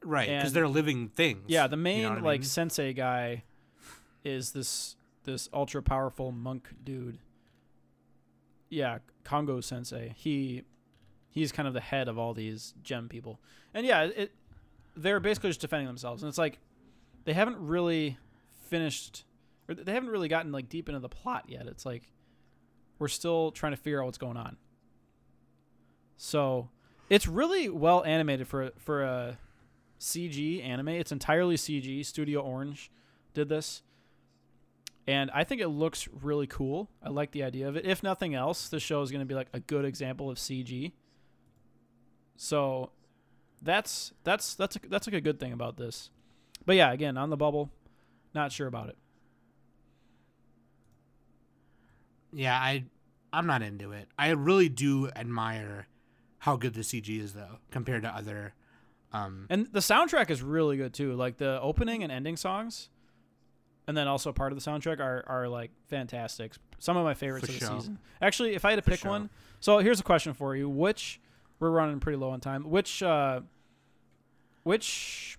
Right, 0.02 0.28
because 0.28 0.52
they're 0.52 0.68
living 0.68 1.08
things. 1.08 1.44
Yeah, 1.48 1.66
the 1.66 1.76
you 1.76 1.82
main 1.82 2.02
know 2.02 2.08
what 2.10 2.18
I 2.18 2.22
like 2.22 2.40
mean? 2.40 2.48
sensei 2.48 2.92
guy 2.92 3.44
is 4.24 4.52
this 4.52 4.96
this 5.24 5.48
ultra 5.52 5.82
powerful 5.82 6.32
monk 6.32 6.68
dude. 6.84 7.18
Yeah, 8.70 8.98
Kongo 9.24 9.60
sensei. 9.60 10.14
He 10.16 10.64
he's 11.30 11.52
kind 11.52 11.66
of 11.68 11.74
the 11.74 11.80
head 11.80 12.08
of 12.08 12.18
all 12.18 12.34
these 12.34 12.74
gem 12.82 13.08
people, 13.08 13.40
and 13.74 13.86
yeah, 13.86 14.02
it 14.04 14.32
they're 14.96 15.20
basically 15.20 15.50
just 15.50 15.60
defending 15.60 15.86
themselves, 15.86 16.22
and 16.22 16.28
it's 16.28 16.38
like 16.38 16.58
they 17.24 17.32
haven't 17.32 17.58
really 17.58 18.18
finished, 18.68 19.24
or 19.68 19.74
they 19.74 19.92
haven't 19.92 20.10
really 20.10 20.28
gotten 20.28 20.52
like 20.52 20.68
deep 20.68 20.88
into 20.88 21.00
the 21.00 21.08
plot 21.08 21.44
yet. 21.48 21.66
It's 21.66 21.86
like 21.86 22.10
we're 22.98 23.08
still 23.08 23.50
trying 23.52 23.72
to 23.72 23.76
figure 23.76 24.00
out 24.02 24.06
what's 24.06 24.18
going 24.18 24.36
on. 24.36 24.56
So 26.16 26.68
it's 27.08 27.26
really 27.26 27.68
well 27.68 28.04
animated 28.04 28.48
for 28.48 28.70
for 28.78 29.02
a 29.02 29.38
CG 30.00 30.64
anime. 30.64 30.88
It's 30.88 31.12
entirely 31.12 31.56
CG. 31.56 32.04
Studio 32.04 32.40
Orange 32.40 32.90
did 33.34 33.48
this. 33.48 33.82
And 35.06 35.30
I 35.30 35.42
think 35.44 35.62
it 35.62 35.68
looks 35.68 36.06
really 36.22 36.46
cool. 36.46 36.90
I 37.02 37.08
like 37.08 37.30
the 37.30 37.42
idea 37.42 37.66
of 37.66 37.76
it. 37.76 37.86
If 37.86 38.02
nothing 38.02 38.34
else, 38.34 38.68
the 38.68 38.78
show 38.78 39.00
is 39.00 39.10
going 39.10 39.20
to 39.20 39.26
be 39.26 39.34
like 39.34 39.48
a 39.54 39.60
good 39.60 39.86
example 39.86 40.28
of 40.28 40.36
CG. 40.36 40.92
So 42.36 42.90
that's 43.62 44.12
that's 44.22 44.54
that's 44.54 44.76
a, 44.76 44.80
that's 44.88 45.06
like 45.06 45.14
a 45.14 45.20
good 45.20 45.40
thing 45.40 45.52
about 45.52 45.78
this. 45.78 46.10
But 46.66 46.76
yeah, 46.76 46.92
again, 46.92 47.16
on 47.16 47.30
the 47.30 47.36
bubble, 47.36 47.70
not 48.34 48.52
sure 48.52 48.66
about 48.66 48.90
it. 48.90 48.98
Yeah, 52.32 52.54
I 52.58 52.84
I'm 53.32 53.46
not 53.46 53.62
into 53.62 53.92
it. 53.92 54.08
I 54.18 54.30
really 54.30 54.68
do 54.68 55.08
admire 55.16 55.86
how 56.38 56.56
good 56.56 56.74
the 56.74 56.80
CG 56.82 57.20
is 57.20 57.32
though, 57.34 57.58
compared 57.70 58.02
to 58.02 58.08
other 58.08 58.54
Um, 59.12 59.46
And 59.50 59.66
the 59.72 59.80
soundtrack 59.80 60.30
is 60.30 60.42
really 60.42 60.76
good 60.76 60.92
too. 60.92 61.14
Like 61.14 61.38
the 61.38 61.60
opening 61.62 62.02
and 62.02 62.12
ending 62.12 62.36
songs, 62.36 62.90
and 63.86 63.96
then 63.96 64.06
also 64.06 64.32
part 64.32 64.52
of 64.52 64.62
the 64.62 64.70
soundtrack 64.70 65.00
are 65.00 65.24
are 65.26 65.48
like 65.48 65.70
fantastic. 65.88 66.52
Some 66.78 66.96
of 66.96 67.04
my 67.04 67.14
favorites 67.14 67.48
of 67.48 67.58
the 67.58 67.66
sure. 67.66 67.80
season. 67.80 67.98
Actually, 68.22 68.54
if 68.54 68.64
I 68.64 68.70
had 68.70 68.76
to 68.76 68.82
For 68.82 68.90
pick 68.90 69.00
sure. 69.00 69.10
one, 69.10 69.30
so 69.60 69.78
here's 69.78 69.98
a 70.00 70.04
question 70.04 70.32
for 70.34 70.54
you: 70.54 70.68
Which 70.68 71.20
we're 71.58 71.70
running 71.70 71.98
pretty 72.00 72.18
low 72.18 72.30
on 72.30 72.40
time. 72.40 72.68
Which 72.70 73.02
uh, 73.02 73.40
which 74.62 75.38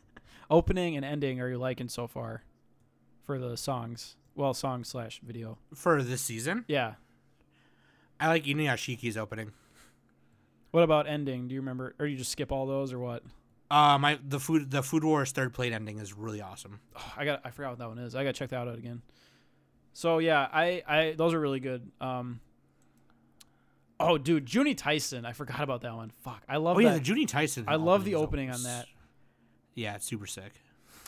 opening 0.50 0.96
and 0.96 1.04
ending 1.04 1.40
are 1.40 1.48
you 1.48 1.58
liking 1.58 1.88
so 1.88 2.06
far 2.06 2.42
for 3.24 3.38
the 3.38 3.56
songs? 3.56 4.16
Well, 4.34 4.54
song 4.54 4.84
slash 4.84 5.20
video. 5.22 5.58
for 5.74 6.02
this 6.02 6.22
season, 6.22 6.64
Yeah. 6.68 6.94
I 8.18 8.28
like 8.28 8.44
Inuyashiki's 8.44 9.16
opening. 9.16 9.52
What 10.72 10.82
about 10.82 11.08
ending? 11.08 11.48
Do 11.48 11.54
you 11.54 11.60
remember, 11.60 11.94
or 11.98 12.06
you 12.06 12.16
just 12.18 12.30
skip 12.30 12.52
all 12.52 12.66
those, 12.66 12.92
or 12.92 12.98
what? 12.98 13.22
Uh, 13.70 13.96
my 13.98 14.18
the 14.26 14.38
food 14.40 14.70
the 14.70 14.82
Food 14.82 15.04
Wars 15.04 15.32
third 15.32 15.52
plate 15.54 15.72
ending 15.72 15.98
is 15.98 16.12
really 16.12 16.40
awesome. 16.42 16.80
Oh, 16.96 17.12
I 17.16 17.24
got 17.24 17.40
I 17.44 17.50
forgot 17.50 17.70
what 17.70 17.78
that 17.78 17.88
one 17.88 17.98
is. 17.98 18.14
I 18.14 18.24
got 18.24 18.34
to 18.34 18.38
check 18.38 18.50
that 18.50 18.66
out 18.68 18.76
again. 18.76 19.00
So 19.92 20.18
yeah, 20.18 20.48
I 20.52 20.82
I 20.86 21.14
those 21.16 21.34
are 21.34 21.40
really 21.40 21.60
good. 21.60 21.90
Um 22.00 22.40
Oh 23.98 24.18
dude, 24.18 24.46
Juuni 24.46 24.74
Taisen. 24.76 25.24
I 25.24 25.32
forgot 25.32 25.60
about 25.62 25.82
that 25.82 25.94
one. 25.94 26.10
Fuck. 26.22 26.42
I 26.48 26.56
love 26.56 26.76
Oh 26.76 26.80
yeah, 26.80 26.94
that. 26.94 27.04
the 27.04 27.12
Juuni 27.12 27.26
Taisen. 27.26 27.64
I 27.68 27.76
love 27.76 28.04
the 28.04 28.16
opening 28.16 28.50
always- 28.50 28.64
on 28.66 28.70
that. 28.72 28.86
Yeah, 29.74 29.94
it's 29.94 30.04
super 30.06 30.26
sick. 30.26 30.52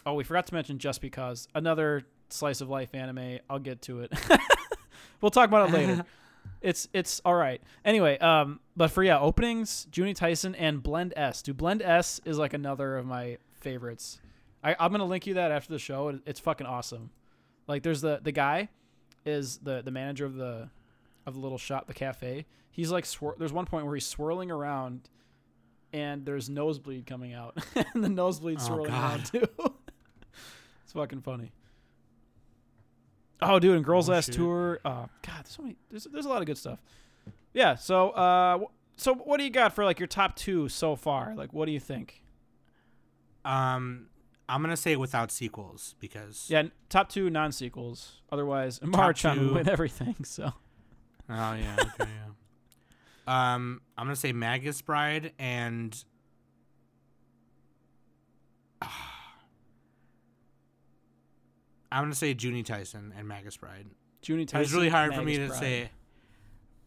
oh, 0.06 0.14
we 0.14 0.24
forgot 0.24 0.46
to 0.46 0.54
mention 0.54 0.78
just 0.78 1.00
because 1.00 1.48
another 1.54 2.04
slice 2.32 2.60
of 2.60 2.68
life 2.68 2.94
anime. 2.94 3.38
I'll 3.48 3.58
get 3.58 3.82
to 3.82 4.00
it. 4.00 4.12
we'll 5.20 5.30
talk 5.30 5.48
about 5.48 5.68
it 5.68 5.72
later. 5.72 6.04
it's 6.60 6.88
it's 6.92 7.20
all 7.24 7.34
right. 7.34 7.60
Anyway, 7.84 8.18
um 8.18 8.60
but 8.76 8.90
for 8.90 9.02
yeah, 9.02 9.18
openings, 9.18 9.86
Juuni 9.90 10.14
Taisen 10.16 10.54
and 10.58 10.82
Blend 10.82 11.12
S. 11.16 11.42
Do 11.42 11.52
Blend 11.54 11.82
S 11.82 12.20
is 12.24 12.38
like 12.38 12.54
another 12.54 12.96
of 12.96 13.06
my 13.06 13.38
favorites. 13.60 14.20
I, 14.64 14.76
I'm 14.78 14.90
gonna 14.92 15.04
link 15.04 15.26
you 15.26 15.34
that 15.34 15.50
after 15.50 15.72
the 15.72 15.78
show. 15.78 16.18
It's 16.26 16.40
fucking 16.40 16.66
awesome. 16.66 17.10
Like 17.66 17.82
there's 17.82 18.00
the 18.00 18.20
the 18.22 18.32
guy 18.32 18.68
is 19.24 19.58
the 19.58 19.82
the 19.82 19.90
manager 19.90 20.24
of 20.24 20.34
the 20.34 20.68
of 21.26 21.34
the 21.34 21.40
little 21.40 21.58
shop, 21.58 21.86
the 21.86 21.94
cafe. 21.94 22.46
He's 22.70 22.90
like 22.90 23.04
swir- 23.04 23.36
there's 23.38 23.52
one 23.52 23.66
point 23.66 23.84
where 23.86 23.94
he's 23.94 24.06
swirling 24.06 24.50
around 24.50 25.08
and 25.92 26.24
there's 26.24 26.48
nosebleed 26.48 27.06
coming 27.06 27.34
out. 27.34 27.58
and 27.94 28.02
the 28.02 28.08
nosebleed 28.08 28.58
Oh, 28.60 28.64
swirling 28.66 28.90
God. 28.90 29.10
around 29.12 29.26
too. 29.26 29.46
it's 30.84 30.92
fucking 30.94 31.20
funny. 31.20 31.52
Oh 33.42 33.58
dude, 33.58 33.76
and 33.76 33.84
Girls 33.84 34.08
Oh, 34.08 34.12
Last. 34.12 34.32
Tour. 34.32 34.78
Oh 34.84 35.08
god, 35.22 35.34
there's 35.44 35.48
so 35.48 35.62
many 35.62 35.76
there's 35.90 36.04
there's 36.04 36.26
a 36.26 36.28
lot 36.28 36.40
of 36.40 36.46
good 36.46 36.58
stuff. 36.58 36.80
Yeah, 37.54 37.74
so 37.74 38.10
uh 38.10 38.58
so 38.96 39.14
what 39.14 39.38
do 39.38 39.44
you 39.44 39.50
got 39.50 39.74
for 39.74 39.84
like 39.84 39.98
your 39.98 40.06
top 40.06 40.36
2 40.36 40.68
so 40.68 40.96
far? 40.96 41.34
Like 41.34 41.52
what 41.52 41.66
do 41.66 41.72
you 41.72 41.80
think? 41.80 42.22
Um, 43.44 44.06
I'm 44.48 44.60
gonna 44.62 44.76
say 44.76 44.96
without 44.96 45.30
sequels 45.30 45.94
because 45.98 46.46
Yeah, 46.48 46.64
top 46.88 47.08
2 47.08 47.30
non-sequels. 47.30 48.20
Otherwise, 48.30 48.78
Marchan 48.80 49.34
two- 49.34 49.40
would 49.46 49.54
win 49.54 49.68
everything, 49.68 50.16
so 50.24 50.52
Oh 51.28 51.54
yeah, 51.54 51.76
okay, 51.80 51.90
yeah. 51.98 52.06
Um, 53.54 53.80
I'm 53.96 54.06
gonna 54.06 54.16
say 54.16 54.32
Magus 54.32 54.82
Bride 54.82 55.32
and 55.38 56.02
I'm 61.92 62.04
gonna 62.04 62.14
say 62.14 62.34
Juuni 62.34 62.64
Taisen 62.64 63.12
and 63.16 63.28
Magus 63.28 63.56
Bride. 63.56 63.86
Juuni 64.22 64.46
Taisen. 64.46 64.60
It's 64.62 64.72
really 64.72 64.88
hard 64.88 65.14
for 65.14 65.22
me 65.22 65.36
to 65.38 65.50
say. 65.52 65.90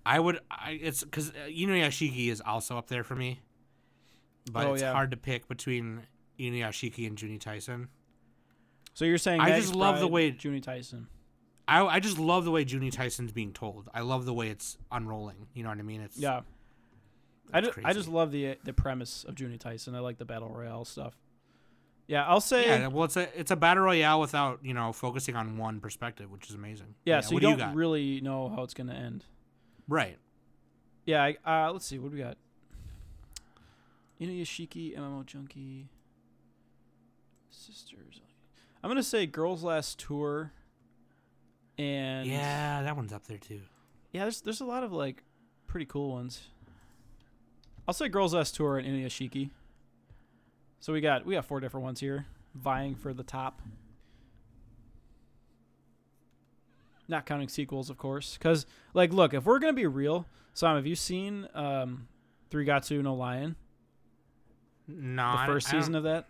I 0.06 0.20
would. 0.20 0.40
I, 0.52 0.72
it's 0.82 1.04
because 1.04 1.30
uh, 1.32 1.48
Inuyashiki 1.50 2.28
is 2.30 2.42
also 2.46 2.78
up 2.78 2.88
there 2.88 3.04
for 3.04 3.16
me, 3.16 3.40
but 4.52 4.68
Oh, 4.68 4.74
it's 4.74 4.82
yeah. 4.84 4.92
hard 4.94 5.12
to 5.12 5.18
pick 5.18 5.48
between 5.48 6.02
Inuyashiki 6.40 7.08
and 7.08 7.18
Juuni 7.18 7.40
Taisen. 7.40 7.88
So 8.94 9.04
you're 9.06 9.18
saying 9.18 9.42
I 9.42 9.60
just 9.60 9.74
love 9.76 10.00
the 10.00 10.08
way- 10.08 10.32
Juuni 10.32 10.64
Taisen. 10.64 11.06
I 11.68 11.84
I 11.86 12.00
just 12.00 12.20
love 12.20 12.46
the 12.46 12.52
way 12.52 12.64
Juuni 12.64 12.92
Taisen's 12.94 13.32
being 13.32 13.52
told. 13.52 13.90
I 13.94 14.02
love 14.02 14.26
the 14.26 14.34
way 14.34 14.50
it's 14.50 14.78
unrolling. 14.92 15.48
You 15.56 15.64
know 15.64 15.70
what 15.70 15.80
I 15.80 15.84
mean? 15.84 16.02
It's 16.02 16.18
Yeah. 16.18 16.42
I 17.54 17.62
just, 17.62 17.78
I 17.84 17.94
just 17.94 18.08
love 18.08 18.32
the 18.32 18.58
the 18.64 18.74
premise 18.74 19.24
of 19.24 19.34
Juuni 19.36 19.58
Taisen. 19.58 19.96
I 19.96 20.00
like 20.00 20.18
the 20.20 20.26
battle 20.26 20.50
royale 20.50 20.86
stuff. 20.86 21.16
Yeah, 22.08 22.24
I'll 22.28 22.40
say 22.42 22.66
Yeah, 22.68 22.78
yeah. 22.82 22.88
well, 22.88 23.06
it's 23.06 23.18
a 23.18 23.40
it's 23.40 23.50
a 23.52 23.56
battle 23.56 23.84
royale 23.84 24.20
without 24.20 24.60
you 24.64 24.74
know 24.74 24.94
focusing 24.94 25.36
on 25.36 25.58
one 25.58 25.80
perspective, 25.80 26.32
which 26.32 26.48
is 26.50 26.56
amazing. 26.56 26.94
Yeah, 27.06 27.22
so 27.22 27.34
you 27.34 27.40
do 27.40 27.56
don't 27.56 27.72
you 27.72 27.76
really 27.78 28.22
know 28.22 28.50
how 28.50 28.64
it's 28.64 28.74
gonna 28.76 28.94
end. 28.94 29.26
right. 29.88 30.18
Yeah, 31.06 31.24
I, 31.46 31.68
uh, 31.68 31.72
let's 31.72 31.86
see 31.86 32.00
what 32.00 32.10
do 32.12 32.18
we 32.18 32.24
got. 32.24 32.38
Inuyashiki, 34.20 34.98
MMO 34.98 35.24
Junkie, 35.26 35.88
Sisters. 37.50 38.22
I'm 38.84 38.90
gonna 38.90 39.04
say 39.04 39.26
Girls 39.26 39.64
Last 39.64 40.00
Tour, 40.00 40.52
and 41.78 42.28
Yeah, 42.28 42.82
that 42.84 42.96
one's 42.96 43.14
up 43.14 43.26
there 43.26 43.38
too. 43.38 43.62
yeah. 44.14 44.24
There's 44.24 44.42
there's 44.42 44.62
a 44.62 44.66
lot 44.66 44.84
of 44.84 44.92
like 44.94 45.24
pretty 45.68 45.86
cool 45.86 46.12
ones. 46.12 46.48
I'll 47.88 47.94
say 47.94 48.10
Girls 48.10 48.34
Last 48.34 48.56
Tour 48.56 48.78
and 48.78 48.88
Inuyashiki. 48.88 49.50
So 50.86 50.94
we 50.94 51.02
got 51.02 51.26
we 51.26 51.34
got 51.34 51.46
four 51.46 51.60
different 51.62 51.84
ones 51.84 52.00
here 52.00 52.28
vying 52.54 52.94
for 52.94 53.12
the 53.12 53.24
top. 53.24 53.60
Not 57.08 57.26
counting 57.26 57.48
sequels, 57.48 57.90
of 57.90 57.98
course, 57.98 58.38
because 58.38 58.68
like, 58.94 59.12
look, 59.12 59.34
if 59.34 59.46
we're 59.46 59.58
gonna 59.58 59.74
be 59.74 59.88
real, 59.88 60.28
Sam, 60.54 60.76
have 60.76 60.86
you 60.86 60.96
seen 60.96 61.48
um, 61.56 62.08
Three 62.52 62.68
Gatsu 62.68 63.02
no 63.02 63.16
Lion, 63.16 63.56
No, 64.88 65.38
the 65.40 65.46
first 65.48 65.72
don't- 65.72 65.82
season 65.82 65.96
of 65.96 66.04
that? 66.04 66.28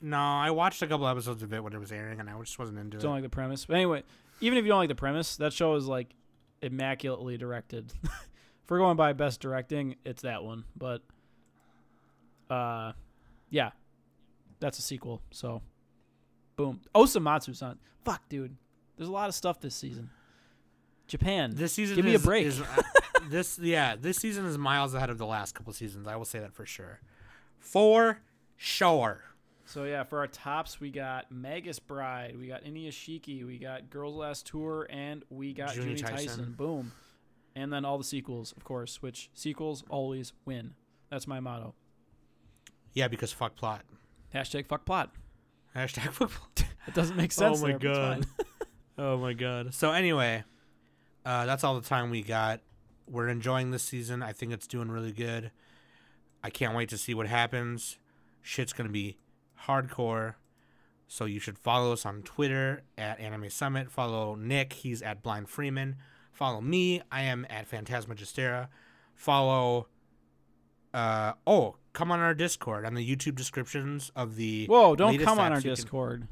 No, 0.00 0.18
I 0.18 0.52
watched 0.52 0.82
a 0.82 0.86
couple 0.86 1.08
episodes 1.08 1.42
of 1.42 1.52
it 1.52 1.60
when 1.60 1.72
it 1.72 1.80
was 1.80 1.90
airing, 1.90 2.20
and 2.20 2.30
I 2.30 2.38
just 2.38 2.60
wasn't 2.60 2.78
into 2.78 2.96
it. 2.96 3.00
Don't 3.00 3.10
like 3.10 3.24
the 3.24 3.28
premise, 3.28 3.66
but 3.66 3.74
anyway, 3.74 4.04
even 4.40 4.56
if 4.56 4.62
you 4.64 4.68
don't 4.68 4.78
like 4.78 4.88
the 4.88 4.94
premise, 4.94 5.34
that 5.38 5.52
show 5.52 5.74
is 5.74 5.88
like 5.88 6.14
immaculately 6.62 7.36
directed. 7.36 7.92
if 8.04 8.70
we're 8.70 8.78
going 8.78 8.96
by 8.96 9.14
best 9.14 9.40
directing, 9.40 9.96
it's 10.04 10.22
that 10.22 10.44
one. 10.44 10.62
But, 10.76 11.02
uh, 12.48 12.92
yeah, 13.50 13.70
that's 14.60 14.78
a 14.78 14.82
sequel. 14.82 15.22
So, 15.30 15.62
boom, 16.56 16.80
Osomatsu-san. 16.94 17.78
Fuck, 18.04 18.28
dude. 18.28 18.56
There's 18.96 19.08
a 19.08 19.12
lot 19.12 19.28
of 19.28 19.34
stuff 19.34 19.60
this 19.60 19.74
season. 19.74 20.10
Japan. 21.06 21.52
This 21.54 21.72
season, 21.72 21.96
Give 21.96 22.04
me 22.04 22.14
a 22.14 22.18
break. 22.18 22.46
is, 22.46 22.60
uh, 22.60 22.82
this, 23.28 23.58
yeah, 23.58 23.96
this 24.00 24.18
season 24.18 24.46
is 24.46 24.56
miles 24.56 24.94
ahead 24.94 25.10
of 25.10 25.18
the 25.18 25.26
last 25.26 25.54
couple 25.54 25.72
seasons. 25.72 26.06
I 26.06 26.16
will 26.16 26.24
say 26.24 26.38
that 26.38 26.52
for 26.52 26.64
sure. 26.64 27.00
For 27.58 28.20
sure. 28.56 29.24
So 29.70 29.84
yeah, 29.84 30.02
for 30.02 30.18
our 30.18 30.26
tops, 30.26 30.80
we 30.80 30.90
got 30.90 31.30
Magus 31.30 31.78
Bride, 31.78 32.36
we 32.36 32.48
got 32.48 32.64
Inuyashiki, 32.64 33.46
we 33.46 33.56
got 33.56 33.88
Girls 33.88 34.16
Last 34.16 34.46
Tour, 34.46 34.88
and 34.90 35.22
we 35.30 35.52
got 35.52 35.70
Juuni 35.70 35.96
Taisen. 35.96 36.26
Taisen. 36.26 36.56
Boom, 36.56 36.90
and 37.54 37.72
then 37.72 37.84
all 37.84 37.96
the 37.96 38.02
sequels, 38.02 38.52
of 38.56 38.64
course, 38.64 39.00
which 39.00 39.30
sequels 39.32 39.84
always 39.88 40.32
win. 40.44 40.74
That's 41.08 41.28
my 41.28 41.38
motto. 41.38 41.74
Yeah, 42.94 43.06
because 43.06 43.32
fuck 43.32 43.54
plot. 43.54 43.82
Hashtag 44.34 44.66
fuck 44.66 44.84
plot. 44.84 45.10
Hashtag 45.74 46.10
fuck 46.12 46.30
plot. 46.30 46.64
It 46.88 46.94
doesn't 46.94 47.16
make 47.16 47.30
sense. 47.30 47.58
Oh 47.58 47.62
my 47.62 47.76
there, 47.76 47.78
God. 47.78 48.26
Oh 48.98 49.16
my 49.16 49.32
god. 49.32 49.72
So 49.72 49.92
anyway, 49.92 50.44
uh, 51.24 51.46
that's 51.46 51.62
all 51.62 51.78
the 51.78 51.86
time 51.86 52.10
we 52.10 52.22
got. 52.22 52.60
We're 53.08 53.28
enjoying 53.28 53.70
this 53.70 53.82
season. 53.82 54.22
I 54.22 54.32
think 54.32 54.52
it's 54.52 54.66
doing 54.66 54.90
really 54.90 55.12
good. 55.12 55.52
I 56.42 56.50
can't 56.50 56.74
wait 56.74 56.88
to 56.90 56.98
see 56.98 57.14
what 57.14 57.26
happens. 57.26 57.98
Shit's 58.42 58.72
gonna 58.72 58.88
be 58.90 59.18
hardcore. 59.66 60.34
So 61.06 61.24
you 61.24 61.40
should 61.40 61.58
follow 61.58 61.92
us 61.92 62.04
on 62.04 62.22
Twitter 62.22 62.82
at 62.98 63.18
Anime 63.20 63.50
Summit. 63.50 63.90
Follow 63.90 64.34
Nick. 64.34 64.74
He's 64.74 65.00
at 65.02 65.22
Blind 65.22 65.48
Freeman. 65.48 65.96
Follow 66.32 66.60
me. 66.60 67.02
I 67.10 67.22
am 67.22 67.46
at 67.50 67.66
Phantasma 67.66 68.14
Gestera. 68.14 68.68
Follow. 69.14 69.88
Uh 70.92 71.32
oh, 71.46 71.76
come 71.92 72.10
on 72.12 72.20
our 72.20 72.34
Discord 72.34 72.84
on 72.86 72.94
the 72.94 73.04
YouTube 73.16 73.34
descriptions 73.36 74.10
of 74.16 74.36
the. 74.36 74.66
Whoa! 74.66 74.94
Don't 74.96 75.18
come 75.18 75.38
on 75.38 75.52
our 75.52 75.58
you 75.58 75.62
can- 75.62 75.70
Discord. 75.70 76.28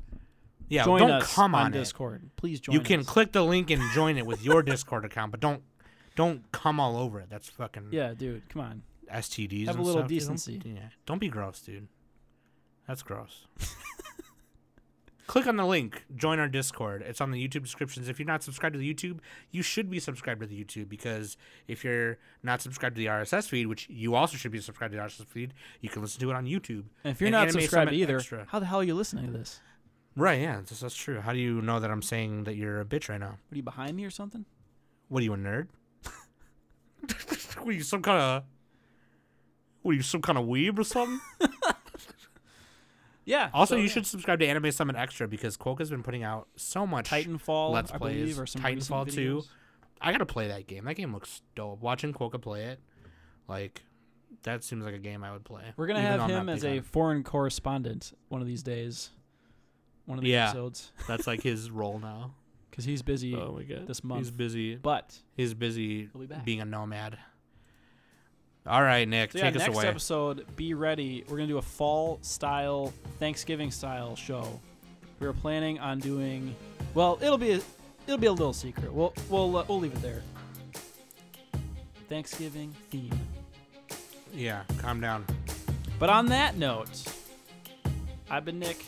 yeah, 0.68 0.85
join 0.85 1.01
don't 1.01 1.22
come 1.22 1.55
on, 1.55 1.66
on, 1.66 1.74
it. 1.74 1.78
Discord. 1.78 2.30
Please 2.36 2.60
join. 2.60 2.74
You 2.74 2.80
can 2.80 3.01
us. 3.01 3.06
click 3.06 3.32
the 3.32 3.43
link 3.44 3.70
and 3.70 3.82
join 3.93 4.16
it 4.18 4.26
with 4.26 4.43
your 4.44 4.62
Discord 4.72 5.05
account, 5.05 5.30
but 5.30 5.40
don't 5.40 5.62
don't 6.16 6.51
come 6.52 6.80
all 6.80 6.97
over 6.97 7.20
it. 7.20 7.28
That's 7.30 7.48
fucking 7.48 7.89
Yeah, 7.90 8.14
dude. 8.14 8.48
Come 8.48 8.62
on. 8.62 8.82
STDs. 9.12 9.66
Have 9.66 9.78
a 9.78 9.82
little 9.82 10.01
stuff, 10.02 10.09
dude. 10.09 10.18
Decency. 10.18 10.60
yeah, 10.64 10.89
don't 11.06 11.18
be 11.18 11.28
gross, 11.28 11.60
dude. 11.60 11.89
That's 12.86 13.02
gross. 13.02 13.47
click 15.28 15.46
on 15.46 15.56
the 15.56 15.64
link. 15.64 16.05
Join 16.16 16.40
our 16.40 16.48
Discord. 16.48 17.05
It's 17.06 17.20
on 17.20 17.30
the 17.30 17.46
YouTube 17.46 17.62
descriptions. 17.62 18.09
If 18.09 18.18
you're 18.18 18.26
not 18.26 18.42
subscribed 18.42 18.72
to 18.72 18.78
the 18.78 18.92
YouTube, 18.92 19.20
you 19.52 19.62
should 19.62 19.88
be 19.88 20.00
subscribed 20.00 20.40
to 20.40 20.46
the 20.46 20.64
YouTube 20.64 20.88
because 20.88 21.36
if 21.68 21.84
you're 21.84 22.18
not 22.42 22.60
subscribed 22.60 22.96
to 22.96 23.00
the 23.00 23.06
RSS 23.06 23.46
feed, 23.48 23.66
which 23.66 23.88
you 23.88 24.16
also 24.16 24.36
should 24.36 24.50
be 24.50 24.59
subscribed 24.60 24.92
to 24.92 24.98
the 24.98 25.05
RSS 25.05 25.26
feed, 25.26 25.55
you 25.80 25.88
can 25.88 26.02
listen 26.02 26.18
to 26.20 26.30
it 26.30 26.34
on 26.34 26.46
YouTube. 26.46 26.84
And 27.05 27.12
if 27.12 27.20
you're 27.20 27.28
And 27.28 27.34
not 27.34 27.48
Anime 27.48 27.60
subscribed 27.60 27.90
Summit 27.90 28.00
either, 28.00 28.16
Extra. 28.16 28.46
how 28.48 28.59
the 28.59 28.66
hell 28.66 28.80
are 28.80 28.84
you 28.84 28.94
listening 28.94 29.26
to 29.26 29.32
this? 29.32 29.60
Right? 30.16 30.40
Yeah, 30.40 30.56
that's, 30.56 30.80
that's 30.80 30.96
true. 30.96 31.20
How 31.20 31.32
do 31.32 31.38
you 31.38 31.60
know 31.62 31.78
that 31.78 31.90
I'm 31.90 32.02
saying 32.02 32.44
that 32.44 32.56
you're 32.56 32.80
a 32.80 32.84
bitch 32.84 33.09
right 33.09 33.20
now? 33.20 33.38
What 33.48 33.52
are 33.52 33.56
you 33.56 33.62
behind 33.62 33.96
me 33.96 34.05
or 34.05 34.10
something? 34.10 34.46
What 35.09 35.20
are 35.20 35.24
you, 35.24 35.34
a 35.34 35.36
nerd? 35.36 35.68
what 37.59 37.68
are 37.68 37.72
you, 37.72 37.82
some 37.82 38.02
kind 38.02 38.20
of. 38.20 38.42
What 39.82 39.92
are 39.92 39.94
you, 39.94 40.02
some 40.02 40.20
kind 40.22 40.36
of 40.36 40.46
weeb 40.46 40.78
or 40.78 40.84
something? 40.84 41.20
Yeah. 43.28 43.50
Also, 43.52 43.74
so, 43.74 43.76
you 43.78 43.84
yeah. 43.84 43.88
should 43.90 44.06
subscribe 44.06 44.38
to 44.40 44.46
Anime 44.46 44.72
Summit 44.72 44.96
Extra 44.96 45.28
because 45.28 45.56
Quokka's 45.56 45.90
been 45.90 46.02
putting 46.02 46.22
out 46.22 46.48
so 46.56 46.86
much 46.86 47.10
Titanfall, 47.10 47.72
Let's 47.72 47.92
I 47.92 47.98
plays. 47.98 48.16
believe, 48.20 48.40
or 48.40 48.46
some 48.46 48.62
Titanfall 48.62 49.12
2. 49.12 49.42
I 50.00 50.12
gotta 50.12 50.24
play 50.26 50.48
that 50.48 50.66
game. 50.66 50.84
That 50.86 50.94
game 50.94 51.12
looks 51.12 51.42
dope. 51.55 51.80
Watching 51.82 52.12
Quokka 52.14 52.40
play 52.40 52.64
it, 52.64 52.80
like, 53.46 53.82
that 54.44 54.64
seems 54.64 54.84
like 54.84 54.94
a 54.94 54.98
game 54.98 55.22
I 55.24 55.32
would 55.32 55.44
play. 55.44 55.62
We're 55.76 55.86
gonna 55.88 56.00
have 56.00 56.28
him 56.30 56.48
as 56.48 56.64
a 56.64 56.78
on- 56.78 56.82
foreign 56.82 57.22
correspondent 57.22 58.12
one 58.28 58.40
of 58.40 58.46
these 58.46 58.62
days. 58.62 59.10
One 60.06 60.16
of 60.18 60.24
the 60.24 60.30
Yeah. 60.30 60.44
episodes, 60.48 60.92
That's 61.06 61.26
like 61.26 61.42
his 61.42 61.70
role 61.70 61.98
now. 61.98 62.34
because 62.70 62.84
he's 62.86 63.02
busy 63.02 63.34
Oh 63.34 63.52
my 63.52 63.62
god, 63.64 63.86
this 63.86 64.02
month. 64.02 64.20
He's 64.20 64.30
busy. 64.30 64.76
But 64.76 65.18
He's 65.36 65.52
busy 65.52 66.09
he'll 66.12 66.20
be 66.22 66.26
back. 66.26 66.44
being 66.44 66.60
a 66.60 66.64
nomad. 66.64 67.18
All 68.69 68.82
right, 68.82 69.09
Nick, 69.09 69.32
So 69.32 69.39
yeah, 69.39 69.45
take 69.51 69.57
us 69.62 69.66
away. 69.66 69.77
next 69.77 69.86
episode, 69.86 70.45
be 70.57 70.74
ready. 70.74 71.24
We're 71.27 71.39
gonna 71.39 71.49
do 71.49 71.57
a 71.59 71.62
fall 71.62 72.19
style, 72.20 72.93
Thanksgiving 73.19 73.70
style 73.70 74.15
show. 74.15 74.61
We 75.20 75.27
were 75.27 75.32
planning 75.32 75.78
on 75.78 75.99
doing, 76.01 76.55
well, 76.95 77.19
it'll 77.23 77.39
be 77.39 77.53
a, 77.53 77.61
it'll 78.07 78.19
be 78.19 78.27
a 78.27 78.32
little 78.32 78.53
secret. 78.53 78.93
We'll 78.93 79.15
we'll 79.31 79.57
uh, 79.57 79.65
we'll 79.69 79.81
leave 79.81 79.95
it 79.95 80.03
there. 80.03 80.23
Thanksgiving 82.11 82.74
theme. 82.90 83.19
Yeah, 84.35 84.65
calm 84.78 85.01
down. 85.01 85.24
But 85.99 86.11
on 86.11 86.27
that 86.27 86.57
note, 86.59 87.05
I've 88.31 88.45
been 88.45 88.59
Nick. 88.59 88.85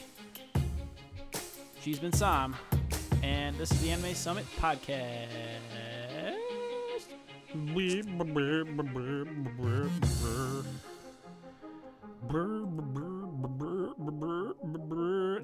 She's 1.81 1.99
been 1.99 2.13
Sam, 2.13 2.55
and 3.23 3.57
this 3.57 3.73
is 3.73 3.81
the 3.81 3.91
Anime 3.91 4.15
Summit 4.15 4.45
podcast. 4.61 5.29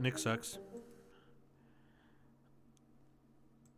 Nick 0.01 0.19
sucks. 0.19 0.59